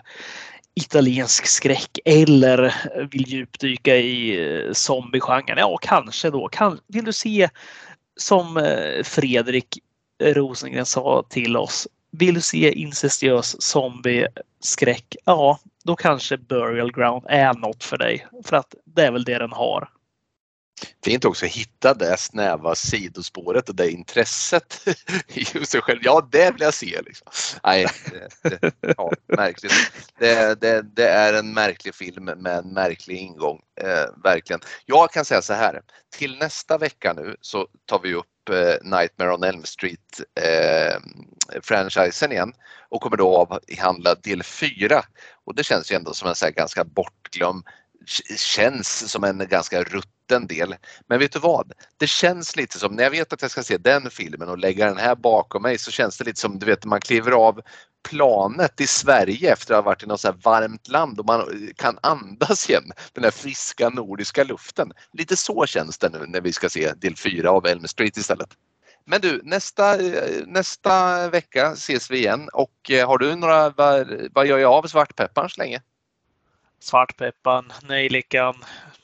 italiensk 0.81 1.47
skräck 1.47 1.99
eller 2.05 2.75
vill 3.11 3.29
djupdyka 3.29 3.97
i 3.97 4.41
eh, 4.41 4.73
zombiegenren. 4.73 5.59
Ja, 5.59 5.79
kanske 5.83 6.31
då. 6.31 6.49
Kan, 6.49 6.79
vill 6.87 7.05
du 7.05 7.13
se 7.13 7.49
som 8.17 8.57
eh, 8.57 9.03
Fredrik 9.05 9.79
Rosengren 10.23 10.87
sa 10.87 11.25
till 11.29 11.57
oss. 11.57 11.89
Vill 12.13 12.35
du 12.35 12.41
se 12.41 12.73
incestuös 12.73 13.63
zombieskräck? 13.63 15.17
Ja, 15.25 15.59
då 15.85 15.97
kanske 15.97 16.39
Burial 16.39 16.93
Ground 16.93 17.25
är 17.29 17.55
något 17.55 17.85
för 17.85 17.99
dig. 17.99 18.27
För 18.45 18.57
att 18.57 18.75
det 18.85 19.03
är 19.03 19.13
väl 19.13 19.25
det 19.25 19.39
den 19.39 19.53
har. 19.53 19.89
Fint 21.05 21.25
också 21.25 21.47
att 21.47 21.53
hitta 21.53 21.95
det 21.95 22.17
snäva 22.17 22.75
sidospåret 22.75 23.69
och 23.69 23.75
det 23.75 23.91
intresset 23.91 24.89
i 25.29 25.45
sig 25.45 25.81
själv. 25.81 26.01
Ja, 26.03 26.29
det 26.33 26.51
vill 26.51 26.63
jag 26.63 26.75
se. 26.75 27.01
Liksom. 27.07 27.27
Nej, 27.65 27.87
det, 28.43 28.59
det, 28.61 28.95
ja, 28.97 29.13
märkligt. 29.27 29.73
Det, 30.19 30.61
det, 30.61 30.83
det, 30.83 31.09
är 31.09 31.35
en 31.35 31.55
märklig 31.55 31.95
film 31.95 32.25
med 32.25 32.59
en 32.59 32.73
märklig 32.73 33.17
ingång. 33.17 33.61
Eh, 33.81 34.23
verkligen. 34.25 34.61
Jag 34.87 35.11
kan 35.13 35.25
säga 35.25 35.43
så 35.43 35.53
här. 35.53 35.81
Till 36.17 36.39
nästa 36.39 36.79
vecka 36.79 37.13
nu 37.13 37.37
så 37.41 37.69
tar 37.87 38.01
vi 38.03 38.15
upp 38.15 38.49
eh, 38.51 38.75
Nightmare 38.83 39.35
on 39.35 39.45
Elm 39.45 39.65
Street 39.65 40.21
eh, 40.41 41.01
franchisen 41.63 42.33
igen 42.33 42.53
och 42.89 43.03
kommer 43.03 43.17
då 43.17 43.37
avhandla 43.37 44.15
del 44.15 44.43
4. 44.43 45.03
Och 45.45 45.55
det 45.55 45.65
känns 45.65 45.93
ju 45.93 45.97
ändå 45.97 46.15
som 46.15 46.29
en 46.29 46.35
så 46.35 46.51
ganska 46.51 46.85
bortglömd, 46.85 47.65
känns 48.37 49.11
som 49.11 49.25
en 49.25 49.47
ganska 49.49 49.83
rutten 49.83 50.47
del. 50.47 50.75
Men 51.07 51.19
vet 51.19 51.33
du 51.33 51.39
vad? 51.39 51.73
Det 51.97 52.07
känns 52.07 52.57
lite 52.57 52.79
som, 52.79 52.95
när 52.95 53.03
jag 53.03 53.11
vet 53.11 53.33
att 53.33 53.43
jag 53.43 53.51
ska 53.51 53.63
se 53.63 53.77
den 53.77 54.11
filmen 54.11 54.49
och 54.49 54.59
lägga 54.59 54.87
den 54.87 54.97
här 54.97 55.15
bakom 55.15 55.63
mig 55.63 55.79
så 55.79 55.91
känns 55.91 56.19
det 56.19 56.25
lite 56.25 56.41
som, 56.41 56.59
du 56.59 56.67
vet, 56.67 56.85
man 56.85 57.01
kliver 57.01 57.33
av 57.33 57.61
planet 58.09 58.81
i 58.81 58.87
Sverige 58.87 59.53
efter 59.53 59.75
att 59.75 59.79
ha 59.79 59.91
varit 59.91 60.03
i 60.03 60.07
något 60.07 60.21
så 60.21 60.33
varmt 60.33 60.89
land 60.89 61.21
och 61.21 61.27
man 61.27 61.71
kan 61.77 61.99
andas 62.03 62.71
igen 62.71 62.93
den 63.13 63.25
här 63.25 63.31
friska 63.31 63.89
nordiska 63.89 64.45
luften. 64.45 64.93
Lite 65.13 65.37
så 65.37 65.67
känns 65.67 65.99
det 65.99 66.09
nu 66.09 66.25
när 66.29 66.41
vi 66.41 66.53
ska 66.53 66.69
se 66.69 66.93
del 66.93 67.17
4 67.17 67.51
av 67.51 67.67
Elm 67.67 67.89
Street 67.89 68.17
istället. 68.17 68.49
Men 69.07 69.21
du, 69.21 69.41
nästa, 69.45 69.97
nästa 70.47 71.29
vecka 71.29 71.73
ses 71.73 72.11
vi 72.11 72.19
igen 72.19 72.49
och 72.53 72.91
eh, 72.91 73.09
har 73.09 73.19
du 73.19 73.37
några, 73.37 73.71
vad, 73.71 74.09
vad 74.33 74.47
gör 74.47 74.59
jag 74.59 74.73
av 74.73 74.83
svartpepparn 74.87 75.51
så 75.51 75.61
länge? 75.61 75.81
Svartpepparn, 76.81 77.73
nejlikan, 77.89 78.55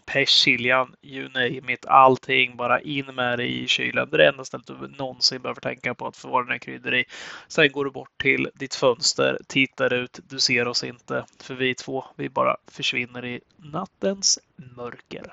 persiljan, 0.06 0.94
you 1.02 1.28
name 1.28 1.72
it. 1.72 1.86
Allting 1.86 2.56
bara 2.56 2.80
in 2.80 3.06
med 3.06 3.38
det 3.38 3.46
i 3.46 3.68
kylen. 3.68 4.08
Det 4.10 4.16
är 4.16 4.18
det 4.18 4.28
enda 4.28 4.44
stället 4.44 4.66
du 4.66 4.88
någonsin 4.98 5.42
behöver 5.42 5.60
tänka 5.60 5.94
på 5.94 6.06
att 6.06 6.16
förvara 6.16 6.44
dina 6.44 6.58
kryddor 6.58 6.94
i. 6.94 7.04
Sen 7.48 7.72
går 7.72 7.84
du 7.84 7.90
bort 7.90 8.22
till 8.22 8.50
ditt 8.54 8.74
fönster, 8.74 9.38
tittar 9.48 9.92
ut, 9.92 10.18
du 10.28 10.40
ser 10.40 10.68
oss 10.68 10.84
inte. 10.84 11.24
För 11.40 11.54
vi 11.54 11.74
två, 11.74 12.04
vi 12.16 12.28
bara 12.28 12.56
försvinner 12.66 13.24
i 13.24 13.40
nattens 13.56 14.38
mörker. 14.76 15.32